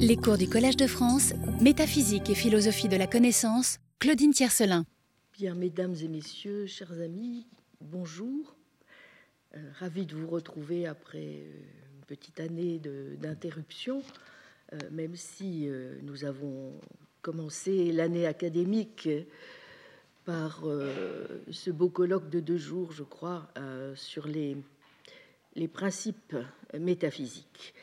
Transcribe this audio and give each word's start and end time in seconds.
Les 0.00 0.16
cours 0.16 0.36
du 0.36 0.48
Collège 0.48 0.76
de 0.76 0.88
France, 0.88 1.34
Métaphysique 1.60 2.28
et 2.28 2.34
philosophie 2.34 2.88
de 2.88 2.96
la 2.96 3.06
connaissance, 3.06 3.78
Claudine 4.00 4.32
Tiercelin. 4.32 4.86
Bien, 5.32 5.54
mesdames 5.54 5.94
et 6.02 6.08
messieurs, 6.08 6.66
chers 6.66 7.00
amis, 7.00 7.46
bonjour. 7.80 8.56
Euh, 9.54 9.60
ravi 9.78 10.04
de 10.04 10.16
vous 10.16 10.26
retrouver 10.26 10.88
après 10.88 11.44
euh, 11.44 11.62
une 11.94 12.04
petite 12.08 12.40
année 12.40 12.80
d'interruption, 13.20 14.02
euh, 14.72 14.78
même 14.90 15.14
si 15.14 15.68
euh, 15.68 15.96
nous 16.02 16.24
avons 16.24 16.72
commencé 17.22 17.92
l'année 17.92 18.26
académique 18.26 19.08
par 20.24 20.64
ce 21.50 21.70
beau 21.70 21.88
colloque 21.88 22.30
de 22.30 22.40
deux 22.40 22.56
jours, 22.56 22.92
je 22.92 23.02
crois, 23.02 23.48
sur 23.94 24.26
les 24.26 24.56
principes 25.68 26.36
métaphysiques 26.78 27.74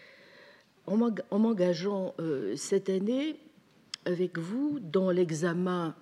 en 0.87 1.39
m'engageant 1.39 2.13
euh, 2.19 2.55
cette 2.55 2.89
année 2.89 3.37
avec 4.05 4.37
vous 4.37 4.79
dans 4.79 5.11
l'examen 5.11 5.95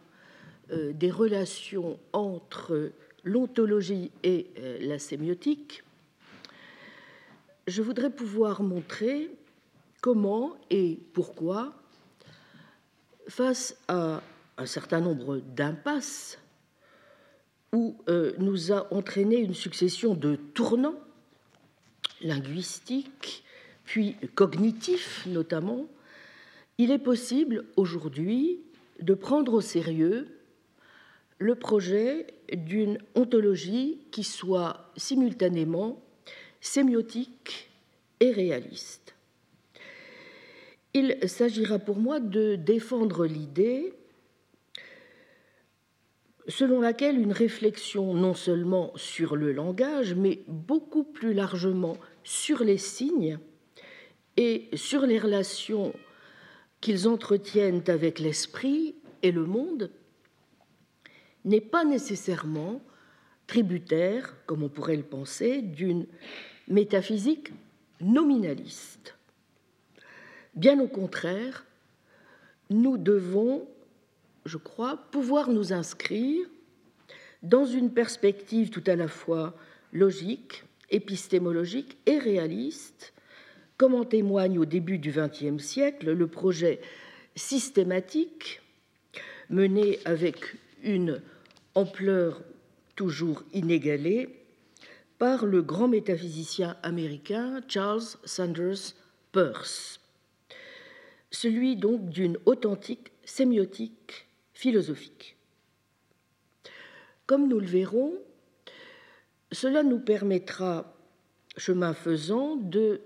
euh, 0.72 0.94
des 0.94 1.12
relations 1.12 2.00
entre 2.14 2.92
l'ontologie 3.24 4.12
et 4.24 4.48
euh, 4.58 4.78
la 4.82 5.00
sémiotique, 5.00 5.84
je 7.68 7.82
voudrais 7.82 8.10
pouvoir 8.10 8.64
montrer 8.64 9.30
comment 10.02 10.56
et 10.70 10.98
pourquoi, 11.14 11.74
face 13.28 13.78
à 13.88 14.22
un 14.58 14.66
certain 14.66 15.02
nombre 15.02 15.38
d'impasses 15.56 16.40
où 17.72 17.96
nous 18.40 18.72
a 18.72 18.92
entraîné 18.92 19.36
une 19.36 19.54
succession 19.54 20.16
de 20.16 20.36
tournants 20.36 21.00
linguistiques, 22.22 23.44
puis 23.90 24.16
cognitif 24.36 25.26
notamment, 25.26 25.88
il 26.78 26.92
est 26.92 27.00
possible 27.00 27.66
aujourd'hui 27.76 28.62
de 29.02 29.16
prendre 29.16 29.56
au 29.56 29.62
sérieux 29.62 30.28
le 31.40 31.56
projet 31.56 32.28
d'une 32.54 33.00
ontologie 33.16 33.98
qui 34.12 34.24
soit 34.24 34.92
simultanément 34.96 36.00
sémiotique 36.62 37.72
et 38.20 38.30
réaliste. 38.30 39.16
Il 40.94 41.18
s'agira 41.28 41.80
pour 41.80 41.98
moi 41.98 42.20
de 42.20 42.58
défendre 42.58 43.26
l'idée 43.26 43.92
selon 46.48 46.80
laquelle 46.80 47.20
une 47.20 47.32
réflexion 47.32 48.14
non 48.14 48.36
seulement 48.36 48.92
sur 48.96 49.36
le 49.36 49.52
langage, 49.52 50.14
mais 50.14 50.42
beaucoup 50.48 51.04
plus 51.04 51.34
largement 51.34 51.98
sur 52.24 52.64
les 52.64 52.78
signes, 52.78 53.40
et 54.40 54.70
sur 54.74 55.06
les 55.06 55.20
relations 55.20 55.94
qu'ils 56.80 57.10
entretiennent 57.10 57.84
avec 57.88 58.20
l'esprit 58.20 58.96
et 59.22 59.34
le 59.34 59.44
monde 59.44 59.92
n'est 61.44 61.60
pas 61.60 61.84
nécessairement 61.84 62.82
tributaire, 63.48 64.38
comme 64.46 64.64
on 64.64 64.70
pourrait 64.70 64.96
le 64.96 65.04
penser, 65.04 65.62
d'une 65.62 66.06
métaphysique 66.70 67.52
nominaliste. 68.00 69.18
Bien 70.56 70.80
au 70.80 70.88
contraire, 70.88 71.66
nous 72.70 72.96
devons, 72.98 73.68
je 74.46 74.58
crois, 74.58 74.96
pouvoir 75.12 75.50
nous 75.50 75.74
inscrire 75.74 76.48
dans 77.44 77.66
une 77.66 77.92
perspective 77.92 78.70
tout 78.70 78.84
à 78.88 78.96
la 78.96 79.10
fois 79.10 79.54
logique, 79.92 80.64
épistémologique 80.92 81.98
et 82.06 82.20
réaliste 82.20 83.12
comme 83.80 83.96
en 83.96 84.04
témoigne 84.04 84.60
au 84.60 84.66
début 84.66 85.00
du 85.00 85.12
XXe 85.12 85.64
siècle 85.64 86.12
le 86.12 86.28
projet 86.28 86.82
systématique 87.36 88.62
mené 89.50 90.00
avec 90.04 90.58
une 90.84 91.22
ampleur 91.76 92.44
toujours 92.98 93.42
inégalée 93.54 94.44
par 95.18 95.46
le 95.46 95.62
grand 95.62 95.88
métaphysicien 95.88 96.76
américain 96.84 97.62
Charles 97.70 98.04
Sanders 98.26 98.96
Peirce, 99.32 100.02
celui 101.32 101.78
donc 101.78 102.10
d'une 102.10 102.38
authentique 102.46 103.14
sémiotique 103.24 104.28
philosophique. 104.54 105.38
Comme 107.26 107.48
nous 107.48 107.60
le 107.60 107.66
verrons, 107.66 108.14
cela 109.54 109.84
nous 109.84 110.00
permettra, 110.00 110.94
chemin 111.56 111.94
faisant, 111.94 112.58
de 112.58 113.00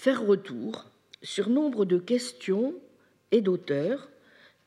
faire 0.00 0.24
retour 0.24 0.86
sur 1.20 1.50
nombre 1.50 1.84
de 1.84 1.98
questions 1.98 2.74
et 3.32 3.42
d'auteurs 3.42 4.08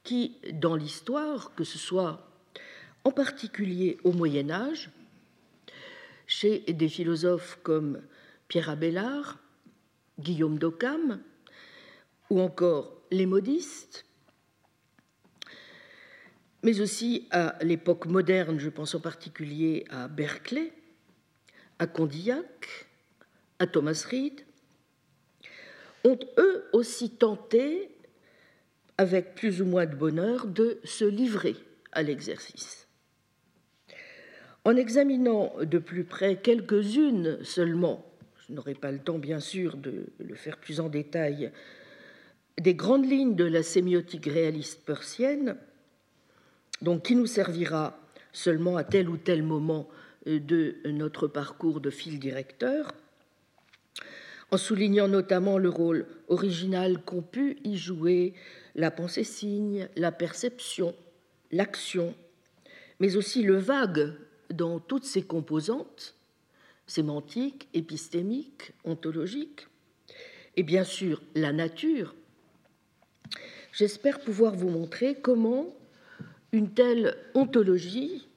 qui, 0.03 0.37
dans 0.53 0.75
l'histoire, 0.75 1.55
que 1.55 1.63
ce 1.63 1.79
soit 1.79 2.29
en 3.03 3.09
particulier 3.09 3.97
au 4.03 4.11
Moyen 4.11 4.51
Âge, 4.51 4.91
chez 6.27 6.59
des 6.59 6.87
philosophes 6.87 7.57
comme 7.63 8.03
Pierre 8.47 8.69
Abélard, 8.69 9.39
Guillaume 10.19 10.59
d'Occam, 10.59 11.19
ou 12.29 12.39
encore 12.39 12.95
les 13.09 13.25
modistes, 13.25 14.05
mais 16.61 16.79
aussi 16.79 17.27
à 17.31 17.57
l'époque 17.63 18.05
moderne, 18.05 18.59
je 18.59 18.69
pense 18.69 18.93
en 18.93 18.99
particulier 18.99 19.83
à 19.89 20.07
Berkeley, 20.07 20.71
à 21.79 21.87
Condillac, 21.87 22.85
à 23.57 23.65
Thomas 23.65 24.05
Reid, 24.11 24.45
ont 26.03 26.19
eux 26.37 26.65
aussi 26.73 27.09
tenté, 27.11 27.89
avec 28.97 29.35
plus 29.35 29.61
ou 29.61 29.65
moins 29.65 29.85
de 29.85 29.95
bonheur, 29.95 30.47
de 30.47 30.79
se 30.83 31.05
livrer 31.05 31.55
à 31.91 32.03
l'exercice. 32.03 32.87
En 34.65 34.75
examinant 34.75 35.53
de 35.61 35.77
plus 35.77 36.03
près 36.03 36.37
quelques-unes 36.37 37.43
seulement, 37.43 38.05
je 38.47 38.53
n'aurai 38.53 38.75
pas 38.75 38.91
le 38.91 38.99
temps 38.99 39.19
bien 39.19 39.39
sûr 39.39 39.77
de 39.77 40.05
le 40.19 40.35
faire 40.35 40.57
plus 40.57 40.79
en 40.79 40.89
détail, 40.89 41.51
des 42.59 42.75
grandes 42.75 43.09
lignes 43.09 43.35
de 43.35 43.45
la 43.45 43.63
sémiotique 43.63 44.25
réaliste 44.25 44.85
persienne, 44.85 45.57
donc 46.81 47.03
qui 47.03 47.15
nous 47.15 47.25
servira 47.25 47.99
seulement 48.31 48.77
à 48.77 48.83
tel 48.83 49.09
ou 49.09 49.17
tel 49.17 49.43
moment 49.43 49.89
de 50.25 50.75
notre 50.85 51.27
parcours 51.27 51.81
de 51.81 51.89
fil 51.89 52.19
directeur, 52.19 52.93
en 54.53 54.57
soulignant 54.57 55.07
notamment 55.07 55.57
le 55.57 55.69
rôle 55.69 56.05
original 56.27 57.01
qu'ont 57.03 57.23
pu 57.23 57.57
y 57.63 57.75
jouer 57.75 58.35
la 58.75 58.91
pensée-signe, 58.91 59.89
la 59.95 60.11
perception, 60.11 60.93
l'action, 61.51 62.13
mais 62.99 63.15
aussi 63.15 63.41
le 63.41 63.57
vague 63.57 64.13
dans 64.51 64.79
toutes 64.79 65.05
ses 65.05 65.23
composantes, 65.23 66.13
sémantiques, 66.85 67.67
épistémiques, 67.73 68.73
ontologiques, 68.83 69.65
et 70.55 70.61
bien 70.61 70.83
sûr 70.83 71.23
la 71.33 71.51
nature, 71.51 72.13
j'espère 73.71 74.19
pouvoir 74.19 74.53
vous 74.53 74.69
montrer 74.69 75.15
comment 75.15 75.75
une 76.51 76.75
telle 76.75 77.17
ontologie 77.33 78.27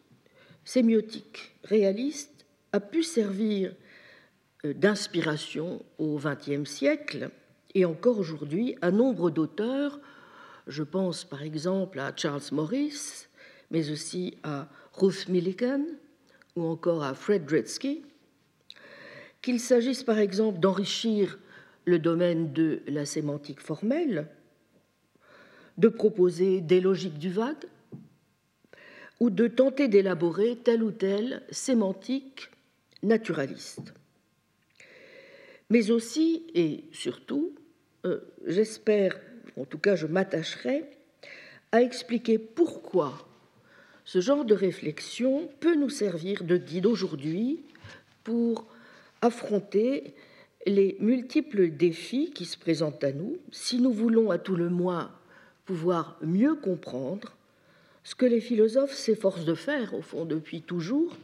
sémiotique, 0.65 1.53
réaliste, 1.63 2.47
a 2.73 2.81
pu 2.81 3.03
servir 3.03 3.75
d'inspiration 4.73 5.83
au 5.99 6.19
XXe 6.19 6.69
siècle 6.69 7.31
et 7.75 7.85
encore 7.85 8.19
aujourd'hui 8.19 8.77
à 8.83 8.91
nombre 8.91 9.31
d'auteurs. 9.31 10.01
Je 10.67 10.83
pense 10.83 11.25
par 11.25 11.43
exemple 11.43 11.99
à 11.99 12.13
Charles 12.17 12.43
Morris, 12.53 13.27
mais 13.71 13.91
aussi 13.91 14.39
à 14.43 14.69
Ruth 14.95 15.29
Millikan 15.29 15.85
ou 16.57 16.65
encore 16.65 17.05
à 17.05 17.15
Fred 17.15 17.45
Dretsky, 17.45 18.03
qu'il 19.43 19.61
s'agisse 19.61 20.03
par 20.03 20.19
exemple 20.19 20.59
d'enrichir 20.59 21.39
le 21.85 21.99
domaine 21.99 22.53
de 22.53 22.83
la 22.89 23.05
sémantique 23.05 23.61
formelle, 23.61 24.29
de 25.79 25.89
proposer 25.89 26.61
des 26.61 26.81
logiques 26.81 27.19
du 27.19 27.31
vague, 27.31 27.67
ou 29.21 29.31
de 29.31 29.47
tenter 29.47 29.89
d'élaborer 29.89 30.57
telle 30.57 30.83
ou 30.83 30.91
telle 30.91 31.43
sémantique 31.51 32.51
naturaliste 33.03 33.95
mais 35.71 35.91
aussi 35.91 36.45
et 36.55 36.85
surtout, 36.93 37.55
euh, 38.05 38.21
j'espère, 38.47 39.19
en 39.57 39.65
tout 39.65 39.79
cas 39.79 39.97
je 39.97 40.07
m'attacherai, 40.07 40.85
à 41.73 41.83
expliquer 41.83 42.39
pourquoi 42.39 43.27
ce 44.05 44.21
genre 44.21 44.45
de 44.45 44.55
réflexion 44.55 45.49
peut 45.61 45.75
nous 45.75 45.91
servir 45.91 46.45
de 46.45 46.57
guide 46.57 46.87
aujourd'hui 46.87 47.61
pour 48.23 48.67
affronter 49.21 50.15
les 50.67 50.97
multiples 51.01 51.71
défis 51.71 52.31
qui 52.31 52.45
se 52.45 52.59
présentent 52.59 53.05
à 53.05 53.13
nous, 53.13 53.37
si 53.51 53.81
nous 53.81 53.93
voulons 53.93 54.31
à 54.31 54.39
tout 54.39 54.57
le 54.57 54.69
moins 54.69 55.13
pouvoir 55.65 56.17
mieux 56.23 56.55
comprendre 56.55 57.37
ce 58.05 58.15
que 58.15 58.27
les 58.27 58.41
philosophes 58.41 58.95
s'efforcent 58.95 59.45
de 59.45 59.55
faire, 59.55 59.95
au 59.95 60.03
fond, 60.03 60.25
depuis 60.25 60.63
toujours, 60.63 61.17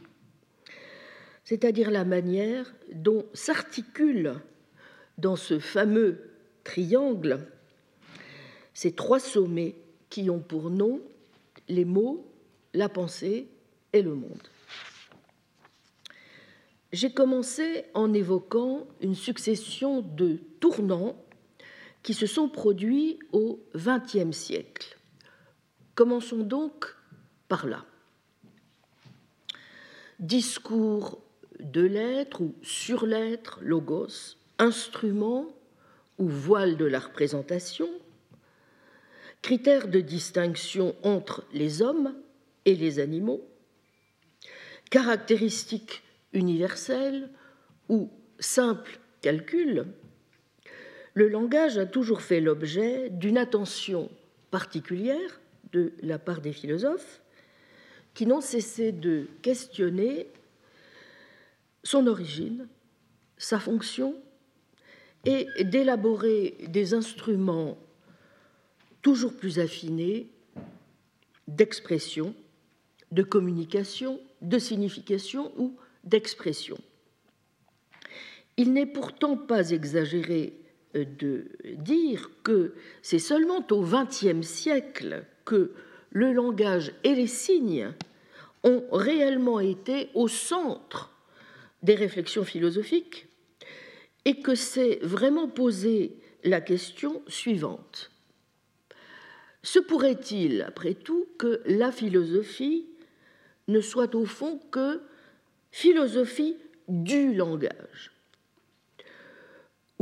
c'est-à-dire 1.43 1.91
la 1.91 2.05
manière 2.05 2.73
dont 2.93 3.25
s'articule 3.33 4.35
dans 5.17 5.35
ce 5.35 5.59
fameux 5.59 6.31
triangle 6.63 7.47
ces 8.73 8.93
trois 8.93 9.19
sommets 9.19 9.75
qui 10.09 10.29
ont 10.29 10.39
pour 10.39 10.69
nom 10.69 11.01
les 11.67 11.85
mots, 11.85 12.25
la 12.73 12.89
pensée 12.89 13.47
et 13.93 14.01
le 14.01 14.15
monde. 14.15 14.47
J'ai 16.91 17.11
commencé 17.11 17.85
en 17.93 18.13
évoquant 18.13 18.85
une 19.01 19.15
succession 19.15 20.01
de 20.01 20.39
tournants 20.59 21.15
qui 22.03 22.13
se 22.13 22.27
sont 22.27 22.49
produits 22.49 23.19
au 23.31 23.59
XXe 23.75 24.35
siècle. 24.35 24.97
Commençons 25.95 26.43
donc 26.43 26.95
par 27.47 27.65
là. 27.65 27.85
Discours 30.19 31.21
de 31.59 31.81
l'être 31.81 32.41
ou 32.41 32.55
sur 32.61 33.05
l'être, 33.05 33.59
logos, 33.61 34.37
instrument 34.59 35.47
ou 36.17 36.27
voile 36.27 36.77
de 36.77 36.85
la 36.85 36.99
représentation, 36.99 37.89
critères 39.41 39.87
de 39.87 39.99
distinction 39.99 40.95
entre 41.03 41.43
les 41.53 41.81
hommes 41.81 42.13
et 42.65 42.75
les 42.75 42.99
animaux, 42.99 43.45
caractéristiques 44.89 46.03
universelles 46.33 47.29
ou 47.89 48.09
simples 48.39 48.99
calculs, 49.21 49.85
le 51.13 51.27
langage 51.27 51.77
a 51.77 51.85
toujours 51.85 52.21
fait 52.21 52.41
l'objet 52.41 53.09
d'une 53.09 53.37
attention 53.37 54.09
particulière 54.49 55.41
de 55.71 55.93
la 56.01 56.19
part 56.19 56.41
des 56.41 56.53
philosophes 56.53 57.21
qui 58.13 58.25
n'ont 58.25 58.41
cessé 58.41 58.91
de 58.91 59.27
questionner 59.41 60.27
son 61.83 62.07
origine, 62.07 62.67
sa 63.37 63.59
fonction, 63.59 64.15
et 65.25 65.47
d'élaborer 65.63 66.57
des 66.67 66.93
instruments 66.93 67.77
toujours 69.01 69.33
plus 69.33 69.59
affinés 69.59 70.29
d'expression, 71.47 72.33
de 73.11 73.23
communication, 73.23 74.19
de 74.41 74.57
signification 74.59 75.51
ou 75.57 75.75
d'expression. 76.03 76.77
Il 78.57 78.73
n'est 78.73 78.85
pourtant 78.85 79.37
pas 79.37 79.71
exagéré 79.71 80.59
euh, 80.95 81.05
de 81.05 81.47
dire 81.77 82.29
que 82.43 82.75
c'est 83.01 83.19
seulement 83.19 83.65
au 83.71 83.81
XXe 83.81 84.45
siècle 84.45 85.25
que 85.45 85.73
le 86.11 86.31
langage 86.31 86.93
et 87.03 87.15
les 87.15 87.27
signes 87.27 87.91
ont 88.63 88.83
réellement 88.91 89.59
été 89.59 90.09
au 90.13 90.27
centre 90.27 91.12
des 91.83 91.95
réflexions 91.95 92.43
philosophiques 92.43 93.27
et 94.25 94.41
que 94.41 94.55
c'est 94.55 94.99
vraiment 95.01 95.47
posé 95.47 96.17
la 96.43 96.61
question 96.61 97.21
suivante. 97.27 98.11
Se 99.61 99.79
pourrait-il, 99.79 100.61
après 100.63 100.93
tout, 100.93 101.27
que 101.37 101.61
la 101.65 101.91
philosophie 101.91 102.85
ne 103.67 103.79
soit 103.79 104.15
au 104.15 104.25
fond 104.25 104.59
que 104.71 105.01
philosophie 105.71 106.57
du 106.87 107.33
langage 107.33 108.13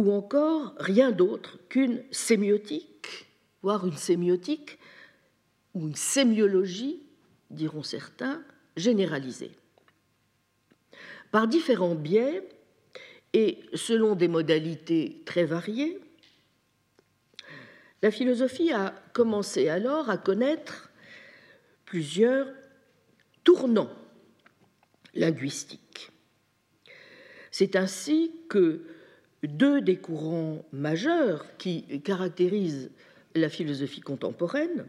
ou 0.01 0.11
encore 0.11 0.73
rien 0.79 1.11
d'autre 1.11 1.59
qu'une 1.69 2.03
sémiotique, 2.11 3.27
voire 3.61 3.85
une 3.85 3.97
sémiotique 3.97 4.79
ou 5.75 5.87
une 5.87 5.95
sémiologie, 5.95 7.03
diront 7.51 7.83
certains, 7.83 8.43
généralisée? 8.75 9.51
Par 11.31 11.47
différents 11.47 11.95
biais 11.95 12.43
et 13.33 13.59
selon 13.73 14.15
des 14.15 14.27
modalités 14.27 15.21
très 15.25 15.45
variées, 15.45 15.99
la 18.01 18.11
philosophie 18.11 18.71
a 18.71 18.93
commencé 19.13 19.69
alors 19.69 20.09
à 20.09 20.17
connaître 20.17 20.91
plusieurs 21.85 22.47
tournants 23.43 23.91
linguistiques. 25.13 26.11
C'est 27.51 27.75
ainsi 27.75 28.31
que 28.49 28.81
deux 29.43 29.81
des 29.81 29.97
courants 29.97 30.65
majeurs 30.71 31.45
qui 31.57 32.01
caractérisent 32.01 32.91
la 33.35 33.49
philosophie 33.49 34.01
contemporaine, 34.01 34.85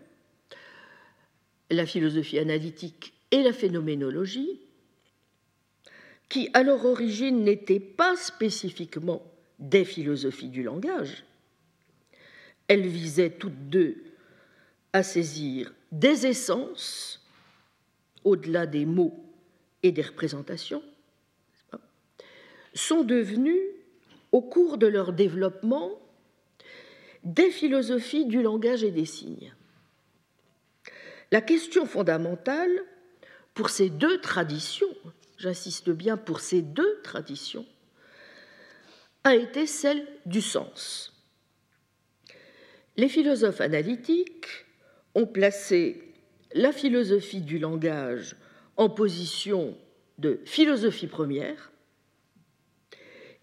la 1.71 1.87
philosophie 1.87 2.39
analytique 2.39 3.15
et 3.31 3.43
la 3.43 3.53
phénoménologie, 3.53 4.61
qui 6.33 6.49
à 6.55 6.63
leur 6.63 6.87
origine 6.87 7.45
n'étaient 7.45 7.79
pas 7.79 8.17
spécifiquement 8.17 9.21
des 9.59 9.85
philosophies 9.85 10.49
du 10.49 10.63
langage. 10.63 11.25
Elles 12.69 12.87
visaient 12.87 13.29
toutes 13.29 13.69
deux 13.69 14.03
à 14.95 15.03
saisir 15.03 15.75
des 15.91 16.27
essences 16.27 17.23
au-delà 18.25 18.65
des 18.65 18.87
mots 18.87 19.13
et 19.83 19.93
des 19.93 20.01
représentations, 20.01 20.83
sont 22.73 23.05
devenues 23.05 23.69
au 24.31 24.41
cours 24.41 24.79
de 24.79 24.87
leur 24.87 25.13
développement 25.13 26.01
des 27.25 27.51
philosophies 27.51 28.25
du 28.25 28.41
langage 28.41 28.85
et 28.85 28.91
des 28.91 29.05
signes. 29.05 29.53
La 31.31 31.43
question 31.43 31.85
fondamentale 31.85 32.71
pour 33.53 33.69
ces 33.69 33.91
deux 33.91 34.19
traditions, 34.23 34.97
j'insiste 35.43 35.91
bien 35.91 36.17
pour 36.17 36.39
ces 36.41 36.63
deux 36.63 37.01
traditions, 37.03 37.67
a 39.25 39.35
été 39.35 39.67
celle 39.67 40.07
du 40.25 40.41
sens. 40.41 41.13
Les 42.97 43.09
philosophes 43.09 43.61
analytiques 43.61 44.67
ont 45.17 45.27
placé 45.27 46.15
la 46.55 46.71
philosophie 46.71 47.41
du 47.41 47.59
langage 47.59 48.37
en 48.77 48.89
position 48.89 49.77
de 50.19 50.41
philosophie 50.45 51.09
première 51.09 51.73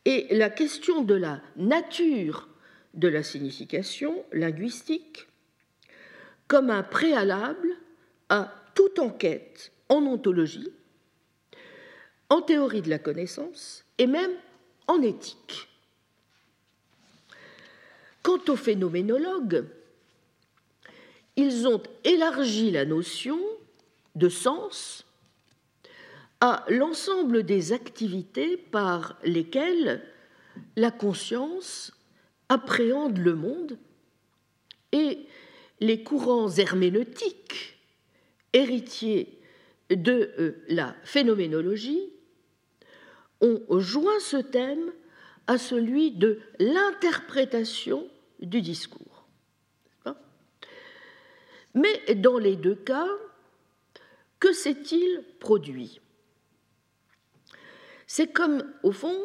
et 0.06 0.28
la 0.32 0.50
question 0.50 1.02
de 1.02 1.16
la 1.16 1.42
nature 1.58 2.48
de 2.94 3.10
la 3.10 3.24
signification 3.24 4.24
linguistique 4.32 5.28
comme 6.48 6.70
un 6.70 6.84
préalable 6.84 7.70
à 8.30 8.54
toute 8.74 9.00
enquête 9.00 9.74
en 9.90 10.04
ontologie, 10.06 10.72
en 12.30 12.42
théorie 12.42 12.82
de 12.82 12.90
la 12.90 13.00
connaissance 13.00 13.84
et 13.98 14.08
même 14.08 14.32
en 14.88 15.02
éthique. 15.02 15.68
Quant 18.24 18.40
aux 18.48 18.56
phénoménologues, 18.56 19.66
ils 21.36 21.68
ont 21.68 21.82
élargi 22.04 22.72
la 22.72 22.86
notion 22.86 23.40
de 24.16 24.30
sens 24.30 25.06
à 26.42 26.66
l'ensemble 26.70 27.44
des 27.44 27.74
activités 27.74 28.58
par 28.58 29.18
lesquelles 29.24 30.04
la 30.76 30.92
conscience 30.92 31.94
appréhende 32.50 33.18
le 33.18 33.36
monde 33.36 33.78
et 34.92 35.20
les 35.80 36.04
courants 36.04 36.50
herméneutiques 36.50 37.78
héritiers 38.54 39.40
de 39.90 40.32
euh, 40.40 40.64
la 40.68 40.96
phénoménologie 41.04 42.10
ont 43.42 43.80
joint 43.80 44.20
ce 44.20 44.38
thème 44.38 44.92
à 45.48 45.58
celui 45.58 46.12
de 46.12 46.40
l'interprétation 46.60 48.08
du 48.40 48.62
discours. 48.62 49.26
Mais 51.74 52.16
dans 52.16 52.38
les 52.38 52.56
deux 52.56 52.76
cas, 52.76 53.08
que 54.40 54.54
s'est-il 54.54 55.24
produit? 55.40 56.02
C'est 58.08 58.32
comme, 58.32 58.64
au 58.84 58.92
fond, 58.92 59.16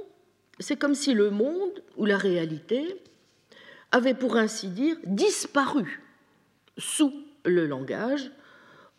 c'est 0.59 0.79
comme 0.79 0.95
si 0.95 1.15
le 1.15 1.31
monde 1.31 1.83
ou 1.97 2.05
la 2.05 2.19
réalité 2.19 3.03
avait, 3.93 4.15
pour 4.15 4.37
ainsi 4.37 4.69
dire, 4.69 4.97
disparu 5.05 6.03
sous 6.77 7.13
le 7.45 7.67
langage, 7.67 8.31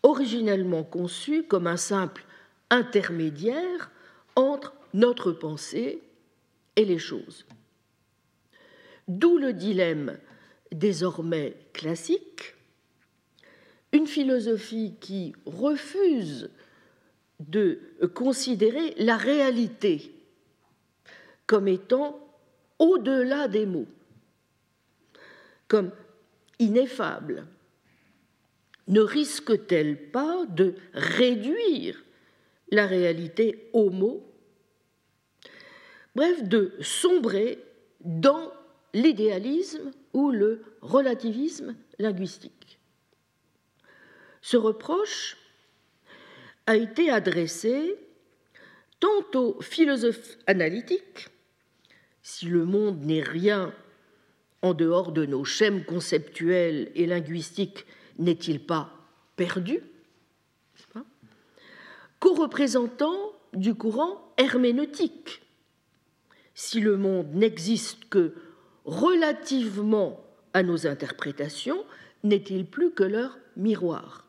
originellement 0.02 0.84
conçu 0.84 1.44
comme 1.44 1.66
un 1.66 1.76
simple 1.76 2.24
intermédiaire 2.70 3.90
entre 4.34 4.75
notre 4.94 5.32
pensée 5.32 6.02
et 6.76 6.84
les 6.84 6.98
choses. 6.98 7.46
D'où 9.08 9.38
le 9.38 9.52
dilemme 9.52 10.18
désormais 10.72 11.54
classique, 11.72 12.54
une 13.92 14.06
philosophie 14.06 14.94
qui 15.00 15.32
refuse 15.46 16.50
de 17.40 17.80
considérer 18.14 18.94
la 18.98 19.16
réalité 19.16 20.12
comme 21.46 21.68
étant 21.68 22.20
au-delà 22.78 23.48
des 23.48 23.66
mots, 23.66 23.86
comme 25.68 25.92
ineffable. 26.58 27.46
Ne 28.88 29.00
risque-t-elle 29.00 30.10
pas 30.10 30.44
de 30.46 30.74
réduire 30.92 32.02
la 32.70 32.86
réalité 32.86 33.68
aux 33.72 33.90
mots 33.90 34.25
Bref, 36.16 36.42
de 36.44 36.72
sombrer 36.80 37.62
dans 38.00 38.50
l'idéalisme 38.94 39.90
ou 40.14 40.30
le 40.30 40.62
relativisme 40.80 41.76
linguistique. 41.98 42.78
Ce 44.40 44.56
reproche 44.56 45.36
a 46.64 46.74
été 46.74 47.10
adressé 47.10 47.96
tant 48.98 49.24
aux 49.34 49.60
philosophes 49.60 50.38
analytiques, 50.46 51.28
si 52.22 52.46
le 52.46 52.64
monde 52.64 53.02
n'est 53.02 53.22
rien 53.22 53.74
en 54.62 54.72
dehors 54.72 55.12
de 55.12 55.26
nos 55.26 55.44
schèmes 55.44 55.84
conceptuels 55.84 56.92
et 56.94 57.04
linguistiques, 57.04 57.84
n'est-il 58.18 58.64
pas 58.64 58.90
perdu 59.36 59.80
qu'aux 62.20 62.32
représentants 62.32 63.32
du 63.52 63.74
courant 63.74 64.32
herméneutique. 64.38 65.42
Si 66.58 66.80
le 66.80 66.96
monde 66.96 67.34
n'existe 67.34 68.08
que 68.08 68.34
relativement 68.86 70.24
à 70.54 70.62
nos 70.62 70.86
interprétations, 70.86 71.84
n'est-il 72.24 72.64
plus 72.64 72.92
que 72.92 73.04
leur 73.04 73.38
miroir? 73.56 74.26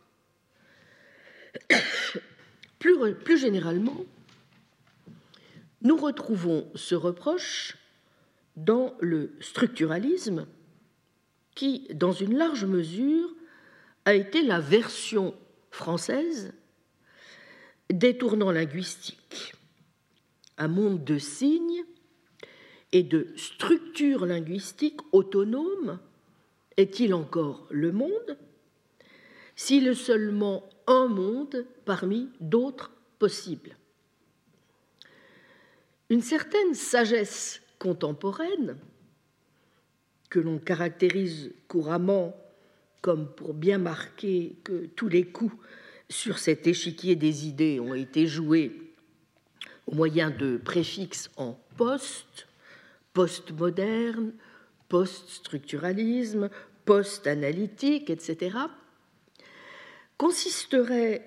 Plus, 2.79 3.37
généralement, 3.37 4.05
nous 5.81 5.95
retrouvons 5.95 6.69
ce 6.75 6.95
reproche 6.95 7.77
dans 8.57 8.93
le 8.99 9.31
structuralisme 9.39 10.47
qui, 11.55 11.87
dans 11.93 12.11
une 12.11 12.37
large 12.37 12.65
mesure, 12.65 13.33
a 14.03 14.13
été 14.13 14.41
la 14.41 14.59
version 14.59 15.33
française 15.71 16.53
des 17.89 18.17
tournants 18.17 18.51
linguistiques. 18.51 19.55
Un 20.57 20.67
monde 20.67 21.05
de 21.05 21.17
signes 21.17 21.85
et 22.91 23.03
de 23.03 23.27
structures 23.35 24.25
linguistiques 24.25 25.01
autonomes 25.11 25.99
est-il 26.77 27.13
encore 27.13 27.67
le 27.69 27.91
monde 27.91 28.37
s'il 29.55 29.87
est 29.87 29.95
seulement 29.95 30.69
un 30.85 31.07
monde 31.07 31.65
parmi 31.83 32.29
d'autres 32.39 32.91
possibles? 33.17 33.75
Une 36.09 36.21
certaine 36.21 36.75
sagesse 36.75 37.61
contemporaine, 37.79 38.77
que 40.29 40.39
l'on 40.39 40.59
caractérise 40.59 41.53
couramment 41.67 42.35
comme 43.01 43.33
pour 43.33 43.53
bien 43.53 43.77
marquer 43.77 44.57
que 44.63 44.85
tous 44.87 45.07
les 45.07 45.25
coups 45.25 45.55
sur 46.09 46.37
cet 46.39 46.67
échiquier 46.67 47.15
des 47.15 47.47
idées 47.47 47.79
ont 47.79 47.93
été 47.93 48.27
joués 48.27 48.93
au 49.87 49.95
moyen 49.95 50.29
de 50.29 50.57
préfixes 50.57 51.31
en 51.37 51.59
post, 51.77 52.46
postmoderne, 53.17 54.31
post-structuralisme, 54.89 56.51
post-analytique, 56.85 58.11
etc., 58.11 58.55
consisterait 60.19 61.23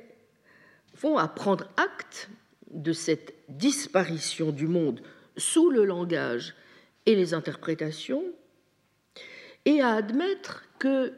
vont 0.94 1.18
à 1.18 1.26
prendre 1.26 1.66
acte 1.76 2.30
de 2.70 2.92
cette 2.92 3.35
disparition 3.49 4.52
du 4.52 4.68
monde 4.68 5.02
sous 5.37 5.68
le 5.68 5.85
langage 5.85 6.54
et 7.06 7.16
les 7.16 7.35
interprétations 7.35 8.23
et 9.64 9.80
à 9.80 9.94
admettre 9.94 10.62
que 10.78 11.12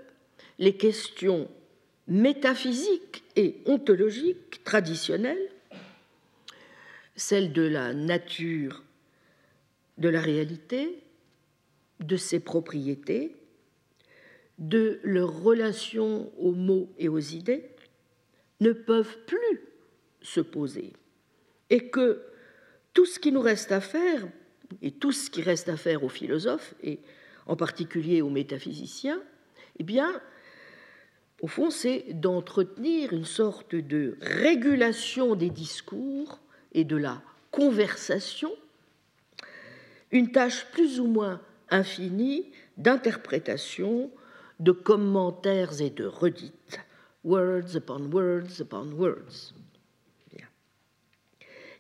les 0.59 0.79
questions 0.79 1.51
métaphysiques 2.09 3.25
et 3.37 3.61
ontologiques 3.67 4.65
traditionnelles, 4.65 5.51
celles 7.15 7.53
de 7.53 7.61
la 7.61 7.93
nature 7.93 8.83
de 10.03 10.09
la 10.09 10.21
réalité, 10.21 10.99
de 12.01 12.17
ses 12.17 12.41
propriétés, 12.41 13.37
de 14.59 14.99
leur 15.05 15.43
relation 15.43 16.33
aux 16.39 16.51
mots 16.51 16.93
et 16.99 17.09
aux 17.09 17.21
idées, 17.21 17.71
ne 18.61 18.73
peuvent 18.73 19.19
plus 19.27 19.61
se 20.21 20.41
poser, 20.41 20.93
et 21.71 21.89
que 21.89 22.21
tout 22.95 23.07
ce 23.07 23.21
qui 23.21 23.31
nous 23.31 23.41
reste 23.41 23.71
à 23.71 23.81
faire, 23.81 24.29
et 24.83 24.91
tout 24.91 25.13
ce 25.13 25.31
qui 25.31 25.41
reste 25.41 25.69
à 25.69 25.77
faire 25.77 26.03
aux 26.03 26.09
philosophes, 26.09 26.75
et 26.83 26.99
en 27.47 27.55
particulier 27.55 28.23
aux 28.23 28.31
métaphysiciens, 28.31 29.23
eh 29.79 29.85
bien, 29.85 30.21
au 31.43 31.47
fond, 31.47 31.71
c'est 31.71 32.07
d'entretenir 32.09 33.13
une 33.13 33.25
sorte 33.25 33.77
de 33.77 34.17
régulation 34.21 35.37
des 35.37 35.51
discours 35.51 36.41
et 36.73 36.85
de 36.85 36.97
la 36.97 37.23
conversation, 37.53 38.53
une 40.13 40.31
tâche 40.31 40.67
plus 40.73 41.01
ou 41.01 41.07
moins 41.07 41.41
infinie 41.71 42.53
d'interprétation, 42.77 44.11
de 44.61 44.73
commentaires 44.73 45.81
et 45.81 45.91
de 45.91 46.05
redites, 46.05 46.81
words 47.25 47.75
upon 47.75 48.11
words 48.13 48.61
upon 48.61 48.93
words. 48.93 49.55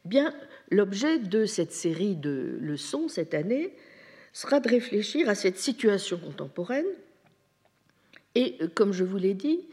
Bien, 0.05 0.35
l'objet 0.71 1.21
de 1.21 1.47
cette 1.47 1.73
série 1.73 2.17
de 2.17 2.59
leçons 2.61 3.07
cette 3.07 3.35
année 3.35 3.73
sera 4.33 4.59
de 4.59 4.69
réfléchir 4.69 5.29
à 5.29 5.37
cette 5.37 5.59
situation 5.59 6.19
contemporaine 6.19 6.87
et, 8.35 8.59
comme 8.75 8.93
je 8.93 9.05
vous 9.05 9.19
l'ai 9.19 9.35
dit, 9.35 9.69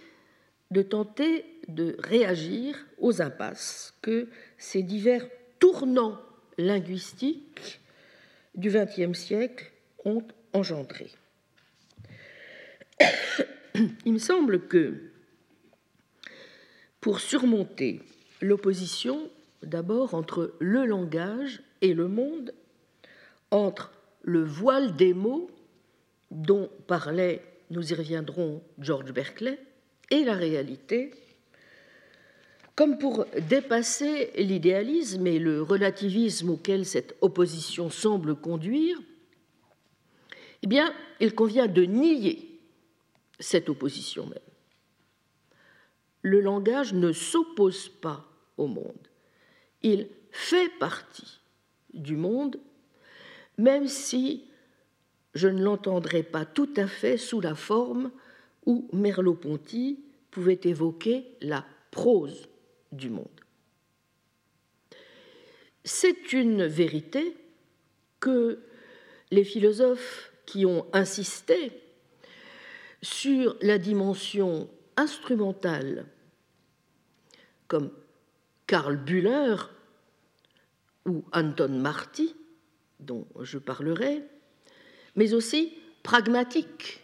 de 0.69 0.83
tenter 0.83 1.45
de 1.67 1.95
réagir 1.99 2.75
aux 2.99 3.21
impasses 3.21 3.95
que 4.01 4.27
ces 4.57 4.83
divers 4.83 5.27
tournants 5.59 6.19
linguistiques 6.57 7.78
du 8.55 8.69
XXe 8.69 9.17
siècle 9.17 9.71
ont 10.05 10.23
engendrés. 10.53 11.11
Il 14.05 14.13
me 14.13 14.19
semble 14.19 14.67
que 14.67 15.11
pour 17.01 17.19
surmonter 17.19 18.01
l'opposition 18.41 19.29
d'abord 19.63 20.13
entre 20.13 20.55
le 20.59 20.85
langage 20.85 21.61
et 21.81 21.93
le 21.93 22.07
monde, 22.07 22.53
entre 23.51 23.91
le 24.21 24.43
voile 24.43 24.95
des 24.95 25.13
mots 25.13 25.49
dont 26.31 26.69
parlait, 26.87 27.41
nous 27.69 27.91
y 27.91 27.95
reviendrons, 27.95 28.61
George 28.79 29.11
Berkeley, 29.13 29.59
et 30.11 30.23
la 30.23 30.35
réalité, 30.35 31.11
comme 32.79 32.97
pour 32.97 33.25
dépasser 33.49 34.31
l'idéalisme 34.37 35.27
et 35.27 35.37
le 35.37 35.61
relativisme 35.61 36.51
auquel 36.51 36.85
cette 36.85 37.17
opposition 37.19 37.89
semble 37.89 38.37
conduire, 38.37 38.97
eh 40.63 40.67
bien, 40.67 40.93
il 41.19 41.35
convient 41.35 41.67
de 41.67 41.81
nier 41.81 42.57
cette 43.37 43.67
opposition 43.67 44.27
même. 44.27 44.39
Le 46.21 46.39
langage 46.39 46.93
ne 46.93 47.11
s'oppose 47.11 47.89
pas 47.89 48.25
au 48.55 48.67
monde. 48.67 49.09
Il 49.83 50.07
fait 50.31 50.71
partie 50.79 51.41
du 51.93 52.15
monde, 52.15 52.61
même 53.57 53.89
si 53.89 54.45
je 55.33 55.49
ne 55.49 55.61
l'entendrai 55.61 56.23
pas 56.23 56.45
tout 56.45 56.69
à 56.77 56.87
fait 56.87 57.17
sous 57.17 57.41
la 57.41 57.55
forme 57.55 58.09
où 58.65 58.87
Merleau-Ponty 58.93 59.99
pouvait 60.31 60.61
évoquer 60.63 61.25
la 61.41 61.65
prose 61.91 62.47
du 62.91 63.09
monde. 63.09 63.27
C'est 65.83 66.33
une 66.33 66.65
vérité 66.65 67.35
que 68.19 68.59
les 69.31 69.43
philosophes 69.43 70.31
qui 70.45 70.65
ont 70.65 70.85
insisté 70.93 71.71
sur 73.01 73.55
la 73.61 73.77
dimension 73.77 74.69
instrumentale, 74.97 76.05
comme 77.67 77.91
Karl 78.67 78.97
Bühler 78.97 79.55
ou 81.05 81.23
Anton 81.31 81.69
Marty, 81.69 82.35
dont 82.99 83.25
je 83.39 83.57
parlerai, 83.57 84.23
mais 85.15 85.33
aussi 85.33 85.73
pragmatique 86.03 87.03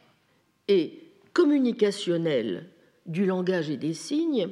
et 0.67 1.03
communicationnel 1.33 2.69
du 3.05 3.25
langage 3.25 3.69
et 3.69 3.77
des 3.77 3.93
signes, 3.93 4.49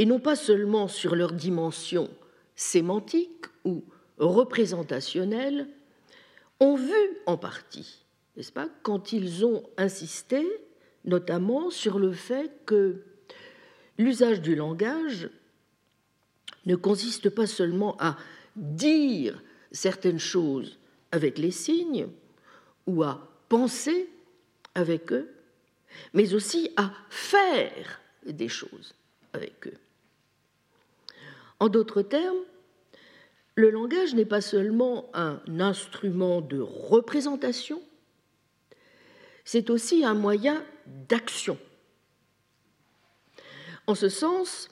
et 0.00 0.06
non 0.06 0.18
pas 0.18 0.34
seulement 0.34 0.88
sur 0.88 1.14
leur 1.14 1.30
dimension 1.30 2.08
sémantique 2.56 3.44
ou 3.66 3.84
représentationnelle, 4.16 5.68
ont 6.58 6.74
vu 6.74 6.94
en 7.26 7.36
partie, 7.36 8.06
n'est-ce 8.34 8.50
pas, 8.50 8.70
quand 8.82 9.12
ils 9.12 9.44
ont 9.44 9.62
insisté 9.76 10.48
notamment 11.04 11.68
sur 11.68 11.98
le 11.98 12.12
fait 12.12 12.50
que 12.64 13.02
l'usage 13.98 14.40
du 14.40 14.54
langage 14.54 15.28
ne 16.64 16.76
consiste 16.76 17.28
pas 17.28 17.46
seulement 17.46 17.94
à 17.98 18.16
dire 18.56 19.42
certaines 19.70 20.18
choses 20.18 20.78
avec 21.12 21.36
les 21.36 21.50
signes 21.50 22.08
ou 22.86 23.02
à 23.02 23.28
penser 23.50 24.08
avec 24.74 25.12
eux, 25.12 25.28
mais 26.14 26.32
aussi 26.32 26.70
à 26.78 26.90
faire 27.10 28.00
des 28.24 28.48
choses 28.48 28.94
avec 29.34 29.66
eux. 29.66 29.76
En 31.60 31.68
d'autres 31.68 32.02
termes, 32.02 32.44
le 33.54 33.70
langage 33.70 34.14
n'est 34.14 34.24
pas 34.24 34.40
seulement 34.40 35.10
un 35.12 35.40
instrument 35.60 36.40
de 36.40 36.58
représentation, 36.58 37.82
c'est 39.44 39.70
aussi 39.70 40.04
un 40.04 40.14
moyen 40.14 40.64
d'action. 40.86 41.58
En 43.86 43.94
ce 43.94 44.08
sens, 44.08 44.68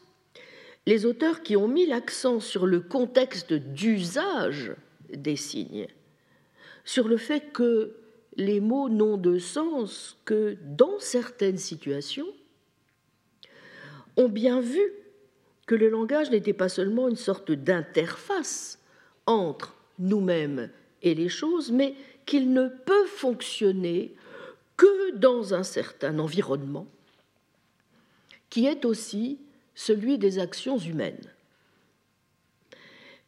les 0.87 1.05
auteurs 1.05 1.43
qui 1.43 1.57
ont 1.57 1.69
mis 1.69 1.85
l'accent 1.85 2.41
sur 2.41 2.67
le 2.67 2.81
contexte 2.81 3.53
d'usage 3.53 4.73
des 5.11 5.37
signes, 5.37 5.89
sur 6.85 7.09
le 7.09 7.19
fait 7.19 7.53
que 7.53 7.97
les 8.37 8.61
mots 8.61 8.89
n'ont 8.89 9.19
de 9.19 9.39
sens 9.39 10.17
que 10.25 10.57
dans 10.63 10.99
certaines 11.01 11.59
situations, 11.59 12.29
ont 14.17 14.29
bien 14.29 14.61
vu 14.61 14.81
que 15.69 15.75
le 15.75 15.91
langage 15.91 16.31
n'était 16.31 16.55
pas 16.55 16.71
seulement 16.71 17.09
une 17.09 17.17
sorte 17.17 17.53
d'interface 17.53 18.81
entre 19.27 19.77
nous-mêmes 19.99 20.71
et 21.03 21.15
les 21.15 21.29
choses, 21.29 21.71
mais 21.71 21.95
qu'il 22.25 22.55
ne 22.55 22.69
peut 22.69 23.07
fonctionner 23.07 24.15
que 24.79 25.15
dans 25.15 25.53
un 25.53 25.63
certain 25.63 26.19
environnement 26.19 26.87
qui 28.49 28.65
est 28.65 28.87
aussi 28.87 29.39
celui 29.75 30.17
des 30.17 30.39
actions 30.39 30.79
humaines. 30.79 31.31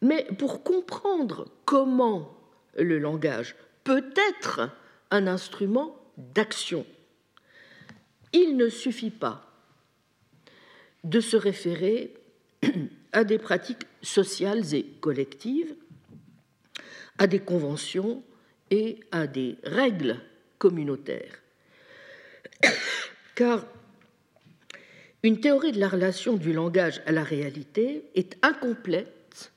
Mais 0.00 0.26
pour 0.38 0.62
comprendre 0.62 1.46
comment 1.66 2.34
le 2.74 2.98
langage 2.98 3.54
peut 3.84 4.10
être 4.34 4.70
un 5.10 5.26
instrument 5.26 5.94
d'action, 6.16 6.86
il 8.32 8.56
ne 8.56 8.70
suffit 8.70 9.10
pas 9.10 9.46
de 11.04 11.20
se 11.20 11.36
référer 11.36 12.14
à 13.12 13.24
des 13.24 13.38
pratiques 13.38 13.86
sociales 14.02 14.74
et 14.74 14.84
collectives, 15.00 15.74
à 17.18 17.26
des 17.26 17.40
conventions 17.40 18.22
et 18.70 19.00
à 19.10 19.26
des 19.26 19.56
règles 19.64 20.18
communautaires. 20.58 21.42
Car 23.34 23.66
une 25.22 25.40
théorie 25.40 25.72
de 25.72 25.80
la 25.80 25.88
relation 25.88 26.36
du 26.36 26.52
langage 26.52 27.02
à 27.06 27.12
la 27.12 27.22
réalité 27.22 28.04
est 28.14 28.38
incomplète 28.42 29.52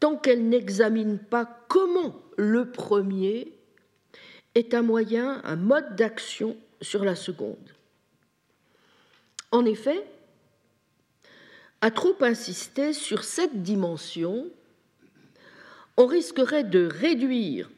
tant 0.00 0.16
qu'elle 0.16 0.48
n'examine 0.48 1.18
pas 1.18 1.64
comment 1.68 2.20
le 2.36 2.70
premier 2.70 3.52
est 4.54 4.74
un 4.74 4.82
moyen, 4.82 5.40
un 5.44 5.56
mode 5.56 5.94
d'action 5.94 6.56
sur 6.80 7.04
la 7.04 7.14
seconde. 7.14 7.74
En 9.52 9.64
effet, 9.64 10.04
à 11.80 11.90
trop 11.90 12.16
insister 12.20 12.92
sur 12.92 13.24
cette 13.24 13.62
dimension, 13.62 14.50
on 15.96 16.06
risquerait 16.06 16.64
de 16.64 16.86
réduire 16.86 17.70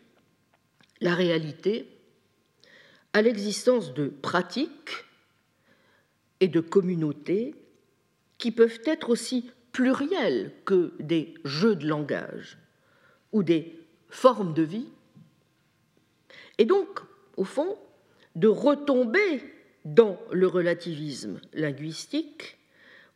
la 1.01 1.15
réalité 1.15 1.89
à 3.13 3.23
l'existence 3.23 3.95
de 3.95 4.09
pratiques 4.09 5.05
et 6.41 6.49
de 6.49 6.61
communautés 6.61 7.55
qui 8.39 8.51
peuvent 8.51 8.81
être 8.87 9.11
aussi 9.11 9.51
plurielles 9.73 10.53
que 10.65 10.93
des 10.99 11.35
jeux 11.45 11.77
de 11.77 11.87
langage 11.87 12.59
ou 13.33 13.43
des 13.43 13.79
formes 14.09 14.53
de 14.53 14.63
vie, 14.63 14.89
et 16.59 16.65
donc, 16.65 17.01
au 17.37 17.45
fond, 17.45 17.79
de 18.37 18.49
retomber 18.49 19.43
dans 19.85 20.21
le 20.31 20.47
relativisme 20.47 21.41
linguistique 21.53 22.59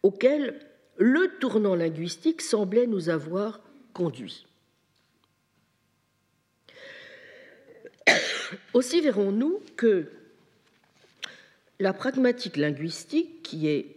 auquel 0.02 0.58
le 0.98 1.38
tournant 1.38 1.74
linguistique 1.74 2.42
semblait 2.42 2.86
nous 2.86 3.08
avoir 3.08 3.60
conduits. 3.92 4.46
Aussi 8.74 9.00
verrons-nous 9.00 9.60
que 9.76 10.10
la 11.78 11.92
pragmatique 11.92 12.56
linguistique, 12.56 13.42
qui 13.42 13.68
est 13.68 13.96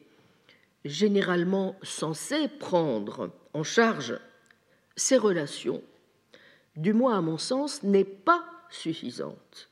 généralement 0.85 1.77
censée 1.83 2.47
prendre 2.47 3.31
en 3.53 3.63
charge 3.63 4.19
ces 4.95 5.17
relations, 5.17 5.81
du 6.75 6.93
moins 6.93 7.17
à 7.17 7.21
mon 7.21 7.37
sens, 7.37 7.83
n'est 7.83 8.03
pas 8.03 8.45
suffisante 8.69 9.69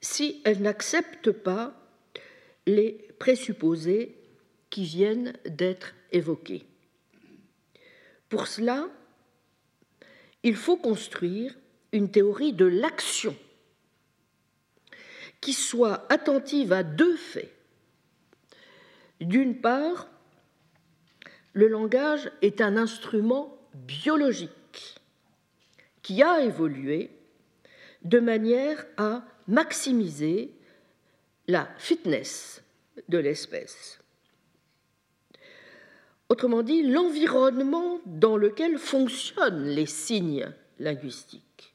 si 0.00 0.40
elle 0.44 0.62
n'accepte 0.62 1.30
pas 1.30 1.74
les 2.66 3.08
présupposés 3.18 4.16
qui 4.70 4.84
viennent 4.84 5.32
d'être 5.46 5.94
évoqués. 6.12 6.64
Pour 8.28 8.46
cela, 8.46 8.88
il 10.42 10.56
faut 10.56 10.76
construire 10.76 11.56
une 11.92 12.10
théorie 12.10 12.52
de 12.52 12.66
l'action 12.66 13.36
qui 15.40 15.52
soit 15.52 16.10
attentive 16.12 16.72
à 16.72 16.82
deux 16.82 17.16
faits. 17.16 17.54
D'une 19.20 19.60
part, 19.60 20.08
le 21.52 21.68
langage 21.68 22.30
est 22.42 22.60
un 22.60 22.76
instrument 22.76 23.56
biologique 23.74 24.96
qui 26.02 26.22
a 26.22 26.42
évolué 26.42 27.10
de 28.02 28.20
manière 28.20 28.86
à 28.96 29.24
maximiser 29.48 30.52
la 31.46 31.68
fitness 31.78 32.62
de 33.08 33.18
l'espèce. 33.18 33.98
Autrement 36.28 36.62
dit, 36.62 36.82
l'environnement 36.82 38.00
dans 38.04 38.36
lequel 38.36 38.78
fonctionnent 38.78 39.64
les 39.64 39.86
signes 39.86 40.52
linguistiques 40.78 41.74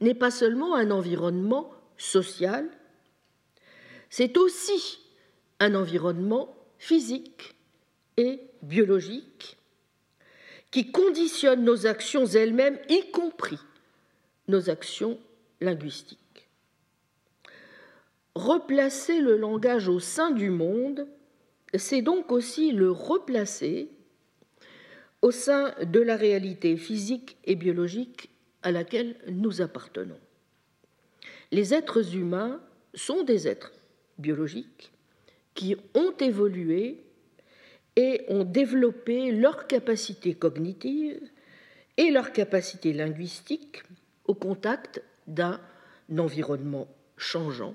n'est 0.00 0.14
pas 0.14 0.30
seulement 0.30 0.74
un 0.74 0.90
environnement 0.90 1.70
social, 1.96 2.68
c'est 4.10 4.36
aussi 4.36 5.00
un 5.60 5.74
environnement 5.74 6.54
physique 6.78 7.54
et 8.16 8.40
biologique 8.62 9.56
qui 10.70 10.90
conditionne 10.90 11.62
nos 11.64 11.86
actions 11.86 12.26
elles-mêmes, 12.26 12.78
y 12.88 13.10
compris 13.10 13.58
nos 14.48 14.70
actions 14.70 15.18
linguistiques. 15.60 16.48
Replacer 18.34 19.20
le 19.20 19.36
langage 19.36 19.88
au 19.88 20.00
sein 20.00 20.32
du 20.32 20.50
monde, 20.50 21.06
c'est 21.76 22.02
donc 22.02 22.30
aussi 22.32 22.72
le 22.72 22.90
replacer 22.90 23.88
au 25.22 25.30
sein 25.30 25.74
de 25.82 26.00
la 26.00 26.16
réalité 26.16 26.76
physique 26.76 27.36
et 27.44 27.54
biologique 27.54 28.30
à 28.62 28.70
laquelle 28.70 29.16
nous 29.28 29.62
appartenons. 29.62 30.18
Les 31.50 31.74
êtres 31.74 32.14
humains 32.14 32.60
sont 32.94 33.22
des 33.22 33.48
êtres 33.48 33.72
biologiques 34.18 34.92
qui 35.54 35.76
ont 35.94 36.12
évolué 36.18 37.02
et 37.96 38.22
ont 38.28 38.44
développé 38.44 39.30
leurs 39.30 39.66
capacités 39.66 40.34
cognitives 40.34 41.20
et 41.96 42.10
leurs 42.10 42.32
capacités 42.32 42.92
linguistiques 42.92 43.82
au 44.26 44.34
contact 44.34 45.02
d'un 45.26 45.60
environnement 46.18 46.88
changeant. 47.16 47.74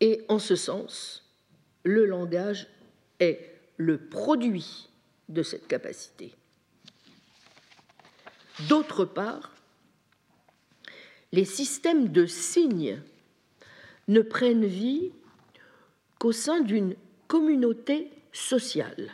Et 0.00 0.22
en 0.28 0.38
ce 0.38 0.56
sens, 0.56 1.23
le 1.84 2.06
langage 2.06 2.66
est 3.20 3.50
le 3.76 3.98
produit 3.98 4.88
de 5.28 5.42
cette 5.42 5.66
capacité. 5.68 6.34
D'autre 8.68 9.04
part, 9.04 9.52
les 11.32 11.44
systèmes 11.44 12.08
de 12.08 12.26
signes 12.26 13.00
ne 14.08 14.20
prennent 14.20 14.66
vie 14.66 15.12
qu'au 16.18 16.32
sein 16.32 16.60
d'une 16.60 16.94
communauté 17.26 18.10
sociale. 18.32 19.10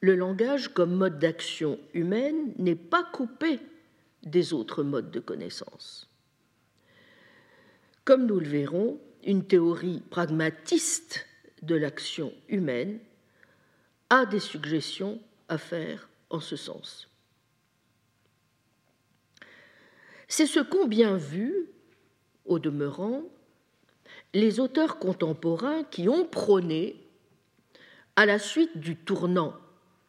Le 0.00 0.16
langage 0.16 0.68
comme 0.68 0.94
mode 0.94 1.18
d'action 1.18 1.78
humaine 1.94 2.52
n'est 2.58 2.74
pas 2.74 3.04
coupé 3.04 3.60
des 4.22 4.52
autres 4.52 4.82
modes 4.82 5.10
de 5.10 5.20
connaissance. 5.20 6.08
Comme 8.04 8.26
nous 8.26 8.40
le 8.40 8.48
verrons, 8.48 8.98
une 9.24 9.44
théorie 9.44 10.02
pragmatiste 10.10 11.26
de 11.62 11.74
l'action 11.74 12.32
humaine 12.48 12.98
a 14.10 14.26
des 14.26 14.40
suggestions 14.40 15.20
à 15.48 15.58
faire 15.58 16.08
en 16.30 16.40
ce 16.40 16.56
sens. 16.56 17.08
C'est 20.28 20.46
ce 20.46 20.60
qu'ont 20.60 20.86
bien 20.86 21.16
vu, 21.16 21.68
au 22.46 22.58
demeurant, 22.58 23.22
les 24.34 24.60
auteurs 24.60 24.98
contemporains 24.98 25.84
qui 25.84 26.08
ont 26.08 26.24
prôné, 26.24 26.96
à 28.16 28.26
la 28.26 28.38
suite 28.38 28.78
du 28.78 28.96
tournant 28.96 29.54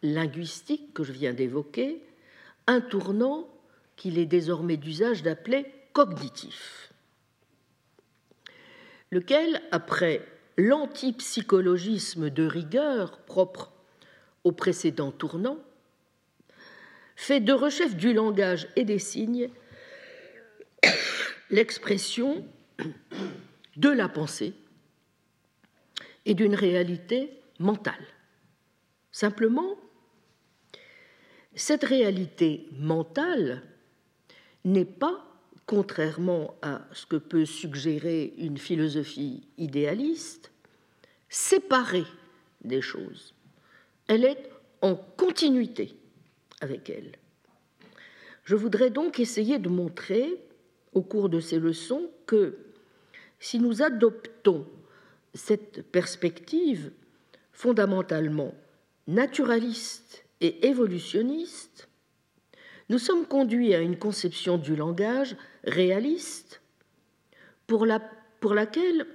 linguistique 0.01 0.93
que 0.93 1.03
je 1.03 1.11
viens 1.11 1.33
d'évoquer, 1.33 2.01
un 2.67 2.81
tournant 2.81 3.47
qu'il 3.95 4.17
est 4.17 4.25
désormais 4.25 4.77
d'usage 4.77 5.23
d'appeler 5.23 5.65
cognitif, 5.93 6.92
lequel, 9.13 9.61
après 9.71 10.25
l'antipsychologisme 10.57 12.29
de 12.29 12.45
rigueur 12.45 13.19
propre 13.19 13.71
au 14.43 14.51
précédent 14.51 15.11
tournant, 15.11 15.59
fait 17.15 17.39
de 17.39 17.53
rechef 17.53 17.95
du 17.95 18.13
langage 18.13 18.67
et 18.75 18.83
des 18.83 18.99
signes 18.99 19.49
l'expression 21.49 22.45
de 23.77 23.89
la 23.89 24.09
pensée 24.09 24.53
et 26.25 26.33
d'une 26.33 26.55
réalité 26.55 27.39
mentale. 27.59 28.05
Simplement, 29.11 29.77
cette 31.55 31.83
réalité 31.83 32.67
mentale 32.79 33.61
n'est 34.65 34.85
pas, 34.85 35.32
contrairement 35.73 36.53
à 36.61 36.81
ce 36.91 37.07
que 37.07 37.15
peut 37.15 37.45
suggérer 37.45 38.35
une 38.37 38.59
philosophie 38.59 39.41
idéaliste, 39.57 40.51
séparée 41.29 42.05
des 42.63 42.79
choses. 42.79 43.33
Elle 44.05 44.23
est 44.23 44.51
en 44.81 44.95
continuité 44.95 45.95
avec 46.61 46.91
elles. 46.91 47.13
Je 48.43 48.55
voudrais 48.55 48.91
donc 48.91 49.19
essayer 49.19 49.57
de 49.57 49.67
montrer 49.67 50.39
au 50.93 51.01
cours 51.01 51.27
de 51.27 51.39
ces 51.39 51.57
leçons 51.57 52.07
que 52.27 52.55
si 53.39 53.57
nous 53.57 53.81
adoptons 53.81 54.67
cette 55.33 55.81
perspective 55.91 56.91
fondamentalement 57.51 58.53
naturaliste 59.07 60.23
et 60.39 60.67
évolutionniste, 60.67 61.89
nous 62.89 62.99
sommes 62.99 63.25
conduits 63.25 63.73
à 63.73 63.79
une 63.79 63.97
conception 63.97 64.59
du 64.59 64.75
langage 64.75 65.35
réaliste 65.63 66.61
pour, 67.67 67.85
la, 67.85 67.99
pour 68.39 68.53
laquelle 68.53 69.07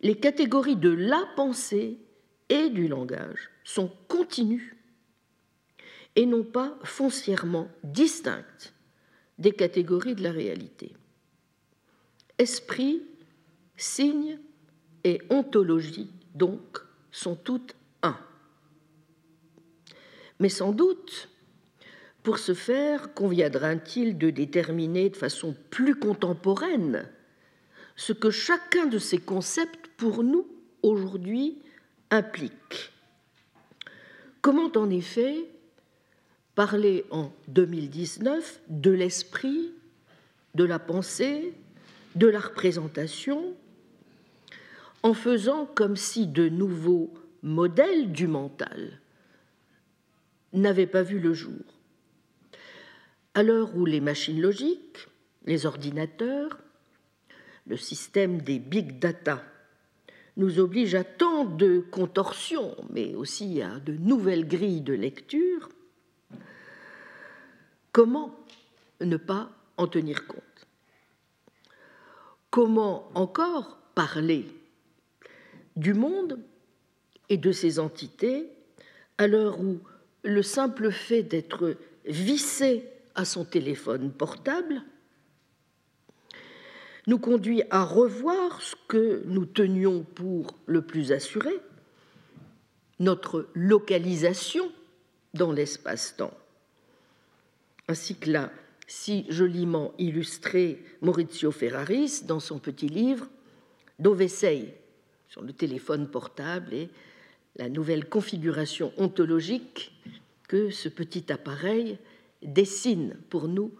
les 0.00 0.16
catégories 0.16 0.76
de 0.76 0.90
la 0.90 1.24
pensée 1.36 1.98
et 2.48 2.70
du 2.70 2.88
langage 2.88 3.50
sont 3.64 3.90
continues 4.08 4.76
et 6.16 6.26
non 6.26 6.42
pas 6.42 6.78
foncièrement 6.82 7.68
distinctes 7.84 8.74
des 9.38 9.52
catégories 9.52 10.14
de 10.14 10.22
la 10.22 10.32
réalité. 10.32 10.92
Esprit, 12.38 13.02
signe 13.76 14.38
et 15.04 15.20
ontologie, 15.30 16.10
donc, 16.34 16.78
sont 17.10 17.36
toutes 17.36 17.74
un. 18.02 18.18
Mais 20.38 20.48
sans 20.48 20.72
doute, 20.72 21.28
pour 22.22 22.38
ce 22.38 22.52
faire, 22.52 23.14
conviendra-t-il 23.14 24.18
de 24.18 24.30
déterminer 24.30 25.08
de 25.08 25.16
façon 25.16 25.56
plus 25.70 25.94
contemporaine 25.94 27.08
ce 27.96 28.12
que 28.12 28.30
chacun 28.30 28.86
de 28.86 28.98
ces 28.98 29.18
concepts 29.18 29.88
pour 29.96 30.22
nous 30.22 30.46
aujourd'hui 30.82 31.58
implique? 32.10 32.92
Comment 34.42 34.70
en 34.76 34.90
effet 34.90 35.46
parler 36.54 37.04
en 37.10 37.32
2019 37.48 38.60
de 38.68 38.90
l'esprit, 38.90 39.72
de 40.54 40.64
la 40.64 40.78
pensée, 40.78 41.54
de 42.16 42.26
la 42.26 42.40
représentation, 42.40 43.54
en 45.02 45.14
faisant 45.14 45.66
comme 45.66 45.96
si 45.96 46.26
de 46.26 46.48
nouveaux 46.48 47.12
modèles 47.42 48.12
du 48.12 48.26
mental 48.26 49.00
n'avaient 50.52 50.86
pas 50.86 51.02
vu 51.02 51.18
le 51.18 51.32
jour? 51.32 51.79
À 53.34 53.42
l'heure 53.42 53.76
où 53.76 53.84
les 53.84 54.00
machines 54.00 54.40
logiques, 54.40 55.08
les 55.44 55.66
ordinateurs, 55.66 56.58
le 57.66 57.76
système 57.76 58.42
des 58.42 58.58
big 58.58 58.98
data 58.98 59.42
nous 60.36 60.58
obligent 60.58 60.96
à 60.96 61.04
tant 61.04 61.44
de 61.44 61.80
contorsions, 61.90 62.76
mais 62.90 63.14
aussi 63.14 63.62
à 63.62 63.78
de 63.80 63.92
nouvelles 63.92 64.48
grilles 64.48 64.80
de 64.80 64.94
lecture, 64.94 65.68
comment 67.92 68.34
ne 69.00 69.16
pas 69.16 69.50
en 69.76 69.86
tenir 69.86 70.26
compte? 70.26 70.42
Comment 72.50 73.10
encore 73.14 73.78
parler 73.94 74.46
du 75.76 75.94
monde 75.94 76.40
et 77.28 77.36
de 77.36 77.52
ses 77.52 77.78
entités 77.78 78.48
à 79.18 79.28
l'heure 79.28 79.60
où 79.60 79.78
le 80.24 80.42
simple 80.42 80.90
fait 80.90 81.22
d'être 81.22 81.76
vissé 82.04 82.84
à 83.20 83.24
son 83.26 83.44
téléphone 83.44 84.10
portable 84.10 84.82
nous 87.06 87.18
conduit 87.18 87.62
à 87.70 87.84
revoir 87.84 88.62
ce 88.62 88.74
que 88.88 89.22
nous 89.26 89.44
tenions 89.44 90.04
pour 90.14 90.58
le 90.64 90.80
plus 90.80 91.12
assuré, 91.12 91.52
notre 92.98 93.48
localisation 93.52 94.72
dans 95.34 95.52
l'espace-temps, 95.52 96.32
ainsi 97.88 98.16
que 98.16 98.30
l'a 98.30 98.50
si 98.86 99.26
joliment 99.28 99.92
illustré 99.98 100.82
Maurizio 101.02 101.52
Ferraris 101.52 102.22
dans 102.26 102.40
son 102.40 102.58
petit 102.58 102.88
livre 102.88 103.28
Dove 103.98 104.28
sei 104.28 104.74
sur 105.28 105.42
le 105.42 105.52
téléphone 105.52 106.08
portable 106.08 106.72
et 106.72 106.88
la 107.56 107.68
nouvelle 107.68 108.08
configuration 108.08 108.92
ontologique 108.96 109.92
que 110.48 110.70
ce 110.70 110.88
petit 110.88 111.30
appareil 111.30 111.98
dessine 112.42 113.16
pour 113.28 113.48
nous 113.48 113.72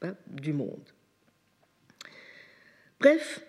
pas, 0.00 0.14
du 0.26 0.52
monde. 0.52 0.88
Bref, 2.98 3.42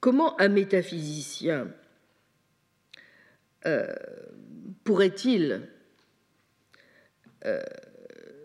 comment 0.00 0.40
un 0.40 0.48
métaphysicien 0.48 1.72
euh, 3.66 3.94
pourrait-il 4.84 5.68
euh, 7.44 7.62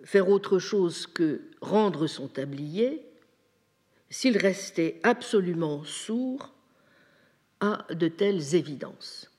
faire 0.03 0.29
autre 0.29 0.59
chose 0.59 1.07
que 1.07 1.41
rendre 1.61 2.07
son 2.07 2.27
tablier 2.27 3.07
s'il 4.09 4.37
restait 4.37 4.99
absolument 5.03 5.83
sourd 5.83 6.53
à 7.59 7.85
de 7.91 8.07
telles 8.07 8.55
évidences? 8.55 9.31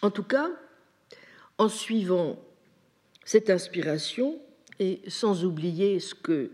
En 0.00 0.10
tout 0.10 0.22
cas, 0.22 0.50
en 1.58 1.68
suivant 1.68 2.42
cette 3.28 3.50
inspiration 3.50 4.40
et 4.78 5.02
sans 5.06 5.44
oublier 5.44 6.00
ce 6.00 6.14
que 6.14 6.50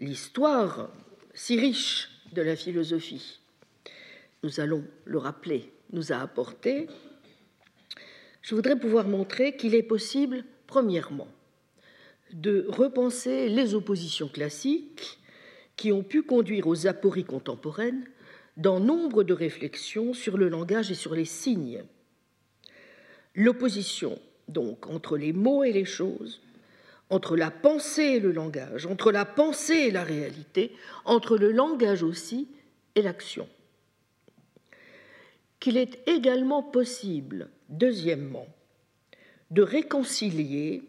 l'histoire 0.00 0.90
si 1.32 1.56
riche 1.56 2.10
de 2.32 2.42
la 2.42 2.56
philosophie, 2.56 3.38
nous 4.42 4.58
allons 4.58 4.82
le 5.04 5.18
rappeler, 5.18 5.72
nous 5.92 6.10
a 6.10 6.16
apporté, 6.16 6.88
je 8.40 8.56
voudrais 8.56 8.76
pouvoir 8.76 9.06
montrer 9.06 9.54
qu'il 9.54 9.76
est 9.76 9.84
possible, 9.84 10.44
premièrement, 10.66 11.28
de 12.32 12.66
repenser 12.68 13.48
les 13.48 13.76
oppositions 13.76 14.26
classiques 14.26 15.20
qui 15.76 15.92
ont 15.92 16.02
pu 16.02 16.24
conduire 16.24 16.66
aux 16.66 16.88
apories 16.88 17.22
contemporaines 17.22 18.08
dans 18.56 18.80
nombre 18.80 19.22
de 19.22 19.34
réflexions 19.34 20.14
sur 20.14 20.36
le 20.36 20.48
langage 20.48 20.90
et 20.90 20.96
sur 20.96 21.14
les 21.14 21.26
signes. 21.26 21.84
L'opposition, 23.36 24.18
donc, 24.48 24.88
entre 24.88 25.16
les 25.16 25.32
mots 25.32 25.64
et 25.64 25.72
les 25.72 25.84
choses, 25.84 26.40
entre 27.10 27.36
la 27.36 27.50
pensée 27.50 28.02
et 28.02 28.20
le 28.20 28.32
langage, 28.32 28.86
entre 28.86 29.12
la 29.12 29.24
pensée 29.24 29.74
et 29.74 29.90
la 29.90 30.02
réalité, 30.02 30.72
entre 31.04 31.36
le 31.36 31.52
langage 31.52 32.02
aussi 32.02 32.48
et 32.94 33.02
l'action. 33.02 33.48
Qu'il 35.60 35.76
est 35.76 36.00
également 36.08 36.62
possible, 36.62 37.50
deuxièmement, 37.68 38.46
de 39.50 39.62
réconcilier 39.62 40.82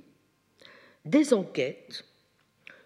des 1.06 1.34
enquêtes 1.34 2.06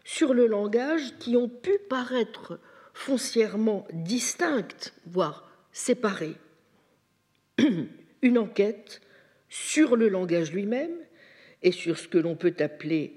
sur 0.04 0.34
le 0.34 0.48
langage 0.48 1.14
qui 1.20 1.38
ont 1.38 1.50
pu 1.50 1.78
paraître 1.90 2.60
foncièrement 2.94 3.88
distinctes, 3.94 4.94
voire 5.06 5.48
séparées. 5.72 6.38
Une 8.22 8.38
enquête 8.40 9.02
sur 9.50 9.96
le 9.96 10.10
langage 10.10 10.52
lui-même 10.52 10.96
et 11.64 11.72
sur 11.72 11.98
ce 11.98 12.08
que 12.08 12.18
l'on 12.18 12.36
peut 12.36 12.56
appeler 12.60 13.16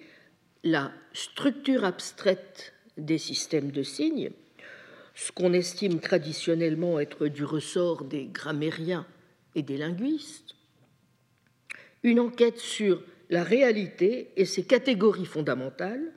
la 0.63 0.93
structure 1.13 1.85
abstraite 1.85 2.73
des 2.97 3.19
systèmes 3.19 3.71
de 3.71 3.83
signes, 3.83 4.31
ce 5.15 5.33
qu'on 5.33 5.53
estime 5.53 6.01
traditionnellement 6.01 7.01
être 7.01 7.27
du 7.27 7.45
ressort 7.45 8.05
des 8.05 8.27
grammairiens 8.27 9.07
et 9.55 9.63
des 9.63 9.77
linguistes, 9.77 10.55
une 12.03 12.21
enquête 12.21 12.59
sur 12.59 13.03
la 13.29 13.45
réalité 13.45 14.31
et 14.37 14.45
ses 14.45 14.65
catégories 14.65 15.27
fondamentales, 15.27 16.13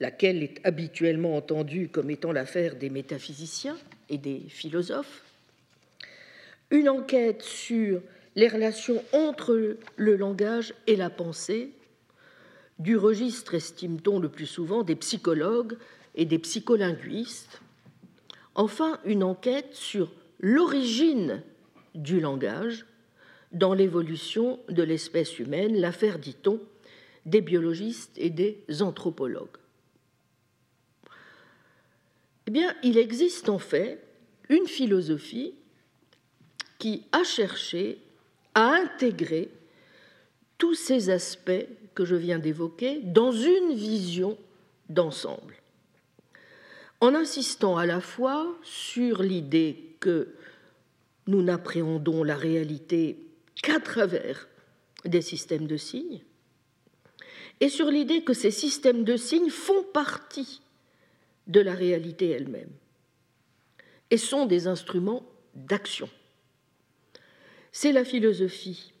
laquelle 0.00 0.42
est 0.42 0.60
habituellement 0.64 1.36
entendue 1.36 1.88
comme 1.88 2.10
étant 2.10 2.32
l'affaire 2.32 2.76
des 2.76 2.90
métaphysiciens 2.90 3.76
et 4.08 4.18
des 4.18 4.40
philosophes, 4.48 5.22
une 6.70 6.88
enquête 6.88 7.42
sur 7.42 8.00
les 8.38 8.46
relations 8.46 9.02
entre 9.12 9.76
le 9.96 10.16
langage 10.16 10.72
et 10.86 10.94
la 10.94 11.10
pensée, 11.10 11.72
du 12.78 12.96
registre, 12.96 13.54
estime-t-on 13.54 14.20
le 14.20 14.28
plus 14.28 14.46
souvent, 14.46 14.84
des 14.84 14.94
psychologues 14.94 15.76
et 16.14 16.24
des 16.24 16.38
psycholinguistes. 16.38 17.60
Enfin, 18.54 19.00
une 19.04 19.24
enquête 19.24 19.74
sur 19.74 20.12
l'origine 20.38 21.42
du 21.96 22.20
langage, 22.20 22.86
dans 23.50 23.74
l'évolution 23.74 24.60
de 24.68 24.84
l'espèce 24.84 25.40
humaine, 25.40 25.74
l'affaire, 25.74 26.20
dit-on, 26.20 26.60
des 27.26 27.40
biologistes 27.40 28.16
et 28.18 28.30
des 28.30 28.62
anthropologues. 28.80 29.58
Eh 32.46 32.52
bien, 32.52 32.72
il 32.84 32.98
existe 32.98 33.48
en 33.48 33.58
fait 33.58 34.00
une 34.48 34.68
philosophie 34.68 35.54
qui 36.78 37.02
a 37.10 37.24
cherché 37.24 37.98
à 38.58 38.74
intégrer 38.74 39.50
tous 40.58 40.74
ces 40.74 41.10
aspects 41.10 41.68
que 41.94 42.04
je 42.04 42.16
viens 42.16 42.40
d'évoquer 42.40 42.98
dans 43.04 43.30
une 43.30 43.72
vision 43.72 44.36
d'ensemble, 44.88 45.54
en 47.00 47.14
insistant 47.14 47.76
à 47.76 47.86
la 47.86 48.00
fois 48.00 48.52
sur 48.64 49.22
l'idée 49.22 49.94
que 50.00 50.34
nous 51.28 51.40
n'appréhendons 51.40 52.24
la 52.24 52.34
réalité 52.34 53.28
qu'à 53.62 53.78
travers 53.78 54.48
des 55.04 55.22
systèmes 55.22 55.68
de 55.68 55.76
signes, 55.76 56.24
et 57.60 57.68
sur 57.68 57.86
l'idée 57.86 58.24
que 58.24 58.34
ces 58.34 58.50
systèmes 58.50 59.04
de 59.04 59.16
signes 59.16 59.50
font 59.50 59.84
partie 59.84 60.62
de 61.46 61.60
la 61.60 61.74
réalité 61.74 62.30
elle-même 62.30 62.72
et 64.10 64.18
sont 64.18 64.46
des 64.46 64.66
instruments 64.66 65.22
d'action. 65.54 66.10
C'est 67.80 67.92
la 67.92 68.04
philosophie 68.04 68.92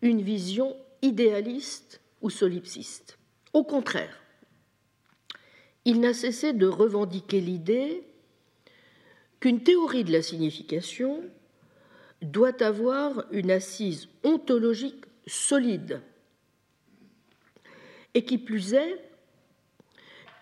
une 0.02 0.22
vision 0.22 0.76
idéaliste 1.02 2.00
ou 2.20 2.30
solipsiste. 2.30 3.18
Au 3.52 3.64
contraire, 3.64 4.22
il 5.84 6.00
n'a 6.00 6.14
cessé 6.14 6.52
de 6.52 6.66
revendiquer 6.66 7.40
l'idée 7.40 8.02
qu'une 9.40 9.62
théorie 9.62 10.04
de 10.04 10.12
la 10.12 10.22
signification 10.22 11.22
doit 12.22 12.62
avoir 12.62 13.26
une 13.32 13.50
assise 13.50 14.08
ontologique 14.22 15.04
solide, 15.26 16.00
et 18.14 18.24
qui 18.24 18.38
plus 18.38 18.74
est, 18.74 18.98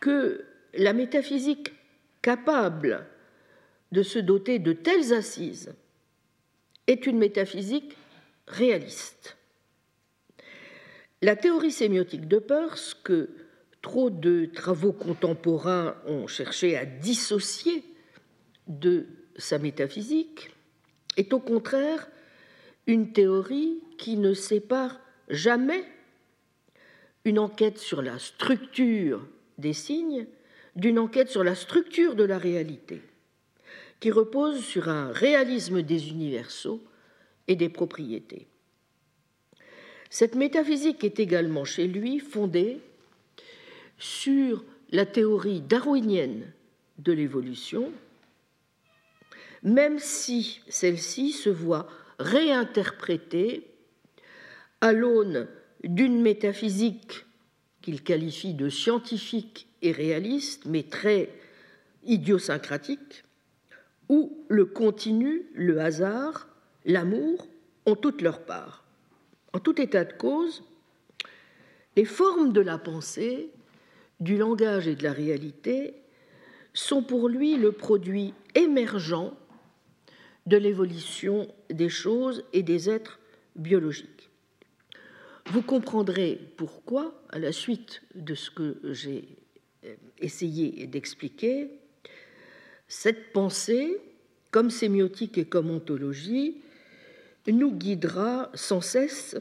que 0.01 0.45
la 0.75 0.93
métaphysique 0.93 1.73
capable 2.21 3.07
de 3.93 4.03
se 4.03 4.19
doter 4.19 4.59
de 4.59 4.73
telles 4.73 5.13
assises 5.13 5.73
est 6.87 7.07
une 7.07 7.19
métaphysique 7.19 7.97
réaliste. 8.49 9.37
La 11.21 11.37
théorie 11.37 11.71
sémiotique 11.71 12.27
de 12.27 12.39
Peirce, 12.39 12.95
que 12.95 13.31
trop 13.81 14.11
de 14.11 14.47
travaux 14.47 14.93
contemporains 14.93 15.97
ont 16.07 16.27
cherché 16.27 16.77
à 16.77 16.85
dissocier 16.85 17.85
de 18.67 19.07
sa 19.37 19.59
métaphysique, 19.59 20.51
est 21.17 21.33
au 21.33 21.39
contraire 21.39 22.09
une 22.87 23.13
théorie 23.13 23.79
qui 23.99 24.17
ne 24.17 24.35
sépare 24.35 25.01
jamais 25.29 25.85
une 27.25 27.39
enquête 27.39 27.79
sur 27.79 28.03
la 28.03 28.19
structure 28.19 29.25
des 29.59 29.73
signes 29.73 30.27
d'une 30.75 30.99
enquête 30.99 31.29
sur 31.29 31.45
la 31.45 31.55
structure 31.55 32.17
de 32.17 32.25
la 32.25 32.39
réalité, 32.39 33.03
qui 34.03 34.11
repose 34.11 34.65
sur 34.65 34.89
un 34.89 35.13
réalisme 35.13 35.81
des 35.81 36.09
universaux 36.09 36.83
et 37.47 37.55
des 37.55 37.69
propriétés. 37.69 38.49
Cette 40.11 40.35
métaphysique 40.35 41.05
est 41.05 41.21
également 41.21 41.65
chez 41.65 41.87
lui 41.87 42.19
fondée 42.19 42.81
sur 43.99 44.65
la 44.91 45.07
théorie 45.07 45.61
darwinienne 45.61 46.53
de 46.99 47.13
l'évolution, 47.13 47.93
même 49.63 50.01
si 50.01 50.63
celle-ci 50.69 51.31
se 51.31 51.49
voit 51.49 51.87
réinterprétée 52.19 53.69
à 54.81 54.93
l'aune 54.93 55.47
d'une 55.85 56.21
métaphysique 56.21 57.25
qu'il 57.83 58.03
qualifie 58.03 58.55
de 58.55 58.69
scientifique 58.69 59.69
et 59.81 59.93
réaliste, 59.93 60.65
mais 60.67 60.83
très 60.83 61.29
idiosyncratique, 62.05 63.23
où 64.13 64.45
le 64.49 64.67
continu, 64.67 65.47
le 65.55 65.81
hasard, 65.81 66.47
l'amour 66.85 67.49
ont 67.87 67.97
toute 67.97 68.21
leur 68.21 68.45
part. 68.45 68.85
En 69.55 69.59
tout 69.59 69.81
état 69.81 70.05
de 70.05 70.13
cause, 70.13 70.63
les 71.97 72.05
formes 72.05 72.53
de 72.53 72.61
la 72.61 72.77
pensée, 72.77 73.49
du 74.21 74.37
langage 74.37 74.87
et 74.87 74.97
de 74.97 75.03
la 75.03 75.15
réalité 75.15 75.95
sont 76.75 77.03
pour 77.03 77.31
lui 77.31 77.57
le 77.57 77.73
produit 77.73 78.35
émergent 78.55 79.33
de 80.45 80.59
l'évolution 80.59 81.49
des 81.71 81.89
choses 81.89 82.45
et 82.53 82.63
des 82.63 82.91
êtres 82.91 83.19
biologiques. 83.57 84.29
Vous 85.47 85.63
comprendrez 85.63 86.39
pourquoi, 86.59 87.15
à 87.31 87.39
la 87.39 87.51
suite 87.51 88.03
de 88.15 88.35
ce 88.35 88.51
que 88.51 88.79
j'ai 88.93 89.27
essayé 90.19 90.87
d'expliquer, 90.87 91.71
cette 92.93 93.33
pensée, 93.33 93.97
comme 94.51 94.69
sémiotique 94.69 95.39
et 95.39 95.47
comme 95.47 95.71
ontologie, 95.71 96.59
nous 97.47 97.73
guidera 97.73 98.51
sans 98.53 98.83
cesse 98.83 99.35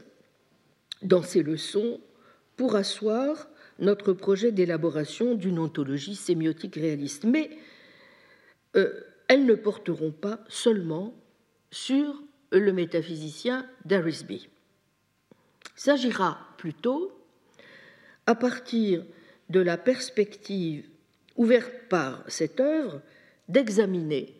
dans 1.02 1.22
ces 1.22 1.42
leçons 1.42 2.00
pour 2.56 2.76
asseoir 2.76 3.50
notre 3.78 4.14
projet 4.14 4.52
d'élaboration 4.52 5.34
d'une 5.34 5.58
ontologie 5.58 6.14
sémiotique 6.14 6.76
réaliste. 6.76 7.24
Mais 7.24 7.50
euh, 8.74 8.90
elles 9.28 9.44
ne 9.44 9.54
porteront 9.54 10.12
pas 10.12 10.40
seulement 10.48 11.14
sur 11.70 12.22
le 12.52 12.72
métaphysicien 12.72 13.68
d'Arisby. 13.84 14.48
Il 15.76 15.80
s'agira 15.80 16.38
plutôt, 16.56 17.12
à 18.26 18.34
partir 18.34 19.04
de 19.50 19.60
la 19.60 19.76
perspective 19.76 20.88
ouverte 21.36 21.72
par 21.90 22.24
cette 22.28 22.58
œuvre, 22.58 23.02
d'examiner 23.48 24.34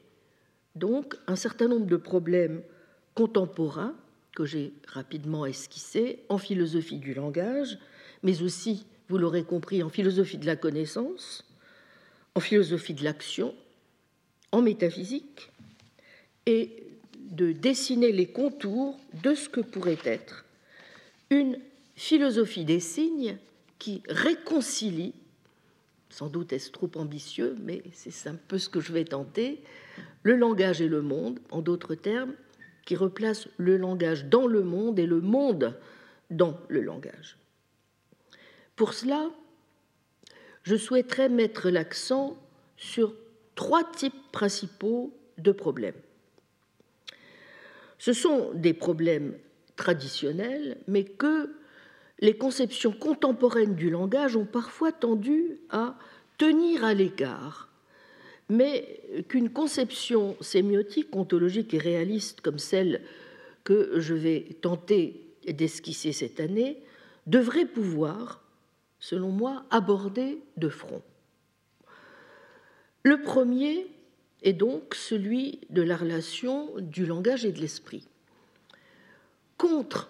donc 0.74 1.16
un 1.26 1.36
certain 1.36 1.68
nombre 1.68 1.86
de 1.86 1.96
problèmes 1.96 2.62
contemporain 3.14 3.94
que 4.34 4.44
j'ai 4.44 4.72
rapidement 4.86 5.44
esquissé 5.44 6.20
en 6.28 6.38
philosophie 6.38 6.98
du 6.98 7.12
langage, 7.12 7.78
mais 8.22 8.42
aussi, 8.42 8.86
vous 9.08 9.18
l'aurez 9.18 9.44
compris, 9.44 9.82
en 9.82 9.90
philosophie 9.90 10.38
de 10.38 10.46
la 10.46 10.56
connaissance, 10.56 11.44
en 12.34 12.40
philosophie 12.40 12.94
de 12.94 13.04
l'action, 13.04 13.54
en 14.52 14.62
métaphysique, 14.62 15.50
et 16.46 16.82
de 17.30 17.52
dessiner 17.52 18.12
les 18.12 18.26
contours 18.26 18.98
de 19.22 19.34
ce 19.34 19.48
que 19.48 19.60
pourrait 19.60 19.98
être 20.04 20.44
une 21.30 21.58
philosophie 21.96 22.64
des 22.64 22.80
signes 22.80 23.38
qui 23.78 24.02
réconcilie, 24.08 25.14
sans 26.12 26.28
doute 26.28 26.52
est-ce 26.52 26.70
trop 26.70 26.90
ambitieux, 26.96 27.56
mais 27.62 27.82
c'est 27.92 28.28
un 28.28 28.34
peu 28.34 28.58
ce 28.58 28.68
que 28.68 28.80
je 28.80 28.92
vais 28.92 29.04
tenter, 29.04 29.62
le 30.22 30.36
langage 30.36 30.82
et 30.82 30.88
le 30.88 31.00
monde, 31.00 31.40
en 31.50 31.62
d'autres 31.62 31.94
termes, 31.94 32.34
qui 32.84 32.96
replace 32.96 33.48
le 33.56 33.78
langage 33.78 34.26
dans 34.26 34.46
le 34.46 34.62
monde 34.62 34.98
et 34.98 35.06
le 35.06 35.20
monde 35.20 35.78
dans 36.30 36.58
le 36.68 36.82
langage. 36.82 37.38
Pour 38.76 38.92
cela, 38.92 39.30
je 40.64 40.76
souhaiterais 40.76 41.28
mettre 41.28 41.70
l'accent 41.70 42.36
sur 42.76 43.14
trois 43.54 43.90
types 43.90 44.30
principaux 44.32 45.16
de 45.38 45.52
problèmes. 45.52 46.00
Ce 47.98 48.12
sont 48.12 48.52
des 48.52 48.74
problèmes 48.74 49.34
traditionnelle, 49.76 50.76
mais 50.88 51.04
que 51.04 51.54
les 52.22 52.36
conceptions 52.36 52.92
contemporaines 52.92 53.74
du 53.74 53.90
langage 53.90 54.36
ont 54.36 54.46
parfois 54.46 54.92
tendu 54.92 55.58
à 55.70 55.98
tenir 56.38 56.84
à 56.84 56.94
l'écart, 56.94 57.68
mais 58.48 59.00
qu'une 59.28 59.50
conception 59.50 60.36
sémiotique, 60.40 61.14
ontologique 61.16 61.74
et 61.74 61.78
réaliste 61.78 62.40
comme 62.40 62.60
celle 62.60 63.02
que 63.64 63.98
je 63.98 64.14
vais 64.14 64.56
tenter 64.60 65.34
d'esquisser 65.48 66.12
cette 66.12 66.38
année 66.38 66.80
devrait 67.26 67.66
pouvoir, 67.66 68.44
selon 69.00 69.30
moi, 69.30 69.64
aborder 69.70 70.38
de 70.56 70.68
front. 70.68 71.02
Le 73.02 73.20
premier 73.20 73.88
est 74.42 74.52
donc 74.52 74.94
celui 74.94 75.58
de 75.70 75.82
la 75.82 75.96
relation 75.96 76.70
du 76.78 77.04
langage 77.04 77.44
et 77.44 77.50
de 77.50 77.60
l'esprit. 77.60 78.06
Contre 79.58 80.08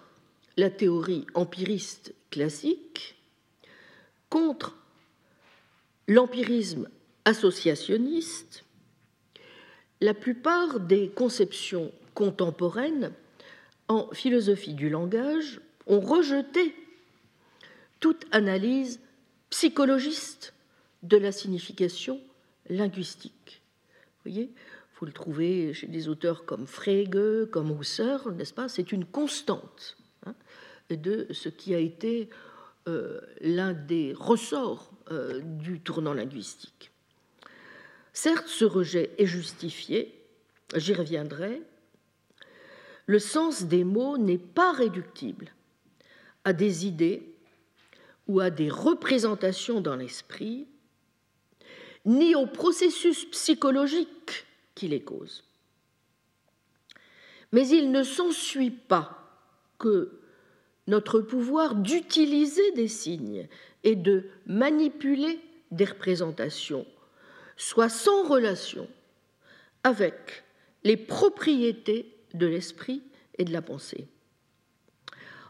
la 0.57 0.69
théorie 0.69 1.25
empiriste 1.33 2.13
classique, 2.29 3.15
contre 4.29 4.75
l'empirisme 6.07 6.89
associationniste, 7.25 8.63
la 10.01 10.13
plupart 10.13 10.79
des 10.79 11.09
conceptions 11.09 11.91
contemporaines 12.13 13.13
en 13.87 14.09
philosophie 14.11 14.73
du 14.73 14.89
langage 14.89 15.61
ont 15.87 15.99
rejeté 15.99 16.75
toute 17.99 18.25
analyse 18.31 18.99
psychologiste 19.49 20.53
de 21.03 21.17
la 21.17 21.31
signification 21.31 22.19
linguistique. 22.69 23.61
Vous 24.25 24.31
voyez, 24.31 24.51
vous 24.99 25.05
le 25.05 25.13
trouvez 25.13 25.73
chez 25.73 25.87
des 25.87 26.07
auteurs 26.07 26.45
comme 26.45 26.65
Frege, 26.65 27.49
comme 27.51 27.77
Husserl, 27.79 28.33
n'est-ce 28.33 28.53
pas? 28.53 28.67
C'est 28.67 28.91
une 28.91 29.05
constante 29.05 29.97
hein, 30.25 30.35
de 30.89 31.27
ce 31.31 31.49
qui 31.49 31.73
a 31.73 31.79
été 31.79 32.29
euh, 32.87 33.21
l'un 33.41 33.73
des 33.73 34.13
ressorts 34.13 34.91
euh, 35.11 35.39
du 35.41 35.79
tournant 35.79 36.13
linguistique. 36.13 36.91
Certes, 38.11 38.47
ce 38.47 38.65
rejet 38.65 39.11
est 39.17 39.25
justifié, 39.25 40.13
j'y 40.75 40.93
reviendrai. 40.93 41.61
Le 43.05 43.19
sens 43.19 43.63
des 43.63 43.83
mots 43.83 44.17
n'est 44.17 44.37
pas 44.37 44.71
réductible 44.71 45.51
à 46.43 46.53
des 46.53 46.85
idées 46.85 47.33
ou 48.27 48.39
à 48.39 48.49
des 48.49 48.69
représentations 48.69 49.81
dans 49.81 49.95
l'esprit, 49.95 50.67
ni 52.05 52.35
au 52.35 52.45
processus 52.45 53.25
psychologique 53.25 54.45
qui 54.75 54.87
les 54.87 55.01
cause. 55.01 55.43
Mais 57.51 57.67
il 57.67 57.91
ne 57.91 58.03
s'ensuit 58.03 58.71
pas 58.71 59.22
que 59.83 60.21
notre 60.87 61.19
pouvoir 61.19 61.75
d'utiliser 61.75 62.71
des 62.71 62.87
signes 62.87 63.49
et 63.83 63.97
de 63.97 64.29
manipuler 64.45 65.41
des 65.71 65.83
représentations 65.83 66.87
soit 67.57 67.89
sans 67.89 68.23
relation 68.25 68.87
avec 69.83 70.45
les 70.85 70.95
propriétés 70.95 72.15
de 72.33 72.47
l'esprit 72.47 73.03
et 73.37 73.43
de 73.43 73.51
la 73.51 73.61
pensée. 73.61 74.07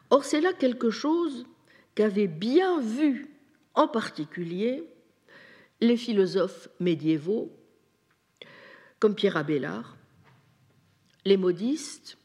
Or, 0.10 0.26
c'est 0.26 0.42
là 0.42 0.52
quelque 0.54 0.90
chose 0.90 1.46
qu'avaient 1.94 2.28
bien 2.28 2.82
vu 2.82 3.30
en 3.76 3.88
particulier 3.88 4.84
les 5.80 5.98
philosophes 5.98 6.70
médiévaux 6.80 7.52
comme 9.00 9.14
Pierre 9.14 9.38
Abélard, 9.38 9.96
les 11.24 11.38
modistes 11.38 12.18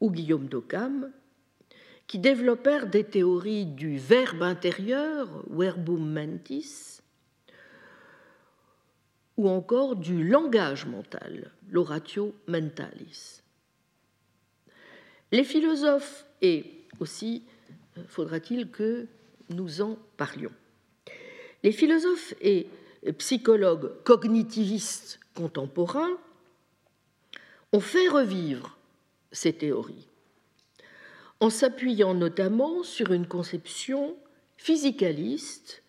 ou 0.00 0.10
Guillaume 0.10 0.48
d'Occam, 0.48 1.10
qui 2.06 2.18
développèrent 2.18 2.86
des 2.86 3.04
théories 3.04 3.66
du 3.66 3.98
verbe 3.98 4.42
intérieur, 4.42 5.28
verbum 5.50 6.12
mentis, 6.12 7.00
ou 9.36 9.48
encore 9.48 9.96
du 9.96 10.26
langage 10.26 10.86
mental, 10.86 11.50
l'oratio 11.68 12.34
mentalis. 12.46 13.42
Les 15.32 15.44
philosophes, 15.44 16.24
et 16.40 16.84
aussi 17.00 17.44
euh, 17.98 18.02
faudra-t-il 18.08 18.70
que 18.70 19.06
nous 19.50 19.80
en 19.80 19.98
parlions, 20.16 20.52
les 21.62 21.72
philosophes 21.72 22.34
et 22.40 22.68
psychologues 23.18 23.90
cognitivistes 24.04 25.20
contemporains 25.34 26.16
ont 27.72 27.80
fait 27.80 28.08
revivre 28.08 28.78
ces 29.32 29.52
théories 29.52 30.05
en 31.40 31.50
s'appuyant 31.50 32.14
notamment 32.14 32.82
sur 32.82 33.12
une 33.12 33.26
conception 33.26 34.16
physicaliste 34.56 35.82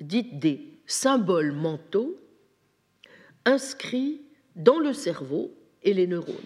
dite 0.00 0.38
des 0.38 0.78
symboles 0.86 1.52
mentaux 1.52 2.20
inscrits 3.44 4.20
dans 4.56 4.78
le 4.78 4.92
cerveau 4.92 5.54
et 5.82 5.94
les 5.94 6.06
neurones. 6.06 6.36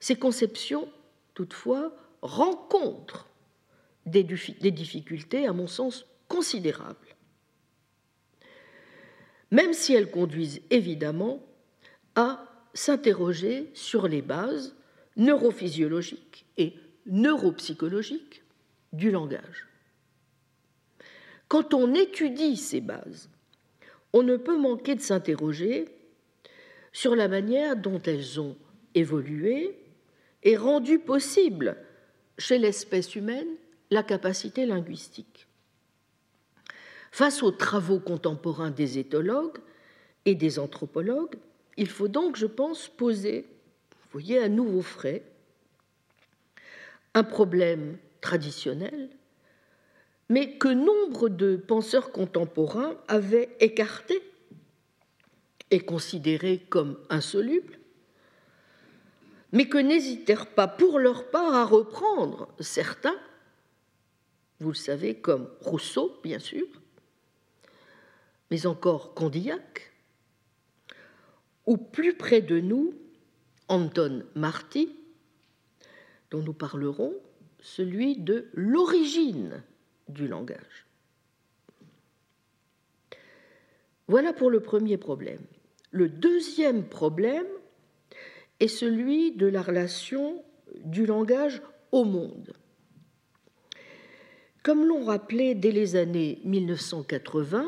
Ces 0.00 0.16
conceptions, 0.16 0.88
toutefois, 1.34 1.94
rencontrent 2.22 3.28
des 4.06 4.22
difficultés, 4.24 5.46
à 5.46 5.52
mon 5.52 5.66
sens, 5.66 6.06
considérables 6.28 7.12
même 9.52 9.74
si 9.74 9.92
elles 9.92 10.10
conduisent 10.10 10.62
évidemment 10.70 11.46
à 12.16 12.44
s'interroger 12.74 13.70
sur 13.74 14.08
les 14.08 14.22
bases 14.22 14.74
neurophysiologiques 15.16 16.46
et 16.56 16.74
neuropsychologiques 17.06 18.42
du 18.92 19.10
langage. 19.10 19.68
Quand 21.48 21.74
on 21.74 21.94
étudie 21.94 22.56
ces 22.56 22.80
bases, 22.80 23.28
on 24.12 24.22
ne 24.22 24.36
peut 24.36 24.58
manquer 24.58 24.94
de 24.94 25.00
s'interroger 25.00 25.86
sur 26.92 27.16
la 27.16 27.28
manière 27.28 27.76
dont 27.76 28.00
elles 28.02 28.40
ont 28.40 28.56
évolué 28.94 29.76
et 30.42 30.56
rendu 30.56 30.98
possible 30.98 31.76
chez 32.38 32.58
l'espèce 32.58 33.14
humaine 33.14 33.48
la 33.90 34.02
capacité 34.02 34.66
linguistique. 34.66 35.46
Face 37.10 37.42
aux 37.42 37.50
travaux 37.50 38.00
contemporains 38.00 38.70
des 38.70 38.98
éthologues 38.98 39.58
et 40.24 40.34
des 40.34 40.58
anthropologues, 40.58 41.36
il 41.76 41.88
faut 41.88 42.08
donc, 42.08 42.36
je 42.36 42.46
pense, 42.46 42.88
poser, 42.88 43.46
vous 43.90 44.20
voyez, 44.20 44.38
à 44.38 44.48
nouveau 44.48 44.82
frais, 44.82 45.22
un 47.14 47.24
problème 47.24 47.98
traditionnel, 48.20 49.10
mais 50.28 50.56
que 50.56 50.68
nombre 50.68 51.28
de 51.28 51.56
penseurs 51.56 52.12
contemporains 52.12 52.96
avaient 53.08 53.54
écarté 53.60 54.22
et 55.70 55.80
considéré 55.80 56.58
comme 56.70 56.98
insoluble, 57.10 57.78
mais 59.52 59.68
que 59.68 59.78
n'hésitèrent 59.78 60.54
pas 60.54 60.68
pour 60.68 60.98
leur 60.98 61.30
part 61.30 61.54
à 61.54 61.64
reprendre 61.64 62.48
certains, 62.60 63.18
vous 64.60 64.70
le 64.70 64.74
savez, 64.74 65.16
comme 65.16 65.50
Rousseau, 65.60 66.18
bien 66.22 66.38
sûr, 66.38 66.66
mais 68.50 68.66
encore 68.66 69.14
Condillac, 69.14 69.92
ou 71.66 71.76
plus 71.76 72.16
près 72.16 72.40
de 72.40 72.60
nous, 72.60 72.94
Anton 73.68 74.24
Marty, 74.34 74.94
dont 76.32 76.42
nous 76.42 76.54
parlerons, 76.54 77.14
celui 77.60 78.16
de 78.16 78.48
l'origine 78.54 79.62
du 80.08 80.26
langage. 80.26 80.86
Voilà 84.08 84.32
pour 84.32 84.50
le 84.50 84.60
premier 84.60 84.96
problème. 84.96 85.42
Le 85.90 86.08
deuxième 86.08 86.88
problème 86.88 87.46
est 88.60 88.68
celui 88.68 89.32
de 89.32 89.46
la 89.46 89.60
relation 89.60 90.42
du 90.84 91.04
langage 91.04 91.60
au 91.92 92.04
monde. 92.04 92.54
Comme 94.62 94.86
l'ont 94.86 95.04
rappelé 95.04 95.54
dès 95.54 95.70
les 95.70 95.96
années 95.96 96.40
1980 96.44 97.66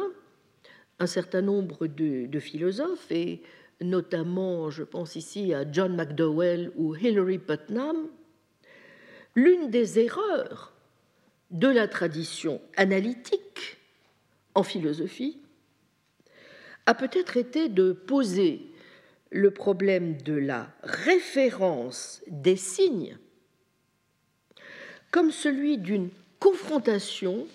un 1.01 1.07
certain 1.07 1.43
nombre 1.43 1.87
de, 1.87 2.39
philosophes, 2.39 3.11
et 3.11 3.43
notamment, 3.81 4.71
je 4.71 4.85
pense 4.85 5.17
ici 5.17 5.53
à 5.53 5.71
John 5.71 5.97
McDowell 5.97 6.73
ou 6.77 6.95
Hilary 6.95 7.39
Putnam, 7.39 8.09
l'une 9.35 9.71
des 9.71 9.99
erreurs 9.99 10.73
de 11.51 11.69
la 11.69 11.89
tradition 11.89 12.61
analytique 12.77 13.79
en 14.55 14.63
philosophie 14.63 15.39
a 16.87 16.95
peut-être 16.95 17.37
été 17.37 17.69
de 17.69 17.93
poser 17.93 18.61
le 19.31 19.51
problème 19.51 20.21
de 20.23 20.35
la 20.35 20.69
référence 20.83 22.23
des 22.29 22.57
signes 22.57 23.19
comme 25.11 25.31
celui 25.31 25.79
d'une 25.79 26.11
confrontation 26.41 27.47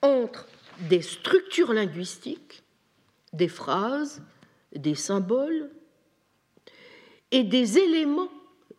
entre 0.00 0.46
des 0.88 1.02
structures 1.02 1.72
linguistiques 1.72 2.62
des 3.32 3.48
phrases, 3.48 4.22
des 4.74 4.94
symboles 4.94 5.70
et 7.30 7.44
des 7.44 7.78
éléments 7.78 8.30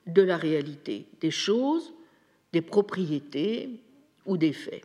de 0.08 0.22
la 0.22 0.38
réalité, 0.38 1.08
des 1.20 1.32
choses, 1.32 1.94
des 2.54 2.62
propriétés 2.62 3.70
ou 4.26 4.38
des 4.38 4.54
faits, 4.54 4.84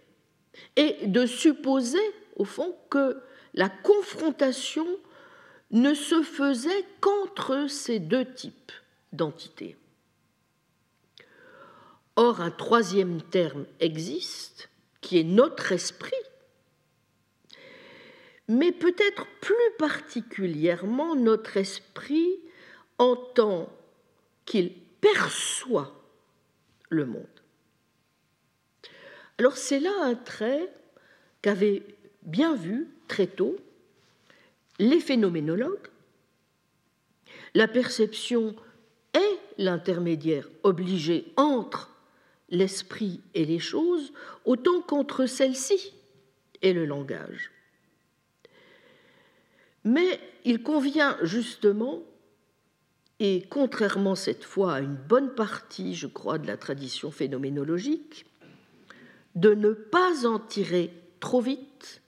et 0.76 1.06
de 1.06 1.26
supposer, 1.26 1.98
au 2.36 2.44
fond, 2.44 2.74
que 2.90 3.20
la 3.54 3.68
confrontation 3.68 4.86
ne 5.70 5.94
se 5.94 6.22
faisait 6.22 6.84
qu'entre 7.00 7.68
ces 7.68 7.98
deux 7.98 8.24
types 8.24 8.72
d'entités. 9.12 9.76
Or, 12.16 12.40
un 12.40 12.50
troisième 12.50 13.20
terme 13.20 13.66
existe, 13.80 14.70
qui 15.00 15.18
est 15.18 15.24
notre 15.24 15.72
esprit, 15.72 16.12
mais 18.48 18.72
peut-être 18.72 19.26
plus 19.40 19.54
particulièrement 19.78 21.14
notre 21.14 21.56
esprit 21.56 22.38
en 22.98 23.16
tant 23.16 23.68
qu'il 24.44 24.72
perçoit 25.00 25.92
le 26.88 27.06
monde. 27.06 27.35
Alors 29.38 29.56
c'est 29.56 29.80
là 29.80 29.92
un 30.02 30.14
trait 30.14 30.72
qu'avaient 31.42 31.82
bien 32.22 32.54
vu 32.54 32.88
très 33.08 33.26
tôt 33.26 33.56
les 34.78 35.00
phénoménologues. 35.00 35.88
La 37.54 37.68
perception 37.68 38.54
est 39.14 39.38
l'intermédiaire 39.58 40.48
obligé 40.62 41.32
entre 41.36 41.90
l'esprit 42.50 43.20
et 43.34 43.44
les 43.44 43.58
choses, 43.58 44.12
autant 44.44 44.80
qu'entre 44.80 45.26
celles-ci 45.26 45.94
et 46.62 46.72
le 46.72 46.84
langage. 46.84 47.50
Mais 49.84 50.20
il 50.44 50.62
convient 50.62 51.16
justement, 51.22 52.02
et 53.20 53.46
contrairement 53.48 54.14
cette 54.14 54.44
fois 54.44 54.74
à 54.74 54.80
une 54.80 54.96
bonne 54.96 55.34
partie, 55.34 55.94
je 55.94 56.06
crois, 56.06 56.38
de 56.38 56.46
la 56.46 56.56
tradition 56.56 57.10
phénoménologique, 57.10 58.26
de 59.36 59.54
ne 59.54 59.70
pas 59.70 60.26
en 60.26 60.40
tirer 60.40 60.92
trop 61.20 61.40
vite 61.40 62.02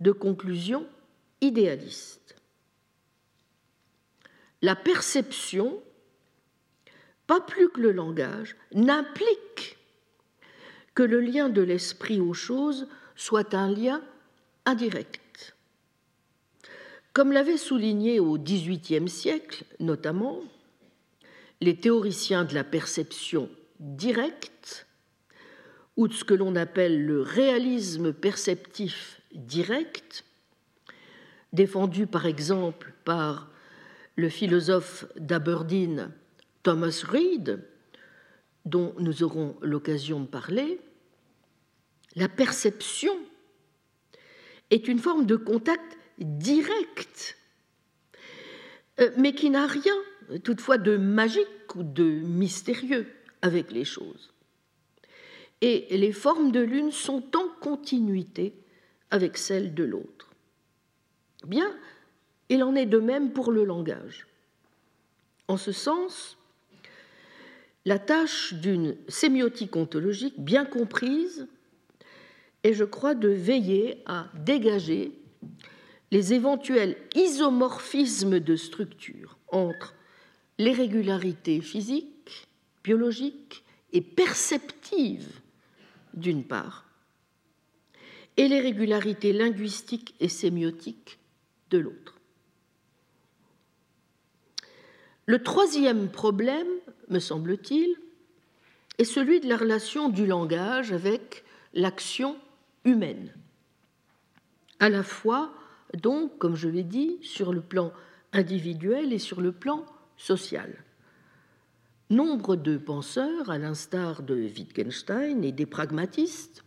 de 0.00 0.10
conclusions 0.10 0.86
idéalistes. 1.40 2.34
La 4.60 4.74
perception 4.74 5.80
pas 7.26 7.40
plus 7.40 7.70
que 7.70 7.80
le 7.80 7.92
langage, 7.92 8.56
n'implique 8.74 9.78
que 10.94 11.02
le 11.02 11.20
lien 11.20 11.48
de 11.48 11.62
l'esprit 11.62 12.20
aux 12.20 12.34
choses 12.34 12.88
soit 13.16 13.54
un 13.54 13.72
lien 13.72 14.02
indirect. 14.66 15.54
Comme 17.14 17.32
l'avaient 17.32 17.56
souligné 17.56 18.20
au 18.20 18.38
XVIIIe 18.38 19.08
siècle, 19.08 19.64
notamment, 19.80 20.42
les 21.62 21.76
théoriciens 21.76 22.44
de 22.44 22.54
la 22.54 22.64
perception 22.64 23.48
directe, 23.78 24.51
ou 25.96 26.08
de 26.08 26.12
ce 26.12 26.24
que 26.24 26.34
l'on 26.34 26.56
appelle 26.56 27.04
le 27.04 27.20
réalisme 27.20 28.12
perceptif 28.12 29.20
direct, 29.34 30.24
défendu 31.52 32.06
par 32.06 32.26
exemple 32.26 32.92
par 33.04 33.50
le 34.16 34.28
philosophe 34.28 35.06
d'Aberdeen 35.16 36.10
Thomas 36.62 37.02
Reid, 37.06 37.64
dont 38.64 38.94
nous 38.98 39.22
aurons 39.22 39.56
l'occasion 39.60 40.20
de 40.20 40.26
parler, 40.26 40.80
la 42.14 42.28
perception 42.28 43.16
est 44.70 44.88
une 44.88 44.98
forme 44.98 45.26
de 45.26 45.36
contact 45.36 45.98
direct, 46.18 47.36
euh, 49.00 49.10
mais 49.16 49.34
qui 49.34 49.50
n'a 49.50 49.66
rien 49.66 49.94
toutefois 50.44 50.78
de 50.78 50.96
magique 50.96 51.74
ou 51.74 51.82
de 51.82 52.04
mystérieux 52.04 53.06
avec 53.42 53.72
les 53.72 53.84
choses. 53.84 54.31
Et 55.62 55.86
les 55.96 56.12
formes 56.12 56.50
de 56.50 56.60
l'une 56.60 56.90
sont 56.90 57.22
en 57.36 57.48
continuité 57.60 58.52
avec 59.10 59.38
celles 59.38 59.74
de 59.74 59.84
l'autre. 59.84 60.28
Bien, 61.46 61.72
il 62.48 62.64
en 62.64 62.74
est 62.74 62.86
de 62.86 62.98
même 62.98 63.32
pour 63.32 63.52
le 63.52 63.64
langage. 63.64 64.26
En 65.46 65.56
ce 65.56 65.70
sens, 65.70 66.36
la 67.84 68.00
tâche 68.00 68.54
d'une 68.54 68.96
sémiotique 69.06 69.76
ontologique 69.76 70.34
bien 70.38 70.64
comprise 70.64 71.46
est, 72.64 72.72
je 72.72 72.84
crois, 72.84 73.14
de 73.14 73.28
veiller 73.28 74.02
à 74.06 74.26
dégager 74.34 75.12
les 76.10 76.32
éventuels 76.34 76.96
isomorphismes 77.14 78.40
de 78.40 78.56
structure 78.56 79.38
entre 79.48 79.94
les 80.58 80.72
régularités 80.72 81.60
physiques, 81.60 82.48
biologiques 82.82 83.64
et 83.92 84.00
perceptives 84.00 85.41
d'une 86.14 86.44
part, 86.44 86.86
et 88.36 88.48
les 88.48 88.60
régularités 88.60 89.32
linguistiques 89.32 90.14
et 90.20 90.28
sémiotiques 90.28 91.18
de 91.70 91.78
l'autre. 91.78 92.18
Le 95.26 95.42
troisième 95.42 96.10
problème 96.10 96.68
me 97.08 97.18
semble-t-il, 97.18 97.96
est 98.98 99.04
celui 99.04 99.40
de 99.40 99.48
la 99.48 99.56
relation 99.56 100.08
du 100.08 100.26
langage 100.26 100.92
avec 100.92 101.44
l'action 101.74 102.36
humaine. 102.84 103.32
À 104.80 104.88
la 104.88 105.02
fois, 105.02 105.52
donc, 105.94 106.38
comme 106.38 106.56
je 106.56 106.68
l'ai 106.68 106.82
dit, 106.82 107.18
sur 107.22 107.52
le 107.52 107.60
plan 107.60 107.92
individuel 108.32 109.12
et 109.12 109.18
sur 109.18 109.40
le 109.40 109.52
plan 109.52 109.84
social. 110.16 110.84
Nombre 112.12 112.56
de 112.56 112.76
penseurs, 112.76 113.48
à 113.48 113.56
l'instar 113.56 114.22
de 114.22 114.34
Wittgenstein 114.34 115.42
et 115.42 115.50
des 115.50 115.64
pragmatistes, 115.64 116.62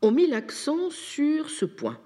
ont 0.00 0.12
mis 0.12 0.26
l'accent 0.26 0.88
sur 0.88 1.50
ce 1.50 1.66
point. 1.66 2.00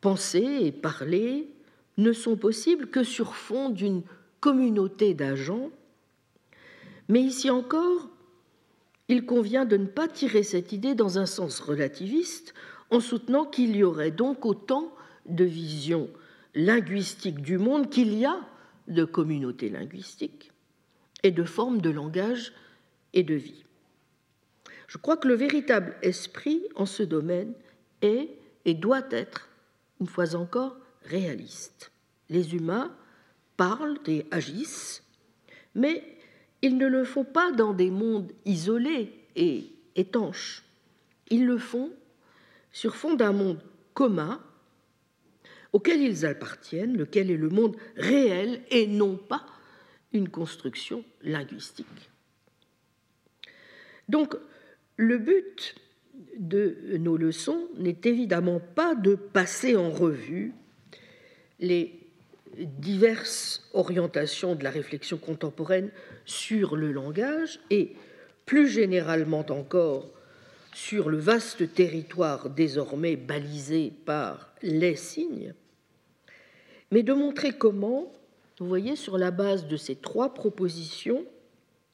Penser 0.00 0.60
et 0.62 0.72
parler 0.72 1.54
ne 1.98 2.14
sont 2.14 2.36
possibles 2.36 2.86
que 2.86 3.04
sur 3.04 3.34
fond 3.34 3.68
d'une 3.68 4.02
communauté 4.40 5.12
d'agents 5.12 5.70
mais 7.08 7.20
ici 7.20 7.50
encore, 7.50 8.08
il 9.08 9.24
convient 9.24 9.64
de 9.64 9.76
ne 9.76 9.86
pas 9.86 10.08
tirer 10.08 10.42
cette 10.42 10.72
idée 10.72 10.94
dans 10.94 11.18
un 11.18 11.26
sens 11.26 11.60
relativiste 11.60 12.54
en 12.90 13.00
soutenant 13.00 13.44
qu'il 13.44 13.76
y 13.76 13.84
aurait 13.84 14.10
donc 14.10 14.46
autant 14.46 14.94
de 15.26 15.44
visions 15.44 16.08
linguistiques 16.54 17.42
du 17.42 17.58
monde 17.58 17.90
qu'il 17.90 18.14
y 18.14 18.24
a 18.24 18.40
de 18.88 19.04
communautés 19.04 19.68
linguistiques 19.68 20.47
et 21.22 21.30
de 21.30 21.44
formes 21.44 21.80
de 21.80 21.90
langage 21.90 22.52
et 23.12 23.22
de 23.22 23.34
vie. 23.34 23.64
Je 24.86 24.98
crois 24.98 25.16
que 25.16 25.28
le 25.28 25.34
véritable 25.34 25.96
esprit 26.02 26.62
en 26.74 26.86
ce 26.86 27.02
domaine 27.02 27.52
est 28.02 28.30
et 28.64 28.74
doit 28.74 29.06
être, 29.10 29.48
une 30.00 30.06
fois 30.06 30.34
encore, 30.34 30.76
réaliste. 31.04 31.90
Les 32.28 32.54
humains 32.54 32.94
parlent 33.56 33.98
et 34.06 34.26
agissent, 34.30 35.02
mais 35.74 36.02
ils 36.62 36.76
ne 36.76 36.86
le 36.86 37.04
font 37.04 37.24
pas 37.24 37.52
dans 37.52 37.72
des 37.72 37.90
mondes 37.90 38.32
isolés 38.44 39.12
et 39.36 39.70
étanches. 39.96 40.64
Ils 41.30 41.46
le 41.46 41.58
font 41.58 41.92
sur 42.72 42.96
fond 42.96 43.14
d'un 43.14 43.32
monde 43.32 43.60
commun 43.94 44.40
auquel 45.72 46.00
ils 46.00 46.24
appartiennent, 46.24 46.96
lequel 46.96 47.30
est 47.30 47.36
le 47.36 47.50
monde 47.50 47.76
réel 47.96 48.62
et 48.70 48.86
non 48.86 49.16
pas 49.16 49.44
une 50.12 50.28
construction 50.28 51.04
linguistique. 51.22 51.86
Donc, 54.08 54.34
le 54.96 55.18
but 55.18 55.74
de 56.38 56.96
nos 56.98 57.16
leçons 57.16 57.68
n'est 57.76 58.00
évidemment 58.04 58.60
pas 58.60 58.94
de 58.94 59.14
passer 59.14 59.76
en 59.76 59.90
revue 59.90 60.52
les 61.60 61.98
diverses 62.56 63.68
orientations 63.72 64.54
de 64.54 64.64
la 64.64 64.70
réflexion 64.70 65.18
contemporaine 65.18 65.90
sur 66.24 66.76
le 66.76 66.90
langage 66.92 67.60
et 67.70 67.94
plus 68.46 68.68
généralement 68.68 69.44
encore 69.50 70.10
sur 70.72 71.08
le 71.10 71.18
vaste 71.18 71.74
territoire 71.74 72.50
désormais 72.50 73.16
balisé 73.16 73.92
par 74.04 74.52
les 74.62 74.96
signes, 74.96 75.54
mais 76.90 77.02
de 77.02 77.12
montrer 77.12 77.52
comment, 77.52 78.12
vous 78.60 78.66
voyez, 78.66 78.96
sur 78.96 79.18
la 79.18 79.30
base 79.30 79.66
de 79.66 79.76
ces 79.76 79.96
trois 79.96 80.34
propositions 80.34 81.24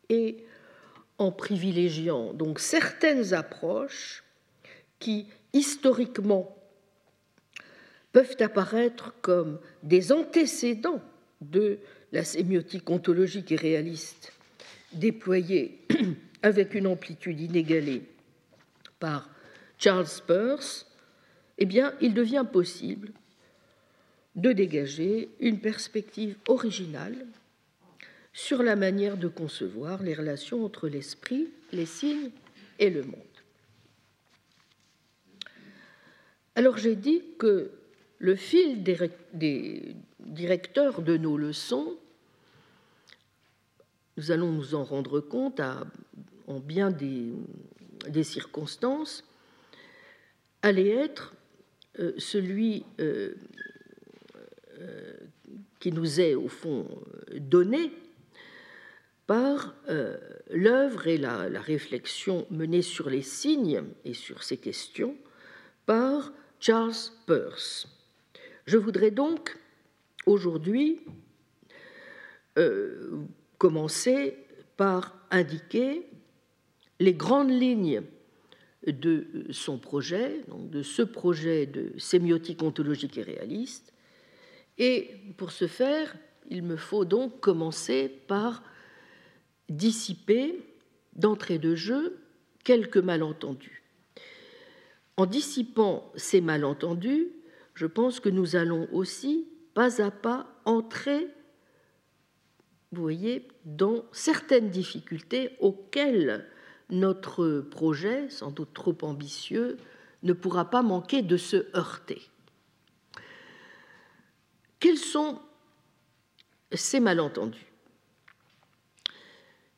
et 0.08 0.44
en 1.18 1.30
privilégiant 1.30 2.32
donc 2.32 2.58
certaines 2.58 3.34
approches 3.34 4.24
qui 4.98 5.26
historiquement 5.52 6.56
peuvent 8.12 8.36
apparaître 8.40 9.14
comme 9.20 9.58
des 9.82 10.12
antécédents 10.12 11.02
de 11.40 11.78
la 12.12 12.24
sémiotique 12.24 12.88
ontologique 12.90 13.52
et 13.52 13.56
réaliste 13.56 14.32
déployée 14.92 15.80
avec 16.42 16.74
une 16.74 16.86
amplitude 16.86 17.40
inégalée 17.40 18.02
par 19.00 19.28
Charles 19.78 20.06
Peirce, 20.26 20.86
eh 21.58 21.66
bien, 21.66 21.94
il 22.00 22.14
devient 22.14 22.44
possible 22.50 23.12
de 24.34 24.52
dégager 24.52 25.30
une 25.40 25.60
perspective 25.60 26.36
originale 26.48 27.26
sur 28.32 28.62
la 28.62 28.74
manière 28.74 29.16
de 29.16 29.28
concevoir 29.28 30.02
les 30.02 30.14
relations 30.14 30.64
entre 30.64 30.88
l'esprit, 30.88 31.48
les 31.72 31.86
signes 31.86 32.30
et 32.78 32.90
le 32.90 33.02
monde. 33.02 33.20
Alors 36.56 36.76
j'ai 36.76 36.96
dit 36.96 37.22
que 37.38 37.70
le 38.18 38.34
fil 38.34 38.82
des 38.82 39.96
directeurs 40.20 41.02
de 41.02 41.16
nos 41.16 41.36
leçons, 41.36 41.96
nous 44.16 44.30
allons 44.30 44.52
nous 44.52 44.74
en 44.74 44.84
rendre 44.84 45.20
compte 45.20 45.60
en 46.46 46.60
bien 46.60 46.90
des, 46.90 47.32
circonstances, 48.22 49.24
allait 50.62 50.88
être 50.88 51.34
euh, 51.98 52.12
celui 52.18 52.84
euh, 53.00 53.34
qui 55.80 55.92
nous 55.92 56.20
est 56.20 56.34
au 56.34 56.48
fond 56.48 56.86
donné 57.36 57.92
par 59.26 59.74
l'œuvre 60.50 61.06
et 61.06 61.18
la, 61.18 61.48
réflexion 61.60 62.46
menée 62.50 62.82
sur 62.82 63.08
les 63.08 63.22
signes 63.22 63.82
et 64.04 64.14
sur 64.14 64.42
ces 64.42 64.56
questions 64.56 65.16
par 65.86 66.32
Charles 66.60 66.94
Peirce. 67.26 67.88
Je 68.66 68.78
voudrais 68.78 69.10
donc 69.10 69.56
aujourd'hui 70.26 71.00
euh, 72.58 73.24
commencer 73.58 74.36
par 74.76 75.16
indiquer 75.30 76.06
les 77.00 77.14
grandes 77.14 77.50
lignes 77.50 78.02
de 78.86 79.26
son 79.50 79.78
projet, 79.78 80.42
de 80.70 80.82
ce 80.82 81.02
projet 81.02 81.66
de 81.66 81.92
sémiotique 81.98 82.62
ontologique 82.62 83.18
et 83.18 83.22
réaliste. 83.22 83.93
Et 84.78 85.10
pour 85.36 85.52
ce 85.52 85.66
faire, 85.66 86.16
il 86.50 86.62
me 86.62 86.76
faut 86.76 87.04
donc 87.04 87.40
commencer 87.40 88.08
par 88.08 88.62
dissiper 89.68 90.58
d'entrée 91.14 91.58
de 91.58 91.74
jeu 91.74 92.18
quelques 92.64 92.98
malentendus. 92.98 93.82
En 95.16 95.26
dissipant 95.26 96.10
ces 96.16 96.40
malentendus, 96.40 97.28
je 97.74 97.86
pense 97.86 98.20
que 98.20 98.28
nous 98.28 98.56
allons 98.56 98.88
aussi, 98.92 99.48
pas 99.74 100.02
à 100.02 100.10
pas, 100.10 100.46
entrer, 100.64 101.28
vous 102.92 103.02
voyez, 103.02 103.48
dans 103.64 104.04
certaines 104.12 104.70
difficultés 104.70 105.56
auxquelles 105.60 106.46
notre 106.90 107.60
projet, 107.60 108.28
sans 108.28 108.50
doute 108.50 108.72
trop 108.74 108.96
ambitieux, 109.02 109.76
ne 110.22 110.32
pourra 110.32 110.70
pas 110.70 110.82
manquer 110.82 111.22
de 111.22 111.36
se 111.36 111.66
heurter. 111.76 112.22
Quels 114.84 114.98
sont 114.98 115.40
ces 116.70 117.00
malentendus? 117.00 117.72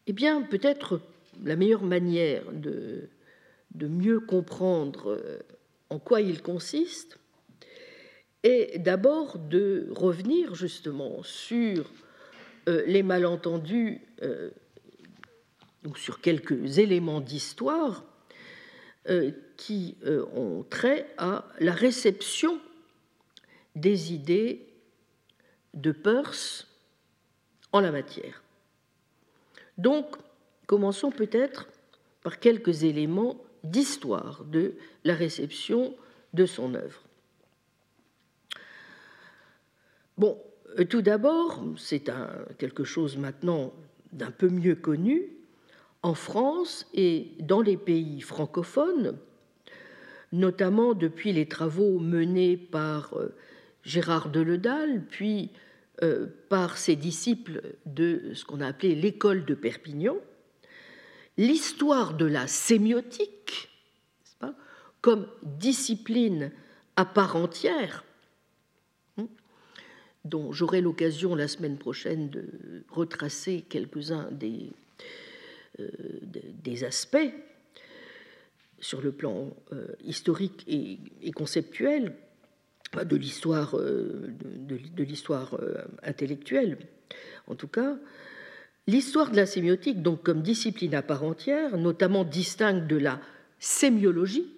Eh 0.09 0.13
bien, 0.13 0.43
peut-être 0.43 1.01
la 1.45 1.55
meilleure 1.55 1.85
manière 1.85 2.43
de 2.51 3.09
mieux 3.87 4.19
comprendre 4.19 5.11
euh, 5.11 5.39
en 5.91 6.01
quoi 6.01 6.21
il 6.23 6.43
consiste, 6.43 7.21
est 8.43 8.81
d'abord 8.81 9.39
de 9.39 9.87
revenir 9.93 10.57
justement 10.57 11.23
sur 11.23 11.89
euh, 12.69 12.83
les 12.89 13.05
malentendus, 13.05 14.01
euh, 14.25 14.51
ou 15.85 15.95
sur 15.95 16.21
quelques 16.21 16.79
éléments 16.81 17.21
d'histoire 17.21 18.03
qui 19.57 19.97
ont 20.35 20.65
trait 20.69 21.07
à 21.17 21.45
la 21.61 21.73
réception 21.73 22.61
des 23.77 24.13
idées 24.13 24.66
de 25.77 25.93
Peirce 25.93 26.67
en 27.73 27.81
la 27.81 27.93
matière. 27.93 28.43
Donc, 29.79 30.17
commençons 30.67 31.11
peut-être 31.11 31.69
par 32.23 32.41
quelques 32.41 32.83
éléments 32.83 33.37
d'histoire 33.63 34.45
de 34.45 34.75
la 35.05 35.15
réception 35.15 35.95
de 36.35 36.47
son 36.47 36.75
œuvre. 36.75 37.03
Bon, 40.19 40.39
euh, 40.79 40.85
tout 40.85 41.03
d'abord, 41.03 41.63
c'est 41.77 42.11
quelque 42.59 42.85
chose 42.85 43.17
maintenant 43.17 43.73
d'un 44.13 44.31
peu 44.31 44.49
mieux 44.49 44.75
connu. 44.75 45.31
En 46.03 46.15
France 46.15 46.87
et 46.95 47.33
dans 47.41 47.61
les 47.61 47.77
pays 47.77 48.21
francophones, 48.21 49.19
notamment 50.33 50.95
depuis 50.95 51.33
les 51.33 51.49
travaux 51.49 51.99
menés 51.99 52.57
par 52.57 53.15
euh, 53.15 53.35
Gérard 53.83 54.31
Deledal, 54.31 55.05
puis 55.05 55.51
par 56.51 56.77
ses 56.77 56.95
disciples 56.95 57.63
de 57.87 58.33
ce 58.35 58.45
qu'on 58.45 58.61
a 58.61 58.67
appelé 58.67 58.95
l'école 58.95 59.45
de 59.45 59.55
Perpignan, 59.55 60.17
l'histoire 61.39 62.15
de 62.15 62.27
la 62.27 62.47
sémiotique 62.47 63.71
comme 65.07 65.29
discipline 65.45 66.51
à 66.97 67.05
part 67.05 67.37
entière, 67.37 68.05
hein, 69.19 69.29
dont 70.25 70.51
j'aurai 70.51 70.81
l'occasion 70.81 71.37
la 71.37 71.47
semaine 71.47 71.79
prochaine 71.79 72.29
de 72.29 72.85
retracer 72.91 73.65
quelques-uns 73.69 74.29
des, 74.33 74.73
euh, 75.79 76.85
aspects 76.85 77.33
sur 78.81 79.01
le 79.01 79.13
plan 79.13 79.57
euh, 79.73 79.87
historique 80.05 80.65
et, 80.67 81.31
conceptuel 81.31 82.13
de 83.05 83.17
l'histoire 83.17 83.77
euh, 83.77 84.35
l'histoire 84.97 85.59
intellectuelle, 86.03 86.79
en 87.47 87.55
tout 87.55 87.69
cas, 87.69 87.97
L'histoire 88.89 89.33
de 89.33 89.37
la 89.37 89.47
sémiotique, 89.47 90.01
donc 90.01 90.23
comme 90.23 90.43
discipline 90.43 90.95
à 90.95 91.03
part 91.03 91.25
entière, 91.25 91.77
notamment 91.77 92.23
distincte 92.23 92.87
de 92.87 92.97
la 92.97 93.21
sémiologie, 93.59 94.49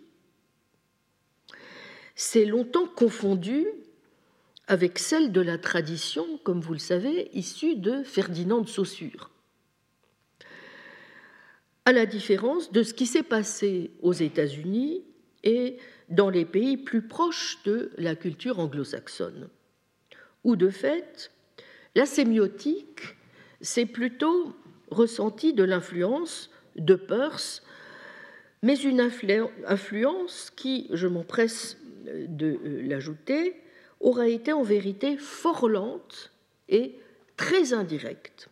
s'est 2.15 2.45
longtemps 2.45 2.87
confondue 2.87 3.67
avec 4.67 4.99
celle 4.99 5.33
de 5.33 5.41
la 5.41 5.57
tradition, 5.57 6.27
comme 6.45 6.61
vous 6.61 6.75
le 6.75 6.79
savez, 6.79 7.31
issue 7.33 7.77
de 7.77 8.03
Ferdinand 8.03 8.61
de 8.61 8.69
Saussure. 8.69 9.31
À 11.87 11.93
la 11.93 12.05
différence 12.05 12.71
de 12.71 12.83
ce 12.83 12.93
qui 12.93 13.07
s'est 13.07 13.23
passé 13.23 13.93
aux 14.03 14.13
États-Unis 14.13 15.05
et 15.43 15.79
dans 16.09 16.31
les 16.31 16.45
pays 16.45 16.77
plus 16.77 17.03
proches 17.03 17.59
de 17.65 17.91
la 17.99 18.15
culture 18.15 18.59
anglo-saxonne, 18.59 19.49
où 20.45 20.57
de 20.57 20.71
fait, 20.71 21.31
la 21.95 22.07
sémiotique 22.07 23.17
c'est 23.61 23.87
plutôt 23.87 24.55
ressenti 24.91 25.53
de 25.53 25.65
l'influence 25.65 26.51
de 26.77 26.95
Peirce, 26.95 27.63
mais 28.63 28.77
une 28.77 29.01
influence 29.01 30.51
qui, 30.55 30.89
je 30.93 31.07
m'empresse 31.07 31.77
de 32.05 32.59
euh, 32.65 32.83
l'ajouter, 32.87 33.61
aura 34.01 34.29
été 34.29 34.53
en 34.53 34.63
vérité 34.63 35.17
fort 35.17 35.69
lente 35.69 36.33
et 36.69 36.95
très 37.37 37.73
indirecte. 37.73 38.49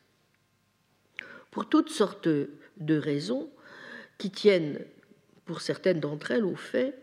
Pour 1.51 1.69
toutes 1.69 1.91
sortes 1.91 2.29
de 2.29 2.99
raisons 2.99 3.49
qui 4.19 4.31
tiennent, 4.31 4.81
pour 5.45 5.61
certaines 5.61 6.01
d'entre 6.01 6.33
elles, 6.33 6.45
au 6.45 6.57
fait 6.57 6.99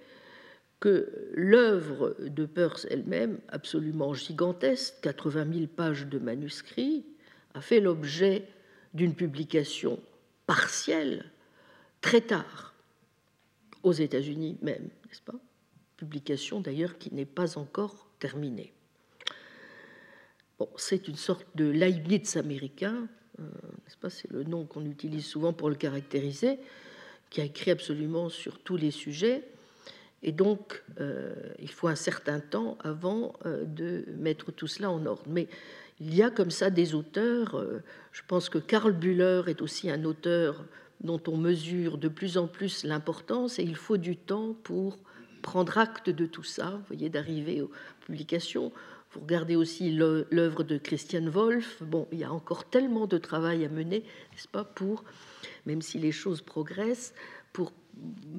que 0.84 1.30
l'œuvre 1.32 2.14
de 2.20 2.46
Peirce 2.46 2.86
elle-même, 2.90 3.40
absolument 3.48 4.14
gigantesque, 4.14 4.96
80 5.02 5.54
000 5.54 5.68
pages 5.68 6.08
de 6.08 6.20
manuscrits, 6.20 7.06
a 7.54 7.62
fait 7.62 7.80
l'objet 7.80 8.50
d'une 8.94 9.16
publication 9.16 9.98
partielle 10.46 11.32
très 12.02 12.20
tard, 12.20 12.76
aux 13.84 13.94
États-Unis 13.94 14.58
même, 14.62 14.90
n'est-ce 15.08 15.22
pas? 15.22 15.40
Publication 15.96 16.60
d'ailleurs 16.60 16.98
qui 16.98 17.14
n'est 17.14 17.24
pas 17.24 17.58
encore 17.58 18.10
terminée. 18.20 18.74
Bon, 20.60 20.68
c'est 20.76 21.08
une 21.08 21.16
sorte 21.16 21.48
de 21.56 21.64
Leibniz 21.64 22.36
américain, 22.36 23.08
euh, 23.40 23.44
n'est-ce 23.86 23.96
pas? 23.96 24.10
C'est 24.10 24.30
le 24.30 24.44
nom 24.44 24.66
qu'on 24.66 24.86
utilise 24.86 25.26
souvent 25.26 25.54
pour 25.54 25.70
le 25.70 25.76
caractériser, 25.76 26.60
qui 27.30 27.40
a 27.40 27.46
écrit 27.46 27.72
absolument 27.72 28.28
sur 28.28 28.60
tous 28.60 28.76
les 28.76 28.92
sujets. 28.92 29.48
Et 30.24 30.32
donc, 30.32 30.84
euh, 31.00 31.34
il 31.60 31.70
faut 31.70 31.90
un 31.90 31.96
certain 31.96 32.40
temps 32.40 32.78
avant 32.82 33.34
euh, 33.46 33.66
de 33.66 34.06
mettre 34.18 34.52
tout 34.52 34.68
cela 34.68 34.90
en 34.90 35.06
ordre. 35.06 35.24
Mais 35.28 35.50
il 36.00 36.16
y 36.16 36.24
a 36.24 36.30
comme 36.30 36.50
ça 36.50 36.70
des 36.70 36.96
auteurs, 36.96 37.56
euh, 37.56 37.84
je 38.14 38.22
pense 38.28 38.48
que 38.50 38.58
Karl 38.58 38.94
Bühler 38.94 39.44
est 39.48 39.62
aussi 39.62 39.92
un 39.92 40.06
auteur 40.06 40.66
dont 41.02 41.22
on 41.28 41.36
mesure 41.36 41.98
de 41.98 42.08
plus 42.08 42.38
en 42.38 42.48
plus 42.48 42.86
l'importance 42.86 43.60
et 43.60 43.64
il 43.64 43.76
faut 43.76 43.98
du 43.98 44.16
temps 44.16 44.56
pour 44.64 44.98
prendre 45.42 45.78
acte 45.78 46.10
de 46.10 46.26
tout 46.26 46.44
ça, 46.44 46.80
voyez, 46.88 47.10
d'arriver 47.10 47.62
aux 47.62 47.72
publications. 48.06 48.72
Vous 49.12 49.20
regardez 49.20 49.58
aussi 49.58 49.92
l'œuvre 49.92 50.64
de 50.64 50.78
Christian 50.78 51.28
Wolff. 51.28 51.84
Bon, 51.84 52.08
il 52.14 52.20
y 52.20 52.24
a 52.24 52.32
encore 52.32 52.70
tellement 52.70 53.06
de 53.06 53.18
travail 53.18 53.66
à 53.66 53.70
mener, 53.70 54.00
n'est-ce 54.32 54.48
pas, 54.48 54.64
pour, 54.64 55.04
même 55.66 55.82
si 55.82 56.00
les 56.00 56.14
choses 56.14 56.42
progressent, 56.42 57.14
pour 57.52 57.74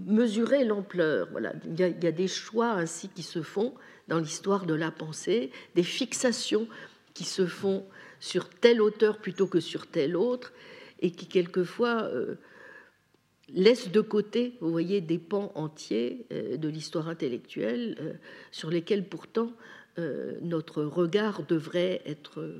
mesurer 0.07 0.64
l'ampleur. 0.64 1.28
Voilà, 1.30 1.52
il 1.64 1.78
y, 1.78 2.07
a, 2.07 2.12
des 2.12 2.28
choix 2.28 2.70
ainsi 2.72 3.09
qui 3.09 3.22
se 3.22 3.42
font 3.42 3.74
dans 4.09 4.18
l'histoire 4.18 4.66
de 4.66 4.74
la 4.74 4.90
pensée, 4.90 5.50
des 5.74 5.82
fixations 5.82 6.68
qui 7.14 7.24
se 7.24 7.46
font 7.46 7.84
sur 8.20 8.48
tel 8.48 8.80
auteur 8.80 9.18
plutôt 9.18 9.46
que 9.46 9.61
sur 9.61 9.86
tel 9.86 10.16
autre, 10.16 10.52
et 11.00 11.11
qui 11.11 11.26
quelquefois 11.26 12.05
euh, 12.05 12.36
laisse 13.48 13.90
de 13.90 14.00
côté, 14.00 14.55
vous 14.61 14.70
voyez, 14.70 15.00
des 15.00 15.18
pans 15.18 15.52
entiers 15.55 16.26
euh, 16.32 16.57
de 16.57 16.68
l'histoire 16.68 17.09
intellectuelle 17.09 17.96
euh, 18.00 18.12
sur 18.50 18.70
lesquels 18.70 19.07
pourtant 19.09 19.52
notre 20.42 20.82
regard 20.82 21.44
devrait 21.44 22.02
être 22.05 22.52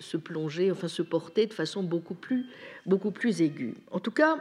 se 0.00 0.16
plonger, 0.16 0.72
enfin 0.72 0.88
se 0.88 1.02
porter 1.02 1.46
de 1.46 1.54
façon 1.54 1.84
beaucoup 1.84 2.16
plus, 2.16 2.46
beaucoup 2.86 3.12
plus 3.12 3.40
aiguë. 3.40 3.74
En 3.92 4.00
tout 4.00 4.10
cas, 4.10 4.36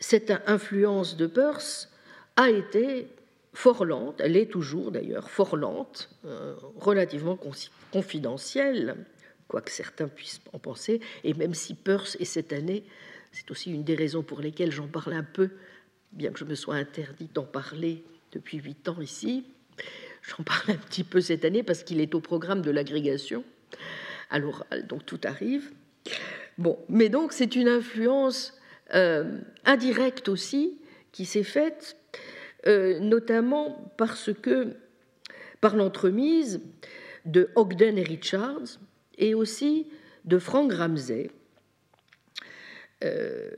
cette 0.00 0.32
influence 0.46 1.16
de 1.16 1.26
Peirce 1.26 1.90
a 2.36 2.50
été 2.50 3.08
fort 3.52 3.84
lente, 3.84 4.20
elle 4.20 4.36
est 4.36 4.50
toujours 4.50 4.90
d'ailleurs 4.90 5.30
fort 5.30 5.56
lente, 5.56 6.08
relativement 6.76 7.38
confidentielle, 7.92 8.96
quoique 9.48 9.70
certains 9.70 10.08
puissent 10.08 10.40
en 10.52 10.58
penser, 10.58 11.00
et 11.24 11.34
même 11.34 11.54
si 11.54 11.74
Peirce 11.74 12.16
est 12.20 12.24
cette 12.24 12.52
année, 12.52 12.84
c'est 13.32 13.50
aussi 13.50 13.70
une 13.70 13.84
des 13.84 13.94
raisons 13.94 14.22
pour 14.22 14.40
lesquelles 14.40 14.72
j'en 14.72 14.86
parle 14.86 15.12
un 15.12 15.24
peu, 15.24 15.50
bien 16.12 16.30
que 16.30 16.38
je 16.38 16.44
me 16.44 16.54
sois 16.54 16.76
interdit 16.76 17.28
d'en 17.34 17.44
parler 17.44 18.02
depuis 18.32 18.58
huit 18.58 18.88
ans 18.88 19.00
ici, 19.00 19.44
j'en 20.22 20.42
parle 20.44 20.70
un 20.70 20.76
petit 20.76 21.04
peu 21.04 21.20
cette 21.20 21.44
année 21.44 21.62
parce 21.62 21.82
qu'il 21.82 22.00
est 22.00 22.14
au 22.14 22.20
programme 22.20 22.62
de 22.62 22.70
l'agrégation 22.70 23.44
à 24.30 24.38
l'oral, 24.38 24.86
donc 24.86 25.04
tout 25.04 25.20
arrive. 25.24 25.70
Bon, 26.56 26.78
mais 26.88 27.08
donc 27.08 27.32
c'est 27.32 27.56
une 27.56 27.68
influence 27.68 28.52
euh, 28.52 28.59
indirecte 29.64 30.28
aussi 30.28 30.78
qui 31.12 31.24
s'est 31.24 31.42
faite, 31.42 31.96
euh, 32.66 32.98
notamment 33.00 33.92
parce 33.96 34.32
que, 34.32 34.76
par 35.60 35.76
l'entremise 35.76 36.60
de 37.24 37.50
Ogden 37.54 37.98
et 37.98 38.02
Richards, 38.02 38.78
et 39.18 39.34
aussi 39.34 39.88
de 40.24 40.38
Frank 40.38 40.72
Ramsey, 40.72 41.30
euh, 43.04 43.50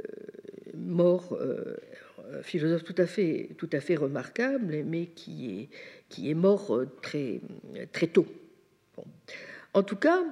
mort, 0.74 1.36
euh, 1.40 1.76
philosophe 2.42 2.84
tout 2.84 2.94
à 2.96 3.06
fait, 3.06 3.96
remarquable, 3.96 4.82
mais 4.84 5.06
qui 5.06 5.68
est, 6.18 6.34
mort 6.34 6.74
euh, 6.74 6.86
très, 7.02 7.40
très 7.92 8.06
tôt. 8.06 8.26
En 9.74 9.82
tout 9.82 9.96
cas, 9.96 10.22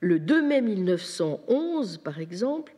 le 0.00 0.18
2 0.18 0.42
mai 0.42 0.60
1911, 0.60 1.98
par 1.98 2.20
exemple, 2.20 2.74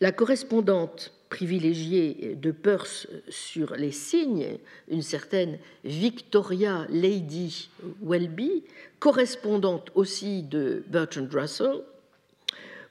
la 0.00 0.12
correspondante 0.12 1.12
privilégiée 1.28 2.36
de 2.40 2.50
Peirce 2.50 3.06
sur 3.28 3.76
les 3.76 3.92
signes, 3.92 4.58
une 4.88 5.02
certaine 5.02 5.58
Victoria 5.84 6.86
Lady 6.88 7.70
Welby, 8.02 8.64
correspondante 8.98 9.90
aussi 9.94 10.42
de 10.42 10.82
Bertrand 10.88 11.28
Russell, 11.30 11.82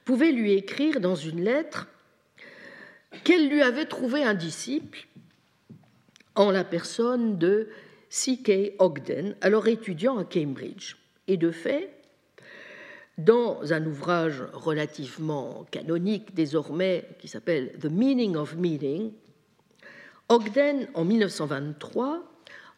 pouvait 0.04 0.32
lui 0.32 0.52
écrire 0.52 1.00
dans 1.00 1.14
une 1.14 1.44
lettre 1.44 1.86
qu'elle 3.24 3.48
lui 3.48 3.62
avait 3.62 3.86
trouvé 3.86 4.22
un 4.22 4.34
disciple 4.34 5.06
en 6.34 6.50
la 6.50 6.64
personne 6.64 7.38
de 7.38 7.68
C.K. 8.08 8.74
Ogden, 8.78 9.36
alors 9.40 9.68
étudiant 9.68 10.18
à 10.18 10.24
Cambridge. 10.24 10.96
Et 11.28 11.36
de 11.36 11.50
fait, 11.50 11.99
dans 13.24 13.72
un 13.72 13.84
ouvrage 13.86 14.42
relativement 14.52 15.66
canonique 15.70 16.34
désormais 16.34 17.08
qui 17.18 17.28
s'appelle 17.28 17.72
The 17.80 17.86
Meaning 17.86 18.36
of 18.36 18.56
Meaning, 18.56 19.12
Ogden, 20.28 20.88
en 20.94 21.04
1923, 21.04 22.22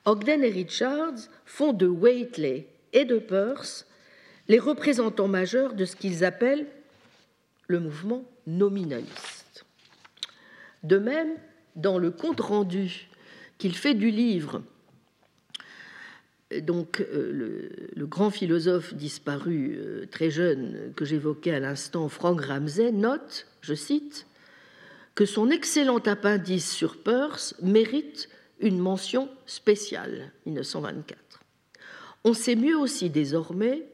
Ogden 0.04 0.42
et 0.42 0.48
Richards 0.48 1.28
font 1.44 1.72
de 1.72 1.86
Waitley 1.86 2.66
et 2.92 3.04
de 3.04 3.18
Peirce 3.18 3.86
les 4.48 4.58
représentants 4.58 5.28
majeurs 5.28 5.74
de 5.74 5.84
ce 5.84 5.94
qu'ils 5.94 6.24
appellent 6.24 6.66
le 7.68 7.78
mouvement 7.78 8.24
nominaliste. 8.46 9.64
De 10.82 10.98
même, 10.98 11.34
dans 11.76 11.98
le 11.98 12.10
compte-rendu 12.10 13.08
qu'il 13.58 13.76
fait 13.76 13.94
du 13.94 14.10
livre, 14.10 14.62
donc 16.60 17.00
euh, 17.00 17.88
le, 17.94 18.06
grand 18.06 18.30
philosophe 18.30 18.94
disparu 18.94 19.76
euh, 19.78 20.06
très 20.10 20.30
jeune 20.30 20.92
que 20.96 21.04
j'évoquais 21.04 21.54
à 21.54 21.60
l'instant, 21.60 22.08
Frank 22.08 22.40
Ramsey, 22.40 22.92
note, 22.92 23.46
je 23.60 23.74
cite, 23.74 24.26
que 25.14 25.24
son 25.24 25.50
excellent 25.50 25.98
appendice 25.98 26.70
sur 26.70 27.02
Peirce 27.02 27.54
mérite 27.62 28.28
une 28.60 28.78
mention 28.78 29.28
spéciale, 29.46 30.32
1924. 30.46 31.40
On 32.24 32.34
sait 32.34 32.56
mieux 32.56 32.78
aussi 32.78 33.10
désormais 33.10 33.86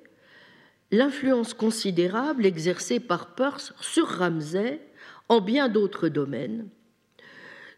l'influence 0.91 1.55
considérable 1.55 2.47
exercée 2.47 3.01
par 3.01 3.35
Peirce 3.35 3.75
sur 3.81 4.07
Ramsay 4.09 4.81
en 5.29 5.41
bien 5.41 5.69
d'autres 5.69 6.09
domaines, 6.09 6.69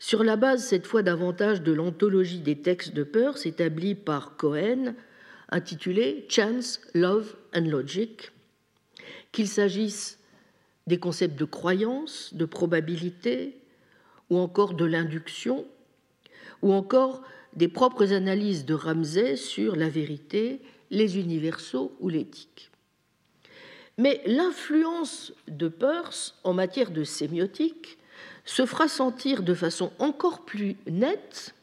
sur 0.00 0.24
la 0.24 0.36
base 0.36 0.64
cette 0.64 0.86
fois 0.86 1.02
davantage 1.02 1.60
de 1.62 1.72
l'anthologie 1.72 2.40
des 2.40 2.56
textes 2.56 2.94
de 2.94 3.04
Peirce 3.04 3.44
établie 3.44 3.94
par 3.94 4.36
Cohen, 4.36 4.94
intitulée 5.50 6.26
Chance, 6.28 6.80
Love 6.94 7.36
and 7.54 7.66
Logic, 7.66 8.32
qu'il 9.30 9.46
s'agisse 9.46 10.18
des 10.86 10.98
concepts 10.98 11.38
de 11.38 11.44
croyance, 11.44 12.32
de 12.32 12.46
probabilité, 12.46 13.58
ou 14.30 14.38
encore 14.38 14.72
de 14.72 14.86
l'induction, 14.86 15.66
ou 16.62 16.72
encore 16.72 17.22
des 17.52 17.68
propres 17.68 18.14
analyses 18.14 18.64
de 18.64 18.74
Ramsay 18.74 19.36
sur 19.36 19.76
la 19.76 19.90
vérité, 19.90 20.62
les 20.90 21.18
universaux 21.18 21.94
ou 22.00 22.08
l'éthique. 22.08 22.70
Mais 23.98 24.22
l'influence 24.24 25.34
de 25.46 25.68
Peirce 25.68 26.38
en 26.42 26.54
matière 26.54 26.90
de 26.90 27.04
sémiotique 27.04 27.98
se 28.44 28.66
fera 28.66 28.88
sentir 28.88 29.42
de 29.42 29.54
façon 29.54 29.92
encore 29.98 30.44
plus 30.44 30.76
nette 30.86 31.54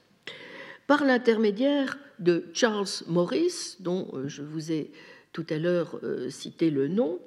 par 0.88 1.04
l'intermédiaire 1.04 1.98
de 2.20 2.46
Charles 2.54 2.88
Morris, 3.08 3.76
dont 3.80 4.08
euh, 4.14 4.28
je 4.28 4.42
vous 4.42 4.72
ai 4.72 4.92
tout 5.34 5.46
à 5.50 5.58
l'heure 5.58 6.00
euh, 6.04 6.30
cité 6.30 6.70
le 6.70 6.88
nom, 6.88 7.20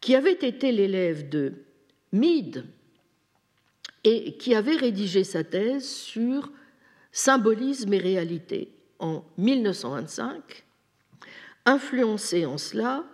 qui 0.00 0.14
avait 0.14 0.32
été 0.32 0.72
l'élève 0.72 1.28
de 1.28 1.52
Mead 2.12 2.64
et 4.04 4.36
qui 4.36 4.54
avait 4.54 4.76
rédigé 4.76 5.24
sa 5.24 5.44
thèse 5.44 5.88
sur 5.88 6.52
Symbolisme 7.12 7.92
et 7.92 7.98
réalité 7.98 8.72
en 8.98 9.24
1925, 9.36 10.64
influencé 11.66 12.46
en 12.46 12.58
cela 12.58 13.04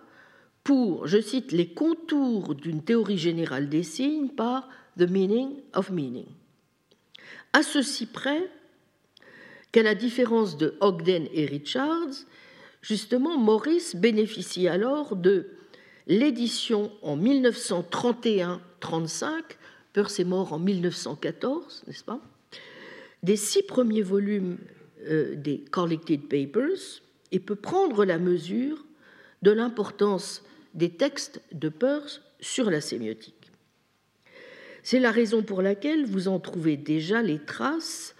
pour, 0.63 1.07
je 1.07 1.19
cite, 1.19 1.51
les 1.51 1.73
contours 1.73 2.55
d'une 2.55 2.83
théorie 2.83 3.17
générale 3.17 3.69
des 3.69 3.83
signes 3.83 4.29
par 4.29 4.69
The 4.99 5.09
Meaning 5.09 5.61
of 5.73 5.89
Meaning. 5.91 6.27
À 7.53 7.63
ceci 7.63 8.05
près 8.05 8.49
qu'à 9.71 9.81
la 9.83 9.95
différence 9.95 10.57
de 10.57 10.75
Ogden 10.81 11.27
et 11.33 11.45
Richards, 11.45 12.25
justement, 12.81 13.37
Morris 13.37 13.93
bénéficie 13.95 14.67
alors 14.67 15.15
de 15.15 15.51
l'édition 16.07 16.91
en 17.01 17.17
1931-35, 17.17 18.59
Peirce 19.93 20.19
est 20.19 20.25
mort 20.25 20.53
en 20.53 20.59
1914, 20.59 21.83
n'est-ce 21.87 22.03
pas 22.03 22.19
des 23.23 23.35
six 23.35 23.63
premiers 23.63 24.01
volumes 24.01 24.57
euh, 25.07 25.35
des 25.35 25.59
Collected 25.59 26.21
Papers 26.27 27.01
et 27.31 27.39
peut 27.39 27.55
prendre 27.55 28.05
la 28.05 28.17
mesure 28.17 28.85
de 29.41 29.51
l'importance 29.51 30.43
des 30.73 30.89
textes 30.89 31.41
de 31.51 31.69
Peirce 31.69 32.21
sur 32.39 32.69
la 32.69 32.81
sémiotique. 32.81 33.38
C'est 34.89 34.99
la 34.99 35.11
raison 35.11 35.43
pour 35.43 35.61
laquelle 35.61 36.07
vous 36.07 36.27
en 36.27 36.39
trouvez 36.39 36.75
déjà 36.75 37.21
les 37.21 37.37
traces 37.37 38.15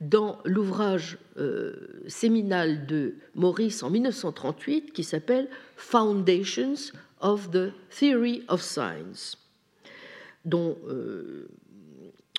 dans 0.00 0.38
l'ouvrage 0.46 1.18
euh, 1.36 1.74
séminal 2.06 2.86
de 2.86 3.16
Maurice 3.34 3.82
en 3.82 3.90
1938 3.90 4.94
qui 4.94 5.04
s'appelle 5.04 5.46
Foundations 5.76 6.94
of 7.20 7.50
the 7.50 7.70
Theory 7.90 8.44
of 8.48 8.62
Science, 8.62 9.36
dont 10.46 10.78
euh, 10.88 11.50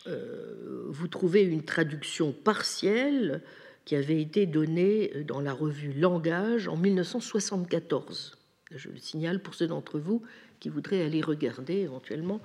euh, 0.08 0.86
vous 0.88 1.08
trouvez 1.08 1.44
une 1.44 1.64
traduction 1.64 2.32
partielle 2.32 3.44
qui 3.86 3.96
avait 3.96 4.20
été 4.20 4.48
donnée 4.48 5.24
dans 5.28 5.40
la 5.40 5.54
revue 5.54 5.94
Langage 5.94 6.68
en 6.68 6.78
1974. 6.78 8.40
Je 8.72 8.90
le 8.90 8.98
signale 8.98 9.40
pour 9.40 9.54
ceux 9.54 9.68
d'entre 9.68 10.00
vous 10.00 10.24
qui 10.60 10.70
voudraient 10.70 11.04
aller 11.04 11.22
regarder 11.22 11.76
éventuellement 11.76 12.42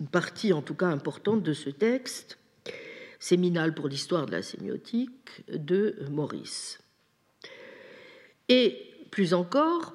une 0.00 0.08
partie 0.08 0.52
en 0.52 0.62
tout 0.62 0.74
cas 0.74 0.88
importante 0.88 1.42
de 1.42 1.52
ce 1.52 1.70
texte, 1.70 2.38
séminal 3.18 3.74
pour 3.74 3.88
l'histoire 3.88 4.26
de 4.26 4.32
la 4.32 4.42
sémiotique 4.42 5.42
de 5.48 5.96
Maurice. 6.10 6.80
Et 8.48 8.78
plus 9.10 9.34
encore, 9.34 9.92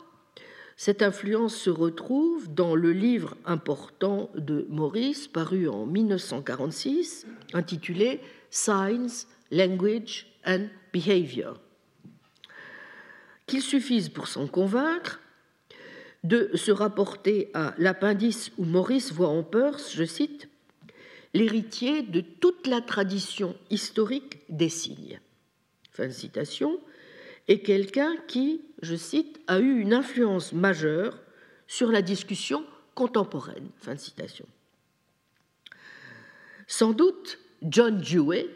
cette 0.76 1.02
influence 1.02 1.56
se 1.56 1.70
retrouve 1.70 2.54
dans 2.54 2.76
le 2.76 2.92
livre 2.92 3.38
important 3.46 4.30
de 4.36 4.66
Maurice, 4.70 5.28
paru 5.28 5.68
en 5.70 5.86
1946, 5.86 7.26
intitulé 7.54 8.20
Science, 8.50 9.28
Language 9.52 10.28
and 10.46 10.68
Behavior. 10.92 11.60
Qu'il 13.46 13.62
suffise 13.62 14.10
pour 14.10 14.28
s'en 14.28 14.48
convaincre 14.48 15.20
de 16.24 16.50
se 16.56 16.72
rapporter 16.72 17.50
à 17.54 17.74
l'appendice 17.78 18.52
où 18.58 18.66
Maurice 18.66 19.12
voit 19.12 19.28
en 19.28 19.44
Peirce, 19.44 19.94
je 19.94 20.04
cite, 20.04 20.48
l'héritier 21.34 22.02
de 22.02 22.22
toute 22.22 22.68
la 22.68 22.82
tradition 22.82 23.56
historique 23.70 24.40
des 24.50 24.70
signes. 24.70 25.20
Fin 25.92 26.08
de 26.08 26.12
citation. 26.12 26.80
Et 27.48 27.62
quelqu'un 27.62 28.16
qui, 28.28 28.62
je 28.82 28.96
cite, 28.96 29.42
a 29.48 29.60
eu 29.60 29.80
une 29.80 29.94
influence 29.94 30.54
majeure 30.54 31.20
sur 31.68 31.92
la 31.92 32.02
discussion 32.02 32.66
contemporaine. 32.96 33.70
Fin 33.78 33.96
de 33.96 34.00
citation. 34.00 34.48
Sans 36.68 36.94
doute, 36.94 37.40
John 37.64 38.00
Dewey, 38.00 38.48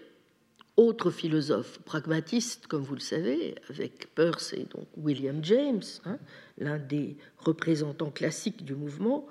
autre 0.78 1.10
philosophe 1.10 1.80
pragmatiste, 1.80 2.68
comme 2.68 2.84
vous 2.84 2.94
le 2.94 3.02
savez, 3.02 3.56
avec 3.70 4.14
Peirce 4.14 4.54
et 4.54 4.66
donc 4.66 4.88
William 4.96 5.44
James, 5.44 5.84
hein, 6.06 6.18
l'un 6.58 6.78
des 6.78 7.18
représentants 7.40 8.12
classiques 8.12 8.64
du 8.64 8.76
mouvement, 8.76 9.26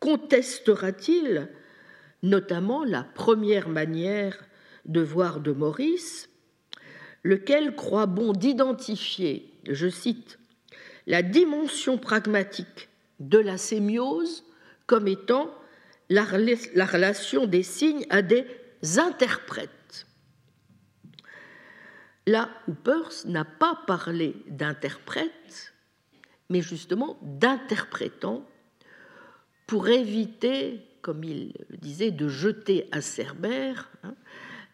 contestera-t-il 0.00 1.48
notamment 2.22 2.84
la 2.84 3.02
première 3.02 3.68
manière 3.68 4.38
de 4.84 5.00
voir 5.00 5.40
de 5.40 5.52
Maurice, 5.52 6.28
lequel 7.22 7.74
croit 7.74 8.06
bon 8.06 8.32
d'identifier, 8.32 9.52
je 9.68 9.88
cite, 9.88 10.38
la 11.06 11.22
dimension 11.22 11.98
pragmatique 11.98 12.88
de 13.18 13.38
la 13.38 13.56
sémiose 13.58 14.44
comme 14.86 15.08
étant 15.08 15.52
la, 16.08 16.24
relation 16.24 17.46
des 17.46 17.62
signes 17.62 18.04
à 18.10 18.22
des 18.22 18.44
interprètes. 18.98 19.70
Là 22.26 22.48
où 22.68 22.74
n'a 23.26 23.44
pas 23.44 23.80
parlé 23.86 24.36
d'interprètes, 24.46 25.72
mais 26.50 26.60
justement 26.60 27.18
d'interprétants, 27.22 28.46
pour 29.66 29.88
éviter, 29.88 30.80
comme 31.00 31.24
il 31.24 31.52
le 31.68 31.76
disait, 31.78 32.10
de 32.10 32.28
jeter 32.28 32.88
à 32.92 33.00
Cerbère 33.00 33.90
hein, 34.04 34.14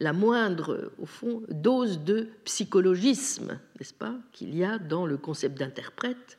la 0.01 0.12
moindre, 0.12 0.92
au 0.99 1.07
fond, 1.07 1.42
dose 1.49 2.05
de 2.05 2.28
psychologisme, 2.44 3.59
n'est-ce 3.78 3.94
pas, 3.94 4.14
qu'il 4.32 4.57
y 4.57 4.64
a 4.64 4.78
dans 4.78 5.07
le 5.07 5.16
concept 5.16 5.59
d'interprète, 5.59 6.38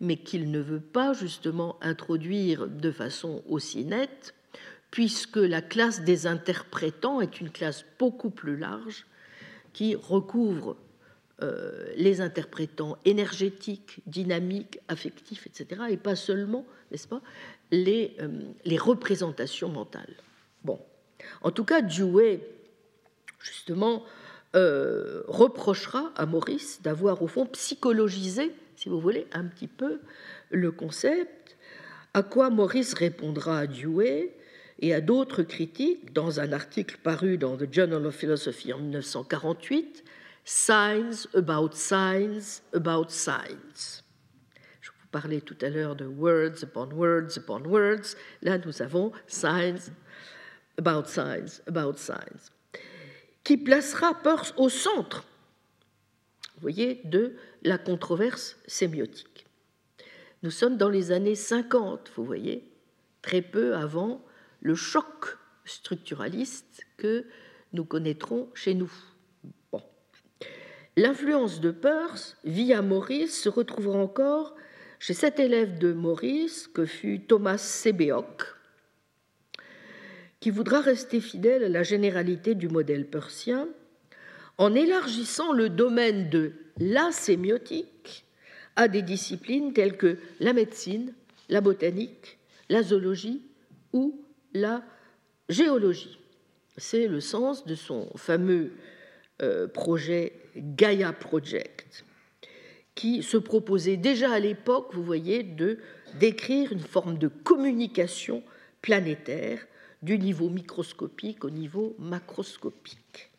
mais 0.00 0.16
qu'il 0.16 0.50
ne 0.50 0.60
veut 0.60 0.80
pas 0.80 1.12
justement 1.12 1.76
introduire 1.82 2.66
de 2.66 2.90
façon 2.90 3.42
aussi 3.48 3.84
nette, 3.84 4.34
puisque 4.90 5.36
la 5.36 5.62
classe 5.62 6.02
des 6.02 6.26
interprétants 6.26 7.20
est 7.20 7.40
une 7.40 7.50
classe 7.50 7.84
beaucoup 7.98 8.30
plus 8.30 8.56
large 8.56 9.06
qui 9.80 9.94
recouvre 9.94 10.76
euh, 11.40 11.86
les 11.96 12.20
interprétants 12.20 12.98
énergétiques, 13.06 14.02
dynamiques, 14.06 14.78
affectifs, 14.88 15.46
etc., 15.46 15.84
et 15.88 15.96
pas 15.96 16.16
seulement, 16.16 16.66
n'est-ce 16.90 17.08
pas, 17.08 17.22
les, 17.70 18.14
euh, 18.20 18.28
les, 18.66 18.76
représentations 18.76 19.70
mentales. 19.70 20.16
Bon, 20.64 20.78
en 21.40 21.50
tout 21.50 21.64
cas, 21.64 21.80
Dewey, 21.80 22.46
justement, 23.38 24.04
euh, 24.54 25.22
reprochera 25.28 26.12
à 26.14 26.26
Maurice 26.26 26.82
d'avoir, 26.82 27.22
au 27.22 27.26
fond, 27.26 27.46
psychologisé 27.46 28.52
si 28.76 28.90
vous 28.90 29.00
voulez, 29.00 29.26
un 29.32 29.44
petit 29.44 29.66
peu 29.66 30.02
le 30.50 30.72
concept, 30.72 31.56
à 32.12 32.22
quoi 32.22 32.50
Maurice 32.50 32.92
répondra 32.92 33.60
à 33.60 33.66
Dewey 33.66 34.36
et 34.80 34.94
à 34.94 35.00
d'autres 35.00 35.42
critiques 35.42 36.12
dans 36.12 36.40
un 36.40 36.52
article 36.52 36.98
paru 37.02 37.38
dans 37.38 37.56
The 37.56 37.72
Journal 37.72 38.06
of 38.06 38.16
Philosophy 38.16 38.72
en 38.72 38.78
1948, 38.78 40.04
Science 40.44 41.28
about 41.34 41.70
Science 41.74 42.62
about 42.74 43.08
Science. 43.10 44.02
Je 44.80 44.90
vous 44.90 45.08
parlais 45.12 45.40
tout 45.40 45.56
à 45.60 45.68
l'heure 45.68 45.96
de 45.96 46.06
Words 46.06 46.62
upon 46.62 46.90
Words 46.92 47.36
upon 47.36 47.62
Words. 47.64 48.16
Là, 48.42 48.58
nous 48.58 48.82
avons 48.82 49.12
Science 49.26 49.90
about 50.78 51.06
Science 51.06 51.62
about 51.66 51.96
Science, 51.96 52.50
qui 53.44 53.58
placera 53.58 54.14
Peirce 54.14 54.54
au 54.56 54.68
centre 54.68 55.24
vous 56.60 56.68
voyez, 56.68 57.00
de 57.04 57.36
la 57.62 57.78
controverse 57.78 58.58
sémiotique. 58.66 59.46
Nous 60.42 60.50
sommes 60.50 60.76
dans 60.76 60.90
les 60.90 61.10
années 61.10 61.34
50, 61.34 62.12
vous 62.16 62.24
voyez, 62.24 62.70
très 63.22 63.40
peu 63.40 63.74
avant 63.74 64.22
le 64.60 64.74
choc 64.74 65.38
structuraliste 65.64 66.86
que 66.96 67.26
nous 67.72 67.84
connaîtrons 67.84 68.48
chez 68.54 68.74
nous. 68.74 68.92
L'influence 70.96 71.60
de 71.60 71.70
Peirce 71.70 72.36
via 72.44 72.82
Maurice 72.82 73.42
se 73.42 73.48
retrouvera 73.48 73.98
encore 73.98 74.54
chez 74.98 75.14
cet 75.14 75.38
élève 75.38 75.78
de 75.78 75.92
Maurice 75.92 76.68
que 76.68 76.84
fut 76.84 77.20
Thomas 77.20 77.58
Sebeok, 77.58 78.42
qui 80.40 80.50
voudra 80.50 80.80
rester 80.80 81.20
fidèle 81.20 81.64
à 81.64 81.68
la 81.68 81.82
généralité 81.82 82.54
du 82.54 82.68
modèle 82.68 83.08
peircien 83.08 83.68
en 84.58 84.74
élargissant 84.74 85.52
le 85.52 85.70
domaine 85.70 86.28
de 86.28 86.52
la 86.78 87.12
sémiotique 87.12 88.26
à 88.76 88.88
des 88.88 89.02
disciplines 89.02 89.72
telles 89.72 89.96
que 89.96 90.18
la 90.38 90.52
médecine, 90.52 91.14
la 91.48 91.60
botanique, 91.60 92.38
la 92.68 92.82
zoologie 92.82 93.42
ou 93.92 94.22
la 94.52 94.82
géologie. 95.48 96.18
C'est 96.76 97.06
le 97.06 97.20
sens 97.20 97.66
de 97.66 97.74
son 97.74 98.08
fameux 98.16 98.72
euh, 99.42 99.68
projet 99.68 100.32
Gaia 100.56 101.12
Project, 101.12 102.04
qui 102.94 103.22
se 103.22 103.36
proposait 103.36 103.96
déjà 103.96 104.32
à 104.32 104.40
l'époque, 104.40 104.90
vous 104.92 105.04
voyez, 105.04 105.42
de 105.42 105.78
décrire 106.18 106.72
une 106.72 106.80
forme 106.80 107.18
de 107.18 107.28
communication 107.28 108.42
planétaire 108.82 109.66
du 110.02 110.18
niveau 110.18 110.48
microscopique 110.48 111.44
au 111.44 111.50
niveau 111.50 111.94
macroscopique 111.98 113.30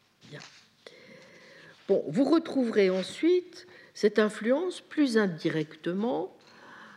vous 2.07 2.23
retrouverez 2.23 2.89
ensuite 2.89 3.67
cette 3.93 4.19
influence 4.19 4.81
plus 4.81 5.17
indirectement, 5.17 6.35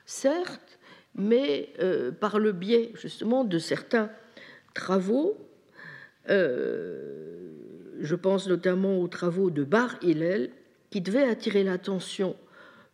certes, 0.07 0.64
mais 1.15 1.73
euh, 1.81 2.11
par 2.11 2.39
le 2.39 2.53
biais 2.53 2.91
justement 2.95 3.45
de 3.45 3.59
certains 3.59 4.11
travaux. 4.75 5.37
Euh, 6.31 7.53
je 8.01 8.15
pense 8.15 8.49
notamment 8.49 8.99
aux 8.99 9.09
travaux 9.09 9.51
de 9.51 9.65
Bar 9.65 9.97
Hillel, 10.03 10.51
qui 10.91 11.01
devaient 11.01 11.29
attirer 11.29 11.65
l'attention 11.65 12.37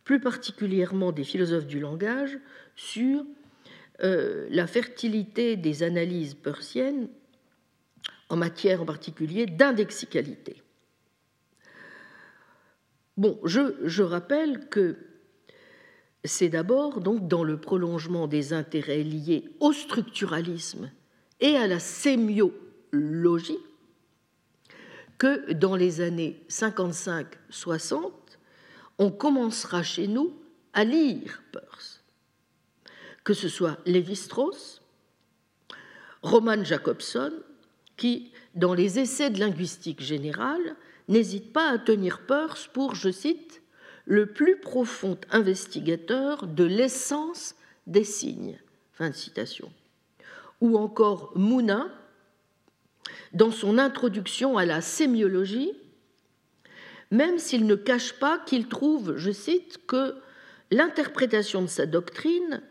plus 0.03 0.19
particulièrement 0.19 1.11
des 1.11 1.23
philosophes 1.23 1.67
du 1.67 1.79
langage 1.79 2.37
sur 2.75 3.23
euh, 4.03 4.47
la 4.49 4.67
fertilité 4.67 5.55
des 5.57 5.83
analyses 5.83 6.33
persiennes 6.33 7.07
en 8.29 8.35
matière 8.35 8.81
en 8.81 8.85
particulier 8.85 9.45
d'indexicalité. 9.45 10.63
Bon, 13.17 13.39
je, 13.43 14.01
rappelle 14.01 14.67
que 14.69 14.97
c'est 16.23 16.49
d'abord 16.49 17.01
donc 17.01 17.27
dans 17.27 17.43
le 17.43 17.57
prolongement 17.57 18.27
des 18.27 18.53
intérêts 18.53 19.03
liés 19.03 19.49
au 19.59 19.73
structuralisme 19.73 20.91
et 21.39 21.55
à 21.55 21.67
la 21.67 21.79
sémiologie 21.79 23.57
que 25.17 25.53
dans 25.53 25.75
les 25.75 26.01
années 26.01 26.43
55-60, 26.49 28.11
on 28.97 29.11
commencera 29.11 29.83
chez 29.83 30.07
nous 30.07 30.33
à 30.73 30.83
lire 30.83 31.43
Peirce, 31.51 32.03
que 33.23 33.33
ce 33.33 33.47
soit 33.47 33.77
Lévi-Strauss, 33.85 34.81
Roman 36.21 36.63
Jacobson, 36.63 37.33
qui, 37.97 38.31
dans 38.55 38.73
les 38.73 38.99
essais 38.99 39.29
de 39.29 39.39
linguistique 39.39 40.01
générale, 40.01 40.75
n'hésite 41.07 41.53
pas 41.53 41.69
à 41.69 41.77
tenir 41.77 42.25
Peirce 42.25 42.67
pour, 42.73 42.95
je 42.95 43.11
cite, 43.11 43.60
le 44.05 44.27
plus 44.27 44.57
profond 44.57 45.17
investigateur 45.31 46.47
de 46.47 46.63
l'essence 46.63 47.55
des 47.87 48.03
signes. 48.03 48.59
Fin 48.93 49.09
de 49.09 49.15
citation. 49.15 49.71
Ou 50.59 50.77
encore 50.77 51.31
Mouna, 51.35 51.87
dans 53.33 53.51
son 53.51 53.77
introduction 53.77 54.57
à 54.57 54.65
la 54.65 54.81
sémiologie, 54.81 55.71
même 57.09 57.39
s'il 57.39 57.65
ne 57.65 57.75
cache 57.75 58.13
pas 58.13 58.39
qu'il 58.39 58.67
trouve, 58.67 59.17
je 59.17 59.31
cite, 59.31 59.85
que 59.85 60.15
l'interprétation 60.69 61.61
de 61.61 61.67
sa 61.67 61.85
doctrine, 61.85 62.61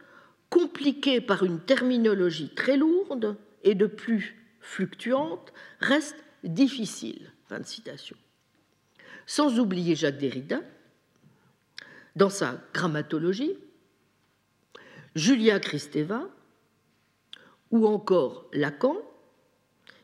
compliquée 0.48 1.20
par 1.20 1.44
une 1.44 1.60
terminologie 1.60 2.50
très 2.54 2.76
lourde 2.76 3.36
et 3.62 3.74
de 3.74 3.86
plus 3.86 4.36
fluctuante, 4.60 5.52
reste 5.80 6.16
difficile. 6.44 7.32
Fin 7.48 7.60
de 7.60 7.66
citation 7.66 8.16
sans 9.30 9.60
oublier 9.60 9.94
Jacques 9.94 10.18
Derrida 10.18 10.60
dans 12.16 12.30
sa 12.30 12.60
grammatologie, 12.72 13.56
Julia 15.14 15.60
Kristeva 15.60 16.28
ou 17.70 17.86
encore 17.86 18.48
Lacan, 18.52 18.96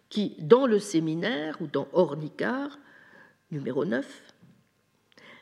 qui, 0.08 0.36
dans 0.38 0.66
le 0.66 0.78
séminaire 0.78 1.60
ou 1.60 1.66
dans 1.66 1.88
Ornicard, 1.92 2.78
numéro 3.50 3.84
9, 3.84 4.34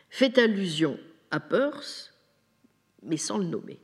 fait 0.08 0.38
allusion 0.38 0.98
à 1.30 1.40
Peirce, 1.40 2.14
mais 3.02 3.16
sans 3.16 3.38
le 3.38 3.44
nommer. 3.44 3.80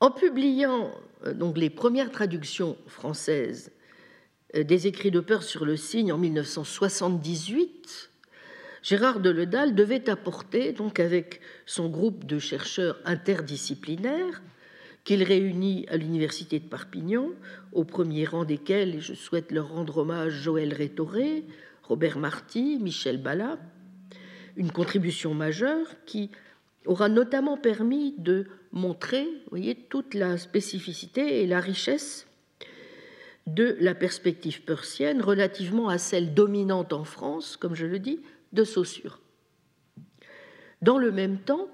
En 0.00 0.10
publiant 0.10 0.90
euh, 1.26 1.34
donc, 1.34 1.56
les 1.56 1.70
premières 1.70 2.10
traductions 2.10 2.76
françaises 2.86 3.72
euh, 4.54 4.64
des 4.64 4.86
écrits 4.86 5.10
de 5.10 5.20
Peirce 5.20 5.46
sur 5.46 5.64
le 5.64 5.76
signe 5.76 6.12
en 6.12 6.18
1978, 6.18 8.10
Gérard 8.84 9.20
de 9.20 9.30
Ledal 9.30 9.74
devait 9.74 10.10
apporter, 10.10 10.72
donc 10.72 11.00
avec 11.00 11.40
son 11.64 11.88
groupe 11.88 12.26
de 12.26 12.38
chercheurs 12.38 13.00
interdisciplinaires, 13.06 14.42
qu'il 15.04 15.22
réunit 15.22 15.86
à 15.88 15.96
l'Université 15.96 16.58
de 16.58 16.68
Perpignan, 16.68 17.30
au 17.72 17.84
premier 17.84 18.26
rang 18.26 18.44
desquels, 18.44 19.00
je 19.00 19.14
souhaite 19.14 19.52
leur 19.52 19.70
rendre 19.72 19.96
hommage, 19.96 20.34
Joël 20.34 20.74
Rétoré, 20.74 21.44
Robert 21.82 22.18
Marty, 22.18 22.78
Michel 22.78 23.16
Bala, 23.16 23.58
une 24.54 24.70
contribution 24.70 25.32
majeure 25.32 25.86
qui 26.04 26.30
aura 26.84 27.08
notamment 27.08 27.56
permis 27.56 28.14
de 28.18 28.48
montrer 28.70 29.26
toute 29.88 30.12
la 30.12 30.36
spécificité 30.36 31.42
et 31.42 31.46
la 31.46 31.60
richesse 31.60 32.26
de 33.46 33.78
la 33.80 33.94
perspective 33.94 34.62
persienne 34.62 35.22
relativement 35.22 35.88
à 35.88 35.96
celle 35.96 36.34
dominante 36.34 36.92
en 36.92 37.04
France, 37.04 37.56
comme 37.56 37.74
je 37.74 37.86
le 37.86 37.98
dis, 37.98 38.20
de 38.54 38.64
Saussure. 38.64 39.20
Dans 40.80 40.98
le 40.98 41.12
même 41.12 41.38
temps, 41.38 41.68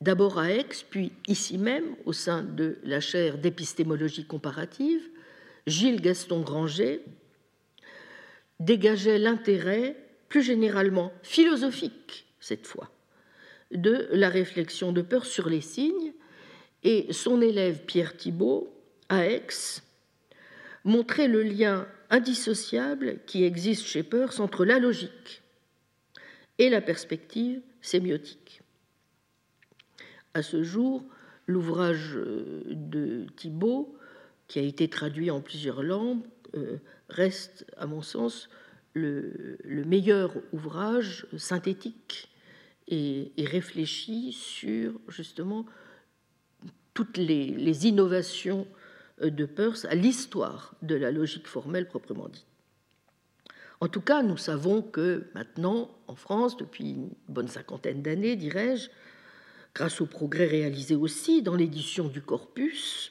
d'abord 0.00 0.38
à 0.38 0.52
Aix, 0.52 0.66
puis 0.90 1.12
ici 1.26 1.58
même, 1.58 1.96
au 2.04 2.12
sein 2.12 2.42
de 2.42 2.78
la 2.82 3.00
chaire 3.00 3.38
d'épistémologie 3.38 4.26
comparative, 4.26 5.02
Gilles 5.66 6.00
Gaston 6.00 6.40
Granger 6.40 7.02
dégageait 8.60 9.18
l'intérêt 9.18 9.96
plus 10.28 10.42
généralement 10.42 11.12
philosophique, 11.22 12.26
cette 12.40 12.66
fois, 12.66 12.90
de 13.70 14.08
la 14.12 14.28
réflexion 14.28 14.92
de 14.92 15.02
Peirce 15.02 15.28
sur 15.28 15.48
les 15.48 15.60
signes, 15.60 16.12
et 16.84 17.12
son 17.12 17.40
élève 17.40 17.84
Pierre 17.84 18.16
Thibault, 18.16 18.72
à 19.08 19.26
Aix, 19.26 19.82
montrait 20.84 21.28
le 21.28 21.42
lien 21.42 21.86
indissociable 22.10 23.20
qui 23.26 23.44
existe 23.44 23.86
chez 23.86 24.02
Peirce 24.02 24.40
entre 24.40 24.64
la 24.64 24.78
logique 24.78 25.42
et 26.58 26.70
la 26.70 26.80
perspective 26.80 27.60
sémiotique. 27.80 28.62
À 30.34 30.42
ce 30.42 30.62
jour, 30.62 31.04
l'ouvrage 31.46 32.14
de 32.16 33.26
Thibault, 33.36 33.96
qui 34.46 34.58
a 34.58 34.62
été 34.62 34.88
traduit 34.88 35.30
en 35.30 35.40
plusieurs 35.40 35.82
langues, 35.82 36.22
euh, 36.54 36.78
reste, 37.08 37.66
à 37.76 37.86
mon 37.86 38.02
sens, 38.02 38.48
le, 38.94 39.58
meilleur 39.84 40.34
ouvrage 40.52 41.26
synthétique 41.36 42.28
et, 42.88 43.32
réfléchi 43.38 44.32
sur 44.32 45.00
justement 45.08 45.66
toutes 46.94 47.16
les, 47.16 47.86
innovations 47.86 48.66
de 49.20 49.44
Peirce 49.46 49.84
à 49.86 49.94
l'histoire 49.94 50.74
de 50.82 50.94
la 50.94 51.10
logique 51.10 51.46
formelle 51.46 51.88
proprement 51.88 52.28
dite. 52.28 52.46
En 53.80 53.88
tout 53.88 54.00
cas, 54.00 54.22
nous 54.22 54.36
savons 54.36 54.82
que 54.82 55.28
maintenant, 55.34 55.90
en 56.08 56.16
France, 56.16 56.56
depuis 56.56 56.90
une 56.90 57.10
bonne 57.28 57.48
cinquantaine 57.48 58.02
d'années, 58.02 58.34
dirais-je, 58.34 58.88
grâce 59.74 60.00
aux 60.00 60.06
progrès 60.06 60.46
réalisés 60.46 60.96
aussi 60.96 61.42
dans 61.42 61.54
l'édition 61.54 62.08
du 62.08 62.20
corpus, 62.20 63.10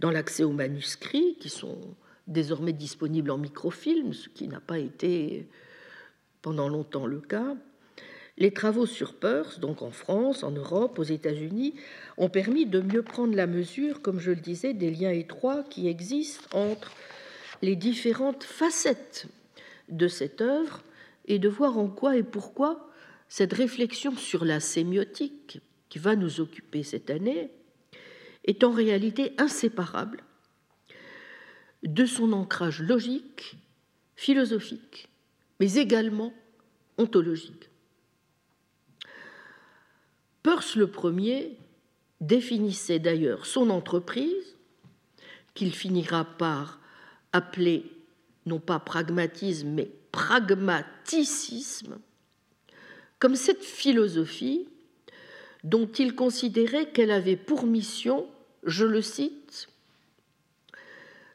dans 0.00 0.10
l'accès 0.10 0.44
aux 0.44 0.52
manuscrits 0.52 1.36
qui 1.38 1.50
sont 1.50 1.78
désormais 2.26 2.72
disponibles 2.72 3.30
en 3.30 3.38
microfilm, 3.38 4.14
ce 4.14 4.28
qui 4.28 4.48
n'a 4.48 4.60
pas 4.60 4.78
été 4.78 5.48
pendant 6.40 6.68
longtemps 6.68 7.06
le 7.06 7.20
cas. 7.20 7.54
Les 8.42 8.50
travaux 8.50 8.86
sur 8.86 9.14
Peirce, 9.14 9.60
donc 9.60 9.82
en 9.82 9.92
France, 9.92 10.42
en 10.42 10.50
Europe, 10.50 10.98
aux 10.98 11.04
États-Unis, 11.04 11.74
ont 12.16 12.28
permis 12.28 12.66
de 12.66 12.80
mieux 12.80 13.04
prendre 13.04 13.36
la 13.36 13.46
mesure, 13.46 14.02
comme 14.02 14.18
je 14.18 14.32
le 14.32 14.40
disais, 14.40 14.74
des 14.74 14.90
liens 14.90 15.12
étroits 15.12 15.62
qui 15.62 15.86
existent 15.86 16.58
entre 16.58 16.90
les 17.62 17.76
différentes 17.76 18.42
facettes 18.42 19.28
de 19.90 20.08
cette 20.08 20.40
œuvre 20.40 20.82
et 21.26 21.38
de 21.38 21.48
voir 21.48 21.78
en 21.78 21.86
quoi 21.86 22.16
et 22.16 22.24
pourquoi 22.24 22.90
cette 23.28 23.52
réflexion 23.52 24.16
sur 24.16 24.44
la 24.44 24.58
sémiotique 24.58 25.60
qui 25.88 26.00
va 26.00 26.16
nous 26.16 26.40
occuper 26.40 26.82
cette 26.82 27.10
année 27.10 27.48
est 28.44 28.64
en 28.64 28.72
réalité 28.72 29.34
inséparable 29.38 30.24
de 31.84 32.06
son 32.06 32.32
ancrage 32.32 32.82
logique, 32.82 33.54
philosophique, 34.16 35.08
mais 35.60 35.74
également 35.74 36.34
ontologique. 36.98 37.68
Peirce 40.42 40.76
le 40.76 40.88
premier 40.88 41.56
définissait 42.20 42.98
d'ailleurs 42.98 43.46
son 43.46 43.70
entreprise, 43.70 44.56
qu'il 45.54 45.74
finira 45.74 46.24
par 46.24 46.80
appeler 47.32 47.84
non 48.46 48.58
pas 48.58 48.78
pragmatisme, 48.78 49.68
mais 49.68 49.90
pragmaticisme, 50.10 51.98
comme 53.18 53.36
cette 53.36 53.62
philosophie 53.62 54.66
dont 55.64 55.86
il 55.86 56.14
considérait 56.14 56.90
qu'elle 56.90 57.12
avait 57.12 57.36
pour 57.36 57.66
mission, 57.66 58.26
je 58.64 58.84
le 58.84 59.00
cite, 59.00 59.68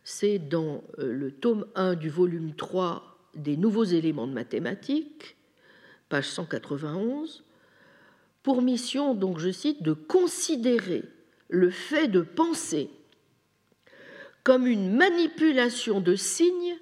c'est 0.04 0.40
dans 0.40 0.84
euh, 1.00 1.14
le 1.14 1.32
tome 1.32 1.66
1 1.76 1.96
du 1.96 2.10
volume 2.10 2.54
3 2.54 3.18
des 3.36 3.58
nouveaux 3.58 3.84
éléments 3.84 4.28
de 4.28 4.34
mathématiques, 4.34 5.38
page 6.10 6.28
191, 6.28 7.44
pour 8.48 8.62
mission, 8.62 9.14
donc 9.14 9.40
je 9.40 9.52
cite, 9.52 9.84
de 9.84 9.92
considérer 9.92 11.04
le 11.50 11.70
fait 11.70 12.08
de 12.08 12.22
penser 12.22 12.90
comme 14.42 14.66
une 14.68 14.96
manipulation 14.96 16.00
de 16.00 16.16
signes 16.16 16.78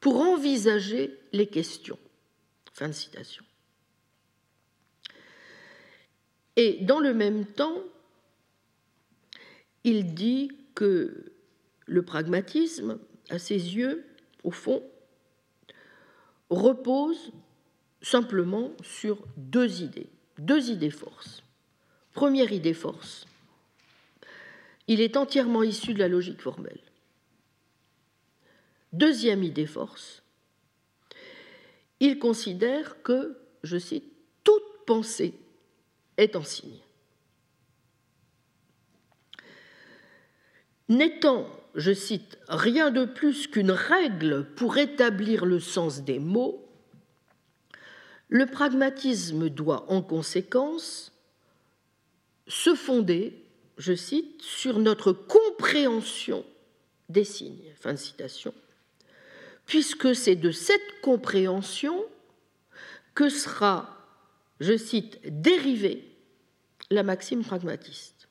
pour 0.00 0.22
envisager 0.22 1.14
les 1.34 1.48
questions. 1.48 1.98
Fin 2.72 2.88
de 2.88 2.94
citation. 2.94 3.44
Et 6.56 6.78
dans 6.80 7.00
le 7.00 7.12
même 7.12 7.44
temps, 7.44 7.82
il 9.84 10.14
dit 10.14 10.50
que 10.74 11.30
le 11.84 12.02
pragmatisme, 12.06 12.98
à 13.28 13.38
ses 13.38 13.76
yeux, 13.76 14.06
au 14.44 14.50
fond, 14.50 14.82
repose 16.48 17.32
simplement 18.00 18.72
sur 18.82 19.22
deux 19.36 19.82
idées, 19.82 20.08
deux 20.38 20.70
idées 20.70 20.90
forces. 20.90 21.42
Première 22.12 22.52
idée 22.52 22.74
force, 22.74 23.26
il 24.88 25.00
est 25.00 25.16
entièrement 25.16 25.62
issu 25.62 25.94
de 25.94 25.98
la 25.98 26.08
logique 26.08 26.40
formelle. 26.40 26.80
Deuxième 28.92 29.42
idée 29.42 29.66
force, 29.66 30.22
il 32.00 32.18
considère 32.18 33.02
que, 33.02 33.36
je 33.62 33.78
cite, 33.78 34.12
toute 34.44 34.84
pensée 34.86 35.34
est 36.16 36.36
en 36.36 36.44
signe. 36.44 36.80
N'étant 40.88 41.50
je 41.76 41.92
cite, 41.92 42.38
rien 42.48 42.90
de 42.90 43.04
plus 43.04 43.46
qu'une 43.46 43.70
règle 43.70 44.46
pour 44.56 44.78
établir 44.78 45.44
le 45.44 45.60
sens 45.60 46.02
des 46.02 46.18
mots, 46.18 46.65
le 48.28 48.46
pragmatisme 48.46 49.48
doit 49.48 49.90
en 49.90 50.02
conséquence 50.02 51.12
se 52.48 52.74
fonder, 52.74 53.44
je 53.78 53.94
cite, 53.94 54.42
sur 54.42 54.78
notre 54.78 55.12
compréhension 55.12 56.44
des 57.08 57.24
signes. 57.24 57.72
Fin 57.76 57.92
de 57.92 57.98
citation. 57.98 58.54
Puisque 59.66 60.14
c'est 60.14 60.36
de 60.36 60.50
cette 60.50 61.00
compréhension 61.02 62.04
que 63.14 63.28
sera, 63.28 63.96
je 64.60 64.76
cite, 64.76 65.18
dérivée 65.24 66.04
la 66.90 67.02
maxime 67.02 67.44
pragmatiste. 67.44 68.28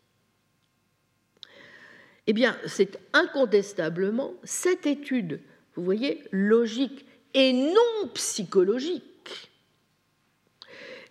Eh 2.28 2.34
bien, 2.34 2.58
c'est 2.66 3.00
incontestablement 3.14 4.34
cette 4.43 4.88
étude, 4.88 5.41
vous 5.76 5.84
voyez, 5.84 6.24
logique 6.32 7.06
et 7.34 7.54
non 7.54 8.08
psychologique 8.14 9.04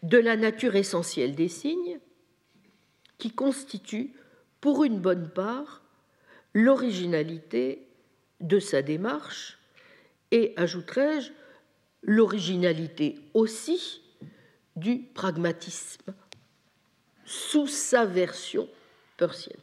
de 0.05 0.19
la 0.19 0.37
nature 0.37 0.77
essentielle 0.77 1.35
des 1.35 1.49
signes 1.49 1.99
qui 3.17 3.31
constitue, 3.31 4.13
pour 4.61 4.85
une 4.85 5.01
bonne 5.01 5.31
part, 5.31 5.83
l'originalité 6.53 7.87
de 8.41 8.59
sa 8.59 8.83
démarche 8.83 9.59
et, 10.31 10.53
ajouterais-je, 10.57 11.33
l'originalité 12.03 13.19
aussi 13.33 14.03
du 14.77 14.99
pragmatisme 14.99 16.13
sous 17.25 17.67
sa 17.67 18.05
version 18.05 18.69
persienne. 19.17 19.57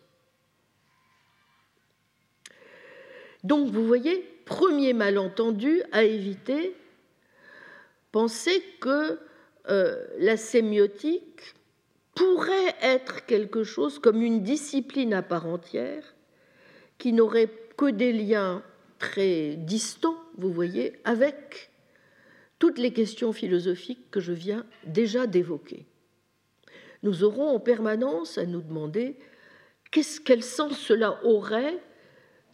Donc 3.44 3.70
vous 3.70 3.86
voyez, 3.86 4.22
premier 4.46 4.94
malentendu 4.94 5.84
à 5.92 6.04
éviter, 6.04 6.76
penser 8.12 8.64
que 8.80 9.20
euh, 9.70 10.06
la 10.18 10.38
sémiotique 10.38 11.54
pourrait 12.16 12.76
être 12.82 13.26
quelque 13.26 13.64
chose 13.64 14.00
comme 14.00 14.22
une 14.22 14.44
discipline 14.44 15.14
à 15.14 15.22
part 15.22 15.48
entière 15.48 16.16
qui 16.98 17.14
n'aurait 17.14 17.50
que 17.78 17.90
des 17.90 18.14
liens 18.14 18.64
très 19.00 19.56
distants, 19.56 20.18
vous 20.38 20.52
voyez, 20.52 20.94
avec 21.04 21.72
toutes 22.60 22.78
les 22.78 22.94
questions 22.94 23.34
philosophiques 23.34 24.12
que 24.12 24.20
je 24.20 24.34
viens 24.34 24.66
déjà 24.86 25.26
d'évoquer. 25.26 25.86
Nous 27.02 27.24
aurons 27.24 27.50
en 27.50 27.60
permanence 27.60 28.38
à 28.38 28.46
nous 28.46 28.62
demander 28.62 29.16
quel 29.90 30.44
sens 30.44 30.78
cela 30.78 31.24
aurait 31.26 31.80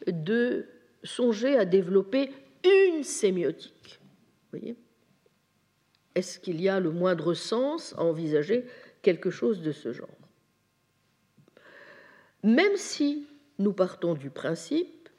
de 0.07 0.65
songer 1.03 1.57
à 1.57 1.65
développer 1.65 2.31
une 2.63 3.03
sémiotique. 3.03 3.99
Voyez 4.51 4.77
Est-ce 6.18 6.39
qu'il 6.39 6.59
y 6.59 6.68
a 6.68 6.80
le 6.80 6.89
moindre 6.89 7.36
sens 7.36 7.93
à 7.95 8.01
envisager 8.01 8.65
quelque 9.03 9.30
chose 9.30 9.61
de 9.61 9.72
ce 9.72 9.93
genre? 9.93 10.18
Même 12.41 12.76
si 12.76 13.28
nous 13.59 13.72
partons 13.72 14.15
du 14.15 14.32
principe 14.32 15.09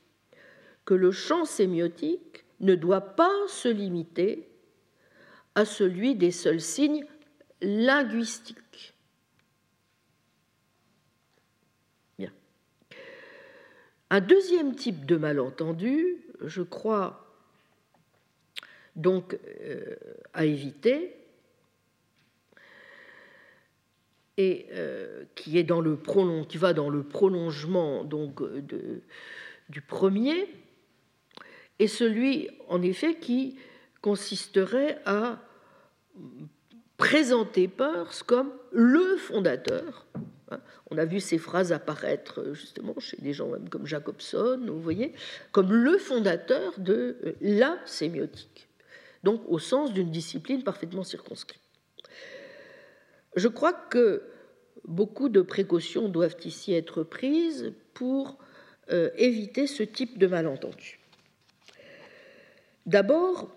que 0.84 0.94
le 0.94 1.12
champ 1.12 1.44
sémiotique 1.44 2.44
ne 2.58 2.74
doit 2.74 3.14
pas 3.14 3.30
se 3.46 3.68
limiter 3.68 4.48
à 5.54 5.64
celui 5.64 6.16
des 6.16 6.32
seuls 6.32 6.60
signes 6.60 7.06
linguistiques. 7.62 8.92
Bien. 12.18 12.32
Un 14.10 14.20
deuxième 14.20 14.74
type 14.74 15.06
de 15.06 15.16
malentendu, 15.16 16.24
je 16.40 16.62
crois 16.62 17.27
donc 18.98 19.38
euh, 19.62 19.96
à 20.34 20.44
éviter, 20.44 21.14
et 24.36 24.66
euh, 24.72 25.24
qui, 25.34 25.58
est 25.58 25.64
dans 25.64 25.80
le 25.80 25.98
qui 26.48 26.58
va 26.58 26.72
dans 26.74 26.90
le 26.90 27.02
prolongement 27.02 28.04
du 29.68 29.80
premier, 29.80 30.46
et 31.78 31.88
celui, 31.88 32.50
en 32.68 32.82
effet, 32.82 33.16
qui 33.16 33.56
consisterait 34.00 34.98
à 35.06 35.40
présenter 36.96 37.68
Peirce 37.68 38.22
comme 38.22 38.52
le 38.72 39.16
fondateur. 39.16 40.06
On 40.90 40.98
a 40.98 41.04
vu 41.04 41.20
ces 41.20 41.38
phrases 41.38 41.72
apparaître 41.72 42.54
justement 42.54 42.98
chez 42.98 43.18
des 43.18 43.32
gens 43.32 43.48
même 43.48 43.68
comme 43.68 43.86
Jacobson, 43.86 44.60
vous 44.66 44.80
voyez, 44.80 45.12
comme 45.52 45.72
le 45.72 45.98
fondateur 45.98 46.72
de 46.78 47.16
la 47.40 47.78
sémiotique, 47.84 48.67
donc 49.28 49.42
au 49.46 49.58
sens 49.58 49.92
d'une 49.92 50.10
discipline 50.10 50.62
parfaitement 50.62 51.04
circonscrite. 51.04 51.60
Je 53.36 53.46
crois 53.46 53.74
que 53.74 54.22
beaucoup 54.86 55.28
de 55.28 55.42
précautions 55.42 56.08
doivent 56.08 56.38
ici 56.46 56.72
être 56.72 57.02
prises 57.02 57.74
pour 57.92 58.38
euh, 58.90 59.10
éviter 59.16 59.66
ce 59.66 59.82
type 59.82 60.16
de 60.16 60.26
malentendu. 60.26 60.98
D'abord, 62.86 63.54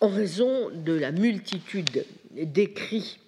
en 0.00 0.08
raison 0.08 0.70
de 0.70 0.92
la 0.92 1.12
multitude 1.12 2.04
d'écrits 2.32 3.20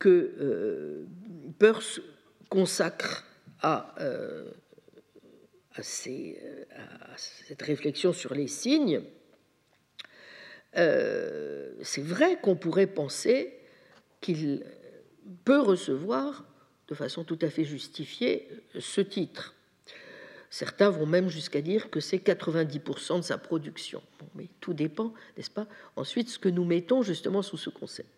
que 0.00 0.34
euh, 0.40 1.06
Peirce 1.60 2.00
consacre 2.48 3.24
à, 3.62 3.94
euh, 4.00 4.50
à, 5.76 5.82
cette 5.84 7.62
réflexion 7.62 8.12
sur 8.12 8.34
les 8.34 8.48
signes, 8.48 9.04
euh, 10.76 11.72
c'est 11.82 12.02
vrai 12.02 12.38
qu'on 12.40 12.56
pourrait 12.56 12.86
penser 12.86 13.54
qu'il 14.20 14.64
peut 15.44 15.60
recevoir 15.60 16.44
de 16.88 16.94
façon 16.94 17.24
tout 17.24 17.38
à 17.42 17.50
fait 17.50 17.64
justifiée 17.64 18.48
ce 18.78 19.00
titre. 19.00 19.54
Certains 20.50 20.90
vont 20.90 21.06
même 21.06 21.28
jusqu'à 21.28 21.60
dire 21.60 21.90
que 21.90 22.00
c'est 22.00 22.18
90% 22.18 23.18
de 23.18 23.22
sa 23.22 23.38
production. 23.38 24.02
mais 24.34 24.48
tout 24.60 24.74
dépend, 24.74 25.12
n'est-ce 25.36 25.50
pas, 25.50 25.66
ensuite, 25.96 26.28
ce 26.28 26.38
que 26.38 26.48
nous 26.48 26.64
mettons 26.64 27.02
justement 27.02 27.42
sous 27.42 27.56
ce 27.56 27.70
concept. 27.70 28.08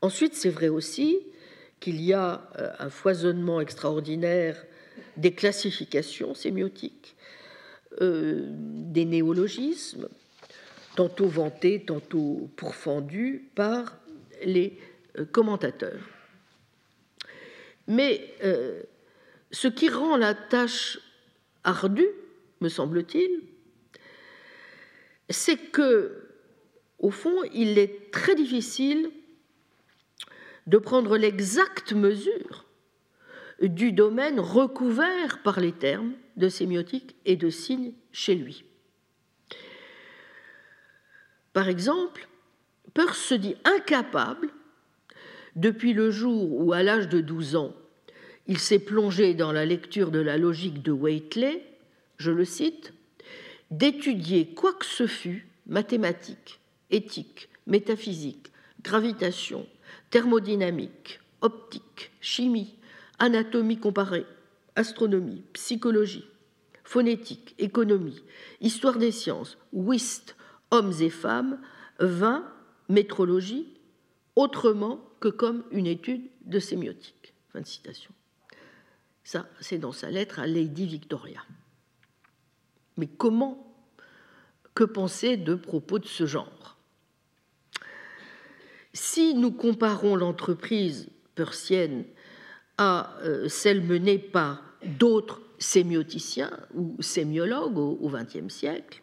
Ensuite, 0.00 0.34
c'est 0.34 0.50
vrai 0.50 0.68
aussi 0.68 1.18
qu'il 1.80 2.00
y 2.00 2.12
a 2.12 2.48
euh, 2.58 2.70
un 2.78 2.90
foisonnement 2.90 3.60
extraordinaire 3.60 4.64
des 5.16 5.32
classifications 5.32 6.34
sémiotiques, 6.34 7.16
euh, 8.00 8.46
des 8.48 9.04
néologismes, 9.04 10.08
tantôt 10.98 11.28
vantés, 11.28 11.84
tantôt 11.84 12.50
pourfendus 12.56 13.52
par 13.54 13.96
les 14.42 14.76
euh, 15.16 15.24
commentateurs. 15.24 16.02
Mais 17.86 18.34
ce 19.52 19.68
qui 19.68 19.88
rend 19.88 20.16
la 20.16 20.34
tâche 20.34 20.98
ardu, 21.62 22.04
me 22.60 22.68
semble-t-il, 22.68 23.30
c'est 25.30 25.70
que, 25.70 26.28
au 26.98 27.12
fond, 27.12 27.44
il 27.54 27.78
est 27.78 28.10
très 28.10 28.34
difficile 28.34 29.08
de 30.66 30.78
prendre 30.78 31.16
l'exacte 31.16 31.92
mesure 31.92 32.66
du 33.62 33.92
domaine 33.92 34.40
recouvert 34.40 35.42
par 35.44 35.60
les 35.60 35.72
termes 35.72 36.14
de 36.36 36.48
sémiotique 36.48 37.14
et 37.24 37.36
de 37.36 37.50
signes 37.50 37.92
chez 38.10 38.34
lui. 38.34 38.67
Par 41.58 41.68
exemple, 41.68 42.28
Peirce 42.94 43.18
se 43.18 43.34
dit 43.34 43.56
incapable, 43.64 44.50
depuis 45.56 45.92
le 45.92 46.12
jour 46.12 46.52
où, 46.52 46.72
à 46.72 46.84
l'âge 46.84 47.08
de 47.08 47.20
12 47.20 47.56
ans, 47.56 47.74
il 48.46 48.60
s'est 48.60 48.78
plongé 48.78 49.34
dans 49.34 49.50
la 49.50 49.66
lecture 49.66 50.12
de 50.12 50.20
la 50.20 50.38
logique 50.38 50.84
de 50.84 50.92
Waitley, 50.92 51.64
je 52.16 52.30
le 52.30 52.44
cite, 52.44 52.92
d'étudier 53.72 54.54
quoi 54.54 54.72
que 54.72 54.86
ce 54.86 55.08
fût, 55.08 55.48
mathématiques, 55.66 56.60
éthique, 56.90 57.48
métaphysique, 57.66 58.52
gravitation, 58.84 59.66
thermodynamique, 60.10 61.18
optique, 61.40 62.12
chimie, 62.20 62.76
anatomie 63.18 63.80
comparée, 63.80 64.26
astronomie, 64.76 65.42
psychologie, 65.54 66.28
phonétique, 66.84 67.56
économie, 67.58 68.22
histoire 68.60 68.96
des 68.96 69.10
sciences, 69.10 69.58
whist, 69.72 70.36
hommes 70.70 70.92
et 71.00 71.10
femmes, 71.10 71.60
vin, 71.98 72.44
métrologie, 72.88 73.66
autrement 74.36 75.00
que 75.20 75.28
comme 75.28 75.64
une 75.70 75.86
étude 75.86 76.22
de 76.44 76.58
sémiotique. 76.58 77.34
Fin 77.52 77.60
de 77.60 77.66
citation. 77.66 78.12
Ça, 79.24 79.46
c'est 79.60 79.78
dans 79.78 79.92
sa 79.92 80.10
lettre 80.10 80.38
à 80.38 80.46
Lady 80.46 80.86
Victoria. 80.86 81.42
Mais 82.96 83.06
comment 83.06 83.64
Que 84.74 84.84
penser 84.84 85.36
de 85.36 85.54
propos 85.54 85.98
de 85.98 86.06
ce 86.06 86.24
genre? 86.26 86.76
Si 88.92 89.34
nous 89.34 89.52
comparons 89.52 90.16
l'entreprise 90.16 91.08
persienne 91.34 92.04
à 92.78 93.16
euh, 93.22 93.48
celle 93.48 93.82
menée 93.82 94.18
par 94.18 94.62
d'autres 94.84 95.40
sémioticiens 95.58 96.50
ou 96.74 96.96
sémiologues 97.00 97.78
au 97.78 98.08
XXe 98.08 98.52
siècle, 98.52 99.02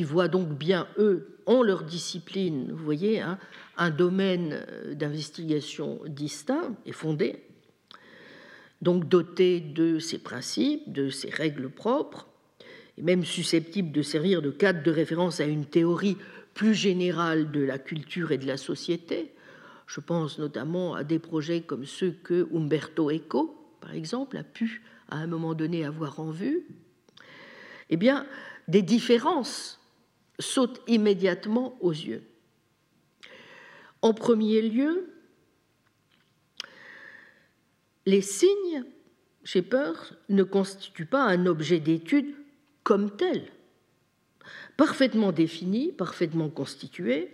qui 0.00 0.04
voient 0.04 0.28
donc 0.28 0.56
bien, 0.56 0.88
eux, 0.96 1.36
en 1.44 1.62
leur 1.62 1.82
discipline, 1.82 2.72
vous 2.72 2.82
voyez, 2.82 3.20
hein, 3.20 3.38
un 3.76 3.90
domaine 3.90 4.64
euh, 4.66 4.94
d'investigation 4.94 6.00
distinct 6.06 6.74
et 6.86 6.92
fondé, 6.92 7.42
donc 8.80 9.10
doté 9.10 9.60
de 9.60 9.98
ses 9.98 10.16
principes, 10.16 10.90
de 10.90 11.10
ses 11.10 11.28
règles 11.28 11.68
propres, 11.68 12.28
et 12.96 13.02
même 13.02 13.26
susceptible 13.26 13.92
de 13.92 14.00
servir 14.00 14.40
de 14.40 14.50
cadre 14.50 14.82
de 14.82 14.90
référence 14.90 15.38
à 15.38 15.44
une 15.44 15.66
théorie 15.66 16.16
plus 16.54 16.72
générale 16.72 17.50
de 17.50 17.60
la 17.60 17.78
culture 17.78 18.32
et 18.32 18.38
de 18.38 18.46
la 18.46 18.56
société. 18.56 19.34
Je 19.86 20.00
pense 20.00 20.38
notamment 20.38 20.94
à 20.94 21.04
des 21.04 21.18
projets 21.18 21.60
comme 21.60 21.84
ceux 21.84 22.12
que 22.12 22.48
Umberto 22.56 23.10
Eco, 23.10 23.54
par 23.82 23.92
exemple, 23.92 24.38
a 24.38 24.44
pu 24.44 24.80
à 25.10 25.18
un 25.18 25.26
moment 25.26 25.52
donné 25.52 25.84
avoir 25.84 26.20
en 26.20 26.30
vue. 26.30 26.64
Eh 27.90 27.98
bien, 27.98 28.24
des 28.66 28.80
différences 28.80 29.79
sautent 30.40 30.82
immédiatement 30.86 31.76
aux 31.80 31.92
yeux. 31.92 32.24
En 34.02 34.14
premier 34.14 34.62
lieu, 34.62 35.12
les 38.06 38.22
signes, 38.22 38.84
j'ai 39.44 39.62
peur, 39.62 40.14
ne 40.28 40.42
constituent 40.42 41.06
pas 41.06 41.24
un 41.24 41.46
objet 41.46 41.80
d'étude 41.80 42.34
comme 42.82 43.16
tel, 43.16 43.44
parfaitement 44.76 45.32
défini, 45.32 45.92
parfaitement 45.92 46.48
constitué, 46.48 47.30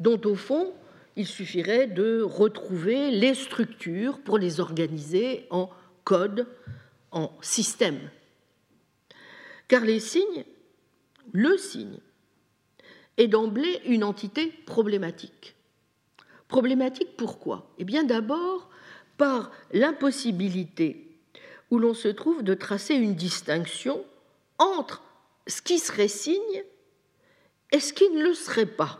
dont 0.00 0.20
au 0.24 0.34
fond 0.34 0.74
il 1.16 1.26
suffirait 1.26 1.86
de 1.86 2.20
retrouver 2.20 3.10
les 3.10 3.34
structures 3.34 4.20
pour 4.20 4.36
les 4.36 4.60
organiser 4.60 5.46
en 5.50 5.70
code, 6.04 6.46
en 7.10 7.32
système. 7.40 7.98
Car 9.68 9.82
les 9.82 10.00
signes, 10.00 10.44
le 11.36 11.58
signe, 11.58 11.98
est 13.18 13.28
d'emblée 13.28 13.80
une 13.84 14.04
entité 14.04 14.46
problématique. 14.64 15.54
Problématique 16.48 17.16
pourquoi? 17.16 17.70
Eh 17.78 17.84
bien 17.84 18.04
d'abord 18.04 18.70
par 19.18 19.50
l'impossibilité 19.72 21.18
où 21.70 21.78
l'on 21.78 21.94
se 21.94 22.08
trouve 22.08 22.42
de 22.42 22.54
tracer 22.54 22.94
une 22.94 23.14
distinction 23.14 24.02
entre 24.58 25.02
ce 25.46 25.60
qui 25.60 25.78
serait 25.78 26.08
signe 26.08 26.64
et 27.72 27.80
ce 27.80 27.92
qui 27.92 28.08
ne 28.10 28.22
le 28.22 28.34
serait 28.34 28.66
pas. 28.66 28.98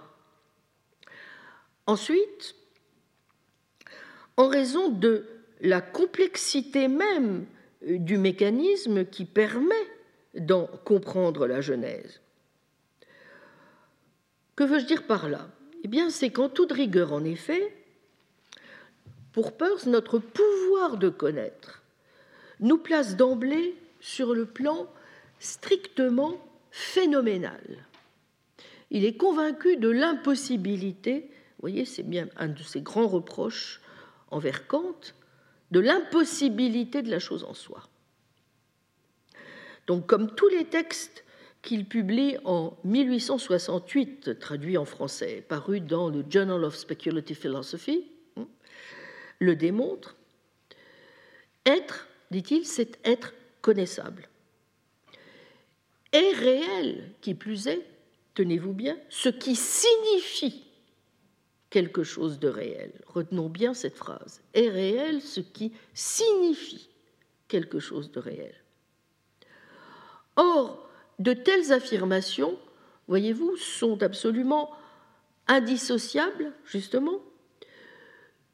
Ensuite, 1.86 2.54
en 4.36 4.48
raison 4.48 4.88
de 4.88 5.26
la 5.62 5.80
complexité 5.80 6.88
même 6.88 7.46
du 7.82 8.18
mécanisme 8.18 9.06
qui 9.06 9.24
permet 9.24 9.74
d'en 10.34 10.66
comprendre 10.84 11.46
la 11.46 11.60
Genèse. 11.60 12.20
Que 14.56 14.64
veux-je 14.64 14.86
dire 14.86 15.06
par 15.06 15.28
là? 15.28 15.48
Eh 15.84 15.88
bien, 15.88 16.10
c'est 16.10 16.30
qu'en 16.30 16.48
toute 16.48 16.72
rigueur, 16.72 17.12
en 17.12 17.22
effet, 17.24 17.76
pour 19.32 19.56
Peirce, 19.56 19.86
notre 19.86 20.18
pouvoir 20.18 20.96
de 20.96 21.10
connaître 21.10 21.82
nous 22.60 22.78
place 22.78 23.16
d'emblée 23.16 23.76
sur 24.00 24.34
le 24.34 24.46
plan 24.46 24.90
strictement 25.38 26.42
phénoménal. 26.70 27.84
Il 28.90 29.04
est 29.04 29.16
convaincu 29.16 29.76
de 29.76 29.90
l'impossibilité, 29.90 31.28
vous 31.28 31.60
voyez, 31.60 31.84
c'est 31.84 32.02
bien 32.02 32.28
un 32.38 32.48
de 32.48 32.62
ses 32.62 32.80
grands 32.80 33.08
reproches 33.08 33.82
envers 34.30 34.66
Kant, 34.66 34.96
de 35.70 35.80
l'impossibilité 35.80 37.02
de 37.02 37.10
la 37.10 37.18
chose 37.18 37.44
en 37.44 37.52
soi. 37.52 37.82
Donc, 39.86 40.06
comme 40.06 40.34
tous 40.34 40.48
les 40.48 40.64
textes 40.64 41.25
qu'il 41.62 41.86
publie 41.86 42.36
en 42.44 42.76
1868, 42.84 44.38
traduit 44.38 44.78
en 44.78 44.84
français, 44.84 45.44
paru 45.48 45.80
dans 45.80 46.08
le 46.08 46.24
Journal 46.28 46.64
of 46.64 46.76
Speculative 46.76 47.36
Philosophy, 47.36 48.06
le 49.38 49.56
démontre, 49.56 50.16
être, 51.64 52.08
dit-il, 52.30 52.64
c'est 52.64 52.98
être 53.04 53.34
connaissable. 53.60 54.28
Et 56.12 56.30
réel, 56.32 57.12
qui 57.20 57.34
plus 57.34 57.66
est, 57.66 57.84
tenez-vous 58.34 58.72
bien, 58.72 58.96
ce 59.08 59.28
qui 59.28 59.56
signifie 59.56 60.64
quelque 61.70 62.04
chose 62.04 62.38
de 62.38 62.48
réel. 62.48 62.92
Retenons 63.06 63.48
bien 63.48 63.74
cette 63.74 63.96
phrase. 63.96 64.40
Est 64.54 64.68
réel 64.68 65.20
ce 65.20 65.40
qui 65.40 65.72
signifie 65.92 66.88
quelque 67.48 67.80
chose 67.80 68.10
de 68.12 68.20
réel. 68.20 68.54
Or, 70.36 70.85
de 71.18 71.32
telles 71.32 71.72
affirmations, 71.72 72.58
voyez-vous, 73.08 73.56
sont 73.56 74.02
absolument 74.02 74.70
indissociables, 75.48 76.52
justement, 76.64 77.20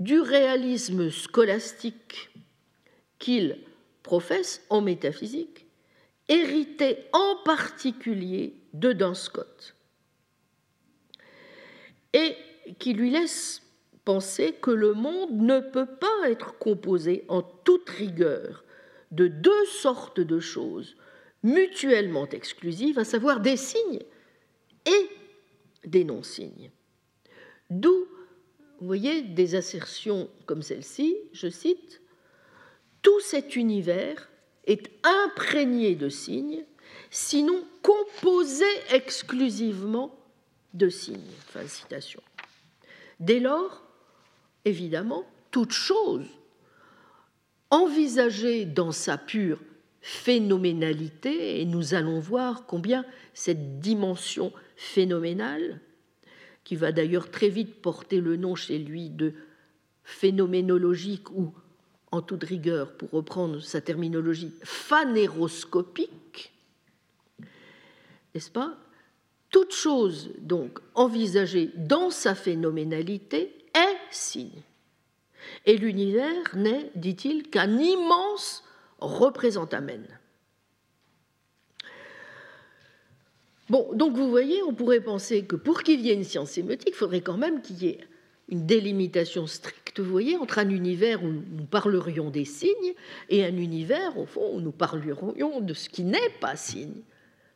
du 0.01 0.21
réalisme 0.21 1.11
scolastique 1.11 2.31
qu'il 3.19 3.59
professe 4.03 4.65
en 4.69 4.81
métaphysique, 4.81 5.67
hérité 6.29 6.99
en 7.13 7.37
particulier 7.45 8.57
de 8.73 8.93
Duns 8.93 9.15
Scott. 9.15 9.75
Et 12.13 12.37
qui 12.79 12.93
lui 12.93 13.11
laisse 13.11 13.63
penser 14.05 14.53
que 14.61 14.71
le 14.71 14.93
monde 14.93 15.33
ne 15.33 15.61
peut 15.61 15.87
pas 15.87 16.29
être 16.29 16.59
composé 16.59 17.25
en 17.29 17.43
toute 17.43 17.89
rigueur 17.91 18.65
de 19.11 19.29
deux 19.29 19.67
sortes 19.67 20.21
de 20.21 20.41
choses 20.41 20.97
mutuellement 21.43 22.28
exclusives, 22.28 22.99
à 22.99 23.05
savoir 23.05 23.40
des 23.40 23.57
signes 23.57 24.03
et 24.86 25.09
des 25.84 26.05
non-signes. 26.05 26.70
D'où, 27.70 28.07
vous 28.80 28.86
voyez, 28.86 29.22
des 29.22 29.55
assertions 29.55 30.28
comme 30.47 30.62
celle-ci, 30.62 31.16
je 31.32 31.49
cite, 31.49 32.01
Tout 33.03 33.20
cet 33.20 33.57
univers 33.57 34.30
est 34.64 34.90
imprégné 35.03 35.97
de 35.97 36.09
signes, 36.09 36.64
sinon 37.11 37.64
composé 37.82 38.66
exclusivement 38.90 40.16
de 40.74 40.88
signes. 40.88 41.32
Fin 41.49 41.62
de 41.62 41.68
citation. 41.68 42.22
Dès 43.18 43.40
lors, 43.40 43.82
évidemment, 44.64 45.24
toute 45.51 45.72
chose 45.72 46.26
envisagée 47.70 48.66
dans 48.66 48.93
sa 48.93 49.16
pure 49.16 49.59
phénoménalité, 50.03 51.61
et 51.61 51.65
nous 51.65 51.95
allons 51.95 52.19
voir 52.19 52.67
combien 52.67 53.07
cette 53.33 53.81
dimension 53.81 54.53
phénoménale, 54.77 55.81
qui 56.65 56.77
va 56.77 56.93
d'ailleurs 56.93 57.31
très 57.31 57.49
vite 57.49 57.81
porter 57.81 58.21
le 58.21 58.37
nom 58.37 58.55
chez 58.55 58.79
lui 58.79 59.11
de 59.11 59.33
phénoménologique 60.05 61.31
ou, 61.31 61.53
en 62.11 62.21
toute 62.21 62.45
rigueur, 62.45 62.93
pour 62.93 63.11
reprendre 63.11 63.61
sa 63.61 63.81
terminologie, 63.81 64.53
phanéroscopique, 64.63 66.53
n'est-ce 68.35 68.51
pas? 68.51 68.77
Toute 69.51 69.73
chose, 69.73 70.31
donc, 70.39 70.79
envisagée 70.95 71.71
dans 71.77 72.11
sa 72.11 72.35
phénoménalité 72.35 73.55
est 73.75 73.99
signe. 74.11 74.63
Et 75.67 75.77
l'univers 75.77 76.57
n'est, 76.57 76.91
dit-il, 76.95 77.51
qu'un 77.51 77.79
immense 77.79 78.65
représentamène. 79.07 80.07
Bon, 83.71 83.91
donc 83.95 84.17
vous 84.17 84.29
voyez, 84.29 84.63
on 84.65 84.75
pourrait 84.75 85.01
penser 85.01 85.45
que 85.45 85.57
pour 85.57 85.83
qu'il 85.83 86.01
y 86.01 86.11
ait 86.11 86.15
une 86.15 86.25
science 86.25 86.51
sémiotique, 86.51 86.91
il 86.91 86.95
faudrait 86.95 87.23
quand 87.23 87.39
même 87.39 87.63
qu'il 87.63 87.83
y 87.83 87.89
ait 87.89 88.01
une 88.49 88.67
délimitation 88.67 89.47
stricte, 89.47 90.01
vous 90.01 90.11
voyez, 90.11 90.37
entre 90.37 90.59
un 90.59 90.69
univers 90.69 91.23
où 91.25 91.29
nous 91.29 91.65
parlerions 91.65 92.29
des 92.29 92.45
signes 92.45 92.95
et 93.31 93.45
un 93.45 93.57
univers, 93.57 94.19
au 94.19 94.27
fond, 94.27 94.55
où 94.55 94.61
nous 94.61 94.73
parlerions 94.73 95.61
de 95.61 95.75
ce 95.75 95.89
qui 95.89 96.03
n'est 96.03 96.31
pas 96.41 96.57
signe. 96.57 97.03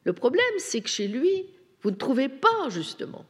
Le 0.04 0.12
problème, 0.12 0.44
c'est 0.58 0.80
que 0.80 0.88
chez 0.88 1.08
lui, 1.08 1.46
vous 1.82 1.90
ne 1.90 1.96
trouvez 1.96 2.28
pas, 2.28 2.68
justement, 2.70 3.26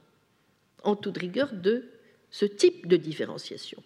en 0.85 0.95
toute 0.95 1.19
rigueur, 1.19 1.53
de 1.53 1.87
ce 2.31 2.45
type 2.45 2.87
de 2.87 2.97
différenciation. 2.97 3.83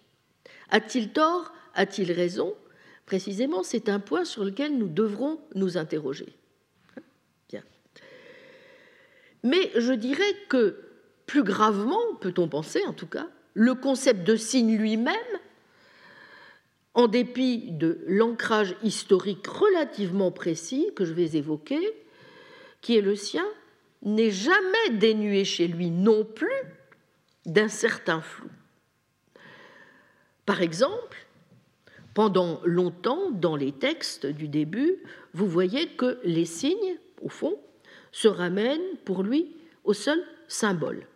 A-t-il 0.69 1.09
tort? 1.09 1.51
A-t-il 1.73 2.11
raison? 2.11 2.53
Précisément, 3.11 3.61
c'est 3.61 3.89
un 3.89 3.99
point 3.99 4.23
sur 4.23 4.45
lequel 4.45 4.77
nous 4.77 4.87
devrons 4.87 5.37
nous 5.53 5.77
interroger. 5.77 6.33
Bien. 7.49 7.61
Mais 9.43 9.69
je 9.75 9.91
dirais 9.91 10.33
que, 10.47 10.79
plus 11.25 11.43
gravement, 11.43 12.15
peut-on 12.21 12.47
penser 12.47 12.81
en 12.85 12.93
tout 12.93 13.07
cas, 13.07 13.27
le 13.53 13.75
concept 13.75 14.25
de 14.25 14.37
signe 14.37 14.77
lui-même, 14.77 15.13
en 16.93 17.09
dépit 17.09 17.71
de 17.71 18.01
l'ancrage 18.07 18.77
historique 18.81 19.45
relativement 19.45 20.31
précis 20.31 20.87
que 20.95 21.03
je 21.03 21.11
vais 21.11 21.35
évoquer, 21.35 21.81
qui 22.79 22.95
est 22.95 23.01
le 23.01 23.17
sien, 23.17 23.45
n'est 24.03 24.31
jamais 24.31 24.89
dénué 24.91 25.43
chez 25.43 25.67
lui 25.67 25.89
non 25.89 26.23
plus 26.23 26.47
d'un 27.45 27.67
certain 27.67 28.21
flou. 28.21 28.47
Par 30.45 30.61
exemple, 30.61 31.20
pendant 32.13 32.61
longtemps, 32.65 33.31
dans 33.31 33.55
les 33.55 33.71
textes 33.71 34.25
du 34.25 34.47
début, 34.47 34.97
vous 35.33 35.47
voyez 35.47 35.87
que 35.87 36.19
les 36.23 36.45
signes, 36.45 36.97
au 37.21 37.29
fond, 37.29 37.57
se 38.11 38.27
ramènent 38.27 38.97
pour 39.05 39.23
lui 39.23 39.55
au 39.83 39.93
seul 39.93 40.23
symbole. 40.47 41.07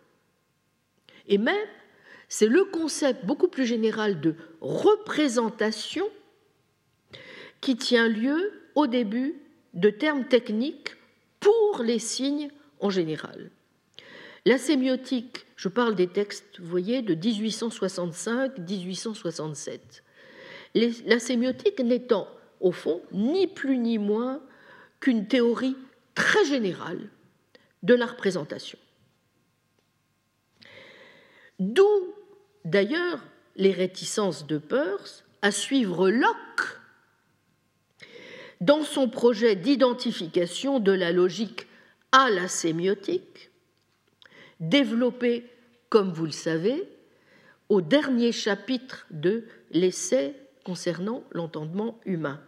Et 1.28 1.38
même, 1.38 1.68
c'est 2.28 2.48
le 2.48 2.64
concept 2.64 3.24
beaucoup 3.24 3.48
plus 3.48 3.66
général 3.66 4.20
de 4.20 4.34
représentation 4.60 6.08
qui 7.60 7.76
tient 7.76 8.08
lieu 8.08 8.52
au 8.74 8.86
début 8.86 9.34
de 9.74 9.90
termes 9.90 10.24
techniques 10.24 10.96
pour 11.40 11.82
les 11.82 11.98
signes 11.98 12.50
en 12.80 12.88
général. 12.90 13.50
La 14.44 14.58
sémiotique, 14.58 15.46
je 15.56 15.68
parle 15.68 15.96
des 15.96 16.06
textes, 16.06 16.60
vous 16.60 16.68
voyez, 16.68 17.02
de 17.02 17.14
1865-1867. 17.14 20.02
La 21.06 21.18
sémiotique 21.18 21.80
n'étant, 21.80 22.28
au 22.60 22.70
fond, 22.70 23.00
ni 23.12 23.46
plus 23.46 23.78
ni 23.78 23.96
moins 23.96 24.42
qu'une 25.00 25.26
théorie 25.26 25.76
très 26.14 26.44
générale 26.44 27.08
de 27.82 27.94
la 27.94 28.04
représentation. 28.04 28.78
D'où, 31.58 32.14
d'ailleurs, 32.66 33.24
les 33.56 33.72
réticences 33.72 34.46
de 34.46 34.58
Peirce 34.58 35.24
à 35.40 35.50
suivre 35.50 36.10
Locke 36.10 36.80
dans 38.60 38.82
son 38.82 39.08
projet 39.08 39.56
d'identification 39.56 40.78
de 40.78 40.92
la 40.92 41.12
logique 41.12 41.66
à 42.12 42.28
la 42.28 42.48
sémiotique, 42.48 43.50
développée, 44.60 45.44
comme 45.88 46.12
vous 46.12 46.26
le 46.26 46.32
savez, 46.32 46.86
au 47.68 47.80
dernier 47.80 48.32
chapitre 48.32 49.06
de 49.10 49.44
l'essai 49.70 50.34
concernant 50.66 51.22
l'entendement 51.30 52.00
humain, 52.06 52.40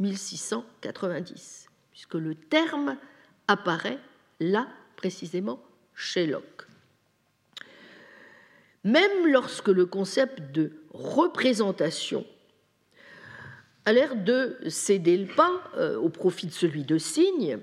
1690, 0.00 1.68
puisque 1.92 2.14
le 2.14 2.34
terme 2.34 2.96
apparaît 3.46 4.00
là 4.40 4.66
précisément 4.96 5.62
chez 5.94 6.26
Locke. 6.26 6.66
même 8.82 9.28
lorsque 9.28 9.68
le 9.68 9.86
concept 9.86 10.50
de 10.50 10.72
représentation 10.92 12.26
a 13.84 13.92
l'air 13.92 14.16
de 14.16 14.58
céder 14.66 15.16
le 15.16 15.32
pas 15.32 15.62
euh, 15.76 15.96
au 15.98 16.08
profit 16.08 16.48
de 16.48 16.52
celui 16.52 16.82
de 16.82 16.98
signe, 16.98 17.58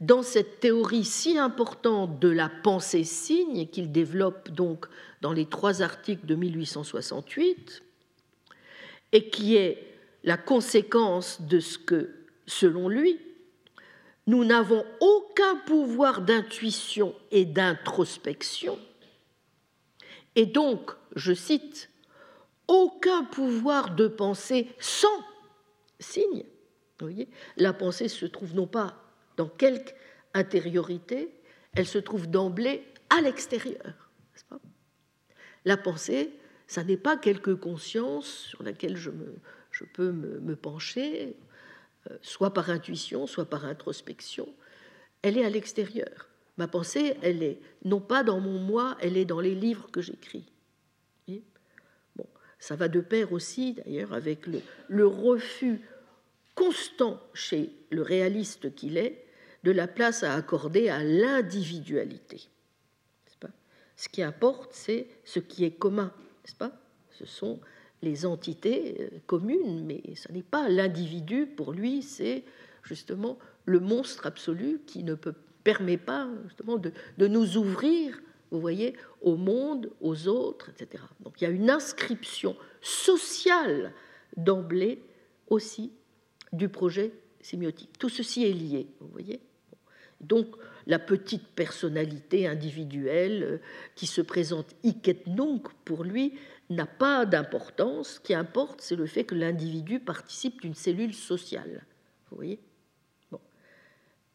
dans 0.00 0.22
cette 0.22 0.60
théorie 0.60 1.04
si 1.04 1.36
importante 1.36 2.18
de 2.18 2.30
la 2.30 2.48
pensée 2.48 3.04
signe 3.04 3.66
qu'il 3.66 3.92
développe 3.92 4.48
donc 4.48 4.86
dans 5.20 5.34
les 5.34 5.44
trois 5.44 5.82
articles 5.82 6.24
de 6.24 6.34
1868, 6.34 7.82
et 9.12 9.30
qui 9.30 9.56
est 9.56 9.86
la 10.24 10.36
conséquence 10.36 11.40
de 11.42 11.60
ce 11.60 11.78
que, 11.78 12.10
selon 12.46 12.88
lui, 12.88 13.20
nous 14.26 14.44
n'avons 14.44 14.84
aucun 15.00 15.56
pouvoir 15.66 16.20
d'intuition 16.20 17.14
et 17.30 17.44
d'introspection, 17.44 18.78
et 20.38 20.46
donc, 20.46 20.92
je 21.16 21.32
cite, 21.32 21.90
aucun 22.68 23.24
pouvoir 23.24 23.96
de 23.96 24.06
pensée 24.06 24.68
sans 24.78 25.24
signe. 25.98 26.44
voyez 27.00 27.28
La 27.56 27.72
pensée 27.72 28.06
se 28.06 28.24
trouve 28.24 28.54
non 28.54 28.68
pas 28.68 29.02
dans 29.36 29.48
quelque 29.48 29.92
intériorité, 30.34 31.34
elle 31.74 31.88
se 31.88 31.98
trouve 31.98 32.28
d'emblée 32.28 32.86
à 33.10 33.20
l'extérieur. 33.20 34.10
La 35.64 35.76
pensée, 35.76 36.30
ça 36.68 36.84
n'est 36.84 36.98
pas 36.98 37.16
quelque 37.16 37.50
conscience 37.50 38.26
sur 38.26 38.62
laquelle 38.62 38.96
je, 38.96 39.10
peux 39.94 40.12
me, 40.12 40.54
pencher, 40.54 41.34
euh, 42.10 42.16
soit 42.22 42.52
par 42.52 42.70
intuition, 42.70 43.26
soit 43.26 43.46
par 43.46 43.64
introspection. 43.64 44.48
Elle 45.22 45.38
est 45.38 45.44
à 45.44 45.50
l'extérieur. 45.50 46.28
Ma 46.58 46.68
pensée, 46.68 47.16
elle 47.22 47.42
est 47.42 47.58
non 47.84 48.00
pas 48.00 48.22
dans 48.22 48.38
mon 48.38 48.58
moi, 48.58 48.96
elle 49.00 49.16
est 49.16 49.24
dans 49.24 49.40
les 49.40 49.54
livres 49.54 49.90
que 49.90 50.02
j'écris. 50.02 50.44
Bon, 52.16 52.26
ça 52.58 52.76
va 52.76 52.88
de 52.88 53.00
pair 53.00 53.32
aussi, 53.32 53.72
d'ailleurs, 53.74 54.12
avec 54.12 54.46
le 54.46 55.06
refus 55.06 55.80
constant 56.54 57.22
chez 57.32 57.70
le 57.90 58.02
réaliste 58.02 58.74
qu'il 58.74 58.98
est 58.98 59.24
de 59.64 59.70
la 59.70 59.88
place 59.88 60.22
à 60.22 60.34
accorder 60.34 60.88
à 60.88 61.02
l'individualité. 61.02 62.48
Ce 63.96 64.08
qui 64.08 64.22
importe, 64.22 64.72
c'est 64.74 65.08
ce 65.24 65.40
qui 65.40 65.64
est 65.64 65.72
commun, 65.72 66.12
n'est-ce 66.48 66.56
pas? 66.56 66.72
Ce 67.10 67.26
sont 67.26 67.60
les 68.02 68.26
entités 68.26 68.96
euh, 69.00 69.18
communes, 69.26 69.84
mais 69.84 70.02
ce 70.14 70.32
n'est 70.32 70.42
pas 70.42 70.68
l'individu, 70.68 71.46
pour 71.46 71.72
lui, 71.72 72.02
c'est 72.02 72.44
justement 72.82 73.38
le 73.64 73.80
monstre 73.80 74.26
absolu 74.26 74.80
qui 74.86 75.04
ne 75.04 75.14
peut, 75.14 75.34
permet 75.62 75.98
pas 75.98 76.28
justement 76.44 76.76
de, 76.76 76.92
de 77.18 77.26
nous 77.26 77.56
ouvrir, 77.58 78.18
vous 78.50 78.60
voyez, 78.60 78.96
au 79.20 79.36
monde, 79.36 79.90
aux 80.00 80.28
autres, 80.28 80.70
etc. 80.70 81.04
Donc 81.20 81.40
il 81.40 81.44
y 81.44 81.46
a 81.46 81.50
une 81.50 81.68
inscription 81.68 82.56
sociale 82.80 83.92
d'emblée 84.36 85.02
aussi 85.48 85.92
du 86.52 86.68
projet 86.68 87.12
sémiotique. 87.42 87.98
Tout 87.98 88.08
ceci 88.08 88.44
est 88.44 88.52
lié, 88.52 88.86
vous 89.00 89.08
voyez? 89.08 89.40
Donc 90.20 90.46
la 90.88 90.98
petite 90.98 91.46
personnalité 91.48 92.48
individuelle 92.48 93.42
euh, 93.44 93.58
qui 93.94 94.06
se 94.06 94.20
présente 94.20 94.74
hic 94.82 95.26
nunc 95.26 95.68
pour 95.84 96.02
lui 96.02 96.34
n'a 96.70 96.86
pas 96.86 97.26
d'importance. 97.26 98.14
Ce 98.14 98.20
qui 98.20 98.34
importe, 98.34 98.80
c'est 98.80 98.96
le 98.96 99.06
fait 99.06 99.24
que 99.24 99.34
l'individu 99.34 100.00
participe 100.00 100.62
d'une 100.62 100.74
cellule 100.74 101.14
sociale. 101.14 101.84
Vous 102.30 102.36
voyez? 102.36 102.58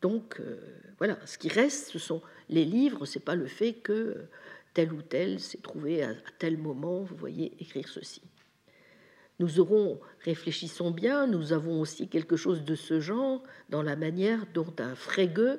Donc 0.01 0.41
euh, 0.41 0.57
voilà, 0.97 1.17
ce 1.25 1.37
qui 1.37 1.47
reste, 1.47 1.89
ce 1.89 1.97
sont 1.97 2.21
les 2.49 2.65
livres, 2.65 3.05
c'est 3.05 3.23
pas 3.23 3.35
le 3.35 3.45
fait 3.47 3.73
que 3.73 4.25
tel 4.73 4.91
ou 4.91 5.01
tel 5.01 5.39
s'est 5.39 5.59
trouvé 5.59 6.03
à 6.03 6.13
tel 6.39 6.57
moment, 6.57 7.03
vous 7.03 7.15
voyez, 7.15 7.53
écrire 7.59 7.87
ceci. 7.87 8.21
Nous 9.39 9.61
aurons, 9.61 10.01
réfléchissons 10.19 10.91
bien, 10.91 11.25
nous 11.25 11.53
avons 11.53 11.79
aussi 11.79 12.09
quelque 12.09 12.35
chose 12.35 12.65
de 12.65 12.75
ce 12.75 12.99
genre 12.99 13.43
dans 13.69 13.81
la 13.81 13.95
manière 13.95 14.45
dont 14.53 14.73
un 14.77 14.93
Frege 14.93 15.57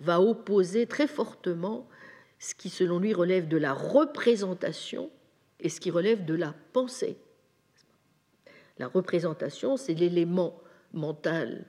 va 0.00 0.20
opposer 0.20 0.86
très 0.86 1.06
fortement 1.06 1.88
ce 2.38 2.54
qui, 2.54 2.68
selon 2.68 2.98
lui, 2.98 3.14
relève 3.14 3.48
de 3.48 3.56
la 3.56 3.72
représentation 3.72 5.10
et 5.60 5.68
ce 5.68 5.80
qui 5.80 5.90
relève 5.90 6.24
de 6.24 6.34
la 6.34 6.54
pensée. 6.72 7.16
La 8.78 8.88
représentation, 8.88 9.76
c'est 9.76 9.94
l'élément 9.94 10.60
mental 10.92 11.64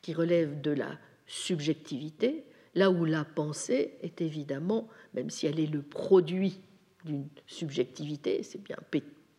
qui 0.00 0.12
relève 0.12 0.60
de 0.60 0.72
la 0.72 0.98
subjectivité, 1.26 2.44
là 2.74 2.90
où 2.90 3.04
la 3.04 3.24
pensée 3.24 3.94
est 4.02 4.20
évidemment, 4.20 4.88
même 5.14 5.30
si 5.30 5.46
elle 5.46 5.60
est 5.60 5.66
le 5.66 5.82
produit 5.82 6.60
d'une 7.04 7.28
subjectivité, 7.46 8.42
c'est 8.42 8.62
bien 8.62 8.76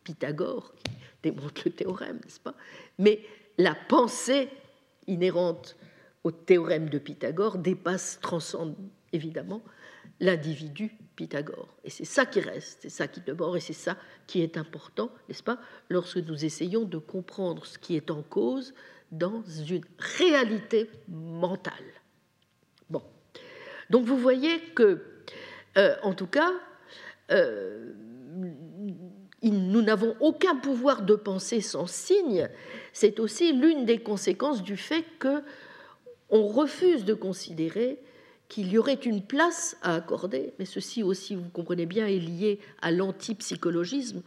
Pythagore 0.04 0.74
qui 0.76 0.92
démontre 1.24 1.62
le 1.66 1.72
théorème, 1.72 2.20
n'est-ce 2.24 2.40
pas? 2.40 2.56
Mais 2.98 3.22
la 3.58 3.76
pensée 3.76 4.50
inhérente 5.08 5.78
au 6.24 6.32
théorème 6.32 6.90
de 6.90 6.98
Pythagore 7.00 7.58
dépasse, 7.58 8.20
transcende 8.22 8.76
évidemment 9.12 9.62
l'individu 10.20 10.96
Pythagore. 11.16 11.76
Et 11.84 11.90
c'est 11.90 12.06
ça 12.06 12.26
qui 12.26 12.40
reste, 12.40 12.80
c'est 12.82 12.90
ça 12.90 13.08
qui 13.08 13.22
demeure, 13.22 13.56
et 13.56 13.60
c'est 13.60 13.74
ça 13.74 13.98
qui 14.26 14.42
est 14.42 14.58
important, 14.58 15.12
n'est-ce 15.28 15.44
pas, 15.44 15.60
lorsque 15.90 16.18
nous 16.18 16.46
essayons 16.46 16.86
de 16.86 16.98
comprendre 16.98 17.66
ce 17.66 17.78
qui 17.78 17.96
est 17.96 18.10
en 18.10 18.22
cause 18.22 18.74
dans 19.12 19.44
une 19.44 19.84
réalité 20.00 20.90
mentale. 21.08 21.74
Bon. 22.90 23.04
Donc 23.90 24.06
vous 24.06 24.18
voyez 24.18 24.60
que, 24.76 25.04
euh, 25.78 25.96
en 26.02 26.14
tout 26.14 26.28
cas, 26.28 26.52
euh, 27.32 27.94
nous 29.44 29.82
n'avons 29.82 30.16
aucun 30.20 30.56
pouvoir 30.56 31.02
de 31.02 31.16
penser 31.16 31.60
sans 31.62 31.86
signe, 31.86 32.48
c'est 32.94 33.20
aussi 33.20 33.52
l'une 33.52 33.86
des 33.86 34.00
conséquences 34.00 34.64
du 34.64 34.78
fait 34.78 35.06
que 35.20 35.44
on 36.34 36.48
refuse 36.48 37.06
de 37.06 37.14
considérer 37.14 38.00
qu'il 38.50 38.72
y 38.72 38.78
aurait 38.80 38.96
une 38.96 39.22
place 39.22 39.78
à 39.84 39.96
accorder, 39.96 40.54
mais 40.58 40.66
ceci 40.66 41.04
aussi, 41.04 41.36
vous 41.36 41.50
comprenez 41.50 41.86
bien, 41.86 42.08
est 42.08 42.20
lié 42.20 42.60
à 42.82 42.92
l'antipsychologisme 42.92 44.24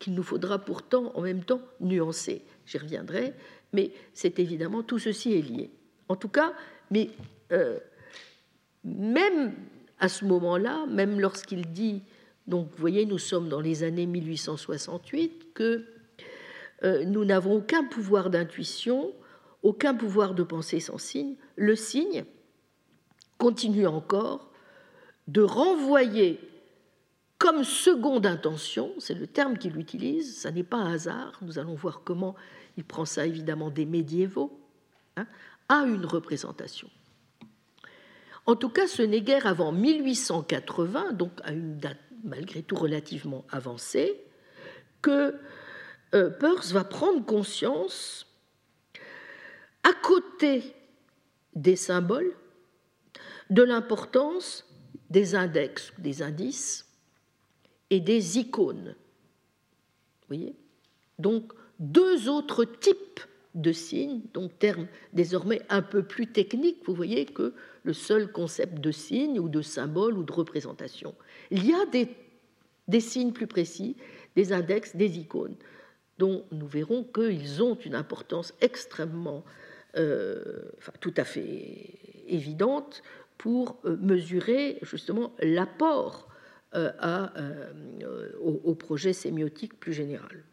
qu'il 0.00 0.14
nous 0.14 0.22
faudra 0.24 0.58
pourtant 0.58 1.12
en 1.14 1.22
même 1.22 1.44
temps 1.44 1.62
nuancer. 1.80 2.42
J'y 2.66 2.78
reviendrai, 2.78 3.34
mais 3.72 3.92
c'est 4.12 4.40
évidemment 4.40 4.82
tout 4.82 4.98
ceci 4.98 5.32
est 5.34 5.42
lié. 5.42 5.70
En 6.08 6.16
tout 6.16 6.28
cas, 6.28 6.54
mais 6.90 7.10
euh, 7.52 7.78
même 8.84 9.54
à 10.00 10.08
ce 10.08 10.24
moment-là, 10.24 10.86
même 10.86 11.20
lorsqu'il 11.20 11.72
dit 11.72 12.02
donc, 12.48 12.68
vous 12.70 12.76
voyez, 12.76 13.06
nous 13.06 13.18
sommes 13.18 13.48
dans 13.48 13.60
les 13.60 13.84
années 13.84 14.06
1868, 14.06 15.54
que 15.54 15.84
euh, 16.82 17.04
nous 17.04 17.24
n'avons 17.24 17.54
aucun 17.58 17.84
pouvoir 17.84 18.30
d'intuition, 18.30 19.12
aucun 19.62 19.94
pouvoir 19.94 20.34
de 20.34 20.42
pensée 20.42 20.80
sans 20.80 20.98
signe. 20.98 21.36
Le 21.56 21.76
signe 21.76 22.24
continue 23.38 23.86
encore 23.86 24.50
de 25.28 25.42
renvoyer 25.42 26.40
comme 27.38 27.64
seconde 27.64 28.24
intention, 28.24 28.92
c'est 28.98 29.14
le 29.14 29.26
terme 29.26 29.58
qu'il 29.58 29.76
utilise, 29.76 30.38
ça 30.38 30.52
n'est 30.52 30.62
pas 30.62 30.76
un 30.76 30.92
hasard, 30.92 31.38
nous 31.42 31.58
allons 31.58 31.74
voir 31.74 32.02
comment 32.04 32.36
il 32.76 32.84
prend 32.84 33.04
ça 33.04 33.26
évidemment 33.26 33.68
des 33.70 33.84
médiévaux, 33.84 34.60
hein, 35.16 35.26
à 35.68 35.80
une 35.80 36.06
représentation. 36.06 36.88
En 38.46 38.54
tout 38.54 38.68
cas, 38.68 38.86
ce 38.86 39.02
n'est 39.02 39.22
guère 39.22 39.48
avant 39.48 39.72
1880, 39.72 41.14
donc 41.14 41.32
à 41.42 41.50
une 41.50 41.78
date 41.78 41.98
malgré 42.24 42.62
tout 42.62 42.76
relativement 42.76 43.44
avancé, 43.50 44.22
que 45.00 45.34
euh, 46.14 46.30
Peirce 46.30 46.72
va 46.72 46.84
prendre 46.84 47.24
conscience, 47.24 48.26
à 49.84 49.92
côté 49.92 50.74
des 51.54 51.76
symboles, 51.76 52.34
de 53.50 53.62
l'importance 53.62 54.66
des 55.10 55.34
index, 55.34 55.92
des 55.98 56.22
indices 56.22 56.86
et 57.90 58.00
des 58.00 58.38
icônes. 58.38 58.94
Vous 60.22 60.28
voyez? 60.28 60.56
Donc, 61.18 61.52
deux 61.78 62.28
autres 62.28 62.64
types 62.64 63.20
de 63.54 63.72
signes, 63.72 64.22
donc 64.32 64.58
termes 64.58 64.86
désormais 65.12 65.60
un 65.68 65.82
peu 65.82 66.02
plus 66.02 66.26
techniques, 66.26 66.78
vous 66.86 66.94
voyez, 66.94 67.26
que 67.26 67.52
le 67.82 67.92
seul 67.92 68.30
concept 68.30 68.80
de 68.80 68.90
signe 68.90 69.38
ou 69.38 69.48
de 69.48 69.60
symbole 69.60 70.16
ou 70.16 70.22
de 70.22 70.32
représentation. 70.32 71.14
Il 71.50 71.66
y 71.66 71.74
a 71.74 71.84
des, 71.86 73.00
signes 73.00 73.32
plus 73.32 73.46
précis, 73.46 73.96
des 74.36 74.52
index, 74.52 74.96
des 74.96 75.18
icônes, 75.18 75.56
dont 76.18 76.44
nous 76.50 76.66
verrons 76.66 77.04
qu'ils 77.04 77.62
ont 77.62 77.74
une 77.74 77.94
importance 77.94 78.54
extrêmement, 78.60 79.44
enfin, 79.94 80.92
tout 81.00 81.14
à 81.16 81.24
fait 81.24 81.98
évidente 82.26 83.02
pour 83.42 83.80
euh, 83.84 83.96
mesurer 84.00 84.78
justement 84.82 85.34
l'apport 85.40 86.28
euh, 86.74 86.92
au, 88.40 88.74
projet 88.74 89.12
sémiotique 89.12 89.78
plus 89.78 89.92
général. 89.92 90.44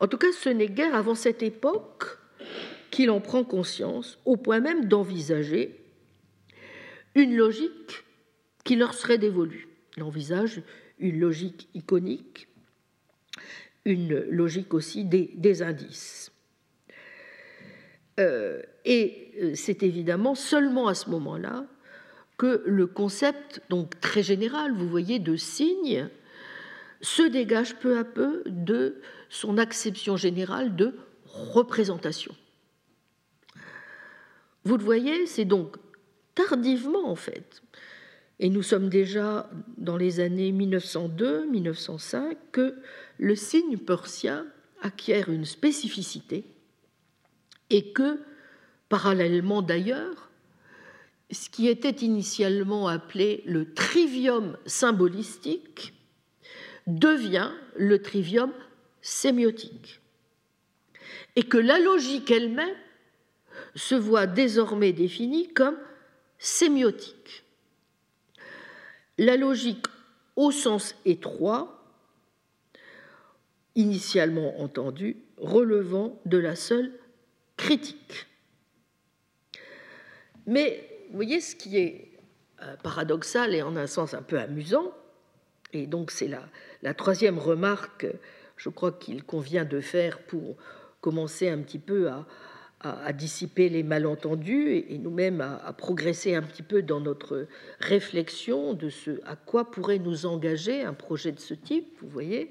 En 0.00 0.08
tout 0.08 0.18
cas, 0.18 0.32
ce 0.32 0.48
n'est 0.48 0.68
guère 0.68 0.94
avant 0.94 1.14
cette 1.14 1.42
époque 1.42 2.18
qu'il 2.90 3.10
en 3.10 3.20
prend 3.20 3.44
conscience, 3.44 4.18
au 4.24 4.36
point 4.36 4.60
même 4.60 4.86
d'envisager 4.86 5.80
une 7.14 7.36
logique 7.36 8.04
qui 8.64 8.76
leur 8.76 8.94
serait 8.94 9.18
dévolue. 9.18 9.68
Il 9.96 10.02
envisage 10.02 10.62
une 10.98 11.20
logique 11.20 11.68
iconique, 11.74 12.48
une 13.84 14.18
logique 14.28 14.74
aussi 14.74 15.04
des, 15.04 15.62
indices. 15.62 16.30
Euh, 18.18 18.62
et 18.84 19.32
euh, 19.40 19.52
c'est 19.54 19.82
évidemment 19.82 20.34
seulement 20.34 20.88
à 20.88 20.94
ce 20.94 21.08
moment-là 21.10 21.66
que 22.36 22.62
le 22.66 22.86
concept, 22.86 23.62
donc 23.68 24.00
très 24.00 24.22
général, 24.22 24.72
vous 24.72 24.88
voyez, 24.88 25.18
de 25.18 25.36
signe, 25.36 26.08
se 27.00 27.22
dégage 27.22 27.76
peu 27.76 27.98
à 27.98 28.04
peu 28.04 28.42
de 28.46 29.00
son 29.28 29.58
acception 29.58 30.16
générale 30.16 30.74
de 30.74 30.94
représentation. 31.26 32.34
Vous 34.64 34.76
le 34.76 34.84
voyez, 34.84 35.26
c'est 35.26 35.44
donc 35.44 35.76
tardivement 36.34 37.08
en 37.08 37.16
fait, 37.16 37.62
et 38.40 38.50
nous 38.50 38.62
sommes 38.62 38.88
déjà 38.88 39.50
dans 39.76 39.96
les 39.96 40.20
années 40.20 40.52
1902-1905, 40.52 42.36
que 42.52 42.76
le 43.18 43.34
signe 43.34 43.76
persien 43.78 44.46
acquiert 44.80 45.28
une 45.28 45.44
spécificité 45.44 46.44
et 47.70 47.92
que, 47.92 48.20
parallèlement 48.88 49.62
d'ailleurs, 49.62 50.30
ce 51.30 51.50
qui 51.50 51.68
était 51.68 51.90
initialement 51.90 52.88
appelé 52.88 53.42
le 53.46 53.72
trivium 53.74 54.56
symbolistique 54.66 55.92
devient 56.86 57.50
le 57.76 58.00
trivium 58.00 58.52
sémiotique. 59.02 60.00
Et 61.36 61.42
que 61.42 61.58
la 61.58 61.78
logique 61.78 62.30
elle-même 62.30 62.74
se 63.74 63.94
voit 63.94 64.26
désormais 64.26 64.92
définie 64.92 65.52
comme 65.52 65.76
sémiotique. 66.38 67.44
La 69.18 69.36
logique 69.36 69.86
au 70.36 70.50
sens 70.50 70.94
étroit, 71.04 71.84
initialement 73.74 74.60
entendue, 74.60 75.16
relevant 75.36 76.20
de 76.24 76.38
la 76.38 76.56
seule 76.56 76.92
critique. 77.58 78.26
Mais 80.46 80.88
vous 81.10 81.16
voyez, 81.16 81.42
ce 81.42 81.54
qui 81.54 81.76
est 81.76 82.12
euh, 82.62 82.74
paradoxal 82.82 83.54
et 83.54 83.60
en 83.60 83.76
un 83.76 83.86
sens 83.86 84.14
un 84.14 84.22
peu 84.22 84.38
amusant, 84.38 84.94
et 85.74 85.86
donc 85.86 86.10
c'est 86.10 86.30
la, 86.82 86.94
troisième 86.94 87.38
remarque, 87.38 88.06
je 88.56 88.70
crois 88.70 88.92
qu'il 88.92 89.22
convient 89.24 89.66
de 89.66 89.80
faire 89.80 90.20
pour 90.20 90.56
commencer 91.02 91.50
un 91.50 91.58
petit 91.58 91.78
peu 91.78 92.08
à, 92.08 92.26
à, 92.80 93.12
dissiper 93.12 93.68
les 93.68 93.82
malentendus 93.82 94.72
et, 94.88 94.96
nous-mêmes 94.96 95.42
à, 95.42 95.56
à, 95.56 95.72
progresser 95.74 96.34
un 96.34 96.42
petit 96.42 96.62
peu 96.62 96.80
dans 96.80 97.00
notre 97.00 97.46
réflexion 97.80 98.72
de 98.72 98.88
ce 98.88 99.20
à 99.26 99.36
quoi 99.36 99.70
pourrait 99.70 99.98
nous 99.98 100.24
engager 100.24 100.82
un 100.82 100.94
projet 100.94 101.32
de 101.32 101.40
ce 101.40 101.52
type, 101.52 101.98
vous 102.00 102.08
voyez, 102.08 102.50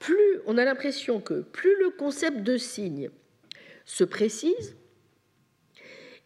plus 0.00 0.40
on 0.46 0.58
a 0.58 0.64
l'impression 0.64 1.20
que 1.20 1.42
plus 1.42 1.78
le 1.78 1.90
concept 1.90 2.42
de 2.42 2.56
signe 2.56 3.10
se 3.86 4.04
précise, 4.04 4.76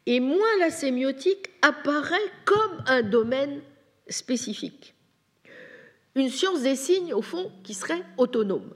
et 0.07 0.19
moins 0.19 0.59
la 0.59 0.70
sémiotique 0.70 1.51
apparaît 1.62 2.16
comme 2.45 2.82
un 2.87 3.03
domaine 3.03 3.61
spécifique. 4.09 4.95
Une 6.16 6.31
science 6.31 6.62
des 6.62 6.74
signes, 6.74 7.15
au 7.15 7.23
fond, 7.23 7.53
qui 7.62 7.74
serait 7.74 8.03
autonome. 8.16 8.74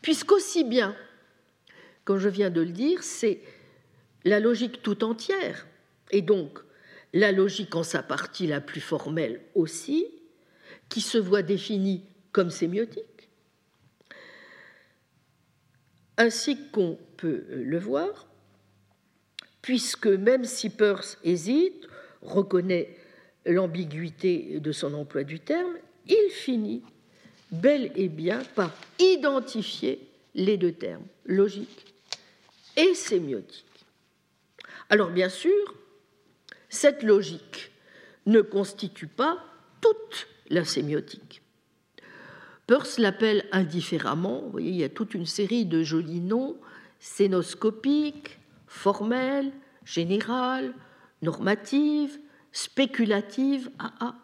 Puisqu'aussi 0.00 0.64
bien, 0.64 0.96
comme 2.04 2.18
je 2.18 2.28
viens 2.28 2.50
de 2.50 2.62
le 2.62 2.72
dire, 2.72 3.04
c'est 3.04 3.40
la 4.24 4.40
logique 4.40 4.82
tout 4.82 5.04
entière, 5.04 5.66
et 6.10 6.22
donc 6.22 6.58
la 7.12 7.30
logique 7.30 7.76
en 7.76 7.82
sa 7.82 8.02
partie 8.02 8.46
la 8.46 8.60
plus 8.60 8.80
formelle 8.80 9.42
aussi, 9.54 10.06
qui 10.88 11.00
se 11.00 11.18
voit 11.18 11.42
définie 11.42 12.04
comme 12.32 12.50
sémiotique, 12.50 13.04
ainsi 16.16 16.58
qu'on 16.70 16.98
peut 17.16 17.44
le 17.50 17.78
voir, 17.78 18.26
puisque 19.60 20.06
même 20.06 20.44
si 20.44 20.70
Peirce 20.70 21.18
hésite, 21.24 21.86
reconnaît 22.20 22.96
l'ambiguïté 23.46 24.60
de 24.60 24.72
son 24.72 24.94
emploi 24.94 25.24
du 25.24 25.40
terme, 25.40 25.76
il 26.06 26.30
finit 26.30 26.82
bel 27.50 27.92
et 27.96 28.08
bien 28.08 28.42
par 28.54 28.72
identifier 28.98 30.00
les 30.34 30.56
deux 30.56 30.72
termes, 30.72 31.04
logique 31.26 31.94
et 32.76 32.94
sémiotique. 32.94 33.66
Alors 34.88 35.10
bien 35.10 35.28
sûr, 35.28 35.74
cette 36.68 37.02
logique 37.02 37.70
ne 38.26 38.40
constitue 38.40 39.06
pas 39.06 39.44
toute 39.80 40.28
la 40.48 40.64
sémiotique. 40.64 41.41
Peirce 42.66 42.98
l'appelle 42.98 43.44
indifféremment, 43.52 44.42
vous 44.42 44.50
voyez, 44.50 44.70
il 44.70 44.76
y 44.76 44.84
a 44.84 44.88
toute 44.88 45.14
une 45.14 45.26
série 45.26 45.66
de 45.66 45.82
jolis 45.82 46.20
noms, 46.20 46.56
scénoscopiques, 47.00 48.38
formelle, 48.66 49.52
générale, 49.84 50.72
normative, 51.22 52.18
spéculative. 52.52 53.70
Ah, 53.78 53.92
ah. 54.00 54.14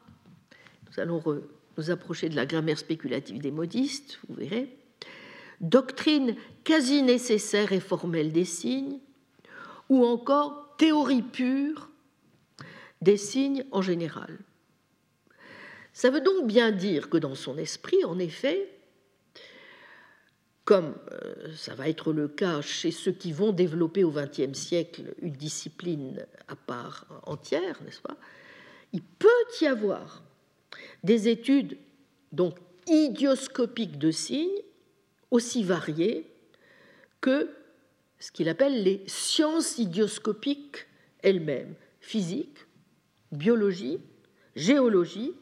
Nous 0.87 1.01
allons 1.01 1.23
nous 1.77 1.91
approcher 1.91 2.29
de 2.29 2.37
la 2.37 2.47
grammaire 2.47 2.79
spéculative 2.79 3.41
des 3.41 3.51
modistes, 3.51 4.21
vous 4.29 4.37
verrez. 4.37 4.77
Doctrine 5.61 6.37
quasi 6.63 7.03
nécessaire 7.03 7.73
et 7.73 7.81
formelle 7.81 8.33
des 8.33 8.45
signes, 8.45 9.01
ou 9.89 10.05
encore 10.05 10.77
théorie 10.77 11.23
pure 11.23 11.91
des 13.01 13.17
signes 13.17 13.65
en 13.73 13.83
général. 13.83 14.39
Ça 15.99 16.11
veut 16.11 16.21
donc 16.21 16.47
bien 16.47 16.71
dire 16.71 17.11
que 17.11 17.19
dans 17.19 17.35
son 17.35 17.59
esprit, 17.59 18.05
en 18.05 18.21
effet, 18.21 18.71
comme 20.65 20.95
euh, 21.11 21.53
ça 21.57 21.75
va 21.75 21.89
être 21.89 22.13
le 22.13 22.29
cas 22.29 22.61
chez 22.61 22.93
ceux 22.93 23.11
qui 23.11 23.33
vont 23.33 23.51
développer 23.51 24.05
au 24.05 24.13
XXe 24.13 24.57
siècle 24.57 25.17
une 25.21 25.33
discipline 25.33 26.25
à 26.47 26.55
part 26.55 27.05
entière, 27.25 27.83
n'est-ce 27.83 28.01
pas 28.01 28.17
Il 28.93 29.03
peut 29.03 29.27
y 29.61 29.67
avoir 29.67 30.23
des 31.03 31.27
études 31.27 31.77
donc 32.31 32.55
idioscopiques 32.87 33.99
de 33.99 34.13
signes 34.13 34.63
aussi 35.33 35.65
variées 35.65 36.31
que 37.21 37.51
ce 38.21 38.31
qu'il 38.31 38.49
appelle 38.49 38.85
les 38.85 39.03
sciences 39.09 39.79
idioscopiques 39.79 40.87
elles-mêmes, 41.25 41.75
physique, 42.01 42.69
biologie, 43.33 43.99
géologie, 44.55 45.35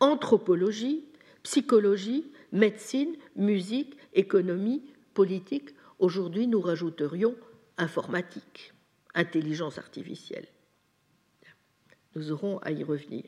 anthropologie, 0.00 1.04
psychologie, 1.42 2.30
médecine, 2.52 3.16
musique, 3.36 3.96
économie, 4.14 4.82
politique. 5.14 5.70
Aujourd'hui, 5.98 6.46
nous 6.46 6.60
rajouterions 6.60 7.36
informatique, 7.78 8.72
intelligence 9.14 9.78
artificielle. 9.78 10.46
Nous 12.14 12.32
aurons 12.32 12.58
à 12.58 12.72
y 12.72 12.82
revenir. 12.82 13.24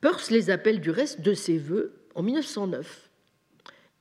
Peirce 0.00 0.30
les 0.30 0.50
appelle 0.50 0.80
du 0.80 0.90
reste 0.90 1.20
de 1.20 1.34
ses 1.34 1.58
voeux 1.58 1.94
en 2.14 2.22
1909. 2.22 3.10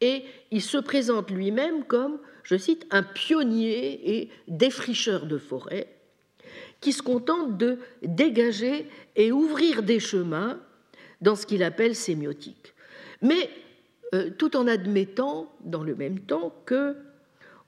Et 0.02 0.24
il 0.52 0.62
se 0.62 0.78
présente 0.78 1.32
lui-même 1.32 1.86
comme, 1.86 2.20
je 2.44 2.58
cite, 2.58 2.86
un 2.92 3.04
pionnier 3.04 4.18
et 4.18 4.30
défricheur 4.48 5.26
de 5.26 5.38
forêt 5.38 6.03
qui 6.84 6.92
se 6.92 7.02
contente 7.02 7.58
de 7.58 7.80
dégager 8.04 8.90
et 9.16 9.32
ouvrir 9.32 9.84
des 9.84 10.02
chemins 10.02 10.60
dans 11.22 11.38
ce 11.38 11.46
qu'il 11.46 11.64
appelle 11.64 11.96
sémiotique. 11.96 12.74
Mais 13.22 13.50
euh, 14.14 14.30
tout 14.38 14.58
en 14.58 14.68
admettant 14.68 15.50
dans 15.62 15.82
le 15.82 15.96
même 15.96 16.20
temps 16.20 16.54
que, 16.66 16.98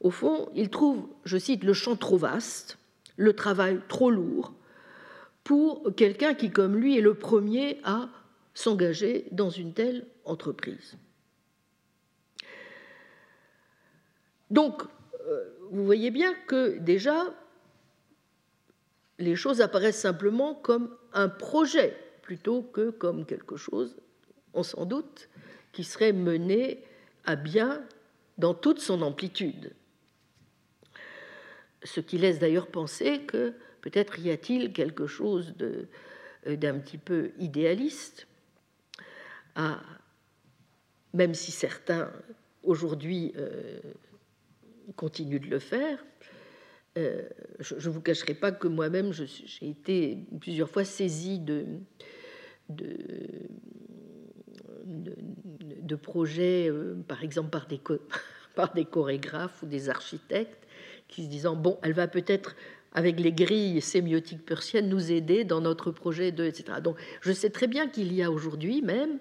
au 0.01 0.11
fond, 0.11 0.49
il 0.53 0.69
trouve, 0.69 1.07
je 1.23 1.37
cite, 1.37 1.63
le 1.63 1.71
champ 1.71 1.95
trop 1.95 2.17
vaste, 2.17 2.77
le 3.15 3.31
travail 3.31 3.79
trop 3.87 4.11
lourd 4.11 4.53
pour 5.45 5.95
quelqu'un 5.95 6.33
qui, 6.33 6.51
comme 6.51 6.75
lui, 6.75 6.97
est 6.97 7.01
le 7.01 7.13
premier 7.13 7.79
à 7.85 8.09
s'engager 8.53 9.27
dans 9.31 9.49
une 9.49 9.73
telle 9.73 10.07
entreprise. 10.25 10.97
Donc, 14.49 14.83
euh, 15.27 15.43
vous 15.71 15.85
voyez 15.85 16.11
bien 16.11 16.33
que 16.47 16.79
déjà, 16.79 17.33
les 19.19 19.35
choses 19.35 19.61
apparaissent 19.61 19.99
simplement 19.99 20.55
comme 20.55 20.95
un 21.13 21.29
projet 21.29 21.97
plutôt 22.21 22.63
que 22.63 22.89
comme 22.89 23.25
quelque 23.25 23.55
chose, 23.55 23.95
on 24.53 24.63
s'en 24.63 24.85
doute, 24.85 25.29
qui 25.71 25.83
serait 25.83 26.13
mené 26.13 26.83
à 27.25 27.35
bien 27.35 27.83
dans 28.37 28.53
toute 28.53 28.79
son 28.79 29.01
amplitude. 29.01 29.73
Ce 31.83 31.99
qui 31.99 32.17
laisse 32.17 32.39
d'ailleurs 32.39 32.67
penser 32.67 33.21
que 33.21 33.53
peut-être 33.81 34.19
y 34.19 34.31
a-t-il 34.31 34.73
quelque 34.73 35.05
chose 35.05 35.53
euh, 35.61 36.55
d'un 36.55 36.79
petit 36.79 36.97
peu 36.97 37.31
idéaliste, 37.37 38.27
même 41.13 41.33
si 41.33 41.51
certains 41.51 42.11
aujourd'hui 42.63 43.33
euh, 43.37 43.79
continuent 44.95 45.39
de 45.39 45.47
le 45.47 45.59
faire. 45.59 46.03
Euh, 46.97 47.23
je 47.59 47.75
ne 47.75 47.93
vous 47.93 48.01
cacherai 48.01 48.33
pas 48.33 48.51
que 48.51 48.67
moi-même, 48.67 49.11
j'ai 49.11 49.69
été 49.69 50.17
plusieurs 50.39 50.69
fois 50.69 50.85
saisie 50.85 51.39
de, 51.39 51.65
projets, 56.01 56.69
euh, 56.69 56.95
par 57.07 57.23
exemple 57.23 57.49
par 57.49 57.67
des, 57.67 57.81
par 58.55 58.73
des 58.73 58.85
chorégraphes 58.85 59.61
ou 59.63 59.65
des 59.65 59.89
architectes, 59.89 60.67
qui 61.07 61.25
se 61.25 61.29
disant, 61.29 61.55
bon, 61.55 61.77
elle 61.83 61.93
va 61.93 62.07
peut-être 62.07 62.55
avec 62.93 63.19
les 63.19 63.33
grilles 63.33 63.81
sémiotiques 63.81 64.45
persiennes, 64.45 64.87
nous 64.87 65.11
aider 65.11 65.43
dans 65.43 65.59
notre 65.59 65.91
projet 65.91 66.31
de, 66.31 66.45
etc. 66.45 66.79
Donc, 66.81 66.95
je 67.19 67.33
sais 67.33 67.49
très 67.49 67.67
bien 67.67 67.89
qu'il 67.89 68.13
y 68.13 68.23
a 68.23 68.31
aujourd'hui 68.31 68.81
même, 68.81 69.19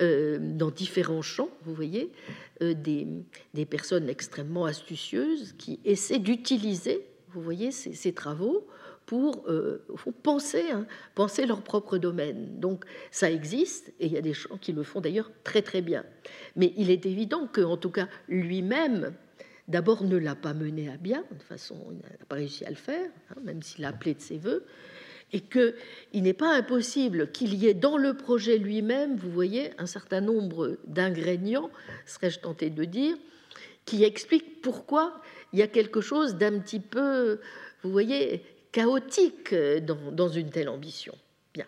euh, 0.00 0.38
dans 0.40 0.70
différents 0.70 1.22
champs, 1.22 1.50
vous 1.62 1.74
voyez, 1.74 2.10
euh, 2.62 2.74
des, 2.74 3.06
des, 3.54 3.64
personnes 3.64 4.08
extrêmement 4.08 4.64
astucieuses 4.64 5.54
qui 5.56 5.78
essaient 5.84 6.18
d'utiliser, 6.18 7.06
vous 7.28 7.40
voyez, 7.40 7.70
ces, 7.70 8.12
travaux 8.12 8.66
pour 9.06 9.44
euh, 9.48 9.86
penser, 10.24 10.64
hein, 10.72 10.86
penser 11.14 11.46
leur 11.46 11.62
propre 11.62 11.98
domaine. 11.98 12.58
Donc 12.58 12.84
ça 13.12 13.30
existe, 13.30 13.92
et 14.00 14.06
il 14.06 14.12
y 14.12 14.16
a 14.16 14.20
des 14.20 14.32
gens 14.32 14.56
qui 14.56 14.72
le 14.72 14.82
font 14.82 15.00
d'ailleurs 15.00 15.30
très 15.44 15.62
très 15.62 15.80
bien. 15.80 16.04
Mais 16.56 16.72
il 16.76 16.90
est 16.90 17.06
évident 17.06 17.48
qu'en 17.52 17.76
tout 17.76 17.90
cas 17.90 18.08
lui-même, 18.28 19.14
d'abord 19.68 20.02
ne 20.02 20.16
l'a 20.16 20.34
pas 20.34 20.54
mené 20.54 20.90
à 20.90 20.96
bien, 20.96 21.24
de 21.30 21.42
façon, 21.42 21.76
il 21.92 21.98
n'a 21.98 22.24
pas 22.28 22.36
réussi 22.36 22.64
à 22.64 22.70
le 22.70 22.76
faire, 22.76 23.10
hein, 23.30 23.40
même 23.44 23.62
s'il 23.62 23.84
a 23.84 23.88
appelé 23.88 24.14
de 24.14 24.20
ses 24.20 24.38
voeux, 24.38 24.64
et 25.32 25.40
qu'il 25.40 26.22
n'est 26.22 26.32
pas 26.32 26.54
impossible 26.54 27.30
qu'il 27.32 27.54
y 27.54 27.66
ait 27.66 27.74
dans 27.74 27.96
le 27.96 28.16
projet 28.16 28.58
lui-même, 28.58 29.16
vous 29.16 29.30
voyez, 29.30 29.70
un 29.78 29.86
certain 29.86 30.20
nombre 30.20 30.78
d'ingrédients, 30.86 31.70
serais-je 32.06 32.40
tenté 32.40 32.70
de 32.70 32.84
dire, 32.84 33.16
qui 33.84 34.04
expliquent 34.04 34.62
pourquoi 34.62 35.20
il 35.52 35.58
y 35.58 35.62
a 35.62 35.66
quelque 35.66 36.00
chose 36.00 36.36
d'un 36.36 36.58
petit 36.60 36.80
peu, 36.80 37.40
vous 37.82 37.90
voyez, 37.90 38.42
chaotique 38.72 39.54
dans, 39.54 40.12
dans, 40.12 40.28
une 40.28 40.50
telle 40.50 40.68
ambition. 40.68 41.14
Bien. 41.52 41.66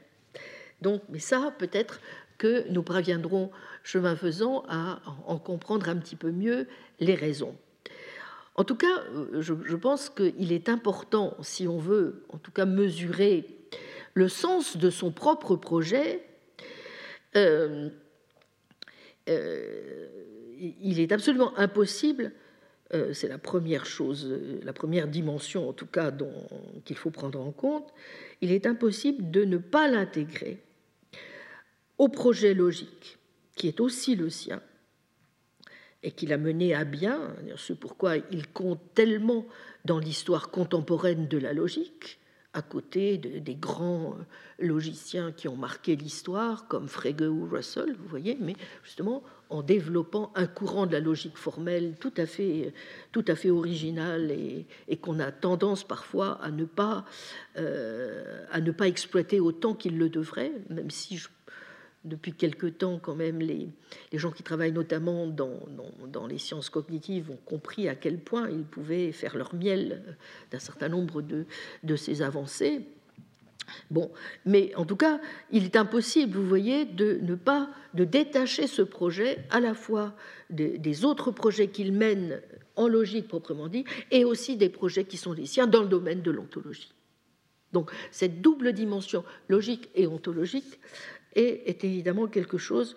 Donc, 0.82 1.02
mais 1.08 1.18
ça, 1.18 1.54
peut-être 1.58 2.00
que 2.38 2.68
nous 2.70 2.82
parviendrons, 2.82 3.50
chemin 3.82 4.16
faisant, 4.16 4.64
à 4.68 5.00
en 5.26 5.38
comprendre 5.38 5.88
un 5.88 5.96
petit 5.96 6.16
peu 6.16 6.30
mieux 6.30 6.66
les 7.00 7.14
raisons. 7.14 7.56
En 8.56 8.64
tout 8.64 8.74
cas, 8.74 9.04
euh, 9.14 9.42
je, 9.42 9.76
pense 9.76 10.08
qu'il 10.08 10.52
est 10.52 10.68
important, 10.68 11.36
si 11.42 11.68
on 11.68 11.78
veut 11.78 12.24
en 12.30 12.38
tout 12.38 12.50
cas 12.50 12.64
mesurer 12.64 13.46
le 14.14 14.28
sens 14.28 14.78
de 14.78 14.88
son 14.88 15.12
propre 15.12 15.56
projet, 15.56 16.22
euh, 17.36 17.90
euh, 19.28 20.06
il 20.58 21.00
est 21.00 21.12
absolument 21.12 21.56
impossible, 21.58 22.32
c'est 23.12 23.28
la 23.28 23.36
première 23.36 23.84
chose, 23.84 24.32
la 24.62 24.72
première 24.72 25.08
dimension 25.08 25.68
en 25.68 25.72
tout 25.72 25.86
cas 25.86 26.12
qu'il 26.84 26.96
faut 26.96 27.10
prendre 27.10 27.40
en 27.40 27.50
compte, 27.50 27.92
il 28.40 28.52
est 28.52 28.64
impossible 28.64 29.32
de 29.32 29.44
ne 29.44 29.58
pas 29.58 29.88
l'intégrer 29.88 30.62
au 31.98 32.08
projet 32.08 32.54
logique, 32.54 33.18
qui 33.56 33.66
est 33.66 33.80
aussi 33.80 34.14
le 34.14 34.30
sien, 34.30 34.62
et 36.06 36.12
qu'il 36.12 36.32
a 36.32 36.38
mené 36.38 36.72
à 36.72 36.84
bien, 36.84 37.34
c'est 37.56 37.76
pourquoi 37.76 38.16
il 38.30 38.46
compte 38.46 38.78
tellement 38.94 39.44
dans 39.84 39.98
l'histoire 39.98 40.52
contemporaine 40.52 41.26
de 41.26 41.36
la 41.36 41.52
logique, 41.52 42.20
à 42.54 42.62
côté 42.62 43.18
des 43.18 43.54
grands 43.56 44.14
euh, 44.14 44.64
logiciens 44.64 45.32
qui 45.32 45.48
ont 45.48 45.56
marqué 45.56 45.96
l'histoire, 45.96 46.68
comme 46.68 46.86
Frege 46.86 47.22
ou 47.22 47.48
Russell, 47.50 47.96
vous 47.98 48.06
voyez, 48.06 48.38
mais 48.40 48.54
justement 48.84 49.24
en 49.50 49.62
développant 49.62 50.30
un 50.36 50.46
courant 50.46 50.86
de 50.86 50.92
la 50.92 51.00
logique 51.00 51.36
formelle 51.36 51.96
tout 51.98 52.14
à 52.16 52.26
fait, 52.26 52.72
tout 53.10 53.24
à 53.26 53.34
fait 53.34 53.50
original 53.50 54.30
et, 54.30 54.96
qu'on 54.98 55.18
a 55.18 55.32
tendance 55.32 55.82
parfois 55.82 56.38
à 56.40 56.52
ne 56.52 56.64
pas, 56.64 57.04
euh, 57.56 58.44
à 58.52 58.60
ne 58.60 58.70
pas 58.70 58.86
exploiter 58.86 59.40
autant 59.40 59.74
qu'il 59.74 59.98
le 59.98 60.08
devrait, 60.08 60.52
même 60.70 60.90
si 60.90 61.16
je 61.16 61.28
depuis 62.06 62.32
quelque 62.32 62.66
temps, 62.66 62.98
quand 62.98 63.14
même, 63.14 63.40
les, 63.40 63.68
gens 64.12 64.30
qui 64.30 64.42
travaillent 64.42 64.72
notamment 64.72 65.26
dans, 65.26 66.26
les 66.28 66.38
sciences 66.38 66.70
cognitives 66.70 67.30
ont 67.30 67.38
compris 67.44 67.88
à 67.88 67.94
quel 67.94 68.18
point 68.18 68.48
ils 68.48 68.64
pouvaient 68.64 69.12
faire 69.12 69.36
leur 69.36 69.54
miel 69.54 70.16
d'un 70.50 70.58
certain 70.58 70.88
nombre 70.88 71.22
de, 71.22 71.96
ces 71.96 72.22
avancées. 72.22 72.86
Bon, 73.90 74.12
mais 74.44 74.72
en 74.76 74.84
tout 74.84 74.96
cas, 74.96 75.20
il 75.50 75.64
est 75.64 75.76
impossible, 75.76 76.38
vous 76.38 76.46
voyez, 76.46 76.84
de 76.84 77.18
ne 77.20 77.34
pas 77.34 77.68
de 77.94 78.04
détacher 78.04 78.68
ce 78.68 78.82
projet 78.82 79.44
à 79.50 79.58
la 79.58 79.74
fois 79.74 80.14
des 80.50 81.04
autres 81.04 81.32
projets 81.32 81.68
qu'il 81.68 81.92
mène 81.92 82.40
en 82.76 82.86
logique 82.86 83.26
proprement 83.26 83.68
dit, 83.68 83.84
et 84.12 84.24
aussi 84.24 84.56
des 84.56 84.68
projets 84.68 85.04
qui 85.04 85.16
sont 85.16 85.32
les 85.32 85.46
siens 85.46 85.66
dans 85.66 85.82
le 85.82 85.88
domaine 85.88 86.22
de 86.22 86.30
l'ontologie. 86.30 86.92
Donc 87.72 87.90
cette 88.10 88.40
double 88.40 88.72
dimension 88.72 89.24
logique 89.48 89.90
et 89.94 90.06
ontologique 90.06 90.78
et 91.36 91.68
est 91.68 91.84
évidemment 91.84 92.26
quelque 92.26 92.58
chose 92.58 92.96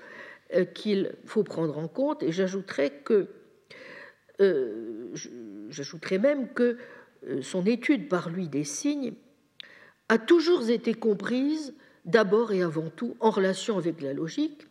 euh, 0.56 0.66
qu'il 0.66 1.12
faut 1.26 1.44
prendre 1.44 1.78
en 1.78 1.88
compte. 1.88 2.24
Et 2.24 2.32
j'ajouterais 2.32 2.90
que, 3.04 3.28
euh, 4.42 5.14
même 6.20 6.52
que 6.54 6.78
euh, 7.28 7.42
son 7.44 7.66
étude 7.66 8.10
par 8.10 8.30
lui 8.30 8.48
des 8.48 8.64
signes 8.64 9.14
a 10.08 10.18
toujours 10.18 10.68
été 10.70 10.96
comprise 10.96 11.76
d'abord 12.06 12.52
et 12.52 12.64
avant 12.64 12.90
tout 12.90 13.16
en 13.20 13.30
relation 13.30 13.78
avec 13.78 14.02
la 14.02 14.14
logique. 14.14 14.66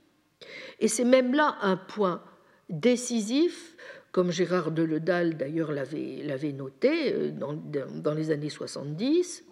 Et 0.81 0.89
c'est 0.89 1.05
même 1.05 1.35
là 1.35 1.59
un 1.61 1.77
point 1.77 2.23
décisif, 2.71 3.77
comme 4.11 4.33
Gérard 4.33 4.73
de 4.73 4.83
Ledal 4.83 5.37
d'ailleurs 5.37 5.71
l'avait 5.71 6.53
noté 6.53 7.33
dans 7.33 8.15
les 8.15 8.31
années 8.31 8.49
70, 8.49 9.45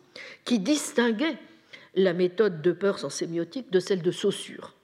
qui 0.45 0.59
distinguait 0.59 1.39
la 1.97 2.13
méthode 2.13 2.63
de 2.63 2.73
Peirce 2.73 3.05
en 3.05 3.11
sémiotique 3.11 3.73
de 3.73 3.81
celle 3.81 4.03
de 4.03 4.11
Saussure. 4.11 4.75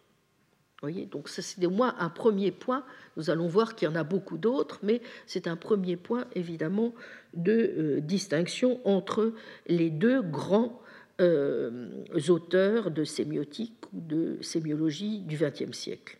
Voyez 0.81 1.07
Donc 1.07 1.29
c'est 1.29 1.65
au 1.65 1.71
moins 1.71 1.95
un 2.01 2.09
premier 2.09 2.51
point. 2.51 2.85
Nous 3.17 3.31
allons 3.31 3.47
voir 3.47 3.77
qu'il 3.77 3.89
y 3.89 3.91
en 3.91 3.95
a 3.95 4.03
beaucoup 4.03 4.37
d'autres, 4.37 4.81
mais 4.83 5.01
c'est 5.27 5.47
un 5.47 5.55
premier 5.55 5.97
point 5.97 6.27
évidemment 6.35 6.93
de 7.35 7.53
euh, 7.53 8.01
distinction 8.01 8.81
entre 8.85 9.33
les 9.69 9.91
deux 9.91 10.23
grands 10.23 10.83
euh, 11.21 12.03
auteurs 12.29 12.91
de 12.91 13.05
sémiotique 13.05 13.85
ou 13.93 14.01
de 14.01 14.39
sémiologie 14.41 15.21
du 15.21 15.37
XXe 15.37 15.77
siècle. 15.77 16.19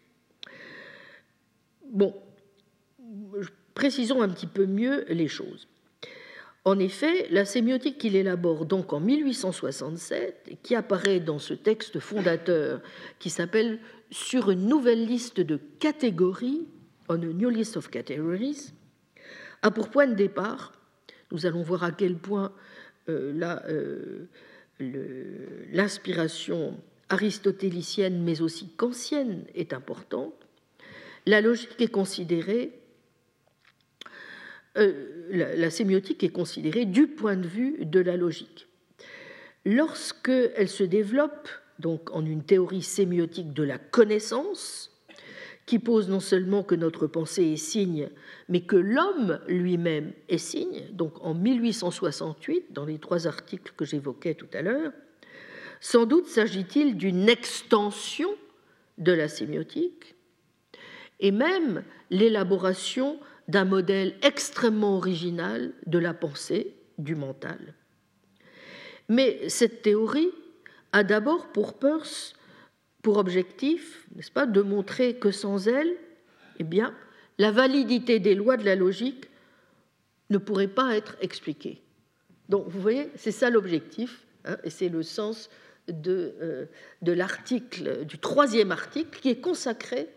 Bon, 1.91 2.15
précisons 3.75 4.23
un 4.23 4.29
petit 4.29 4.47
peu 4.47 4.67
mieux 4.67 5.05
les 5.09 5.29
choses. 5.29 5.67
En 6.65 6.79
effet, 6.79 7.27
la 7.31 7.45
sémiotique 7.45 7.99
qu'il 7.99 8.15
élabore 8.15 8.67
donc 8.67 8.93
en 8.93 9.01
1867, 9.01 10.47
et 10.49 10.57
qui 10.57 10.77
apparaît 10.77 11.19
dans 11.19 11.41
ce 11.41 11.55
texte 11.55 11.99
fondateur 11.99 12.81
qui 13.19 13.31
s'appelle 13.31 13.81
Sur 14.13 14.51
une 14.51 14.69
nouvelle 14.69 15.05
liste 15.05 15.41
de 15.41 15.59
catégories, 15.81 16.67
on 17.09 17.15
a 17.15 17.27
new 17.27 17.51
list 17.51 17.77
of 17.77 17.91
categories, 17.91 18.73
a 19.63 19.71
pour 19.73 19.89
point 19.91 20.07
de 20.07 20.15
départ, 20.15 20.73
nous 21.33 21.47
allons 21.47 21.63
voir 21.63 21.83
à 21.83 21.91
quel 21.91 22.17
point 22.17 22.53
euh, 23.09 24.29
euh, 24.81 25.67
l'inspiration 25.73 26.79
aristotélicienne 27.09 28.23
mais 28.23 28.41
aussi 28.41 28.69
kantienne 28.69 29.45
est 29.55 29.73
importante. 29.73 30.35
La 31.27 31.41
logique 31.41 31.81
est 31.81 31.91
considérée 31.91 32.82
euh, 34.79 35.55
la, 35.57 35.71
sémiotique 35.71 36.25
est 36.25 36.31
considérée 36.31 36.85
du 36.85 37.07
point 37.07 37.37
de 37.37 37.47
vue 37.47 37.85
de 37.85 38.01
la 38.01 38.17
logique. 38.17 38.69
Lorsqu'elle 39.65 40.69
se 40.69 40.85
développe 40.85 41.49
donc 41.79 42.11
en 42.15 42.25
une 42.25 42.45
théorie 42.45 42.83
sémiotique 42.83 43.53
de 43.53 43.63
la 43.63 43.79
connaissance, 43.79 44.93
qui 45.67 45.79
pose 45.79 46.09
non 46.09 46.21
seulement 46.21 46.63
que 46.63 46.75
notre 46.75 47.07
pensée 47.07 47.45
est 47.45 47.57
signe, 47.57 48.09
mais 48.49 48.63
que 48.63 48.77
l'homme 48.77 49.41
lui-même 49.47 50.13
est 50.29 50.39
signe, 50.39 50.83
donc 50.93 51.15
en 51.25 51.35
1868, 51.35 52.73
dans 52.73 52.85
les 52.85 52.99
trois 52.99 53.27
articles 53.27 53.73
que 53.77 53.85
j'évoquais 53.85 54.35
tout 54.35 54.49
à 54.53 54.63
l'heure, 54.63 54.93
sans 55.81 56.07
doute 56.07 56.27
s'agit-il 56.27 56.97
d'une 56.97 57.29
extension 57.29 58.31
de 58.99 59.13
la 59.13 59.29
sémiotique, 59.29 60.15
et 61.21 61.31
même 61.31 61.85
l'élaboration 62.11 63.19
d'un 63.49 63.65
modèle 63.65 64.15
extrêmement 64.23 64.97
original 64.97 65.73
de 65.87 65.99
la 65.99 66.15
pensée, 66.15 66.75
du 66.99 67.15
mental. 67.15 67.75
Mais 69.09 69.49
cette 69.49 69.83
théorie 69.83 70.31
a 70.93 71.05
d'abord 71.05 71.49
pour 71.53 71.75
pour 73.03 73.17
objectif, 73.17 74.07
n'est-ce 74.15 74.31
pas, 74.31 74.47
de 74.47 74.63
montrer 74.63 75.17
que 75.17 75.31
sans 75.31 75.67
elle, 75.67 75.93
eh 76.59 76.65
bien, 76.65 76.95
la 77.39 77.51
validité 77.51 78.21
des 78.21 78.35
lois 78.35 78.57
de 78.57 78.65
la 78.65 78.77
logique 78.77 79.29
ne 80.31 80.39
pourrait 80.39 80.69
pas 80.69 80.97
être 80.97 81.17
expliquée. 81.21 81.83
Donc, 82.49 82.69
vous 82.69 82.81
voyez, 82.81 83.11
c'est 83.17 83.33
ça 83.33 83.51
l'objectif, 83.51 84.25
hein, 84.45 84.57
et 84.65 84.71
c'est 84.71 84.89
le 84.89 85.03
sens 85.03 85.51
de, 85.89 86.35
euh, 86.41 86.67
de 87.03 87.13
l'article, 87.13 88.05
du 88.05 88.19
troisième 88.19 88.71
article, 88.71 89.19
qui 89.21 89.31
est 89.31 89.41
consacré 89.41 90.09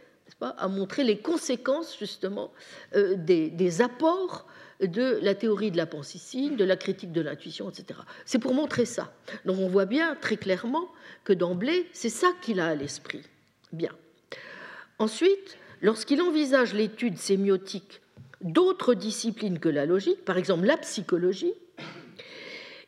à 0.42 0.68
montrer 0.68 1.04
les 1.04 1.18
conséquences 1.18 1.98
justement 1.98 2.52
euh, 2.96 3.16
des, 3.16 3.82
apports 3.82 4.46
de 4.82 5.20
la 5.22 5.34
théorie 5.34 5.72
de 5.72 5.78
la 5.78 5.86
pensée 5.86 6.50
de 6.50 6.64
la 6.64 6.76
critique 6.76 7.12
de 7.12 7.22
l'intuition, 7.22 7.70
etc. 7.70 8.00
C'est 8.26 8.40
pour 8.40 8.54
montrer 8.54 8.86
ça. 8.86 9.14
Donc 9.46 9.60
on 9.60 9.68
voit 9.68 9.86
bien 9.86 10.16
très 10.16 10.38
clairement 10.38 10.90
que 11.24 11.34
d'emblée, 11.34 11.88
c'est 11.94 12.10
ça 12.10 12.28
qu'il 12.42 12.60
a 12.60 12.68
à 12.68 12.76
l'esprit. 12.76 13.22
Bien. 13.72 13.92
Ensuite, 15.00 15.58
lorsqu'il 15.82 16.22
envisage 16.22 16.74
l'étude 16.74 17.18
sémiotique 17.18 18.02
d'autres 18.42 18.94
disciplines 18.94 19.60
que 19.60 19.70
la 19.70 19.86
logique, 19.86 20.24
par 20.26 20.38
exemple 20.38 20.66
la 20.66 20.78
psychologie, 20.78 21.54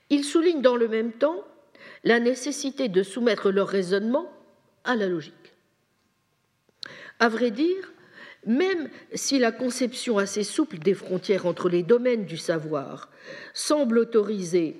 il 0.10 0.24
souligne 0.24 0.62
dans 0.62 0.76
le 0.76 0.88
même 0.88 1.14
temps 1.14 1.44
la 2.04 2.20
nécessité 2.20 2.90
de 2.90 3.04
soumettre 3.04 3.52
leur 3.52 3.68
raisonnement 3.68 4.32
à 4.84 4.96
la 4.96 5.08
logique. 5.08 5.34
À 7.20 7.30
vrai 7.30 7.52
dire, 7.52 7.92
même 8.46 8.90
si 9.14 9.40
la 9.40 9.52
conception 9.52 10.18
assez 10.18 10.44
souple 10.44 10.80
des 10.80 10.94
frontières 10.94 11.46
entre 11.46 11.70
les 11.70 11.84
domaines 11.84 12.26
du 12.26 12.38
savoir 12.38 13.10
semble 13.54 14.00
autoriser 14.00 14.78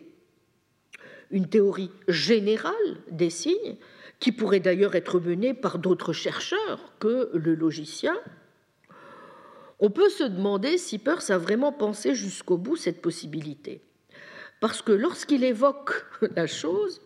une 1.32 1.50
théorie 1.50 1.92
générale 2.08 2.74
des 3.12 3.30
signes, 3.30 3.78
qui 4.20 4.32
pourrait 4.32 4.60
d'ailleurs 4.60 4.96
être 4.96 5.20
menée 5.20 5.54
par 5.54 5.78
d'autres 5.78 6.14
chercheurs 6.14 6.94
que 7.00 7.30
le 7.34 7.54
logicien, 7.54 8.18
on 9.80 9.92
peut 9.92 10.10
se 10.10 10.24
demander 10.24 10.78
si 10.78 10.98
Peirce 10.98 11.30
a 11.30 11.38
vraiment 11.38 11.72
pensé 11.72 12.16
jusqu'au 12.16 12.58
bout 12.58 12.76
cette 12.76 13.02
possibilité. 13.02 13.82
Parce 14.60 14.82
que 14.82 14.92
lorsqu'il 14.92 15.44
évoque 15.44 16.06
la 16.36 16.48
chose, 16.48 17.02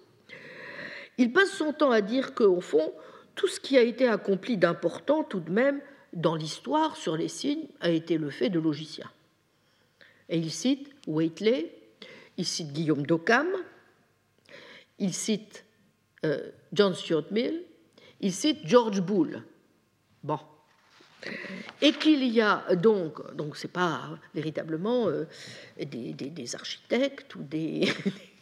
il 1.17 1.33
passe 1.33 1.51
son 1.51 1.73
temps 1.73 1.91
à 1.91 2.01
dire 2.01 2.33
qu'au 2.33 2.61
fond, 2.61 2.93
tout 3.35 3.47
ce 3.47 3.59
qui 3.59 3.77
a 3.77 3.81
été 3.81 4.07
accompli 4.07 4.57
d'important 4.57 5.23
tout 5.23 5.39
de 5.39 5.51
même 5.51 5.81
dans 6.13 6.35
l'histoire 6.35 6.97
sur 6.97 7.15
les 7.15 7.27
signes 7.27 7.67
a 7.79 7.89
été 7.89 8.17
le 8.17 8.29
fait 8.29 8.49
de 8.49 8.59
logiciens. 8.59 9.09
Et 10.29 10.37
il 10.37 10.51
cite 10.51 10.89
Waitley, 11.07 11.73
il 12.37 12.45
cite 12.45 12.71
Guillaume 12.71 13.05
d'Occam, 13.05 13.47
il 14.99 15.13
cite 15.13 15.65
euh, 16.25 16.51
John 16.73 16.93
Stuart 16.93 17.25
Mill, 17.31 17.63
il 18.19 18.33
cite 18.33 18.59
George 18.65 19.01
Bull. 19.01 19.43
Bon. 20.23 20.39
Et 21.81 21.91
qu'il 21.93 22.23
y 22.23 22.41
a 22.41 22.75
donc, 22.75 23.35
donc 23.35 23.55
ce 23.55 23.67
n'est 23.67 23.71
pas 23.71 24.09
véritablement 24.33 25.07
euh, 25.07 25.25
des, 25.77 26.55
architectes 26.55 27.35
ou 27.35 27.43
des, 27.43 27.91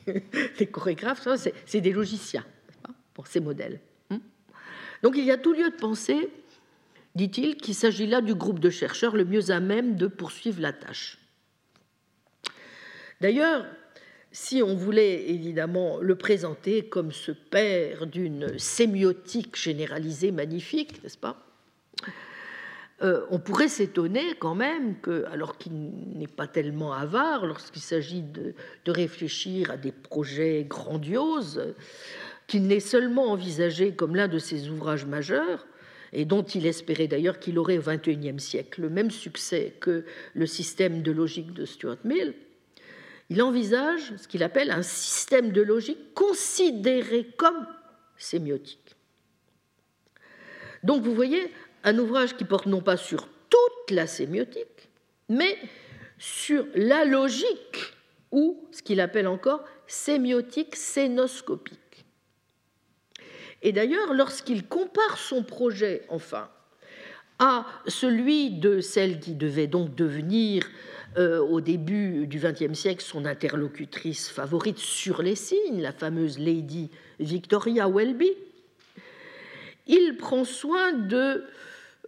des 0.57 0.67
chorégraphes, 0.67 1.27
c'est 1.65 1.81
des 1.81 1.91
logiciens 1.91 2.45
pour 3.13 3.27
ces 3.27 3.39
modèles. 3.39 3.79
Donc 5.03 5.15
il 5.17 5.23
y 5.25 5.31
a 5.31 5.37
tout 5.37 5.53
lieu 5.53 5.69
de 5.69 5.75
penser 5.75 6.29
dit-il, 7.15 7.57
qu'il 7.57 7.75
s'agit 7.75 8.07
là 8.07 8.21
du 8.21 8.35
groupe 8.35 8.59
de 8.59 8.69
chercheurs 8.69 9.15
le 9.15 9.25
mieux 9.25 9.51
à 9.51 9.59
même 9.59 9.95
de 9.95 10.07
poursuivre 10.07 10.61
la 10.61 10.73
tâche. 10.73 11.17
D'ailleurs, 13.19 13.65
si 14.31 14.61
on 14.61 14.75
voulait 14.75 15.29
évidemment 15.29 15.97
le 15.99 16.15
présenter 16.15 16.87
comme 16.87 17.11
ce 17.11 17.31
père 17.31 18.05
d'une 18.05 18.57
sémiotique 18.57 19.55
généralisée 19.57 20.31
magnifique, 20.31 21.03
n'est-ce 21.03 21.17
pas 21.17 21.45
euh, 23.01 23.25
on 23.29 23.39
pourrait 23.39 23.69
s'étonner 23.69 24.35
quand 24.39 24.55
même 24.55 24.99
que, 24.99 25.23
alors 25.31 25.57
qu'il 25.57 25.71
n'est 26.17 26.27
pas 26.27 26.47
tellement 26.47 26.91
avare 26.91 27.45
lorsqu'il 27.45 27.81
s'agit 27.81 28.23
de, 28.23 28.53
réfléchir 28.87 29.71
à 29.71 29.77
des 29.77 29.93
projets 29.93 30.65
grandioses, 30.67 31.75
qu'il 32.49 32.63
n'est 32.63 32.79
seulement 32.79 33.31
envisagé 33.31 33.93
comme 33.93 34.15
l'un 34.15 34.27
de 34.27 34.39
ses 34.39 34.69
ouvrages 34.69 35.05
majeurs, 35.05 35.67
et 36.11 36.25
dont 36.25 36.41
il 36.41 36.65
espérait 36.65 37.07
d'ailleurs 37.07 37.39
qu'il 37.39 37.59
aurait 37.59 37.77
au 37.77 37.81
XXIe 37.81 38.39
siècle 38.39 38.81
le 38.81 38.89
même 38.89 39.11
succès 39.11 39.75
que 39.79 40.03
le 40.33 40.47
système 40.47 41.03
de 41.03 41.11
logique 41.11 41.53
de 41.53 41.65
Stuart 41.65 41.99
Mill, 42.03 42.33
il 43.29 43.43
envisage 43.43 44.15
ce 44.17 44.27
qu'il 44.27 44.41
appelle 44.41 44.71
un 44.71 44.81
système 44.81 45.51
de 45.51 45.61
logique 45.61 46.15
considéré 46.15 47.27
comme 47.37 47.67
sémiotique. 48.17 48.95
Donc 50.83 51.03
vous 51.03 51.13
voyez, 51.13 51.51
un 51.83 51.99
ouvrage 51.99 52.35
qui 52.35 52.45
porte 52.45 52.65
non 52.65 52.81
pas 52.81 52.97
sur 52.97 53.27
toute 53.49 53.91
la 53.91 54.07
sémiotique, 54.07 54.89
mais 55.29 55.55
sur 56.17 56.65
la 56.73 57.05
logique 57.05 57.93
ou 58.31 58.67
ce 58.71 58.81
qu'il 58.81 58.99
appelle 58.99 59.27
encore 59.27 59.63
sémiotique 59.85 60.75
scénoscopique. 60.75 61.88
Et 63.61 63.71
d'ailleurs, 63.71 64.13
lorsqu'il 64.13 64.67
compare 64.67 65.17
son 65.17 65.43
projet, 65.43 66.03
enfin, 66.09 66.49
à 67.39 67.65
celui 67.87 68.51
de 68.51 68.81
celle 68.81 69.19
qui 69.19 69.33
devait 69.33 69.67
donc 69.67 69.95
devenir 69.95 70.65
euh, 71.17 71.39
au 71.39 71.61
début 71.61 72.27
du 72.27 72.39
XXe 72.39 72.77
siècle 72.77 73.03
son 73.03 73.25
interlocutrice 73.25 74.29
favorite 74.29 74.77
sur 74.77 75.21
les 75.21 75.35
signes, 75.35 75.81
la 75.81 75.91
fameuse 75.91 76.37
Lady 76.37 76.91
Victoria 77.19 77.89
Welby, 77.89 78.31
il 79.87 80.17
prend 80.17 80.43
soin 80.43 80.93
de, 80.93 81.43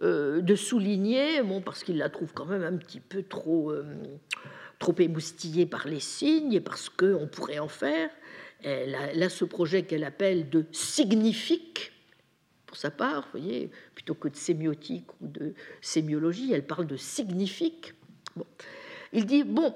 euh, 0.02 0.56
souligner, 0.56 1.42
bon, 1.42 1.60
parce 1.60 1.82
qu'il 1.82 1.98
la 1.98 2.10
trouve 2.10 2.32
quand 2.32 2.46
même 2.46 2.62
un 2.62 2.76
petit 2.76 3.00
peu 3.00 3.22
trop, 3.22 3.70
euh, 3.70 3.84
trop 4.78 4.94
émoustillée 4.98 5.66
par 5.66 5.88
les 5.88 6.00
signes 6.00 6.52
et 6.52 6.60
parce 6.60 6.88
qu'on 6.88 7.26
pourrait 7.26 7.58
en 7.58 7.68
faire, 7.68 8.08
elle 8.62 9.22
a, 9.22 9.28
ce 9.28 9.44
projet 9.44 9.82
qu'elle 9.82 10.04
appelle 10.04 10.48
de 10.48 10.64
signifique, 10.72 11.92
pour 12.66 12.76
sa 12.76 12.90
part, 12.90 13.28
vous 13.32 13.40
voyez, 13.40 13.70
plutôt 13.94 14.14
que 14.14 14.28
de 14.28 14.36
sémiotique 14.36 15.06
ou 15.20 15.28
de 15.28 15.54
sémiologie, 15.80 16.52
elle 16.52 16.66
parle 16.66 16.86
de 16.86 16.96
signifique. 16.96 17.94
Il 19.12 19.26
dit, 19.26 19.42
bon, 19.42 19.74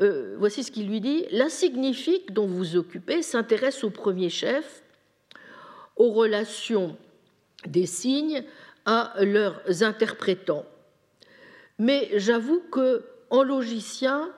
euh, 0.00 0.36
voici 0.38 0.64
ce 0.64 0.70
qu'il 0.70 0.88
lui 0.88 1.00
dit, 1.00 1.26
la 1.30 1.48
signifique 1.48 2.32
dont 2.32 2.46
vous 2.46 2.76
occupez 2.76 3.22
s'intéresse 3.22 3.84
au 3.84 3.90
premier 3.90 4.30
chef 4.30 4.82
aux 5.96 6.10
relations 6.10 6.96
des 7.66 7.86
signes 7.86 8.44
à 8.86 9.14
leurs 9.20 9.82
interprétants. 9.82 10.66
Mais 11.78 12.10
j'avoue 12.14 12.62
que, 12.70 13.04
en 13.30 13.42
logicien, 13.42 14.30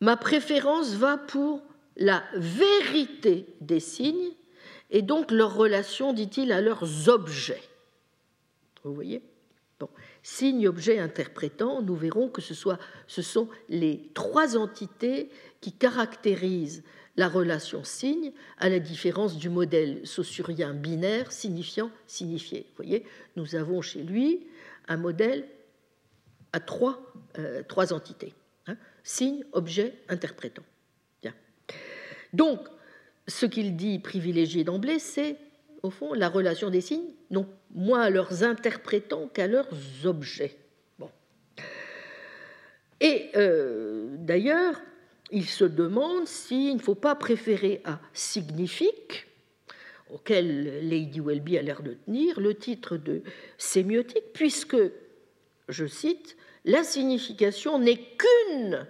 ma 0.00 0.16
préférence 0.16 0.94
va 0.94 1.16
pour 1.16 1.62
la 2.00 2.24
vérité 2.34 3.46
des 3.60 3.78
signes 3.78 4.32
et 4.90 5.02
donc 5.02 5.30
leur 5.30 5.54
relation, 5.54 6.12
dit-il, 6.12 6.50
à 6.50 6.60
leurs 6.60 7.08
objets. 7.08 7.62
Vous 8.82 8.94
voyez? 8.94 9.22
Bon. 9.78 9.88
Signe, 10.22 10.66
objet, 10.66 10.98
interprétant, 10.98 11.82
nous 11.82 11.94
verrons 11.94 12.28
que 12.28 12.40
ce, 12.40 12.54
sont 13.22 13.48
les 13.68 14.10
trois 14.14 14.56
entités 14.56 15.30
qui 15.60 15.72
caractérisent 15.72 16.82
la 17.16 17.28
relation 17.28 17.84
signe, 17.84 18.32
à 18.58 18.68
la 18.68 18.78
différence 18.78 19.36
du 19.36 19.50
modèle 19.50 20.06
saussurien 20.06 20.72
binaire 20.72 21.32
signifiant 21.32 21.90
signifié. 22.06 22.60
Vous 22.70 22.84
voyez, 22.84 23.04
nous 23.36 23.56
avons 23.56 23.82
chez 23.82 24.02
lui 24.02 24.46
un 24.88 24.96
modèle 24.96 25.46
à 26.52 26.60
trois, 26.60 27.00
euh, 27.38 27.62
entités 27.90 28.32
hein. 28.66 28.76
signe, 29.02 29.44
objet, 29.52 29.94
interprétant. 30.08 30.62
Donc, 32.32 32.60
ce 33.26 33.46
qu'il 33.46 33.76
dit 33.76 33.98
privilégié 33.98 34.64
d'emblée, 34.64 34.98
c'est, 34.98 35.36
au 35.82 35.90
fond, 35.90 36.12
la 36.14 36.28
relation 36.28 36.70
des 36.70 36.80
signes, 36.80 37.14
non 37.30 37.46
moins 37.74 38.02
à 38.02 38.10
leurs 38.10 38.42
interprétants 38.42 39.28
qu'à 39.28 39.46
leurs 39.46 39.68
objets. 40.04 40.56
Bon. 40.98 41.10
Et 43.00 43.30
euh, 43.36 44.16
d'ailleurs, 44.18 44.80
il 45.30 45.46
se 45.46 45.64
demande 45.64 46.26
s'il 46.26 46.74
ne 46.74 46.80
faut 46.80 46.94
pas 46.94 47.14
préférer 47.14 47.80
à 47.84 48.00
signifique, 48.12 49.26
auquel 50.12 50.88
Lady 50.88 51.20
Welby 51.20 51.56
a 51.56 51.62
l'air 51.62 51.82
de 51.82 51.94
tenir, 51.94 52.40
le 52.40 52.54
titre 52.54 52.96
de 52.96 53.22
sémiotique, 53.58 54.32
puisque, 54.34 54.76
je 55.68 55.86
cite, 55.86 56.36
la 56.64 56.82
signification 56.82 57.78
n'est 57.78 58.00
qu'une 58.18 58.86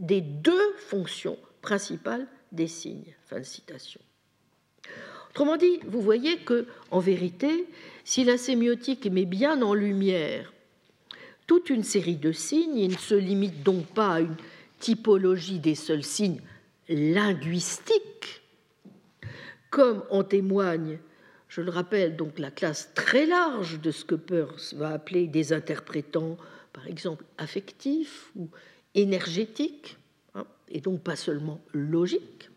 des 0.00 0.20
deux 0.20 0.72
fonctions 0.78 1.38
principales 1.62 2.26
des 2.54 2.68
signes. 2.68 3.14
Fin 3.26 3.40
de 3.40 3.44
citation. 3.44 4.00
Autrement 5.30 5.56
dit, 5.56 5.80
vous 5.86 6.00
voyez 6.00 6.38
que, 6.38 6.66
en 6.90 7.00
vérité, 7.00 7.66
si 8.04 8.24
la 8.24 8.38
sémiotique 8.38 9.06
met 9.06 9.24
bien 9.24 9.62
en 9.62 9.74
lumière 9.74 10.52
toute 11.46 11.70
une 11.70 11.82
série 11.82 12.16
de 12.16 12.32
signes, 12.32 12.78
il 12.78 12.92
ne 12.92 12.96
se 12.96 13.14
limite 13.14 13.62
donc 13.62 13.86
pas 13.86 14.14
à 14.14 14.20
une 14.20 14.36
typologie 14.78 15.58
des 15.58 15.74
seuls 15.74 16.04
signes 16.04 16.40
linguistiques, 16.88 18.42
comme 19.70 20.04
en 20.10 20.22
témoigne, 20.22 20.98
je 21.48 21.60
le 21.60 21.70
rappelle, 21.70 22.16
donc 22.16 22.38
la 22.38 22.50
classe 22.50 22.90
très 22.94 23.26
large 23.26 23.80
de 23.80 23.90
ce 23.90 24.04
que 24.04 24.14
Peirce 24.14 24.74
va 24.74 24.90
appeler 24.90 25.26
des 25.26 25.52
interprétants, 25.52 26.36
par 26.72 26.86
exemple 26.86 27.24
affectifs 27.38 28.30
ou 28.36 28.48
énergétiques, 28.94 29.96
et 30.74 30.80
donc 30.80 31.02
pas 31.02 31.16
seulement 31.16 31.60
logique, 31.72 32.50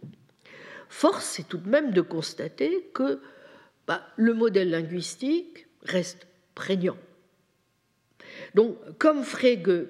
force 0.90 1.40
est 1.40 1.48
tout 1.48 1.60
de 1.60 1.70
même 1.70 1.92
de 1.92 2.02
constater 2.02 2.90
que 2.94 3.22
bah, 3.88 4.06
le 4.18 4.34
modèle 4.34 4.72
linguistique 4.72 5.68
reste 5.84 6.28
prégnant. 6.56 6.98
Donc, 8.56 8.76
comme 8.98 9.24
Frege 9.24 9.86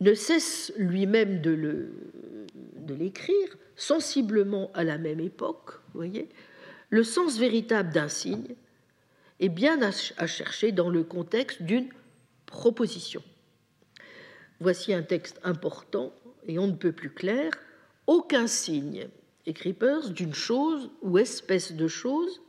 ne 0.00 0.14
cesse 0.14 0.72
lui-même 0.76 1.40
de 1.42 2.94
l'écrire, 2.94 3.56
sensiblement 3.76 4.70
à 4.72 4.84
la 4.84 4.96
même 4.96 5.20
époque, 5.20 5.72
voyez, 5.94 6.28
le 6.90 7.02
sens 7.02 7.38
véritable 7.38 7.92
d'un 7.92 8.08
signe 8.08 8.54
est 9.40 9.48
bien 9.48 9.80
à 9.82 10.26
chercher 10.26 10.70
dans 10.70 10.90
le 10.90 11.02
contexte 11.02 11.62
d'une 11.62 11.88
proposition. 12.46 13.22
Voici 14.60 14.94
un 14.94 15.02
texte 15.02 15.40
important 15.42 16.12
et 16.46 16.58
on 16.58 16.68
ne 16.68 16.76
peut 16.76 16.92
plus 16.92 17.10
clair. 17.10 17.50
Aucun 18.06 18.46
signe, 18.46 19.08
écrit 19.46 19.72
Peirce, 19.72 20.10
d'une 20.10 20.34
chose 20.34 20.90
ou 21.02 21.18
espèce 21.18 21.72
de 21.72 21.88
chose 21.88 22.42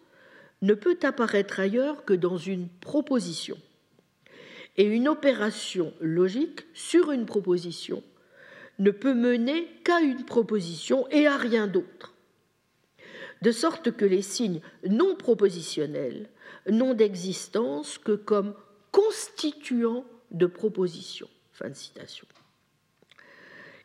ne 0.61 0.73
peut 0.73 0.97
apparaître 1.03 1.59
ailleurs 1.59 2.05
que 2.05 2.13
dans 2.13 2.37
une 2.37 2.67
proposition. 2.67 3.57
Et 4.77 4.83
une 4.83 5.07
opération 5.07 5.93
logique 6.01 6.65
sur 6.73 7.11
une 7.11 7.25
proposition 7.25 8.03
ne 8.79 8.91
peut 8.91 9.13
mener 9.13 9.67
qu'à 9.85 10.01
une 10.01 10.25
proposition 10.25 11.07
et 11.09 11.27
à 11.27 11.37
rien 11.37 11.67
d'autre. 11.67 12.13
De 13.41 13.51
sorte 13.51 13.91
que 13.95 14.05
les 14.05 14.21
signes 14.21 14.61
non 14.89 15.15
propositionnels 15.15 16.29
n'ont 16.69 16.93
d'existence 16.93 17.97
que 17.97 18.13
comme 18.13 18.53
constituants 18.91 20.05
de 20.31 20.45
propositions. 20.45 21.29
Fin 21.51 21.69
de 21.69 21.75
citation. 21.75 22.27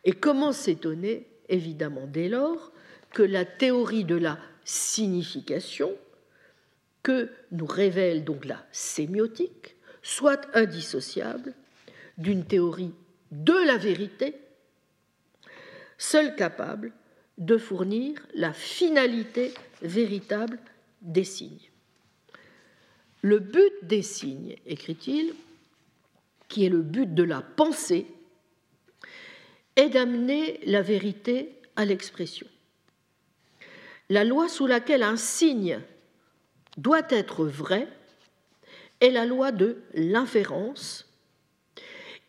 Et 0.03 0.13
comment 0.13 0.51
s'étonner, 0.51 1.27
évidemment, 1.51 2.07
dès 2.07 2.29
lors, 2.29 2.71
que 3.13 3.21
la 3.21 3.45
théorie 3.45 4.05
de 4.05 4.15
la 4.15 4.39
signification, 4.63 5.95
que 7.03 7.29
nous 7.51 7.65
révèle 7.65 8.23
donc 8.23 8.45
la 8.45 8.65
sémiotique, 8.71 9.75
soit 10.01 10.47
indissociable 10.55 11.53
d'une 12.17 12.45
théorie 12.45 12.93
de 13.31 13.65
la 13.65 13.77
vérité, 13.77 14.35
seule 15.97 16.35
capable 16.35 16.91
de 17.37 17.57
fournir 17.57 18.15
la 18.33 18.53
finalité 18.53 19.53
véritable 19.81 20.59
des 21.01 21.23
signes. 21.23 21.69
Le 23.21 23.39
but 23.39 23.73
des 23.83 24.01
signes, 24.01 24.55
écrit-il, 24.65 25.33
qui 26.47 26.65
est 26.65 26.69
le 26.69 26.81
but 26.81 27.13
de 27.13 27.23
la 27.23 27.41
pensée, 27.41 28.07
est 29.75 29.89
d'amener 29.89 30.59
la 30.65 30.81
vérité 30.81 31.59
à 31.75 31.85
l'expression. 31.85 32.47
La 34.09 34.23
loi 34.23 34.49
sous 34.49 34.67
laquelle 34.67 35.03
un 35.03 35.17
signe 35.17 35.79
doit 36.77 37.07
être 37.09 37.45
vrai 37.45 37.87
est 38.99 39.11
la 39.11 39.25
loi 39.25 39.51
de 39.51 39.81
l'inférence, 39.93 41.07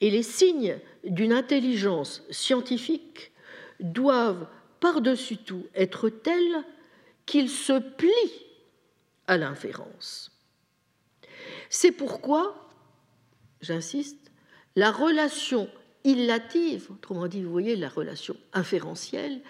et 0.00 0.10
les 0.10 0.22
signes 0.22 0.78
d'une 1.04 1.32
intelligence 1.32 2.22
scientifique 2.30 3.32
doivent 3.80 4.46
par-dessus 4.80 5.36
tout 5.36 5.66
être 5.74 6.08
tels 6.08 6.64
qu'ils 7.26 7.50
se 7.50 7.78
plient 7.78 8.46
à 9.26 9.36
l'inférence. 9.36 10.32
C'est 11.70 11.92
pourquoi, 11.92 12.68
j'insiste, 13.60 14.30
la 14.76 14.90
relation 14.90 15.68
illative, 16.04 16.88
autrement 16.90 17.28
dit, 17.28 17.42
vous 17.42 17.52
voyez, 17.52 17.76
la 17.76 17.88
relation 17.88 18.36
inférentielle, 18.52 19.40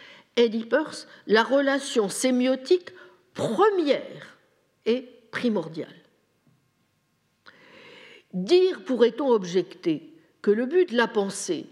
Peirce, 0.70 1.06
la 1.26 1.42
relation 1.42 2.08
sémiotique 2.08 2.90
première 3.34 4.38
et 4.86 5.08
primordiale. 5.30 5.94
Dire, 8.32 8.82
pourrait-on 8.84 9.28
objecter, 9.28 10.14
que 10.40 10.50
le 10.50 10.66
but 10.66 10.90
de 10.90 10.96
la 10.96 11.06
pensée 11.06 11.66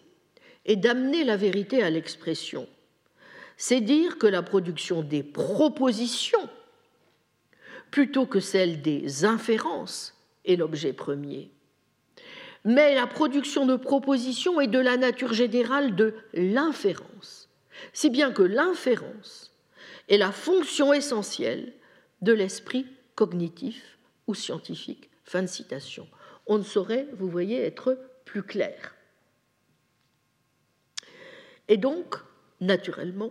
est 0.64 0.76
d'amener 0.76 1.24
la 1.24 1.36
vérité 1.36 1.82
à 1.82 1.90
l'expression, 1.90 2.68
c'est 3.56 3.80
dire 3.80 4.18
que 4.18 4.26
la 4.26 4.42
production 4.42 5.02
des 5.02 5.22
propositions, 5.22 6.48
plutôt 7.90 8.26
que 8.26 8.40
celle 8.40 8.80
des 8.82 9.24
inférences, 9.24 10.14
est 10.44 10.56
l'objet 10.56 10.92
premier 10.92 11.50
mais 12.64 12.94
la 12.94 13.06
production 13.06 13.66
de 13.66 13.76
propositions 13.76 14.60
est 14.60 14.66
de 14.66 14.78
la 14.78 14.96
nature 14.96 15.32
générale 15.32 15.94
de 15.96 16.14
l'inférence, 16.34 17.48
si 17.92 18.10
bien 18.10 18.32
que 18.32 18.42
l'inférence 18.42 19.54
est 20.08 20.18
la 20.18 20.32
fonction 20.32 20.92
essentielle 20.92 21.72
de 22.20 22.32
l'esprit 22.32 22.86
cognitif 23.14 23.98
ou 24.26 24.34
scientifique. 24.34 25.08
Fin 25.24 25.42
de 25.42 25.46
citation. 25.46 26.08
On 26.46 26.58
ne 26.58 26.64
saurait, 26.64 27.06
vous 27.16 27.28
voyez, 27.28 27.62
être 27.62 27.96
plus 28.24 28.42
clair. 28.42 28.94
Et 31.68 31.76
donc, 31.76 32.16
naturellement, 32.60 33.30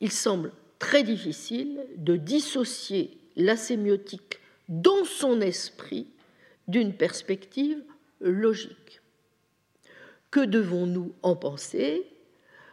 il 0.00 0.12
semble 0.12 0.52
très 0.78 1.02
difficile 1.02 1.84
de 1.96 2.16
dissocier 2.16 3.18
la 3.34 3.56
sémiotique 3.56 4.38
dans 4.68 5.04
son 5.04 5.40
esprit 5.40 6.06
d'une 6.68 6.94
perspective 6.94 7.82
logique. 8.20 9.00
Que 10.30 10.44
devons-nous 10.44 11.14
en 11.22 11.36
penser? 11.36 12.06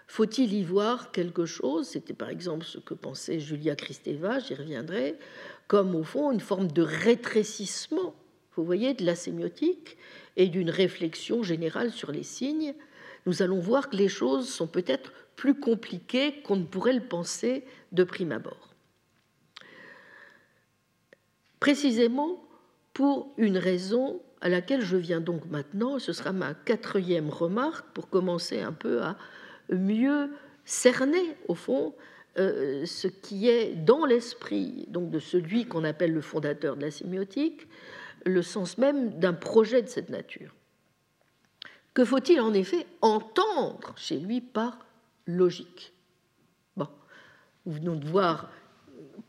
Faut-il 0.07 0.53
y 0.53 0.63
voir 0.63 1.11
quelque 1.11 1.45
chose? 1.45 1.87
C'était 1.87 2.13
par 2.13 2.29
exemple 2.29 2.65
ce 2.65 2.77
que 2.77 2.93
pensait 2.93 3.39
Julia 3.39 3.75
Kristeva, 3.75 4.39
j'y 4.39 4.53
reviendrai, 4.53 5.17
comme 5.67 5.95
au 5.95 6.03
fond 6.03 6.31
une 6.31 6.39
forme 6.39 6.67
de 6.67 6.81
rétrécissement, 6.81 8.13
vous 8.55 8.65
voyez, 8.65 8.93
de 8.93 9.05
la 9.05 9.15
sémiotique 9.15 9.97
et 10.35 10.47
d'une 10.47 10.69
réflexion 10.69 11.41
générale 11.41 11.91
sur 11.91 12.11
les 12.11 12.23
signes. 12.23 12.75
Nous 13.25 13.41
allons 13.41 13.59
voir 13.59 13.89
que 13.89 13.95
les 13.95 14.09
choses 14.09 14.49
sont 14.49 14.67
peut-être 14.67 15.13
plus 15.35 15.59
compliquées 15.59 16.41
qu'on 16.43 16.57
ne 16.57 16.65
pourrait 16.65 16.93
le 16.93 17.07
penser 17.07 17.63
de 17.91 18.03
prime 18.03 18.31
abord. 18.31 18.73
Précisément 21.59 22.43
pour 22.93 23.33
une 23.37 23.57
raison 23.57 24.21
à 24.43 24.49
laquelle 24.49 24.81
je 24.81 24.97
viens 24.97 25.21
donc 25.21 25.45
maintenant. 25.45 25.97
Ce 25.99 26.11
sera 26.11 26.33
ma 26.33 26.53
quatrième 26.53 27.29
remarque 27.29 27.85
pour 27.93 28.09
commencer 28.09 28.59
un 28.59 28.73
peu 28.73 29.01
à 29.01 29.15
mieux 29.69 30.29
cerner, 30.65 31.37
au 31.47 31.55
fond, 31.55 31.95
euh, 32.37 32.85
ce 32.85 33.07
qui 33.07 33.47
est 33.47 33.73
dans 33.73 34.05
l'esprit 34.05 34.85
donc 34.89 35.09
de 35.11 35.19
celui 35.19 35.65
qu'on 35.65 35.85
appelle 35.85 36.13
le 36.13 36.19
fondateur 36.19 36.75
de 36.75 36.81
la 36.81 36.91
sémiotique, 36.91 37.67
le 38.25 38.41
sens 38.41 38.77
même 38.77 39.17
d'un 39.17 39.33
projet 39.33 39.81
de 39.81 39.87
cette 39.87 40.09
nature. 40.09 40.53
Que 41.93 42.03
faut-il 42.03 42.41
en 42.41 42.53
effet 42.53 42.85
entendre 43.01 43.93
chez 43.95 44.19
lui 44.19 44.41
par 44.41 44.77
logique? 45.25 45.93
Bon, 46.75 46.89
nous 47.65 47.73
venons 47.73 47.95
de 47.95 48.05
voir 48.05 48.51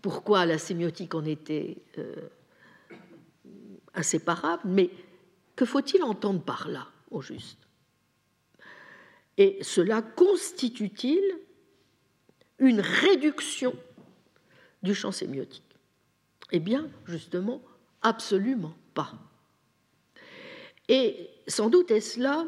pourquoi 0.03 0.45
la 0.45 0.59
sémiotique 0.59 1.15
en 1.15 1.25
était 1.25 1.77
euh, 1.99 2.15
inséparable, 3.95 4.63
mais 4.65 4.91
que 5.57 5.65
faut-il 5.65 6.03
entendre 6.03 6.43
par 6.43 6.69
là, 6.69 6.89
au 7.11 7.21
juste? 7.21 7.59
Et 9.37 9.59
cela 9.63 10.03
constitue-t-il 10.03 11.23
une 12.59 12.81
réduction 12.81 13.75
du 14.83 14.95
champ 14.95 15.13
sémiotique? 15.13 15.63
Eh 16.53 16.61
bien, 16.61 16.89
justement, 17.07 17.63
absolument 18.03 18.75
pas. 18.95 19.13
Et 20.89 21.31
sans 21.47 21.71
doute 21.71 21.91
est-ce 21.91 22.21
là 22.21 22.47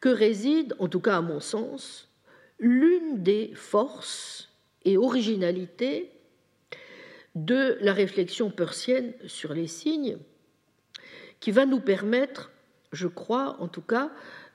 que 0.00 0.08
réside, 0.08 0.76
en 0.78 0.88
tout 0.88 1.00
cas 1.00 1.16
à 1.16 1.22
mon 1.22 1.40
sens, 1.40 2.08
l'une 2.58 3.22
des 3.22 3.52
forces 3.54 4.50
et 4.84 4.96
originalités 4.96 6.12
de 7.34 7.78
la 7.80 7.92
réflexion 7.92 8.50
persienne 8.50 9.12
sur 9.26 9.54
les 9.54 9.66
signes, 9.66 10.18
qui 11.40 11.50
va 11.50 11.66
nous 11.66 11.80
permettre, 11.80 12.50
je 12.92 13.06
crois 13.06 13.56
en 13.60 13.68
tout 13.68 13.82
cas, 13.82 14.10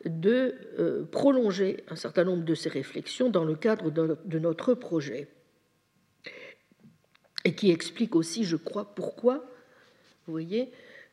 de 0.05 0.55
euh, 0.79 1.05
prolonger 1.05 1.83
un 1.89 1.95
certain 1.95 2.23
nombre 2.23 2.43
de 2.43 2.55
ces 2.55 2.69
réflexions 2.69 3.29
dans 3.29 3.45
le 3.45 3.55
cadre 3.55 3.89
de 3.89 4.39
notre 4.39 4.73
projet. 4.73 5.29
Et 7.45 7.55
qui 7.55 7.71
explique 7.71 8.15
aussi, 8.15 8.43
je 8.43 8.55
crois, 8.55 8.95
pourquoi, 8.95 9.45
vous 10.25 10.31
voyez, 10.31 10.71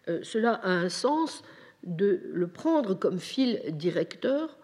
euh, 0.08 0.20
cela 0.22 0.54
a 0.54 0.70
un 0.70 0.88
sens 0.88 1.42
de 1.84 2.20
le 2.32 2.48
prendre 2.48 2.94
comme 2.94 3.18
fil 3.18 3.60
directeur 3.70 4.58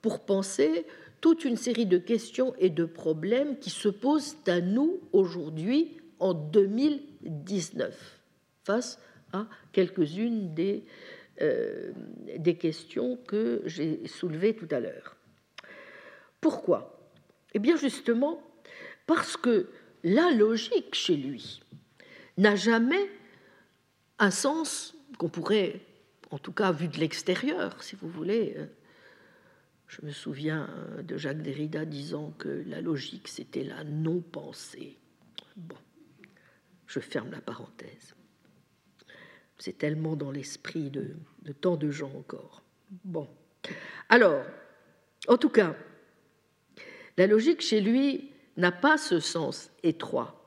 pour 0.00 0.24
penser 0.24 0.86
toute 1.20 1.44
une 1.44 1.56
série 1.56 1.86
de 1.86 1.98
questions 1.98 2.54
et 2.58 2.70
de 2.70 2.84
problèmes 2.84 3.58
qui 3.58 3.70
se 3.70 3.88
posent 3.88 4.36
à 4.46 4.60
nous 4.60 5.00
aujourd'hui 5.12 5.96
en 6.18 6.34
2019 6.34 8.20
face 8.64 8.98
à 9.32 9.46
quelques-unes 9.72 10.54
des, 10.54 10.84
euh, 11.40 11.92
des 12.38 12.56
questions 12.56 13.16
que 13.16 13.62
j'ai 13.66 14.06
soulevées 14.06 14.54
tout 14.54 14.68
à 14.70 14.80
l'heure. 14.80 15.16
Pourquoi? 16.40 17.10
Eh 17.54 17.58
bien 17.58 17.76
justement 17.76 18.42
parce 19.06 19.36
que 19.36 19.68
la 20.04 20.30
logique 20.30 20.94
chez 20.94 21.16
lui 21.16 21.62
n'a 22.38 22.56
jamais 22.56 23.10
un 24.18 24.30
sens 24.30 24.94
qu'on 25.18 25.28
pourrait, 25.28 25.80
en 26.30 26.38
tout 26.38 26.52
cas 26.52 26.72
vu 26.72 26.88
de 26.88 26.98
l'extérieur, 26.98 27.82
si 27.82 27.96
vous 27.96 28.08
voulez, 28.08 28.56
je 29.88 30.06
me 30.06 30.10
souviens 30.10 30.70
de 31.02 31.16
Jacques 31.18 31.42
Derrida 31.42 31.84
disant 31.84 32.32
que 32.38 32.64
la 32.66 32.80
logique, 32.80 33.28
c'était 33.28 33.64
la 33.64 33.84
non-pensée. 33.84 34.96
Bon, 35.56 35.76
je 36.86 37.00
ferme 37.00 37.30
la 37.30 37.40
parenthèse. 37.40 38.14
C'est 39.58 39.78
tellement 39.78 40.16
dans 40.16 40.30
l'esprit 40.30 40.90
de, 40.90 41.14
tant 41.60 41.76
de 41.76 41.90
gens 41.90 42.12
encore. 42.16 42.62
Bon. 43.04 43.28
Alors, 44.08 44.44
en 45.28 45.36
tout 45.36 45.50
cas, 45.50 45.76
la 47.16 47.26
logique 47.26 47.60
chez 47.60 47.80
lui 47.80 48.30
n'a 48.56 48.72
pas 48.72 48.98
ce 48.98 49.20
sens 49.20 49.70
étroit. 49.82 50.44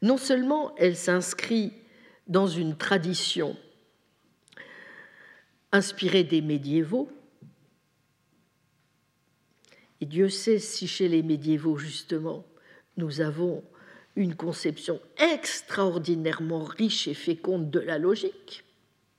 Non 0.00 0.16
seulement 0.16 0.74
elle 0.76 0.96
s'inscrit 0.96 1.72
dans 2.26 2.46
une 2.46 2.76
tradition 2.76 3.56
inspirée 5.70 6.24
des 6.24 6.40
médiévaux, 6.40 7.10
et 10.00 10.04
Dieu 10.04 10.28
sait 10.28 10.58
si 10.58 10.88
chez 10.88 11.06
les 11.06 11.22
médiévaux, 11.22 11.76
justement, 11.76 12.44
nous 12.96 13.20
avons 13.20 13.62
une 14.16 14.34
conception 14.34 15.00
extraordinairement 15.18 16.64
riche 16.64 17.08
et 17.08 17.14
féconde 17.14 17.70
de 17.70 17.80
la 17.80 17.98
logique, 17.98 18.64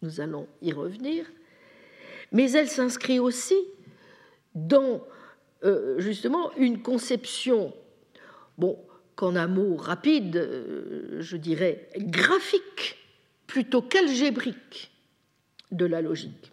nous 0.01 0.21
allons 0.21 0.47
y 0.61 0.71
revenir, 0.71 1.25
mais 2.31 2.51
elle 2.51 2.69
s'inscrit 2.69 3.19
aussi 3.19 3.57
dans 4.53 5.05
euh, 5.63 5.99
justement 5.99 6.51
une 6.57 6.81
conception, 6.81 7.73
bon, 8.57 8.77
qu'en 9.15 9.35
un 9.35 9.47
mot 9.47 9.75
rapide, 9.75 10.35
euh, 10.35 11.21
je 11.21 11.37
dirais 11.37 11.89
graphique 11.97 12.97
plutôt 13.47 13.81
qu'algébrique 13.81 14.91
de 15.71 15.85
la 15.85 16.01
logique. 16.01 16.51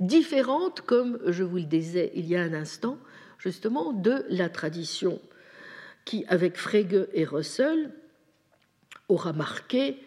Différente, 0.00 0.80
comme 0.80 1.20
je 1.26 1.44
vous 1.44 1.56
le 1.56 1.64
disais 1.64 2.12
il 2.14 2.26
y 2.26 2.36
a 2.36 2.42
un 2.42 2.54
instant, 2.54 2.98
justement, 3.38 3.92
de 3.92 4.24
la 4.28 4.48
tradition 4.48 5.20
qui, 6.04 6.24
avec 6.28 6.56
Frege 6.56 7.08
et 7.12 7.24
Russell, 7.24 7.90
aura 9.08 9.32
marqué, 9.32 9.98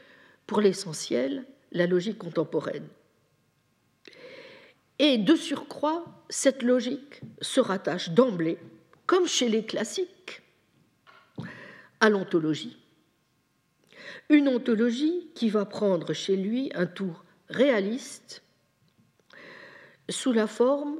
pour 0.45 0.61
l'essentiel, 0.61 1.45
la 1.72 1.88
logique 1.88 2.18
contemporaine. 2.18 2.88
Et 4.99 5.18
de 5.18 5.36
surcroît, 5.36 6.06
cette 6.30 6.64
logique 6.64 7.22
se 7.41 7.60
rattache 7.60 8.10
d'emblée, 8.10 8.57
comme 9.06 9.28
chez 9.28 9.49
les 9.49 9.65
classiques, 9.65 10.41
à 11.99 12.10
l'ontologie. 12.10 12.78
Une 14.30 14.48
ontologie 14.48 15.30
qui 15.36 15.49
va 15.49 15.65
prendre 15.65 16.14
chez 16.14 16.36
lui 16.36 16.72
un 16.74 16.86
tour 16.86 17.24
réaliste 17.49 18.44
sous 20.10 20.32
la 20.32 20.48
forme 20.48 20.99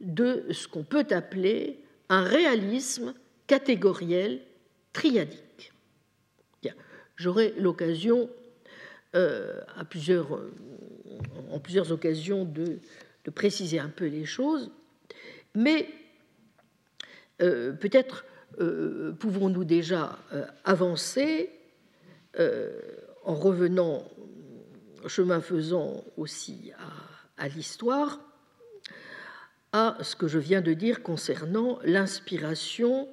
de 0.00 0.44
ce 0.50 0.68
qu'on 0.68 0.84
peut 0.84 1.06
appeler 1.10 1.82
un 2.08 2.22
réalisme 2.22 3.14
catégoriel 3.46 4.40
triadique. 4.92 5.72
J'aurai 7.16 7.54
l'occasion 7.56 8.28
euh, 9.14 9.60
plusieurs, 9.90 10.40
en 11.50 11.60
plusieurs 11.60 11.92
occasions 11.92 12.44
de 12.44 12.80
préciser 13.30 13.78
un 13.78 13.90
peu 13.90 14.06
les 14.06 14.24
choses, 14.24 14.72
mais 15.54 15.86
euh, 17.42 17.72
peut-être 17.74 18.24
euh, 18.60 19.12
pouvons-nous 19.12 19.64
déjà 19.64 20.18
avancer 20.64 21.50
en 23.24 23.34
revenant, 23.34 24.04
chemin 25.06 25.40
faisant 25.40 26.02
aussi 26.16 26.72
à 27.36 27.48
l'histoire, 27.48 28.18
à 29.72 29.98
ce 30.00 30.16
que 30.16 30.26
je 30.26 30.38
viens 30.38 30.62
de 30.62 30.72
dire 30.72 31.02
concernant 31.02 31.78
l'inspiration 31.84 33.08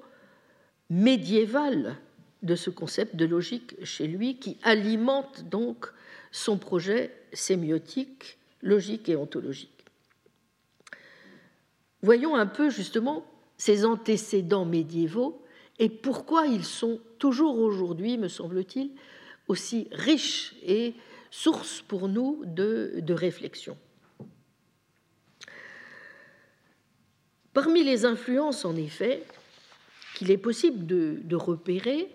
médiévale 0.89 1.97
de 2.41 2.55
ce 2.55 2.69
concept 2.69 3.15
de 3.15 3.25
logique 3.25 3.75
chez 3.83 4.07
lui 4.07 4.37
qui 4.37 4.57
alimente 4.63 5.49
donc 5.49 5.87
son 6.31 6.57
projet 6.57 7.13
sémiotique, 7.33 8.37
logique 8.61 9.09
et 9.09 9.15
ontologique. 9.15 9.85
Voyons 12.01 12.35
un 12.35 12.45
peu 12.45 12.69
justement 12.69 13.25
ces 13.57 13.85
antécédents 13.85 14.65
médiévaux 14.65 15.43
et 15.79 15.89
pourquoi 15.89 16.47
ils 16.47 16.65
sont 16.65 16.99
toujours 17.19 17.59
aujourd'hui, 17.59 18.17
me 18.17 18.27
semble-t-il, 18.27 18.91
aussi 19.47 19.87
riches 19.91 20.55
et 20.63 20.93
source 21.31 21.81
pour 21.81 22.07
nous 22.07 22.43
de, 22.45 23.03
réflexion. 23.09 23.77
Parmi 27.53 27.83
les 27.83 28.05
influences, 28.05 28.63
en 28.63 28.75
effet, 28.75 29.23
qu'il 30.19 30.31
est 30.31 30.37
possible 30.37 30.85
de, 30.85 31.35
repérer 31.37 32.09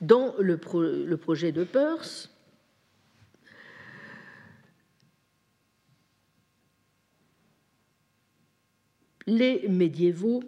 dans 0.00 0.36
le, 0.38 0.56
le 1.04 1.16
projet 1.16 1.50
de 1.50 1.64
Peirce, 1.64 2.30
les 9.26 9.66
médiévaux 9.66 10.44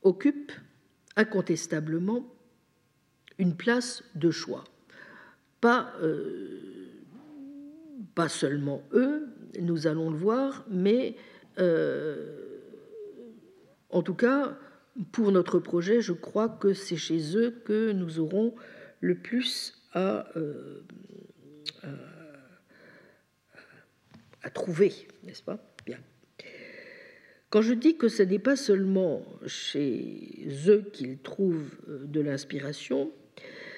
occupent 0.00 0.52
incontestablement 1.14 2.24
une 3.36 3.56
place 3.56 4.02
de 4.14 4.30
choix. 4.30 4.64
Pas, 5.60 5.92
euh, 6.00 6.88
pas 8.14 8.30
seulement 8.30 8.82
eux, 8.94 9.28
nous 9.60 9.86
allons 9.86 10.08
le 10.08 10.16
voir, 10.16 10.64
mais 10.70 11.16
euh, 11.58 12.43
en 13.94 14.02
tout 14.02 14.14
cas, 14.14 14.58
pour 15.12 15.32
notre 15.32 15.58
projet, 15.58 16.00
je 16.00 16.12
crois 16.12 16.48
que 16.48 16.74
c'est 16.74 16.96
chez 16.96 17.36
eux 17.36 17.50
que 17.64 17.92
nous 17.92 18.18
aurons 18.18 18.54
le 19.00 19.14
plus 19.14 19.82
à, 19.92 20.26
euh, 20.36 20.82
à 24.42 24.50
trouver, 24.50 24.92
n'est-ce 25.24 25.42
pas? 25.42 25.58
Bien. 25.86 25.98
Quand 27.50 27.62
je 27.62 27.72
dis 27.72 27.96
que 27.96 28.08
ce 28.08 28.22
n'est 28.22 28.38
pas 28.38 28.56
seulement 28.56 29.24
chez 29.46 30.48
eux 30.66 30.84
qu'ils 30.92 31.18
trouvent 31.18 31.74
euh, 31.88 32.04
de 32.04 32.20
l'inspiration, 32.20 33.12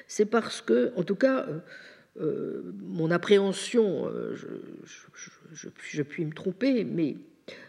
c'est 0.07 0.25
parce 0.25 0.63
que, 0.63 0.93
en 0.97 1.03
tout 1.03 1.15
cas, 1.15 1.47
euh, 1.47 1.59
euh, 2.21 2.73
mon 2.81 3.11
appréhension, 3.11 4.11
je, 4.33 5.69
puis 6.03 6.25
me 6.25 6.33
tromper, 6.33 6.85
mais 6.85 7.17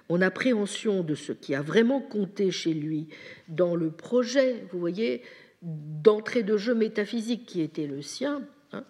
mon 0.09 0.21
appréhension 0.21 1.03
de 1.03 1.15
ce 1.15 1.33
qui 1.33 1.53
a 1.55 1.61
vraiment 1.61 2.01
compté 2.01 2.51
chez 2.51 2.73
lui 2.73 3.09
dans 3.47 3.75
le 3.75 3.91
projet, 3.91 4.65
vous 4.71 4.79
voyez, 4.79 5.21
d'entrée 5.61 6.43
de 6.43 6.57
jeu 6.57 6.73
métaphysique 6.75 7.45
qui 7.45 7.61
était 7.61 7.87
le 7.87 8.01
sien, 8.01 8.41
hein, 8.71 8.85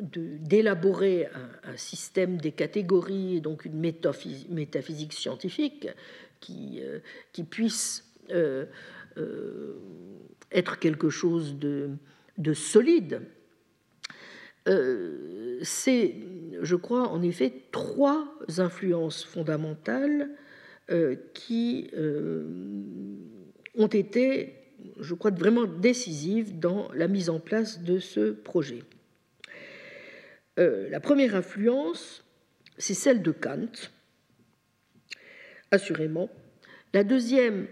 d'élaborer 0.00 1.28
un, 1.64 1.76
système 1.76 2.38
des 2.38 2.52
catégories, 2.52 3.40
donc 3.40 3.64
une 3.64 3.78
métaphysique 3.78 5.12
scientifique 5.12 5.88
qui, 6.40 6.80
euh, 6.82 7.00
puisse 7.50 8.04
euh, 8.30 8.66
euh, 9.16 9.74
être 10.52 10.78
quelque 10.78 11.10
chose 11.10 11.56
de 11.58 12.54
solide. 12.54 13.22
C'est, 15.62 16.14
je 16.60 16.76
crois, 16.76 17.08
en 17.08 17.22
effet, 17.22 17.52
trois 17.72 18.38
influences 18.58 19.24
fondamentales 19.24 20.30
qui 21.34 21.90
ont 23.74 23.86
été, 23.86 24.54
je 25.00 25.14
crois, 25.14 25.30
vraiment 25.30 25.64
décisives 25.64 26.58
dans 26.58 26.90
la 26.92 27.08
mise 27.08 27.30
en 27.30 27.40
place 27.40 27.82
de 27.82 27.98
ce 27.98 28.32
projet. 28.32 28.82
Euh, 30.58 30.88
la 30.90 30.98
première 31.00 31.36
influence, 31.36 32.24
c'est 32.78 32.94
celle 32.94 33.22
de 33.22 33.30
Kant, 33.30 33.70
assurément. 35.70 36.28
La 36.92 37.04
deuxième, 37.04 37.68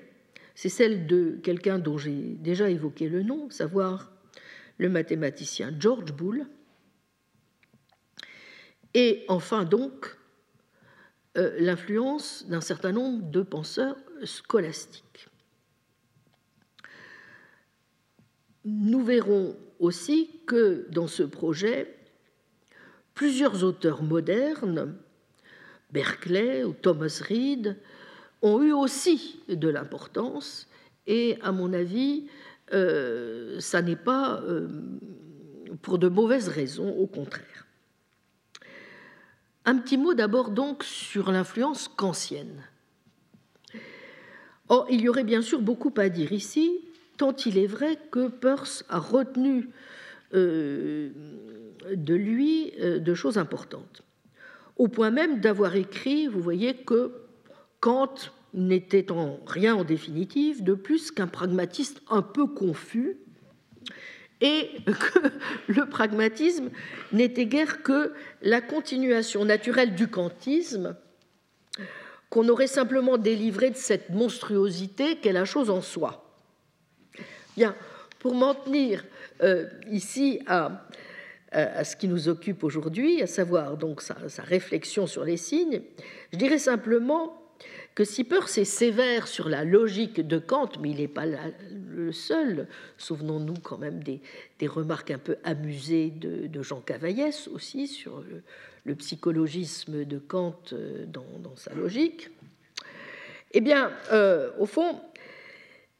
c'est 0.55 0.68
celle 0.68 1.06
de 1.06 1.39
quelqu'un 1.43 1.78
dont 1.78 1.98
j'ai 1.98 2.12
déjà 2.12 2.70
évoqué 2.70 3.09
le 3.09 3.23
nom, 3.23 3.51
savoir 3.51 4.12
le 4.78 4.89
mathématicien 4.89 5.74
George 5.78 6.12
Boole. 6.12 6.47
Et 8.97 9.24
enfin 9.28 9.64
donc, 9.64 10.16
euh, 11.36 11.55
l'influence 11.60 12.47
d'un 12.48 12.62
certain 12.62 12.93
nombre 12.93 13.31
de 13.31 13.43
penseurs 13.43 13.97
scolastiques. 14.24 15.28
Nous 18.64 19.05
verrons 19.05 19.55
aussi 19.78 20.40
que 20.47 20.89
dans 20.90 21.06
ce 21.06 21.23
projet, 21.23 21.97
Plusieurs 23.16 23.64
auteurs 23.64 24.02
modernes, 24.02 24.94
Berkeley 25.90 26.64
ou 26.64 26.74
Thomas 26.74 27.23
Reed, 27.27 27.78
ont 28.43 28.62
eu 28.62 28.73
aussi 28.73 29.40
de 29.48 29.68
l'importance 29.70 30.68
et, 31.06 31.39
à 31.40 31.51
mon 31.51 31.73
avis, 31.73 32.27
euh, 32.74 33.59
ça 33.59 33.81
n'est 33.81 33.97
pas 33.97 34.43
euh, 34.43 34.68
pour 35.81 35.98
de 35.98 36.09
mauvaises 36.09 36.48
raisons, 36.48 36.90
au 36.90 37.06
contraire. 37.06 37.55
Un 39.68 39.78
petit 39.78 39.98
mot 39.98 40.14
d'abord 40.14 40.51
donc 40.51 40.84
sur 40.84 41.32
l'influence 41.32 41.88
kantienne. 41.88 42.62
Or, 44.68 44.86
il 44.88 45.01
y 45.01 45.09
aurait 45.09 45.24
bien 45.24 45.43
sûr 45.43 45.60
beaucoup 45.60 45.93
à 45.97 46.09
dire 46.09 46.32
ici, 46.32 46.80
tant 47.16 47.34
il 47.34 47.59
est 47.59 47.66
vrai 47.66 47.98
que 48.12 48.28
Peirce 48.28 48.84
a 48.88 49.01
retenu 49.01 49.68
euh, 50.34 51.10
de 51.93 52.14
lui 52.14 52.72
euh, 52.80 53.01
de 53.01 53.14
choses 53.14 53.38
importantes, 53.38 54.02
au 54.76 54.86
point 54.86 55.10
même 55.10 55.40
d'avoir 55.40 55.74
écrit, 55.74 56.28
vous 56.28 56.40
voyez, 56.40 56.74
que 56.74 57.12
Kant 57.80 58.14
n'était 58.55 59.10
en 59.10 59.40
rien 59.48 59.74
en 59.74 59.82
définitive 59.82 60.62
de 60.62 60.74
plus 60.74 61.10
qu'un 61.10 61.26
pragmatiste 61.26 62.02
un 62.09 62.22
peu 62.22 62.47
confus 62.47 63.18
et 64.40 64.70
que 64.84 65.28
le 65.68 65.88
pragmatisme 65.88 66.70
n'était 67.12 67.46
guère 67.46 67.82
que 67.82 68.12
la 68.42 68.60
continuation 68.60 69.44
naturelle 69.44 69.94
du 69.94 70.08
kantisme 70.08 70.96
qu'on 72.30 72.48
aurait 72.48 72.66
simplement 72.66 73.18
délivré 73.18 73.70
de 73.70 73.76
cette 73.76 74.10
monstruosité 74.10 75.16
qu'est 75.16 75.32
la 75.32 75.44
chose 75.44 75.70
en 75.70 75.80
soi. 75.80 76.34
Bien, 77.56 77.74
pour 78.18 78.34
m'en 78.34 78.54
tenir 78.54 79.04
euh, 79.42 79.66
ici 79.90 80.40
à, 80.46 80.82
ce 81.52 81.96
qui 81.96 82.08
nous 82.08 82.28
occupe 82.28 82.64
aujourd'hui, 82.64 83.22
à 83.22 83.26
savoir 83.26 83.78
donc 83.78 84.02
sa, 84.02 84.28
sa, 84.28 84.42
réflexion 84.42 85.06
sur 85.06 85.24
les 85.24 85.38
signes, 85.38 85.80
je 86.32 86.36
dirais 86.36 86.58
simplement 86.58 87.40
que 87.94 88.04
si 88.04 88.24
Peirce 88.24 88.58
est 88.58 88.66
sévère 88.66 89.26
sur 89.26 89.48
la 89.48 89.64
logique 89.64 90.20
de 90.20 90.38
Kant, 90.38 90.68
mais 90.82 90.90
il 90.90 90.98
n'est 90.98 91.08
pas 91.08 91.24
le 91.97 92.12
seul, 92.12 92.68
souvenons-nous 92.98 93.55
quand 93.62 93.78
même 93.78 94.02
des, 94.02 94.20
remarques 94.66 95.10
un 95.10 95.18
peu 95.18 95.36
amusées 95.44 96.10
de, 96.10 96.62
Jean 96.62 96.81
Cavaillès 96.81 97.48
aussi 97.48 97.89
sur 97.89 98.23
le, 98.85 98.94
psychologisme 98.94 100.05
de 100.05 100.18
Kant 100.18 100.60
euh, 100.73 101.06
dans, 101.06 101.27
dans, 101.40 101.56
sa 101.56 101.74
logique, 101.74 102.31
eh 103.52 103.60
bien, 103.60 103.90
euh, 104.12 104.52
au 104.60 104.66
fond, 104.66 105.01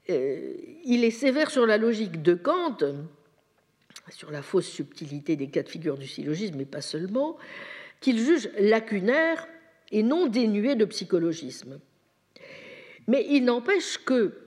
euh, 0.09 0.53
il 0.85 1.03
est 1.03 1.11
sévère 1.11 1.51
sur 1.51 1.67
la 1.67 1.79
logique 1.79 2.23
de 2.23 2.35
Kant, 2.35 2.79
sur 4.11 4.31
la 4.31 4.43
fausse 4.43 4.69
subtilité 4.69 5.35
des 5.35 5.49
cas 5.49 5.65
de 5.65 5.69
figure 5.69 5.99
du 5.99 6.07
syllogisme, 6.07 6.55
mais 6.59 6.65
pas 6.65 6.81
seulement, 6.81 7.39
qu'il 8.01 8.19
juge 8.19 8.51
lacunaire 8.59 9.49
et 9.91 10.05
non 10.05 10.29
dénué 10.29 10.77
de 10.77 10.85
psychologisme. 10.85 11.81
Mais 13.09 13.27
il 13.29 13.45
n'empêche 13.45 13.99
que 13.99 14.46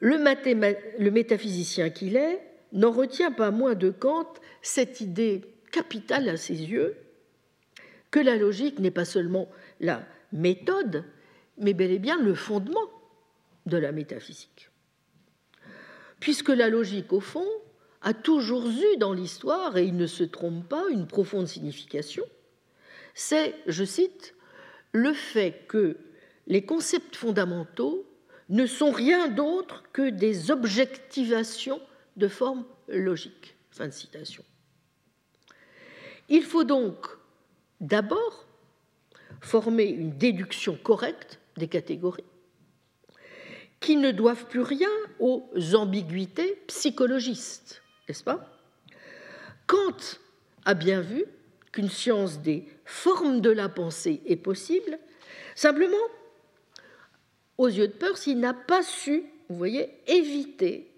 le, 0.00 1.10
métaphysicien 1.10 1.90
qu'il 1.90 2.16
est 2.16 2.40
n'en 2.72 2.90
retient 2.90 3.32
pas 3.32 3.50
moins 3.50 3.74
de 3.74 3.90
Kant 3.90 4.32
cette 4.62 5.00
idée 5.00 5.42
capitale 5.72 6.28
à 6.28 6.36
ses 6.36 6.62
yeux 6.62 6.96
que 8.10 8.20
la 8.20 8.36
logique 8.36 8.78
n'est 8.78 8.90
pas 8.90 9.04
seulement 9.04 9.48
la 9.80 10.02
méthode, 10.32 11.04
mais 11.58 11.74
bel 11.74 11.90
et 11.90 11.98
bien 11.98 12.20
le 12.20 12.34
fondement 12.34 12.88
de 13.66 13.76
la 13.76 13.92
métaphysique. 13.92 14.70
Puisque 16.20 16.48
la 16.48 16.68
logique, 16.68 17.12
au 17.12 17.20
fond, 17.20 17.46
a 18.02 18.14
toujours 18.14 18.68
eu 18.68 18.96
dans 18.98 19.12
l'histoire, 19.12 19.76
et 19.76 19.84
il 19.84 19.96
ne 19.96 20.06
se 20.06 20.24
trompe 20.24 20.68
pas, 20.68 20.84
une 20.90 21.06
profonde 21.06 21.48
signification, 21.48 22.24
c'est, 23.14 23.54
je 23.66 23.84
cite, 23.84 24.34
le 24.92 25.12
fait 25.12 25.66
que 25.68 25.96
les 26.46 26.64
concepts 26.64 27.16
fondamentaux 27.16 28.06
ne 28.48 28.66
sont 28.66 28.90
rien 28.90 29.28
d'autre 29.28 29.82
que 29.92 30.10
des 30.10 30.50
objectivations 30.50 31.80
de 32.16 32.28
forme 32.28 32.64
logique. 32.88 33.56
Fin 33.70 33.88
de 33.88 33.92
citation. 33.92 34.44
Il 36.28 36.42
faut 36.42 36.64
donc 36.64 37.06
d'abord 37.80 38.46
former 39.40 39.84
une 39.84 40.16
déduction 40.16 40.76
correcte 40.76 41.38
des 41.56 41.68
catégories 41.68 42.24
qui 43.80 43.96
ne 43.96 44.10
doivent 44.10 44.46
plus 44.46 44.62
rien 44.62 44.90
aux 45.20 45.48
ambiguïtés 45.74 46.62
psychologistes, 46.66 47.82
n'est-ce 48.08 48.24
pas? 48.24 48.58
Kant 49.66 49.96
a 50.64 50.74
bien 50.74 51.00
vu 51.00 51.24
qu'une 51.72 51.90
science 51.90 52.40
des 52.40 52.66
formes 52.84 53.40
de 53.40 53.50
la 53.50 53.68
pensée 53.68 54.22
est 54.26 54.36
possible, 54.36 54.98
simplement, 55.54 55.96
aux 57.58 57.68
yeux 57.68 57.88
de 57.88 57.92
Peirce, 57.92 58.26
il 58.26 58.38
n'a 58.38 58.54
pas 58.54 58.82
su, 58.82 59.24
vous 59.48 59.56
voyez, 59.56 59.90
éviter 60.06 60.90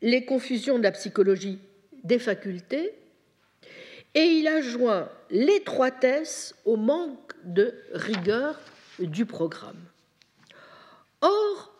les 0.00 0.24
confusions 0.24 0.78
de 0.78 0.82
la 0.82 0.92
psychologie 0.92 1.58
des 2.04 2.18
facultés 2.18 2.92
et 4.14 4.24
il 4.24 4.46
a 4.48 4.60
joint 4.60 5.08
l'étroitesse 5.30 6.54
au 6.64 6.76
manque 6.76 7.32
de 7.44 7.74
rigueur 7.92 8.60
du 8.98 9.24
programme. 9.24 9.80
Or, 11.20 11.72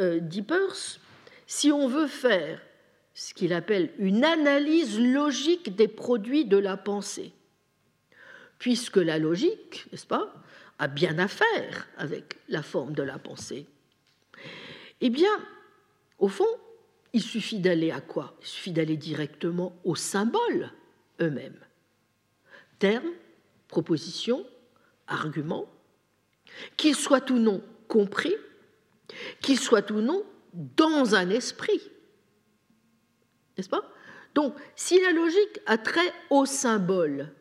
euh, 0.00 0.20
dit 0.20 0.42
Peirce, 0.42 1.00
si 1.46 1.70
on 1.70 1.86
veut 1.86 2.06
faire 2.06 2.60
ce 3.14 3.34
qu'il 3.34 3.52
appelle 3.52 3.90
une 3.98 4.24
analyse 4.24 4.98
logique 4.98 5.76
des 5.76 5.88
produits 5.88 6.44
de 6.44 6.56
la 6.56 6.76
pensée, 6.76 7.32
puisque 8.58 8.96
la 8.96 9.18
logique, 9.18 9.86
n'est-ce 9.92 10.06
pas, 10.06 10.34
a 10.78 10.88
bien 10.88 11.18
à 11.18 11.28
faire 11.28 11.88
avec 11.96 12.38
la 12.48 12.62
forme 12.62 12.92
de 12.92 13.02
la 13.02 13.18
pensée, 13.18 13.66
eh 15.00 15.10
bien, 15.10 15.30
au 16.18 16.28
fond, 16.28 16.46
il 17.12 17.22
suffit 17.22 17.60
d'aller 17.60 17.90
à 17.90 18.00
quoi? 18.00 18.36
Il 18.40 18.46
suffit 18.46 18.72
d'aller 18.72 18.96
directement 18.96 19.78
aux 19.84 19.96
symboles 19.96 20.70
eux-mêmes. 21.20 21.58
Termes, 22.78 23.12
propositions, 23.68 24.46
arguments, 25.06 25.68
qu'ils 26.76 26.96
soient 26.96 27.30
ou 27.30 27.38
non 27.38 27.62
compris, 27.88 28.34
qu'ils 29.40 29.58
soient 29.58 29.90
ou 29.92 30.00
non 30.00 30.24
dans 30.52 31.14
un 31.14 31.30
esprit. 31.30 31.80
N'est-ce 33.56 33.68
pas? 33.68 33.90
Donc, 34.34 34.54
si 34.76 35.00
la 35.00 35.10
logique 35.10 35.60
a 35.66 35.78
trait 35.78 36.12
au 36.30 36.46
symbole 36.46 37.32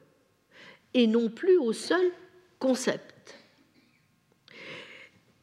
et 0.93 1.05
non 1.05 1.29
plus 1.29 1.57
au 1.57 1.73
seul 1.73 2.11
concept, 2.59 3.13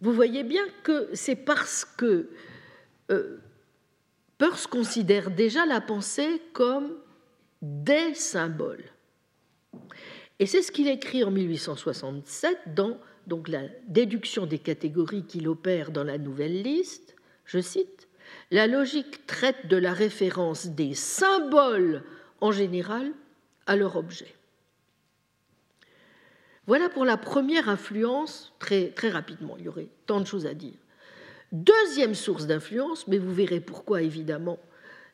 vous 0.05 0.13
voyez 0.13 0.43
bien 0.43 0.65
que 0.83 1.09
c'est 1.15 1.35
parce 1.35 1.87
que 1.87 2.29
euh, 3.11 3.39
Peirce 4.37 4.67
considère 4.67 5.31
déjà 5.31 5.65
la 5.65 5.81
pensée 5.81 6.43
comme 6.53 6.93
des 7.63 8.13
symboles. 8.13 8.85
Et 10.39 10.45
c'est 10.45 10.61
ce 10.61 10.73
qu'il 10.73 10.89
écrit 10.89 11.25
en 11.25 11.31
1867 11.31 12.75
dans 12.75 12.99
la 13.49 13.63
déduction 13.89 14.45
des 14.45 14.59
catégories 14.59 15.25
qu'il 15.25 15.49
opère 15.49 15.91
dans 15.91 16.05
la 16.05 16.19
nouvelle 16.19 16.61
liste. 16.61 17.17
Je 17.47 17.61
cite 17.61 18.07
La 18.51 18.67
logique 18.67 19.27
traite 19.27 19.69
de 19.69 19.79
la 19.79 19.95
référence 19.95 20.67
des 20.67 20.93
symboles 20.93 22.03
en 22.43 22.53
général 22.53 23.11
à 23.67 23.75
leur 23.75 23.97
objet. 23.97 24.35
Voilà 26.67 26.89
pour 26.89 27.05
la 27.05 27.17
première 27.17 27.69
influence, 27.69 28.55
très, 28.59 28.93
rapidement, 29.11 29.57
il 29.59 29.65
y 29.65 29.69
aurait 29.69 29.89
tant 30.07 30.21
de 30.21 30.27
choses 30.27 30.47
à 30.47 30.55
dire. 30.55 30.79
Deuxième 31.53 32.15
source 32.15 32.47
d'influence, 32.47 33.07
mais 33.07 33.19
vous 33.19 33.33
verrez 33.33 33.61
pourquoi 33.61 34.03
évidemment 34.03 34.59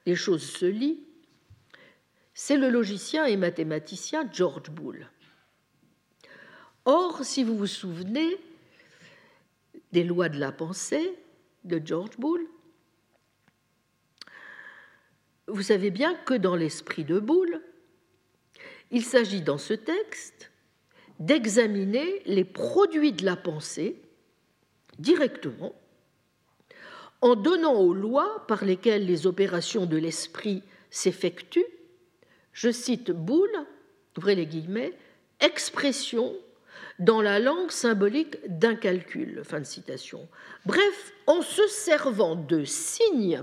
les 0.06 0.14
choses 0.14 0.48
se 0.48 0.64
lient, 0.64 1.00
c'est 2.34 2.56
le 2.56 2.70
logicien 2.70 3.26
et 3.26 3.36
mathématicien 3.36 4.28
George 4.32 4.70
Boole. 4.70 5.08
Or, 6.84 7.24
si 7.24 7.44
vous 7.44 7.56
vous 7.56 7.66
souvenez 7.66 8.38
des 9.92 10.04
lois 10.04 10.28
de 10.28 10.38
la 10.38 10.52
pensée 10.52 11.12
de 11.64 11.82
George 11.84 12.16
Boole, 12.16 12.46
vous 15.48 15.62
savez 15.62 15.90
bien 15.90 16.14
que 16.14 16.34
dans 16.34 16.54
l'esprit 16.56 17.04
de 17.04 17.18
Boole, 17.18 17.60
il 18.92 19.04
s'agit 19.04 19.42
dans 19.42 19.58
ce 19.58 19.74
texte 19.74 20.49
d'examiner 21.20 22.22
les 22.26 22.44
produits 22.44 23.12
de 23.12 23.24
la 23.24 23.36
pensée 23.36 23.96
directement 24.98 25.74
en 27.20 27.36
donnant 27.36 27.74
aux 27.74 27.94
lois 27.94 28.44
par 28.48 28.64
lesquelles 28.64 29.06
les 29.06 29.26
opérations 29.26 29.86
de 29.86 29.96
l'esprit 29.96 30.62
s'effectuent 30.90 31.66
je 32.52 32.70
cite 32.70 33.10
Boulle, 33.10 33.66
ouvrez 34.18 34.34
les 34.34 34.46
guillemets, 34.46 34.92
expression 35.40 36.36
dans 36.98 37.22
la 37.22 37.38
langue 37.38 37.70
symbolique 37.70 38.36
d'un 38.46 38.74
calcul. 38.74 39.42
Bref, 40.66 41.12
en 41.26 41.42
se 41.42 41.66
servant 41.68 42.36
de 42.36 42.64
signes, 42.64 43.42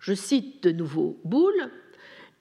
je 0.00 0.14
cite 0.14 0.62
de 0.64 0.72
nouveau 0.72 1.20
Boulle, 1.24 1.70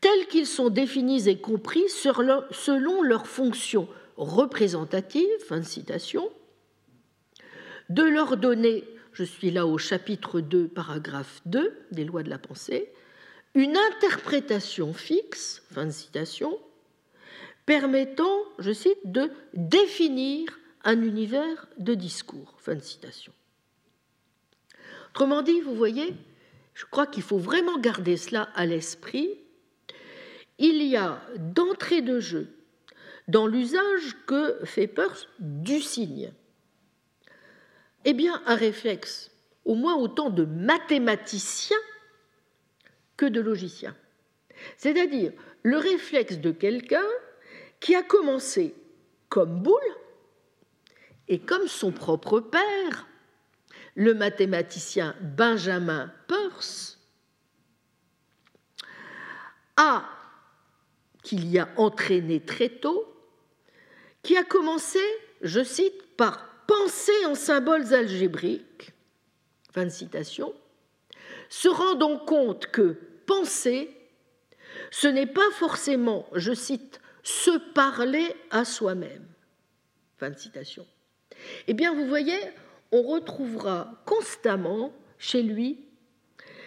tels 0.01 0.27
qu'ils 0.27 0.47
sont 0.47 0.69
définis 0.69 1.27
et 1.30 1.39
compris 1.39 1.88
selon 1.89 3.03
leur 3.03 3.27
fonction 3.27 3.88
représentative, 4.20 5.30
fin 5.48 5.60
de 5.60 5.66
citation, 5.66 6.30
de 7.88 8.04
leur 8.04 8.36
donner, 8.36 8.84
je 9.14 9.24
suis 9.24 9.50
là 9.50 9.66
au 9.66 9.78
chapitre 9.78 10.41
2, 10.41 10.68
paragraphe 10.68 11.41
2 11.46 11.74
des 11.91 12.04
lois 12.04 12.22
de 12.22 12.30
la 12.30 12.38
pensée, 12.38 12.91
une 13.56 13.78
interprétation 13.78 14.94
fixe, 14.94 15.64
fin 15.72 15.86
de 15.86 15.91
citation, 15.91 16.60
permettant, 17.66 18.44
je 18.60 18.74
cite, 18.74 19.00
de 19.06 19.32
définir 19.54 20.60
un 20.84 21.02
univers 21.02 21.68
de 21.78 21.94
discours, 21.94 22.56
fin 22.58 22.76
de 22.76 22.84
citation. 22.84 23.32
Autrement 25.12 25.41
dit, 25.41 25.62
vous 25.62 25.76
voyez, 25.76 26.14
je 26.74 26.86
crois 26.86 27.08
qu'il 27.08 27.24
faut 27.24 27.38
vraiment 27.38 27.80
garder 27.80 28.18
cela 28.18 28.50
à 28.54 28.66
l'esprit, 28.66 29.30
il 30.58 30.84
y 30.84 30.98
a 30.98 31.22
d'entrée 31.38 32.02
de 32.02 32.20
jeu 32.20 32.59
dans 33.30 33.45
l'usage 33.45 34.18
que 34.26 34.60
fait 34.65 34.88
Peirce 34.88 35.27
du 35.38 35.81
signe, 35.81 36.34
eh 38.06 38.14
bien 38.14 38.41
un 38.47 38.56
réflexe 38.56 39.30
au 39.65 39.76
moins 39.76 39.95
autant 39.95 40.31
de 40.31 40.45
mathématicien 40.45 41.77
que 43.18 43.27
de 43.27 43.39
logicien. 43.39 43.95
C'est-à-dire 44.77 45.31
le 45.61 45.77
réflexe 45.77 46.39
de 46.39 46.51
quelqu'un 46.51 47.06
qui 47.80 47.93
a 47.93 48.01
commencé 48.01 48.73
comme 49.30 49.61
boule 49.61 49.95
et 51.27 51.38
comme 51.38 51.68
son 51.68 51.91
propre 51.91 52.39
père, 52.39 53.07
le 53.93 54.15
mathématicien 54.15 55.15
Benjamin 55.22 56.11
Peirce, 56.27 56.97
a, 59.77 60.10
qu'il 61.22 61.47
y 61.47 61.60
a 61.60 61.69
entraîné 61.77 62.39
très 62.39 62.69
tôt, 62.69 63.19
qui 64.24 64.38
a 64.38 64.44
commencé, 64.44 65.00
je 65.41 65.64
cite, 65.64 66.16
par 66.18 66.48
penser 66.68 67.26
en 67.26 67.36
symboles 67.36 67.94
algébriques, 67.94 68.94
fin 69.72 69.86
de 69.86 69.90
citation, 69.90 70.54
se 71.50 71.68
rendant 71.68 72.18
compte 72.18 72.68
que 72.68 72.98
penser, 73.26 73.90
ce 74.91 75.08
n'est 75.08 75.26
pas 75.26 75.50
forcément, 75.54 76.28
je 76.34 76.54
cite, 76.54 77.00
se 77.24 77.58
parler 77.74 78.36
à 78.52 78.66
soi-même. 78.66 79.26
Fin 80.18 80.30
de 80.30 80.38
citation. 80.38 80.86
Eh 81.68 81.74
bien, 81.74 81.94
vous 81.94 82.08
voyez, 82.08 82.40
on 82.91 83.02
retrouvera 83.04 84.02
constamment 84.06 84.94
chez 85.18 85.41
lui 85.41 85.86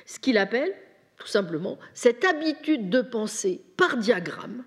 ce 0.07 0.19
qu'il 0.19 0.39
appelle, 0.39 0.75
tout 1.17 1.27
simplement, 1.27 1.79
cette 1.95 2.25
habitude 2.25 2.91
de 2.91 3.03
penser 3.03 3.63
par 3.77 3.97
diagramme, 3.97 4.65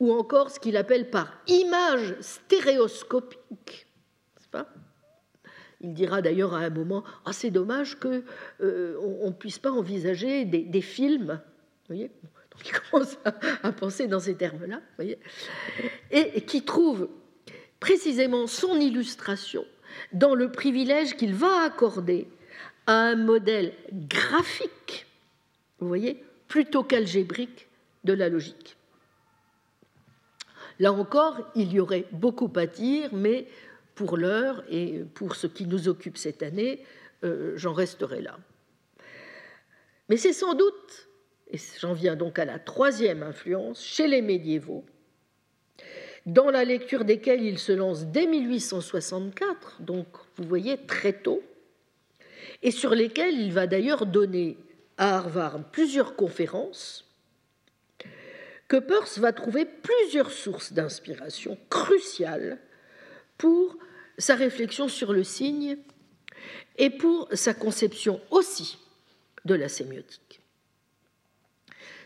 ou 0.00 0.12
encore 0.12 0.50
ce 0.50 0.58
qu'il 0.58 0.76
appelle 0.76 1.10
par 1.10 1.32
image 1.46 2.16
stéréoscopique. 2.20 3.86
Pas? 4.50 4.66
Il 5.80 5.94
dira 5.94 6.22
d'ailleurs 6.22 6.54
à 6.54 6.58
un 6.58 6.70
moment 6.70 7.04
Ah, 7.24 7.32
c'est 7.32 7.50
dommage 7.50 8.00
qu'on 8.00 8.22
euh, 8.62 9.24
ne 9.24 9.30
puisse 9.30 9.60
pas 9.60 9.70
envisager 9.70 10.44
des, 10.44 10.80
films. 10.80 11.40
Vous 11.40 11.94
voyez? 11.94 12.10
Donc 12.50 12.66
il 12.66 12.72
commence 12.90 13.16
à, 13.24 13.70
penser 13.70 14.08
dans 14.08 14.18
ces 14.18 14.34
termes-là. 14.34 14.80
Et 16.10 16.40
qui 16.40 16.64
trouve 16.64 17.08
précisément 17.78 18.48
son 18.48 18.80
illustration 18.80 19.64
dans 20.12 20.34
le 20.34 20.50
privilège 20.50 21.16
qu'il 21.16 21.34
va 21.34 21.62
accorder 21.62 22.26
à 22.86 22.94
un 22.94 23.16
modèle 23.16 23.72
graphique, 23.92 25.06
vous 25.78 25.86
voyez, 25.86 26.24
plutôt 26.48 26.82
qu'algébrique 26.82 27.68
de 28.04 28.12
la 28.12 28.28
logique. 28.28 28.76
Là 30.80 30.94
encore, 30.94 31.38
il 31.54 31.74
y 31.74 31.78
aurait 31.78 32.06
beaucoup 32.10 32.50
à 32.56 32.64
dire, 32.66 33.10
mais 33.12 33.46
pour 33.94 34.16
l'heure 34.16 34.64
et 34.70 35.04
pour 35.12 35.36
ce 35.36 35.46
qui 35.46 35.66
nous 35.66 35.88
occupe 35.88 36.16
cette 36.16 36.42
année, 36.42 36.82
euh, 37.22 37.52
j'en 37.56 37.74
resterai 37.74 38.22
là. 38.22 38.38
Mais 40.08 40.16
c'est 40.16 40.32
sans 40.32 40.54
doute, 40.54 41.08
et 41.50 41.58
j'en 41.78 41.92
viens 41.92 42.16
donc 42.16 42.38
à 42.38 42.46
la 42.46 42.58
troisième 42.58 43.22
influence, 43.22 43.84
chez 43.84 44.08
les 44.08 44.22
médiévaux, 44.22 44.86
dans 46.24 46.50
la 46.50 46.64
lecture 46.64 47.04
desquels 47.04 47.42
il 47.42 47.58
se 47.58 47.72
lance 47.72 48.06
dès 48.06 48.26
1864, 48.26 49.82
donc 49.82 50.06
vous 50.36 50.44
voyez 50.44 50.78
très 50.78 51.12
tôt, 51.12 51.42
et 52.62 52.70
sur 52.70 52.94
lesquels 52.94 53.38
il 53.38 53.52
va 53.52 53.66
d'ailleurs 53.66 54.06
donner 54.06 54.56
à 54.96 55.18
Harvard 55.18 55.62
plusieurs 55.72 56.16
conférences, 56.16 57.09
que 58.70 58.76
Peirce 58.76 59.18
va 59.18 59.32
trouver 59.32 59.64
plusieurs 59.64 60.30
sources 60.30 60.72
d'inspiration 60.72 61.58
cruciales 61.70 62.60
pour 63.36 63.76
sa 64.16 64.36
réflexion 64.36 64.86
sur 64.86 65.12
le 65.12 65.24
signe 65.24 65.76
et 66.78 66.88
pour 66.88 67.28
sa 67.32 67.52
conception 67.52 68.20
aussi 68.30 68.78
de 69.44 69.56
la 69.56 69.68
sémiotique. 69.68 70.40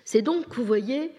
C'est 0.07 0.23
donc, 0.23 0.55
vous 0.55 0.65
voyez, 0.65 1.13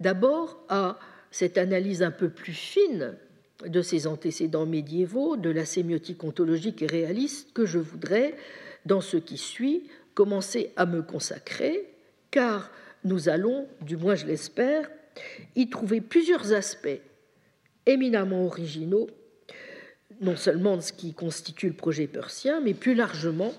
d'abord 0.00 0.62
à 0.68 0.98
cette 1.30 1.56
analyse 1.56 2.02
un 2.02 2.10
peu 2.10 2.28
plus 2.28 2.52
fine 2.52 3.16
de 3.64 3.80
ses 3.80 4.06
antécédents 4.06 4.66
médiévaux, 4.66 5.38
de 5.38 5.48
la 5.50 5.64
sémiotique 5.64 6.24
ontologique 6.24 6.82
et 6.82 6.86
réaliste, 6.86 7.54
que 7.54 7.64
je 7.64 7.78
voudrais, 7.78 8.36
dans 8.84 9.00
ce 9.00 9.16
qui 9.16 9.38
suit, 9.38 9.88
commencer 10.12 10.74
à 10.76 10.84
me 10.84 11.00
consacrer, 11.00 11.88
car 12.30 12.70
nous 13.04 13.28
allons, 13.28 13.66
du 13.80 13.96
moins 13.96 14.14
je 14.14 14.26
l'espère, 14.26 14.90
y 15.56 15.68
trouver 15.68 16.00
plusieurs 16.00 16.52
aspects 16.52 17.00
éminemment 17.86 18.44
originaux, 18.44 19.08
non 20.20 20.36
seulement 20.36 20.76
de 20.76 20.82
ce 20.82 20.92
qui 20.92 21.14
constitue 21.14 21.68
le 21.68 21.74
projet 21.74 22.06
persien, 22.06 22.60
mais 22.60 22.74
plus 22.74 22.94
largement, 22.94 23.52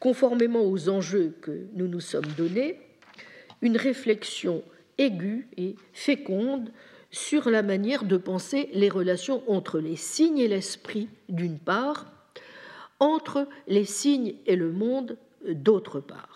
conformément 0.00 0.64
aux 0.64 0.88
enjeux 0.88 1.34
que 1.40 1.66
nous 1.74 1.88
nous 1.88 2.00
sommes 2.00 2.26
donnés, 2.36 2.78
une 3.62 3.76
réflexion 3.76 4.62
aiguë 4.98 5.48
et 5.56 5.76
féconde 5.92 6.70
sur 7.10 7.48
la 7.48 7.62
manière 7.62 8.04
de 8.04 8.16
penser 8.16 8.68
les 8.72 8.88
relations 8.88 9.42
entre 9.50 9.78
les 9.78 9.96
signes 9.96 10.38
et 10.38 10.48
l'esprit, 10.48 11.08
d'une 11.28 11.58
part, 11.58 12.06
entre 12.98 13.48
les 13.68 13.84
signes 13.84 14.34
et 14.46 14.56
le 14.56 14.72
monde, 14.72 15.16
d'autre 15.48 16.00
part. 16.00 16.35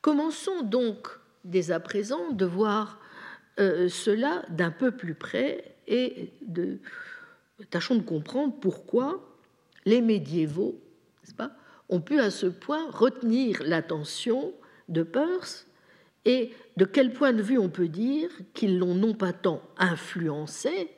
Commençons 0.00 0.62
donc 0.62 1.08
dès 1.44 1.70
à 1.70 1.80
présent 1.80 2.30
de 2.30 2.44
voir 2.44 3.00
euh, 3.58 3.88
cela 3.88 4.44
d'un 4.50 4.70
peu 4.70 4.92
plus 4.92 5.14
près 5.14 5.76
et 5.86 6.32
de, 6.42 6.78
tâchons 7.70 7.96
de 7.96 8.02
comprendre 8.02 8.54
pourquoi 8.60 9.24
les 9.84 10.00
médiévaux 10.00 10.80
pas, 11.36 11.50
ont 11.88 12.00
pu 12.00 12.20
à 12.20 12.30
ce 12.30 12.46
point 12.46 12.90
retenir 12.90 13.62
l'attention 13.64 14.52
de 14.88 15.02
Peirce 15.02 15.66
et 16.24 16.52
de 16.76 16.84
quel 16.84 17.12
point 17.12 17.32
de 17.32 17.42
vue 17.42 17.58
on 17.58 17.68
peut 17.68 17.88
dire 17.88 18.30
qu'ils 18.54 18.78
l'ont 18.78 18.94
non 18.94 19.14
pas 19.14 19.32
tant 19.32 19.62
influencé 19.78 20.90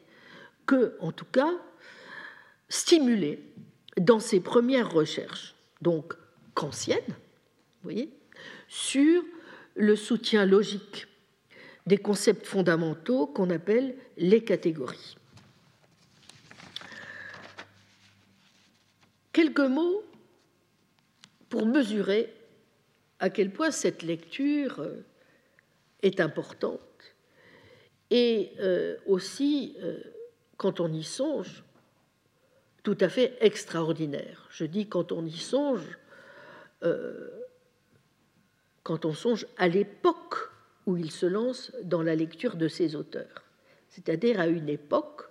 que, 0.66 0.96
en 1.00 1.12
tout 1.12 1.24
cas, 1.24 1.52
stimulé 2.68 3.42
dans 3.98 4.20
ses 4.20 4.40
premières 4.40 4.92
recherches, 4.92 5.54
donc 5.82 6.14
kantiennes, 6.54 7.00
vous 7.08 7.84
voyez, 7.84 8.12
sur 8.70 9.24
le 9.74 9.96
soutien 9.96 10.46
logique 10.46 11.08
des 11.86 11.98
concepts 11.98 12.46
fondamentaux 12.46 13.26
qu'on 13.26 13.50
appelle 13.50 13.96
les 14.16 14.44
catégories. 14.44 15.16
Quelques 19.32 19.58
mots 19.58 20.04
pour 21.48 21.66
mesurer 21.66 22.32
à 23.18 23.28
quel 23.28 23.50
point 23.50 23.72
cette 23.72 24.04
lecture 24.04 24.78
euh, 24.78 25.04
est 26.02 26.20
importante 26.20 26.80
et 28.10 28.52
euh, 28.60 28.96
aussi, 29.06 29.76
euh, 29.80 29.98
quand 30.56 30.78
on 30.78 30.92
y 30.92 31.02
songe, 31.02 31.64
tout 32.84 32.96
à 33.00 33.08
fait 33.08 33.36
extraordinaire. 33.40 34.46
Je 34.50 34.64
dis 34.64 34.88
quand 34.88 35.10
on 35.10 35.26
y 35.26 35.36
songe, 35.36 35.98
quand 38.82 39.04
on 39.04 39.12
songe 39.12 39.46
à 39.56 39.68
l'époque 39.68 40.36
où 40.86 40.96
il 40.96 41.10
se 41.10 41.26
lance 41.26 41.72
dans 41.82 42.02
la 42.02 42.14
lecture 42.14 42.56
de 42.56 42.68
ces 42.68 42.96
auteurs, 42.96 43.44
c'est-à-dire 43.88 44.40
à 44.40 44.46
une 44.46 44.68
époque 44.68 45.22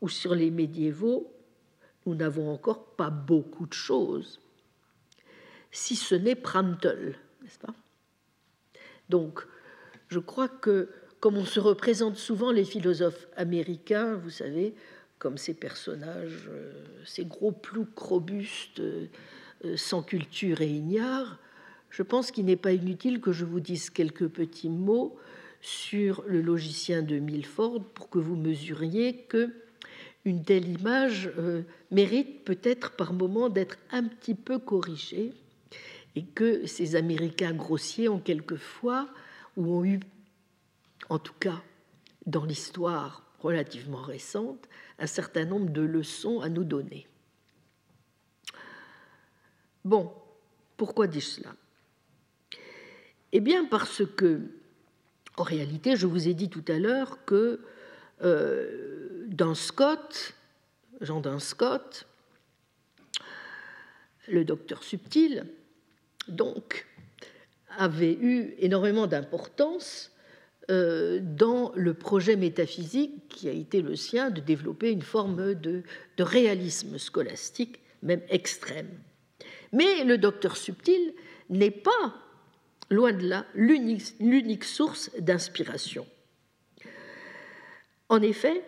où 0.00 0.08
sur 0.08 0.34
les 0.34 0.50
médiévaux, 0.50 1.32
nous 2.06 2.14
n'avons 2.14 2.52
encore 2.52 2.84
pas 2.96 3.10
beaucoup 3.10 3.66
de 3.66 3.72
choses, 3.72 4.40
si 5.70 5.96
ce 5.96 6.14
n'est 6.14 6.34
Prantl, 6.34 7.16
n'est-ce 7.42 7.58
pas? 7.58 7.74
Donc, 9.08 9.46
je 10.08 10.18
crois 10.18 10.48
que, 10.48 10.90
comme 11.20 11.36
on 11.36 11.44
se 11.44 11.60
représente 11.60 12.16
souvent 12.16 12.52
les 12.52 12.64
philosophes 12.64 13.26
américains, 13.36 14.14
vous 14.14 14.30
savez, 14.30 14.74
comme 15.18 15.38
ces 15.38 15.54
personnages, 15.54 16.48
euh, 16.50 16.72
ces 17.04 17.24
gros 17.24 17.52
ploucs 17.52 17.98
robustes, 17.98 18.80
euh, 18.80 19.06
sans 19.76 20.02
culture 20.02 20.60
et 20.60 20.68
ignares, 20.68 21.38
je 21.92 22.02
pense 22.02 22.30
qu'il 22.30 22.46
n'est 22.46 22.56
pas 22.56 22.72
inutile 22.72 23.20
que 23.20 23.32
je 23.32 23.44
vous 23.44 23.60
dise 23.60 23.90
quelques 23.90 24.26
petits 24.26 24.70
mots 24.70 25.16
sur 25.60 26.24
le 26.26 26.40
logicien 26.40 27.02
de 27.02 27.18
Milford 27.18 27.84
pour 27.94 28.08
que 28.08 28.18
vous 28.18 28.34
mesuriez 28.34 29.18
que 29.28 29.52
une 30.24 30.42
telle 30.42 30.68
image 30.68 31.30
euh, 31.38 31.62
mérite 31.90 32.44
peut-être 32.44 32.92
par 32.92 33.12
moment 33.12 33.48
d'être 33.48 33.76
un 33.90 34.04
petit 34.04 34.34
peu 34.34 34.58
corrigée 34.58 35.34
et 36.16 36.24
que 36.24 36.66
ces 36.66 36.96
Américains 36.96 37.52
grossiers 37.52 38.08
ont 38.08 38.20
quelquefois, 38.20 39.08
ou 39.56 39.74
ont 39.74 39.84
eu, 39.84 40.00
en 41.08 41.18
tout 41.18 41.34
cas 41.38 41.62
dans 42.24 42.44
l'histoire 42.44 43.24
relativement 43.40 44.00
récente, 44.00 44.68
un 44.98 45.06
certain 45.06 45.44
nombre 45.44 45.70
de 45.70 45.82
leçons 45.82 46.40
à 46.40 46.48
nous 46.48 46.64
donner. 46.64 47.06
Bon, 49.84 50.12
Pourquoi 50.76 51.06
dis-je 51.06 51.26
cela? 51.26 51.54
Eh 53.32 53.40
bien 53.40 53.64
parce 53.64 54.02
que, 54.16 54.40
en 55.36 55.42
réalité, 55.42 55.96
je 55.96 56.06
vous 56.06 56.28
ai 56.28 56.34
dit 56.34 56.50
tout 56.50 56.64
à 56.68 56.78
l'heure 56.78 57.24
que 57.24 57.60
euh, 58.22 59.26
Scott, 59.54 60.34
Jean 61.00 61.20
d'un 61.20 61.38
Scott, 61.38 62.06
le 64.28 64.44
docteur 64.44 64.82
subtil, 64.84 65.46
donc, 66.28 66.86
avait 67.76 68.12
eu 68.12 68.54
énormément 68.58 69.06
d'importance 69.06 70.12
euh, 70.70 71.18
dans 71.20 71.72
le 71.74 71.94
projet 71.94 72.36
métaphysique 72.36 73.28
qui 73.28 73.48
a 73.48 73.52
été 73.52 73.82
le 73.82 73.96
sien 73.96 74.30
de 74.30 74.40
développer 74.40 74.90
une 74.90 75.02
forme 75.02 75.54
de, 75.54 75.82
de 76.16 76.22
réalisme 76.22 76.98
scolastique, 76.98 77.80
même 78.02 78.22
extrême. 78.28 78.90
Mais 79.72 80.04
le 80.04 80.18
docteur 80.18 80.56
subtil 80.56 81.14
n'est 81.50 81.70
pas, 81.70 82.14
loin 82.92 83.12
de 83.12 83.26
là, 83.26 83.46
l'unique 83.54 84.64
source 84.64 85.10
d'inspiration. 85.18 86.06
En 88.08 88.20
effet, 88.22 88.62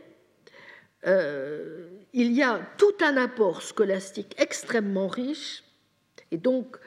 euh, 1.06 1.88
il 2.12 2.32
y 2.32 2.42
a 2.42 2.60
tout 2.78 2.94
un 3.02 3.16
apport 3.16 3.62
scolastique 3.62 4.34
extrêmement 4.38 5.08
riche 5.08 5.62
et 6.30 6.38
donc 6.38 6.78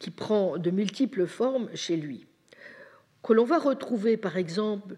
qui 0.00 0.10
prend 0.10 0.58
de 0.58 0.70
multiples 0.70 1.26
formes 1.26 1.68
chez 1.74 1.96
lui, 1.96 2.26
que 3.22 3.32
l'on 3.32 3.44
va 3.44 3.58
retrouver 3.58 4.16
par 4.16 4.36
exemple, 4.36 4.96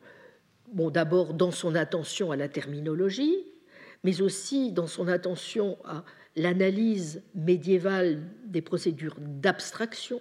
d'abord 0.72 1.34
dans 1.34 1.52
son 1.52 1.74
attention 1.74 2.32
à 2.32 2.36
la 2.36 2.48
terminologie, 2.48 3.36
mais 4.02 4.20
aussi 4.20 4.72
dans 4.72 4.86
son 4.86 5.08
attention 5.08 5.78
à 5.84 6.04
l'analyse 6.34 7.22
médiévale 7.34 8.22
des 8.44 8.62
procédures 8.62 9.16
d'abstraction, 9.18 10.20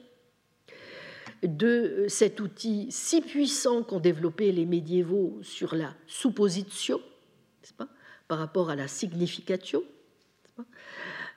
de 1.44 2.06
cet 2.08 2.40
outil 2.40 2.88
si 2.90 3.22
puissant 3.22 3.84
qu'ont 3.84 4.00
développé 4.00 4.52
les 4.52 4.66
médiévaux 4.66 5.40
sur 5.42 5.76
la 5.76 5.94
supposition, 6.08 7.02
pas, 7.78 7.88
par 8.28 8.40
rapport 8.40 8.70
à 8.70 8.76
la 8.76 8.88
significatio, 8.88 9.86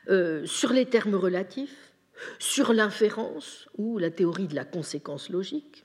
euh, 0.09 0.47
sur 0.47 0.73
les 0.73 0.87
termes 0.87 1.15
relatifs, 1.15 1.93
sur 2.39 2.73
l'inférence 2.73 3.69
ou 3.77 3.99
la 3.99 4.11
théorie 4.11 4.49
de 4.49 4.55
la 4.55 4.65
conséquence 4.65 5.29
logique, 5.29 5.85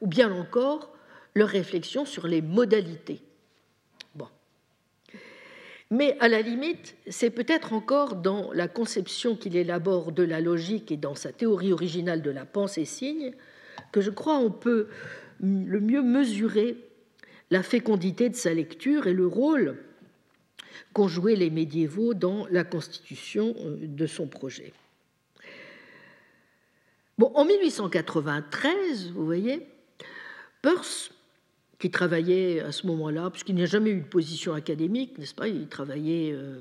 ou 0.00 0.06
bien 0.06 0.32
encore 0.32 0.92
leur 1.34 1.48
réflexion 1.48 2.04
sur 2.04 2.26
les 2.26 2.42
modalités. 2.42 3.20
Mais 5.90 6.16
à 6.20 6.28
la 6.28 6.40
limite, 6.40 6.94
c'est 7.08 7.30
peut-être 7.30 7.72
encore 7.72 8.16
dans 8.16 8.52
la 8.52 8.68
conception 8.68 9.34
qu'il 9.34 9.56
élabore 9.56 10.12
de 10.12 10.22
la 10.22 10.40
logique 10.40 10.92
et 10.92 10.96
dans 10.96 11.16
sa 11.16 11.32
théorie 11.32 11.72
originale 11.72 12.22
de 12.22 12.30
la 12.30 12.44
pensée-signe 12.44 13.32
que 13.92 14.00
je 14.00 14.10
crois 14.10 14.38
on 14.38 14.50
peut 14.50 14.88
le 15.40 15.80
mieux 15.80 16.02
mesurer 16.02 16.76
la 17.50 17.62
fécondité 17.62 18.28
de 18.28 18.36
sa 18.36 18.54
lecture 18.54 19.06
et 19.06 19.12
le 19.12 19.26
rôle 19.26 19.78
qu'ont 20.92 21.08
joué 21.08 21.34
les 21.36 21.50
médiévaux 21.50 22.14
dans 22.14 22.46
la 22.50 22.64
constitution 22.64 23.54
euh, 23.60 23.76
de 23.80 24.06
son 24.06 24.26
projet. 24.26 24.72
Bon, 27.18 27.30
en 27.34 27.44
1893, 27.44 29.10
vous 29.12 29.24
voyez, 29.24 29.66
Peirce, 30.62 31.12
qui 31.80 31.90
travaillait 31.90 32.60
à 32.60 32.72
ce 32.72 32.86
moment-là, 32.86 33.30
puisqu'il 33.30 33.56
n'a 33.56 33.64
jamais 33.64 33.90
eu 33.90 34.00
de 34.02 34.06
position 34.06 34.52
académique, 34.52 35.18
n'est-ce 35.18 35.34
pas? 35.34 35.48
Il 35.48 35.66
travaillait, 35.66 36.30
euh, 36.32 36.60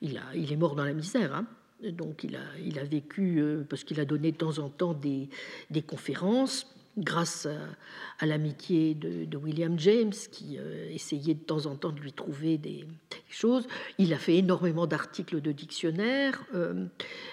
il, 0.00 0.16
a, 0.16 0.22
il, 0.34 0.50
est 0.52 0.56
mort 0.56 0.76
dans 0.76 0.84
la 0.84 0.94
misère, 0.94 1.34
hein. 1.34 1.46
Donc 1.82 2.24
il 2.24 2.34
a, 2.36 2.40
il 2.64 2.78
a 2.78 2.84
vécu, 2.84 3.40
euh, 3.40 3.64
parce 3.68 3.84
qu'il 3.84 4.00
a 4.00 4.04
donné 4.04 4.32
de 4.32 4.36
temps 4.36 4.58
en 4.58 4.68
temps 4.68 4.94
des, 4.94 5.28
des 5.70 5.82
conférences, 5.82 6.72
grâce 6.98 7.46
à, 8.18 8.26
l'amitié 8.26 8.94
de, 8.94 9.36
William 9.36 9.78
James, 9.78 10.12
qui 10.32 10.58
euh, 10.58 10.90
essayait 10.90 11.34
de 11.34 11.42
temps 11.42 11.66
en 11.66 11.76
temps 11.76 11.92
de 11.92 12.00
lui 12.00 12.12
trouver 12.12 12.58
des, 12.58 12.84
choses. 13.30 13.66
Il 13.98 14.12
a 14.14 14.18
fait 14.18 14.36
énormément 14.36 14.86
d'articles 14.86 15.40
de 15.40 15.52
dictionnaire, 15.52 16.42
euh, 16.54 16.86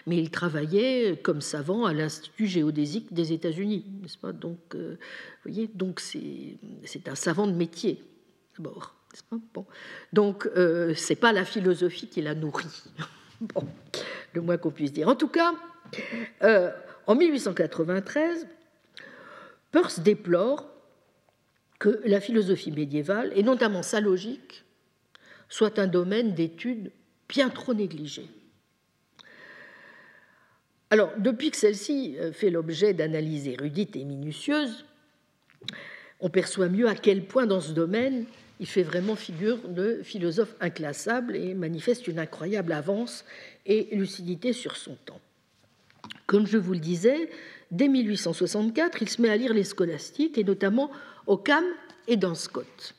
mais 0.05 0.17
il 0.17 0.29
travaillait 0.29 1.17
comme 1.17 1.39
savant 1.39 1.85
à 1.85 1.93
l'Institut 1.93 2.47
géodésique 2.47 3.13
des 3.13 3.31
États-Unis, 3.31 3.85
n'est-ce 4.01 4.17
pas? 4.17 4.33
Donc, 4.33 4.59
euh, 4.75 4.97
vous 5.45 5.51
voyez, 5.51 5.69
donc 5.73 6.01
c'est 6.01 7.07
un 7.07 7.15
savant 7.15 7.47
de 7.47 7.53
métier 7.53 8.03
d'abord. 8.57 8.93
Bon. 9.53 9.65
Donc, 10.11 10.49
c'est 10.95 11.15
pas 11.15 11.31
la 11.31 11.45
philosophie 11.45 12.07
qui 12.07 12.21
l'a 12.21 12.35
nourri, 12.35 12.67
bon, 13.41 13.65
le 14.33 14.41
moins 14.41 14.57
qu'on 14.57 14.71
puisse 14.71 14.91
dire. 14.91 15.07
En 15.07 15.15
tout 15.15 15.29
cas, 15.29 15.53
en 17.07 17.15
1893, 17.15 18.47
Peirce 19.76 19.99
déplore 19.99 20.69
que 21.80 21.99
la 22.06 22.22
philosophie 22.22 22.72
médiévale, 22.72 23.34
et 23.35 23.43
notamment 23.43 23.84
sa 23.84 23.99
logique, 23.99 24.64
soit 25.49 25.80
un 25.80 25.88
domaine 25.88 26.34
d'étude 26.34 26.93
bien 27.27 27.49
trop 27.49 27.73
négligé. 27.73 28.26
Alors, 30.91 31.11
depuis 31.18 31.52
que 31.52 31.57
celle-ci 31.57 32.15
euh, 32.18 32.31
fait 32.31 32.52
l'objet 32.52 32.93
d'analyses 32.93 33.49
érudites 33.49 33.97
et 33.97 34.06
minutieuses, 34.06 34.85
on 36.22 36.30
perçoit 36.30 36.69
mieux 36.69 36.88
à 36.88 36.95
quel 36.95 37.26
point 37.26 37.45
dans 37.45 37.60
ce 37.60 37.73
domaine 37.73 38.23
il 38.61 38.68
fait 38.68 38.84
vraiment 38.84 39.18
figure 39.18 39.68
de 39.68 39.99
philosophe 40.03 40.56
inclassable 40.61 41.35
et 41.35 41.53
manifeste 41.53 42.07
une 42.07 42.19
incroyable 42.19 42.72
avance 42.72 43.26
et 43.65 43.89
lucidité 43.91 44.53
sur 44.53 44.77
son 44.77 44.95
temps. 44.95 45.19
Comme 46.27 46.47
je 46.47 46.57
vous 46.57 46.72
le 46.72 46.80
disais, 46.80 47.30
dès 47.71 47.87
1864, 47.87 49.01
il 49.01 49.09
se 49.09 49.21
met 49.21 49.29
à 49.29 49.37
lire 49.37 49.53
les 49.53 49.63
scolastiques, 49.63 50.37
et 50.37 50.43
notamment 50.43 50.91
Occam 51.27 51.63
et 52.07 52.17
dans 52.17 52.35
Scott. 52.35 52.95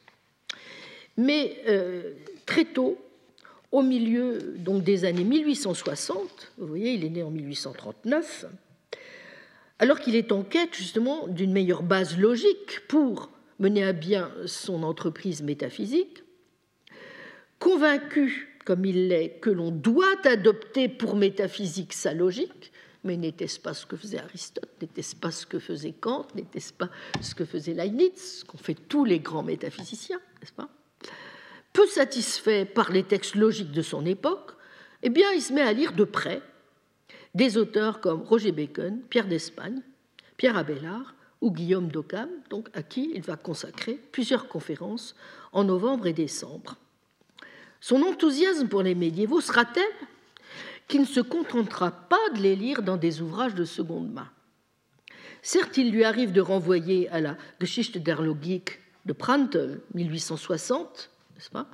Mais 1.16 1.59
euh, 1.68 2.12
très 2.44 2.64
tôt, 2.64 2.98
au 3.72 3.82
milieu 3.82 4.55
des 4.56 5.05
années 5.05 5.24
1860, 5.24 6.52
vous 6.59 6.66
voyez, 6.66 6.93
il 6.93 7.05
est 7.05 7.10
né 7.10 7.22
en 7.22 7.30
1839, 7.30 8.47
alors 9.78 10.01
qu'il 10.01 10.14
est 10.14 10.32
en 10.32 10.43
quête 10.43 10.74
justement 10.74 11.26
d'une 11.28 11.52
meilleure 11.52 11.82
base 11.82 12.18
logique 12.18 12.80
pour 12.88 13.30
mener 13.59 13.84
à 13.84 13.93
bien 13.93 14.30
son 14.47 14.82
entreprise 14.82 15.43
métaphysique, 15.43 16.22
convaincu 17.59 18.56
comme 18.66 18.84
il 18.84 19.09
l'est 19.09 19.38
que 19.40 19.48
l'on 19.48 19.70
doit 19.70 20.20
adopter 20.24 20.88
pour 20.88 21.14
métaphysique 21.14 21.93
sa 21.93 22.12
logique, 22.12 22.72
mais 23.07 23.16
n'était-ce 23.16 23.59
pas 23.59 23.73
ce 23.73 23.87
que 23.87 23.97
faisait 23.97 24.19
Aristote 24.19 24.69
N'était-ce 24.81 25.16
pas 25.16 25.31
ce 25.31 25.47
que 25.47 25.59
faisait 25.59 25.93
Kant 25.93 26.27
N'était-ce 26.35 26.73
pas 26.73 26.91
ce 27.20 27.35
que 27.35 27.45
faisait 27.45 27.73
Leibniz 27.73 28.41
Ce 28.41 28.45
qu'ont 28.45 28.59
fait 28.59 28.74
tous 28.74 29.05
les 29.05 29.20
grands 29.20 29.43
métaphysiciens, 29.43 30.20
n'est-ce 30.41 30.53
pas? 30.53 30.69
Peu 31.73 31.87
satisfait 31.87 32.65
par 32.65 32.91
les 32.91 33.05
textes 33.05 33.37
logiques 33.37 33.73
de 33.73 33.83
son 33.83 34.05
époque, 34.05 34.53
eh 35.03 35.11
bien, 35.11 35.31
il 35.33 35.41
se 35.41 35.53
met 35.53 35.62
à 35.62 35.73
lire 35.73 35.93
de 35.93 36.05
près 36.05 36.43
des 37.35 37.57
auteurs 37.57 38.01
comme 38.01 38.23
Roger 38.23 38.53
Bacon, 38.53 39.01
Pierre 39.09 39.28
d'Espagne, 39.28 39.83
Pierre 40.37 40.57
Abélard 40.57 41.15
ou 41.41 41.53
Guillaume 41.53 41.89
d'Occam, 41.89 42.28
donc 42.51 42.69
à 42.74 42.83
qui 42.83 43.12
il 43.15 43.23
va 43.23 43.37
consacrer 43.37 44.01
plusieurs 44.11 44.49
conférences 44.49 45.15
en 45.53 45.65
novembre 45.65 46.07
et 46.07 46.12
décembre. 46.12 46.77
Son 47.81 48.03
enthousiasme 48.03 48.69
pour 48.69 48.83
les 48.83 48.95
médiévaux 48.95 49.41
sera 49.41 49.65
tel 49.65 49.85
qui 50.89 50.99
ne 50.99 51.05
se 51.05 51.21
contentera 51.21 51.91
pas 51.91 52.31
de 52.35 52.41
les 52.41 52.57
lire 52.57 52.83
dans 52.83 52.97
des 52.97 53.23
ouvrages 53.23 53.55
de 53.55 53.65
seconde 53.65 54.13
main. 54.13 54.29
Certes, 55.43 55.77
il 55.77 55.91
lui 55.91 56.05
arrive 56.05 56.33
de 56.33 56.41
renvoyer 56.41 57.09
à 57.11 57.21
la 57.21 57.37
Geschichte 57.61 57.99
der 57.99 58.23
Logik 58.23 58.81
de 59.05 59.13
Prantl, 59.13 59.81
1860, 59.95 61.11
n'est-ce 61.35 61.51
pas? 61.51 61.67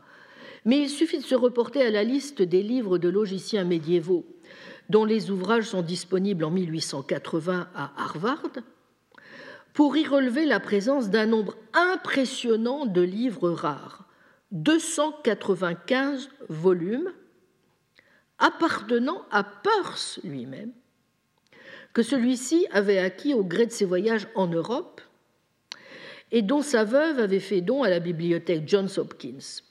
Mais 0.65 0.79
il 0.79 0.91
suffit 0.91 1.19
de 1.19 1.25
se 1.25 1.35
reporter 1.35 1.83
à 1.83 1.91
la 1.91 2.05
liste 2.05 2.43
des 2.43 2.63
livres 2.63 2.99
de 2.99 3.09
logiciens 3.09 3.65
médiévaux 3.65 4.27
dont 4.91 5.05
les 5.05 5.31
ouvrages 5.31 5.69
sont 5.69 5.83
disponibles 5.83 6.45
en 6.45 6.51
1880 6.51 7.69
à 7.75 7.93
Harvard 7.97 8.51
pour 9.73 9.97
y 9.97 10.07
relever 10.07 10.45
la 10.45 10.61
présence 10.61 11.09
d'un 11.09 11.27
nombre 11.27 11.57
impressionnant 11.73 12.85
de 12.85 13.01
livres 13.01 13.51
rares, 13.51 14.05
295 14.51 16.29
volumes, 16.49 17.11
appartenant 18.43 19.23
à 19.31 19.45
Peirce 19.45 20.21
lui-même, 20.25 20.73
que 21.95 22.03
celui-ci 22.03 22.67
avait 22.73 22.99
acquis 22.99 23.35
au 23.35 23.45
gré 23.45 23.67
de 23.67 23.71
ses 23.71 23.85
voyages 23.85 24.27
en 24.35 24.49
Europe 24.49 25.01
et 26.33 26.43
dont 26.43 26.63
sa 26.63 26.83
veuve 26.85 27.21
avait 27.21 27.39
fait 27.39 27.61
don 27.61 27.85
à 27.85 27.89
la 27.89 28.01
bibliothèque 28.01 28.69
Johns 28.69 28.89
Hopkins. 28.97 29.63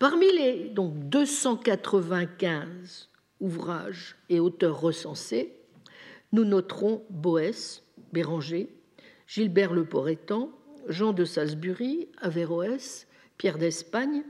Parmi 0.00 0.26
les 0.32 0.70
donc 0.70 0.94
295 1.10 3.08
ouvrages 3.40 4.16
et 4.28 4.40
auteurs 4.40 4.80
recensés, 4.80 5.54
nous 6.32 6.44
noterons 6.44 7.04
Boès, 7.08 7.84
Béranger, 8.12 8.68
Gilbert 9.28 9.72
Le 9.72 9.84
Poretan, 9.84 10.50
Jean 10.88 11.12
de 11.12 11.24
Salisbury, 11.24 12.08
Averroès, 12.20 13.06
Pierre 13.38 13.58
d'Espagne, 13.58 14.24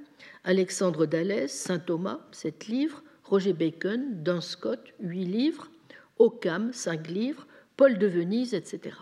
Alexandre 0.45 1.07
d'Alès, 1.07 1.51
Saint 1.51 1.79
Thomas, 1.79 2.21
sept 2.33 2.67
livres, 2.67 3.03
Roger 3.25 3.53
Bacon, 3.53 4.23
Duns 4.23 4.41
Scott, 4.41 4.93
huit 5.01 5.25
livres, 5.25 5.69
Occam, 6.19 6.73
cinq 6.73 7.09
livres, 7.09 7.47
Paul 7.77 7.99
de 7.99 8.07
Venise, 8.07 8.55
etc. 8.55 8.97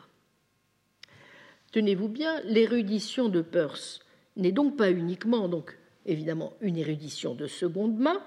Tenez-vous 1.72 2.09
bien, 2.09 2.40
l'érudition 2.42 3.28
de 3.28 3.42
Peirce 3.42 4.01
n'est 4.36 4.52
donc 4.52 4.76
pas 4.76 4.90
uniquement, 4.90 5.48
donc 5.48 5.78
évidemment, 6.06 6.55
une 6.60 6.76
érudition 6.76 7.34
de 7.34 7.47
seconde 7.47 7.98
main. 7.98 8.22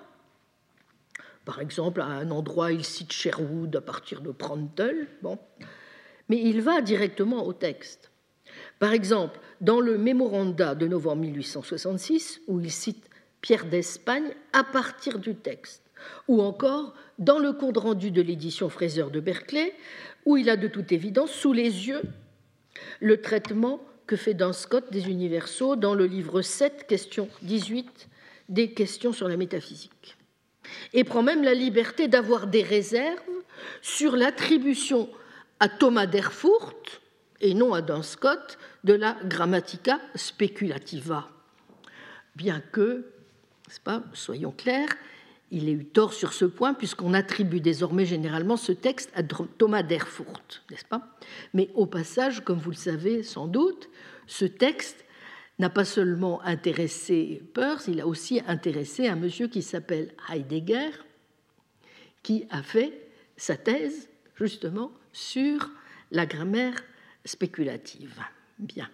Par 1.45 1.59
exemple, 1.59 2.01
à 2.01 2.05
un 2.05 2.31
endroit, 2.31 2.71
il 2.71 2.85
cite 2.85 3.11
Sherwood 3.11 3.75
à 3.75 3.81
partir 3.81 4.21
de 4.21 4.31
Prantl, 4.31 5.07
bon. 5.21 5.37
mais 6.29 6.41
il 6.41 6.61
va 6.61 6.81
directement 6.81 7.45
au 7.45 7.53
texte. 7.53 8.11
Par 8.79 8.93
exemple, 8.93 9.39
dans 9.61 9.79
le 9.79 9.97
mémoranda 9.97 10.75
de 10.75 10.87
novembre 10.87 11.21
1866, 11.23 12.41
où 12.47 12.59
il 12.59 12.71
cite 12.71 13.09
Pierre 13.41 13.65
d'Espagne 13.65 14.33
à 14.53 14.63
partir 14.63 15.19
du 15.19 15.35
texte, 15.35 15.82
ou 16.27 16.41
encore 16.41 16.93
dans 17.19 17.39
le 17.39 17.53
compte 17.53 17.77
rendu 17.77 18.11
de 18.11 18.21
l'édition 18.21 18.69
Fraser 18.69 19.05
de 19.11 19.19
Berkeley, 19.19 19.73
où 20.25 20.37
il 20.37 20.49
a 20.49 20.57
de 20.57 20.67
toute 20.67 20.91
évidence 20.91 21.31
sous 21.31 21.53
les 21.53 21.87
yeux 21.87 22.01
le 22.99 23.21
traitement 23.21 23.81
que 24.07 24.15
fait 24.15 24.33
Dan 24.33 24.53
Scott 24.53 24.91
des 24.91 25.09
universaux 25.09 25.75
dans 25.75 25.95
le 25.95 26.05
livre 26.05 26.41
7, 26.41 26.85
question 26.87 27.29
18, 27.43 28.09
des 28.49 28.71
questions 28.73 29.13
sur 29.13 29.27
la 29.27 29.37
métaphysique. 29.37 30.17
Et 30.93 31.03
prend 31.03 31.23
même 31.23 31.43
la 31.43 31.53
liberté 31.53 32.07
d'avoir 32.07 32.47
des 32.47 32.63
réserves 32.63 33.19
sur 33.81 34.15
l'attribution 34.15 35.09
à 35.59 35.69
Thomas 35.69 36.05
d'Erfurt, 36.05 37.01
et 37.39 37.53
non 37.53 37.73
à 37.73 37.81
Dan 37.81 38.03
Scott, 38.03 38.57
de 38.83 38.93
la 38.93 39.17
grammatica 39.25 39.99
speculativa. 40.15 41.29
Bien 42.35 42.61
que, 42.71 43.05
pas, 43.83 44.03
soyons 44.13 44.51
clairs, 44.51 44.89
il 45.53 45.69
ait 45.69 45.73
eu 45.73 45.85
tort 45.85 46.13
sur 46.13 46.33
ce 46.33 46.45
point, 46.45 46.73
puisqu'on 46.73 47.13
attribue 47.13 47.61
désormais 47.61 48.05
généralement 48.05 48.57
ce 48.57 48.71
texte 48.71 49.11
à 49.13 49.21
Thomas 49.21 49.83
d'Erfurt, 49.83 50.63
n'est-ce 50.71 50.83
pas? 50.83 51.15
Mais 51.53 51.69
au 51.75 51.85
passage, 51.85 52.43
comme 52.43 52.57
vous 52.57 52.71
le 52.71 52.75
savez 52.75 53.21
sans 53.21 53.47
doute, 53.47 53.87
ce 54.25 54.45
texte 54.45 55.05
n'a 55.59 55.69
pas 55.69 55.85
seulement 55.85 56.41
intéressé 56.41 57.43
Peirce, 57.53 57.87
il 57.87 58.01
a 58.01 58.07
aussi 58.07 58.41
intéressé 58.47 59.07
un 59.07 59.15
monsieur 59.15 59.47
qui 59.47 59.61
s'appelle 59.61 60.15
Heidegger, 60.27 60.89
qui 62.23 62.47
a 62.49 62.63
fait 62.63 63.07
sa 63.37 63.55
thèse 63.55 64.09
justement 64.35 64.91
sur 65.11 65.69
la 66.09 66.25
grammaire 66.25 66.83
spéculative. 67.25 68.19
Bien. 68.57 68.89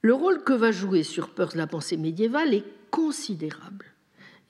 Le 0.00 0.14
rôle 0.14 0.42
que 0.44 0.54
va 0.54 0.72
jouer 0.72 1.02
sur 1.02 1.34
Peirce 1.34 1.56
la 1.56 1.66
pensée 1.66 1.98
médiévale 1.98 2.54
est 2.54 2.64
considérable 2.90 3.84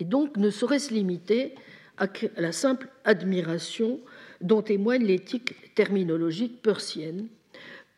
et 0.01 0.05
donc 0.05 0.37
ne 0.37 0.51
saurait 0.51 0.79
se 0.79 0.93
limiter 0.93 1.55
à 1.99 2.09
la 2.37 2.53
simple 2.53 2.89
admiration 3.05 4.01
dont 4.41 4.63
témoigne 4.63 5.05
l'éthique 5.05 5.75
terminologique 5.75 6.63
persienne 6.63 7.29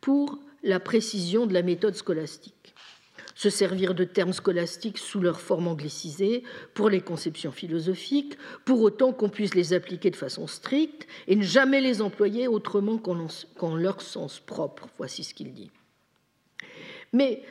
pour 0.01 0.39
la 0.65 0.81
précision 0.81 1.47
de 1.47 1.55
la 1.55 1.63
méthode 1.63 1.95
scolastique. 1.95 2.75
Se 3.35 3.49
servir 3.49 3.95
de 3.95 4.05
termes 4.05 4.33
scolastiques 4.33 4.99
sous 4.99 5.21
leur 5.21 5.41
forme 5.41 5.69
anglicisée 5.69 6.43
pour 6.75 6.91
les 6.91 7.01
conceptions 7.01 7.53
philosophiques, 7.53 8.37
pour 8.65 8.83
autant 8.83 9.13
qu'on 9.13 9.29
puisse 9.29 9.55
les 9.55 9.73
appliquer 9.73 10.11
de 10.11 10.17
façon 10.17 10.47
stricte 10.47 11.07
et 11.29 11.37
ne 11.37 11.43
jamais 11.43 11.81
les 11.81 12.03
employer 12.03 12.47
autrement 12.47 12.99
qu'en 12.99 13.77
leur 13.77 14.03
sens 14.03 14.41
propre. 14.41 14.89
Voici 14.99 15.25
ce 15.25 15.35
qu'il 15.35 15.53
dit. 15.53 15.71
Mais 17.13 17.43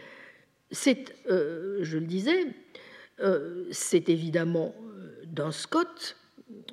c'est, 0.72 1.16
euh, 1.30 1.80
je 1.82 1.98
le 1.98 2.06
disais, 2.06 2.48
c'est 3.72 4.10
évidemment 4.10 4.74
euh, 4.82 5.26
d'un 5.26 5.52
Scott 5.52 6.18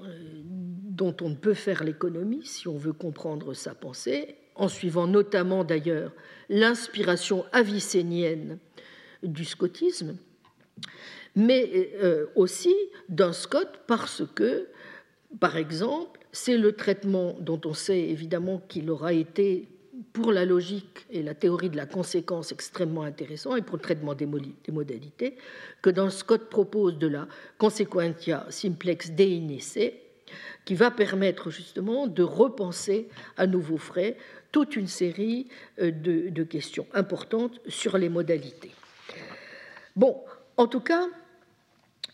euh, 0.00 0.42
dont 0.44 1.16
on 1.20 1.30
ne 1.30 1.34
peut 1.34 1.54
faire 1.54 1.84
l'économie 1.84 2.44
si 2.44 2.68
on 2.68 2.76
veut 2.76 2.92
comprendre 2.92 3.54
sa 3.54 3.74
pensée, 3.74 4.36
en 4.54 4.68
suivant 4.68 5.06
notamment 5.06 5.62
d'ailleurs 5.64 6.12
l'inspiration 6.48 7.44
avicénienne 7.52 8.58
du 9.22 9.44
scotisme, 9.44 10.16
mais 11.36 11.92
aussi 12.34 12.74
d'un 13.08 13.32
Scott 13.32 13.80
parce 13.86 14.22
que, 14.34 14.66
par 15.38 15.56
exemple, 15.56 16.18
c'est 16.32 16.56
le 16.56 16.72
traitement 16.72 17.36
dont 17.40 17.60
on 17.64 17.74
sait 17.74 18.00
évidemment 18.00 18.60
qu'il 18.68 18.90
aura 18.90 19.12
été 19.12 19.68
pour 20.12 20.32
la 20.32 20.44
logique 20.44 21.06
et 21.10 21.22
la 21.22 21.34
théorie 21.34 21.70
de 21.70 21.76
la 21.76 21.86
conséquence 21.86 22.52
extrêmement 22.52 23.02
intéressant 23.02 23.56
et 23.56 23.62
pour 23.62 23.76
le 23.76 23.82
traitement 23.82 24.14
des, 24.14 24.26
modalités 24.26 25.36
que 25.82 25.90
dans 25.90 26.10
Scott 26.10 26.48
propose 26.48 26.98
de 26.98 27.08
la 27.08 27.26
consequentia 27.58 28.46
simplex 28.50 29.10
deinesse 29.10 29.78
qui 30.64 30.74
va 30.74 30.90
permettre 30.90 31.50
justement 31.50 32.06
de 32.06 32.22
repenser 32.22 33.08
à 33.36 33.46
nouveau 33.46 33.78
frais 33.78 34.16
toute 34.52 34.76
une 34.76 34.86
série 34.86 35.48
euh, 35.80 35.90
de, 35.90 36.28
de 36.28 36.44
questions 36.44 36.86
importantes 36.94 37.60
sur 37.66 37.98
les 37.98 38.08
modalités. 38.08 38.72
Bon, 39.96 40.22
en 40.56 40.66
tout 40.66 40.80
cas, 40.80 41.06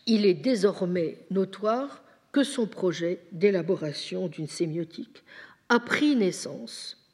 il 0.07 0.25
est 0.25 0.33
désormais 0.33 1.19
notoire 1.29 2.03
que 2.31 2.43
son 2.43 2.67
projet 2.67 3.21
d'élaboration 3.31 4.27
d'une 4.27 4.47
sémiotique 4.47 5.23
a 5.69 5.79
pris 5.79 6.15
naissance 6.15 7.04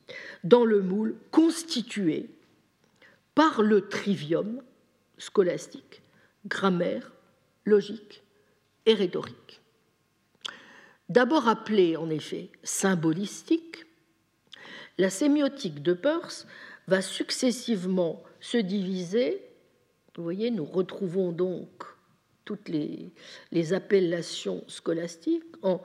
dans 0.43 0.65
le 0.65 0.81
moule 0.81 1.15
constitué 1.31 2.29
par 3.35 3.61
le 3.61 3.87
trivium 3.87 4.61
scolastique, 5.17 6.01
grammaire, 6.45 7.11
logique 7.65 8.23
et 8.85 8.93
rhétorique. 8.93 9.61
D'abord 11.09 11.47
appelée 11.47 11.97
en 11.97 12.09
effet 12.09 12.49
symbolistique, 12.63 13.85
la 14.97 15.09
sémiotique 15.09 15.81
de 15.81 15.93
Peirce 15.93 16.47
va 16.87 17.01
successivement 17.01 18.23
se 18.39 18.57
diviser. 18.57 19.41
Vous 20.15 20.23
voyez, 20.23 20.51
nous 20.51 20.65
retrouvons 20.65 21.31
donc 21.31 21.83
toutes 22.45 22.69
les, 22.69 23.11
les 23.51 23.73
appellations 23.73 24.63
scolastiques 24.67 25.43
en 25.61 25.81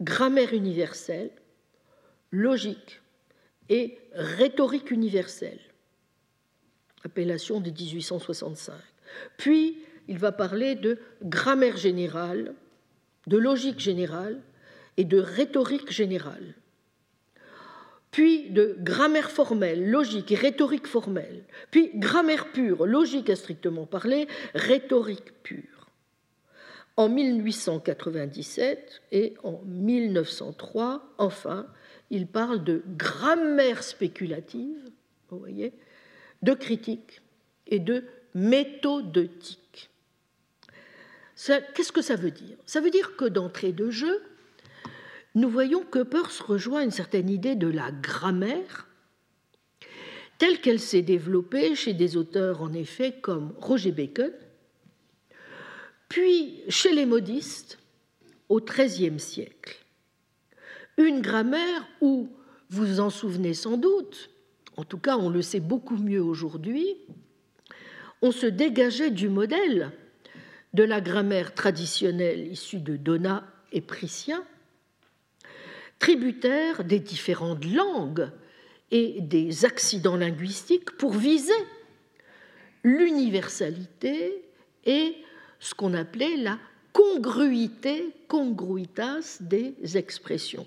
grammaire 0.00 0.52
universelle, 0.52 1.30
logique, 2.30 3.00
et 3.68 3.98
rhétorique 4.12 4.90
universelle, 4.90 5.60
appellation 7.04 7.60
de 7.60 7.70
1865. 7.70 8.74
Puis, 9.36 9.78
il 10.08 10.18
va 10.18 10.32
parler 10.32 10.74
de 10.74 10.98
grammaire 11.22 11.76
générale, 11.76 12.54
de 13.26 13.36
logique 13.36 13.80
générale 13.80 14.40
et 14.96 15.04
de 15.04 15.18
rhétorique 15.18 15.90
générale. 15.90 16.54
Puis 18.10 18.48
de 18.48 18.76
grammaire 18.78 19.30
formelle, 19.30 19.90
logique 19.90 20.32
et 20.32 20.36
rhétorique 20.36 20.86
formelle. 20.86 21.44
Puis 21.70 21.90
grammaire 21.94 22.50
pure, 22.50 22.86
logique 22.86 23.28
à 23.28 23.36
strictement 23.36 23.84
parler, 23.84 24.26
rhétorique 24.54 25.42
pure. 25.42 25.90
En 26.96 27.10
1897 27.10 29.02
et 29.12 29.34
en 29.42 29.60
1903, 29.66 31.02
enfin, 31.18 31.66
il 32.10 32.26
parle 32.26 32.64
de 32.64 32.82
grammaire 32.96 33.82
spéculative, 33.82 34.90
vous 35.30 35.38
voyez, 35.38 35.72
de 36.42 36.54
critique 36.54 37.20
et 37.66 37.78
de 37.78 38.04
méthodeutique. 38.34 39.90
Qu'est-ce 41.74 41.92
que 41.92 42.02
ça 42.02 42.16
veut 42.16 42.30
dire? 42.30 42.56
Ça 42.64 42.80
veut 42.80 42.90
dire 42.90 43.16
que 43.16 43.24
d'entrée 43.24 43.72
de 43.72 43.90
jeu, 43.90 44.22
nous 45.34 45.50
voyons 45.50 45.84
que 45.84 46.02
Peirce 46.02 46.40
rejoint 46.40 46.82
une 46.82 46.90
certaine 46.90 47.28
idée 47.28 47.56
de 47.56 47.66
la 47.66 47.90
grammaire 47.90 48.88
telle 50.38 50.60
qu'elle 50.60 50.80
s'est 50.80 51.02
développée 51.02 51.74
chez 51.74 51.94
des 51.94 52.16
auteurs 52.16 52.62
en 52.62 52.72
effet 52.72 53.12
comme 53.20 53.54
Roger 53.58 53.92
Bacon, 53.92 54.32
puis 56.08 56.62
chez 56.68 56.94
les 56.94 57.06
modistes 57.06 57.78
au 58.48 58.60
XIIIe 58.60 59.18
siècle 59.18 59.85
une 60.96 61.20
grammaire 61.20 61.86
où, 62.00 62.28
vous 62.70 62.86
vous 62.86 63.00
en 63.00 63.10
souvenez 63.10 63.54
sans 63.54 63.76
doute, 63.76 64.30
en 64.76 64.84
tout 64.84 64.98
cas 64.98 65.16
on 65.16 65.30
le 65.30 65.42
sait 65.42 65.60
beaucoup 65.60 65.96
mieux 65.96 66.22
aujourd'hui, 66.22 66.96
on 68.22 68.32
se 68.32 68.46
dégageait 68.46 69.10
du 69.10 69.28
modèle 69.28 69.92
de 70.74 70.82
la 70.82 71.00
grammaire 71.00 71.54
traditionnelle 71.54 72.48
issue 72.48 72.80
de 72.80 72.96
Donat 72.96 73.44
et 73.72 73.80
Priscien, 73.80 74.44
tributaire 75.98 76.84
des 76.84 76.98
différentes 76.98 77.64
langues 77.64 78.30
et 78.90 79.20
des 79.20 79.64
accidents 79.64 80.16
linguistiques 80.16 80.92
pour 80.92 81.12
viser 81.12 81.52
l'universalité 82.84 84.44
et 84.84 85.16
ce 85.58 85.74
qu'on 85.74 85.94
appelait 85.94 86.36
la 86.36 86.58
congruité, 86.92 88.14
congruitas 88.28 89.38
des 89.40 89.74
expressions 89.96 90.66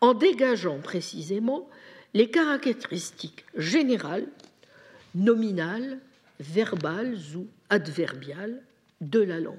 en 0.00 0.14
dégageant 0.14 0.78
précisément 0.78 1.68
les 2.14 2.30
caractéristiques 2.30 3.44
générales, 3.56 4.28
nominales, 5.14 5.98
verbales 6.40 7.18
ou 7.36 7.46
adverbiales 7.70 8.62
de 9.00 9.20
la 9.20 9.40
langue. 9.40 9.56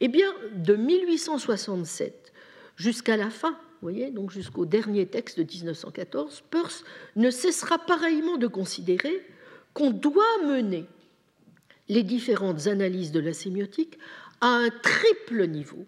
Eh 0.00 0.08
bien, 0.08 0.32
de 0.54 0.76
1867 0.76 2.32
jusqu'à 2.76 3.16
la 3.16 3.30
fin, 3.30 3.58
voyez, 3.82 4.10
donc 4.10 4.30
jusqu'au 4.30 4.66
dernier 4.66 5.06
texte 5.06 5.38
de 5.38 5.44
1914, 5.44 6.42
Peirce 6.50 6.84
ne 7.16 7.30
cessera 7.30 7.78
pareillement 7.78 8.36
de 8.36 8.46
considérer 8.46 9.26
qu'on 9.74 9.90
doit 9.90 10.44
mener 10.46 10.86
les 11.88 12.02
différentes 12.02 12.66
analyses 12.66 13.12
de 13.12 13.20
la 13.20 13.32
sémiotique 13.32 13.98
à 14.40 14.48
un 14.48 14.70
triple 14.70 15.46
niveau. 15.46 15.86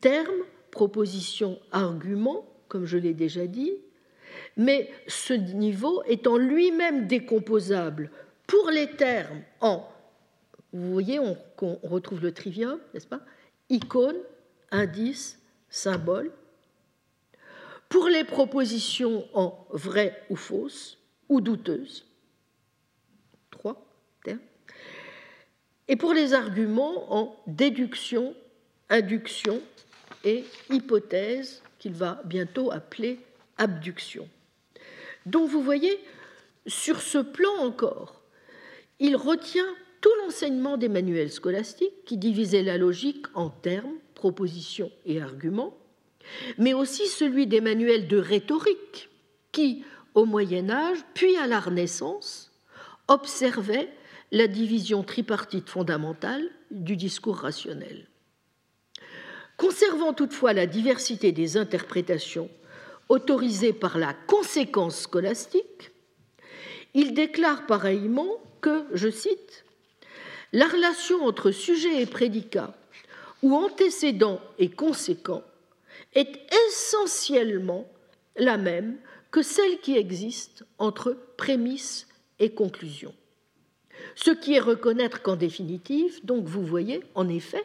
Termes, 0.00 0.44
propositions, 0.72 1.60
arguments, 1.70 2.44
comme 2.66 2.86
je 2.86 2.98
l'ai 2.98 3.14
déjà 3.14 3.46
dit, 3.46 3.72
mais 4.56 4.90
ce 5.06 5.34
niveau 5.34 6.02
étant 6.08 6.36
lui-même 6.36 7.06
décomposable 7.06 8.10
pour 8.46 8.70
les 8.70 8.90
termes 8.90 9.42
en, 9.60 9.88
vous 10.72 10.92
voyez, 10.92 11.20
on, 11.20 11.36
retrouve 11.84 12.22
le 12.22 12.32
trivium, 12.32 12.80
n'est-ce 12.92 13.06
pas? 13.06 13.20
Icône, 13.68 14.16
indice, 14.70 15.38
symbole. 15.70 16.32
Pour 17.88 18.08
les 18.08 18.24
propositions 18.24 19.28
en 19.34 19.66
vrai 19.70 20.24
ou 20.30 20.36
fausse 20.36 20.98
ou 21.28 21.40
douteuse, 21.40 22.06
trois 23.50 23.86
termes. 24.24 24.40
Et 25.88 25.96
pour 25.96 26.14
les 26.14 26.32
arguments 26.32 27.14
en 27.14 27.36
déduction, 27.46 28.34
induction 28.88 29.60
et 30.24 30.44
hypothèse, 30.70 31.62
qu'il 31.78 31.94
va 31.94 32.20
bientôt 32.24 32.70
appeler 32.70 33.18
abduction. 33.58 34.28
Donc 35.26 35.48
vous 35.50 35.62
voyez, 35.62 35.98
sur 36.66 37.00
ce 37.00 37.18
plan 37.18 37.52
encore, 37.58 38.22
il 39.00 39.16
retient 39.16 39.66
tout 40.00 40.10
l'enseignement 40.22 40.76
des 40.76 40.88
manuels 40.88 41.30
scolastiques 41.30 42.04
qui 42.04 42.16
divisaient 42.16 42.62
la 42.62 42.78
logique 42.78 43.26
en 43.34 43.50
termes, 43.50 43.94
propositions 44.14 44.90
et 45.06 45.20
arguments, 45.20 45.76
mais 46.58 46.72
aussi 46.72 47.06
celui 47.06 47.46
des 47.46 47.60
manuels 47.60 48.08
de 48.08 48.18
rhétorique 48.18 49.08
qui, 49.50 49.84
au 50.14 50.24
Moyen 50.24 50.70
Âge, 50.70 50.98
puis 51.14 51.36
à 51.36 51.46
la 51.46 51.60
Renaissance, 51.60 52.52
observaient 53.08 53.92
la 54.30 54.46
division 54.46 55.02
tripartite 55.02 55.68
fondamentale 55.68 56.48
du 56.70 56.96
discours 56.96 57.38
rationnel. 57.38 58.06
Conservant 59.62 60.12
toutefois 60.12 60.54
la 60.54 60.66
diversité 60.66 61.30
des 61.30 61.56
interprétations 61.56 62.50
autorisées 63.08 63.72
par 63.72 63.96
la 63.96 64.12
conséquence 64.12 65.02
scolastique, 65.02 65.92
il 66.94 67.14
déclare 67.14 67.64
pareillement 67.66 68.42
que, 68.60 68.84
je 68.92 69.08
cite, 69.08 69.64
la 70.52 70.66
relation 70.66 71.24
entre 71.24 71.52
sujet 71.52 72.02
et 72.02 72.06
prédicat, 72.06 72.74
ou 73.44 73.54
antécédent 73.54 74.40
et 74.58 74.68
conséquent, 74.68 75.44
est 76.16 76.40
essentiellement 76.66 77.88
la 78.34 78.56
même 78.56 78.96
que 79.30 79.42
celle 79.42 79.78
qui 79.78 79.96
existe 79.96 80.64
entre 80.78 81.16
prémisse 81.36 82.08
et 82.40 82.50
conclusion. 82.50 83.14
Ce 84.16 84.32
qui 84.32 84.54
est 84.54 84.60
reconnaître 84.60 85.22
qu'en 85.22 85.36
définitive, 85.36 86.18
donc 86.26 86.46
vous 86.46 86.66
voyez, 86.66 87.04
en 87.14 87.28
effet, 87.28 87.64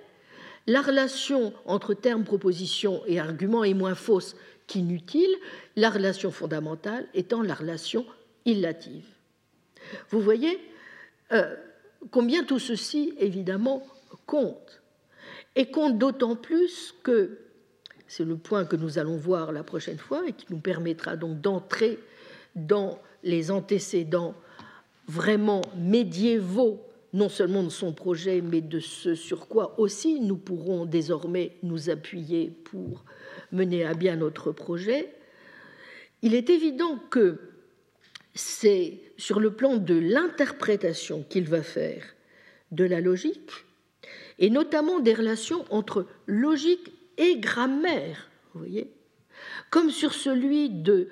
la 0.68 0.82
relation 0.82 1.54
entre 1.66 1.94
termes, 1.94 2.26
propositions 2.26 3.02
et 3.08 3.20
arguments 3.20 3.64
est 3.64 3.74
moins 3.74 3.96
fausse 3.96 4.36
qu'inutile, 4.68 5.34
la 5.78 5.90
relation 5.90 6.30
fondamentale 6.30 7.08
étant 7.14 7.42
la 7.42 7.56
relation 7.56 8.06
illative. 8.46 9.06
Vous 10.10 10.20
voyez 10.20 10.60
euh, 11.32 11.56
combien 12.12 12.44
tout 12.44 12.60
ceci, 12.60 13.14
évidemment, 13.18 13.88
compte. 14.26 14.82
Et 15.56 15.72
compte 15.72 15.98
d'autant 15.98 16.36
plus 16.36 16.94
que, 17.02 17.40
c'est 18.08 18.26
le 18.26 18.38
point 18.38 18.66
que 18.66 18.76
nous 18.76 19.00
allons 19.00 19.18
voir 19.18 19.52
la 19.52 19.64
prochaine 19.64 19.98
fois 19.98 20.28
et 20.28 20.34
qui 20.34 20.46
nous 20.50 20.60
permettra 20.60 21.16
donc 21.16 21.42
d'entrer 21.42 21.98
dans 22.56 23.00
les 23.24 23.52
antécédents 23.52 24.36
vraiment 25.08 25.62
médiévaux 25.76 26.87
non 27.14 27.30
seulement 27.30 27.64
de 27.64 27.70
son 27.70 27.94
projet, 27.94 28.42
mais 28.42 28.62
de 28.62 28.80
ce 28.80 29.16
sur 29.16 29.48
quoi 29.48 29.80
aussi 29.80 30.20
nous 30.20 30.38
pourrons 30.38 30.86
désormais 30.86 31.58
nous 31.64 31.90
appuyer 31.90 32.50
pour 32.50 33.06
mener 33.52 33.86
à 33.86 33.94
bien 33.94 34.18
notre 34.18 34.52
projet, 34.52 35.14
il 36.22 36.36
est 36.36 36.50
évident 36.50 37.00
que 37.10 37.40
c'est 38.34 39.00
sur 39.18 39.40
le 39.40 39.54
plan 39.54 39.78
de 39.78 39.96
l'interprétation 39.96 41.24
qu'il 41.24 41.48
va 41.48 41.64
faire 41.64 42.04
de 42.72 42.84
la 42.84 43.02
logique, 43.02 43.52
et 44.40 44.50
notamment 44.50 45.00
des 45.00 45.14
relations 45.14 45.66
entre 45.70 46.06
logique 46.28 46.92
et 47.18 47.38
grammaire, 47.38 48.30
vous 48.54 48.60
voyez, 48.60 48.92
comme 49.70 49.90
sur 49.90 50.14
celui 50.14 50.70
de 50.70 51.10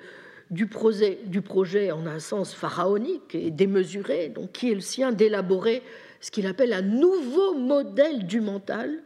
du 0.50 0.66
projet, 0.66 1.90
en 1.90 2.06
un 2.06 2.20
sens 2.20 2.54
pharaonique 2.54 3.34
et 3.34 3.50
démesuré, 3.50 4.28
donc 4.28 4.52
qui 4.52 4.70
est 4.70 4.74
le 4.74 4.80
sien 4.80 5.12
d'élaborer 5.12 5.82
ce 6.20 6.30
qu'il 6.30 6.46
appelle 6.46 6.72
un 6.72 6.82
nouveau 6.82 7.54
modèle 7.54 8.26
du 8.26 8.40
mental 8.40 9.02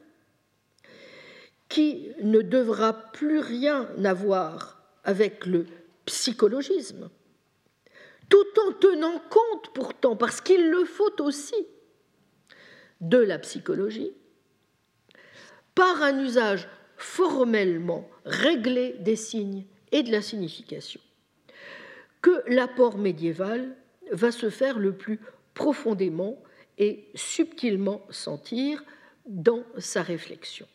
qui 1.69 2.09
ne 2.23 2.41
devra 2.41 2.93
plus 3.13 3.39
rien 3.39 3.89
avoir 4.05 4.83
avec 5.05 5.47
le 5.47 5.67
psychologisme, 6.05 7.09
tout 8.29 8.61
en 8.67 8.73
tenant 8.73 9.21
compte 9.31 9.73
pourtant, 9.75 10.17
parce 10.17 10.41
qu'il 10.41 10.69
le 10.69 10.85
faut 10.85 11.23
aussi, 11.23 11.67
de 13.01 13.19
la 13.19 13.39
psychologie, 13.39 14.13
par 15.75 16.03
un 16.03 16.19
usage 16.23 16.69
formellement 16.97 18.09
réglé 18.25 18.97
des 19.01 19.17
signes 19.17 19.65
et 19.93 20.03
de 20.03 20.13
la 20.13 20.21
signification 20.21 21.01
que 22.23 22.43
l'apport 22.47 22.99
médiéval 22.99 23.77
va 24.13 24.31
se 24.33 24.51
faire 24.51 24.79
le 24.79 24.93
plus 24.93 25.21
profondément 25.55 26.43
et 26.79 27.09
subtilement 27.15 28.03
sentir 28.11 28.85
dans 29.27 29.65
sa 29.79 30.03
réflexion. 30.03 30.67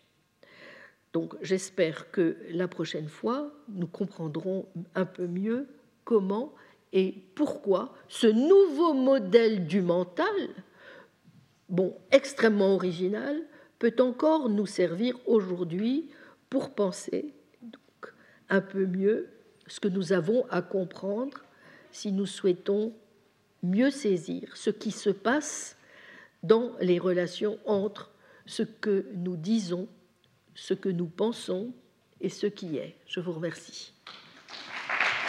Donc 1.14 1.36
j'espère 1.42 2.12
que 2.12 2.38
la 2.50 2.68
prochaine 2.68 3.08
fois, 3.08 3.52
nous 3.70 3.88
comprendrons 3.88 4.68
un 4.96 5.06
peu 5.06 5.28
mieux 5.28 5.68
comment 6.04 6.54
et 6.94 7.16
pourquoi 7.36 7.94
ce 8.08 8.28
nouveau 8.28 8.94
modèle 8.94 9.66
du 9.66 9.82
mental, 9.82 10.26
bon, 11.70 11.96
extrêmement 12.12 12.76
original, 12.76 13.42
peut 13.80 13.96
encore 14.00 14.50
nous 14.50 14.66
servir 14.66 15.18
aujourd'hui 15.26 16.10
pour 16.50 16.74
penser 16.74 17.34
donc, 17.62 18.14
un 18.50 18.62
peu 18.62 18.86
mieux 18.86 19.30
ce 19.68 19.80
que 19.80 19.88
nous 19.88 20.14
avons 20.14 20.46
à 20.50 20.62
comprendre 20.62 21.38
si 21.92 22.12
nous 22.12 22.26
souhaitons 22.26 22.94
mieux 23.64 23.92
saisir 23.92 24.56
ce 24.56 24.70
qui 24.70 24.92
se 24.92 25.10
passe 25.10 25.78
dans 26.44 26.76
les 26.80 27.00
relations 27.00 27.58
entre 27.66 28.12
ce 28.46 28.64
que 28.64 29.08
nous 29.16 29.38
disons, 29.38 29.88
ce 30.54 30.74
que 30.74 30.90
nous 30.90 31.08
pensons 31.08 31.74
et 32.22 32.30
ce 32.30 32.48
qui 32.48 32.78
est. 32.78 32.96
Je 33.08 33.20
vous 33.20 33.34
remercie. 33.34 33.92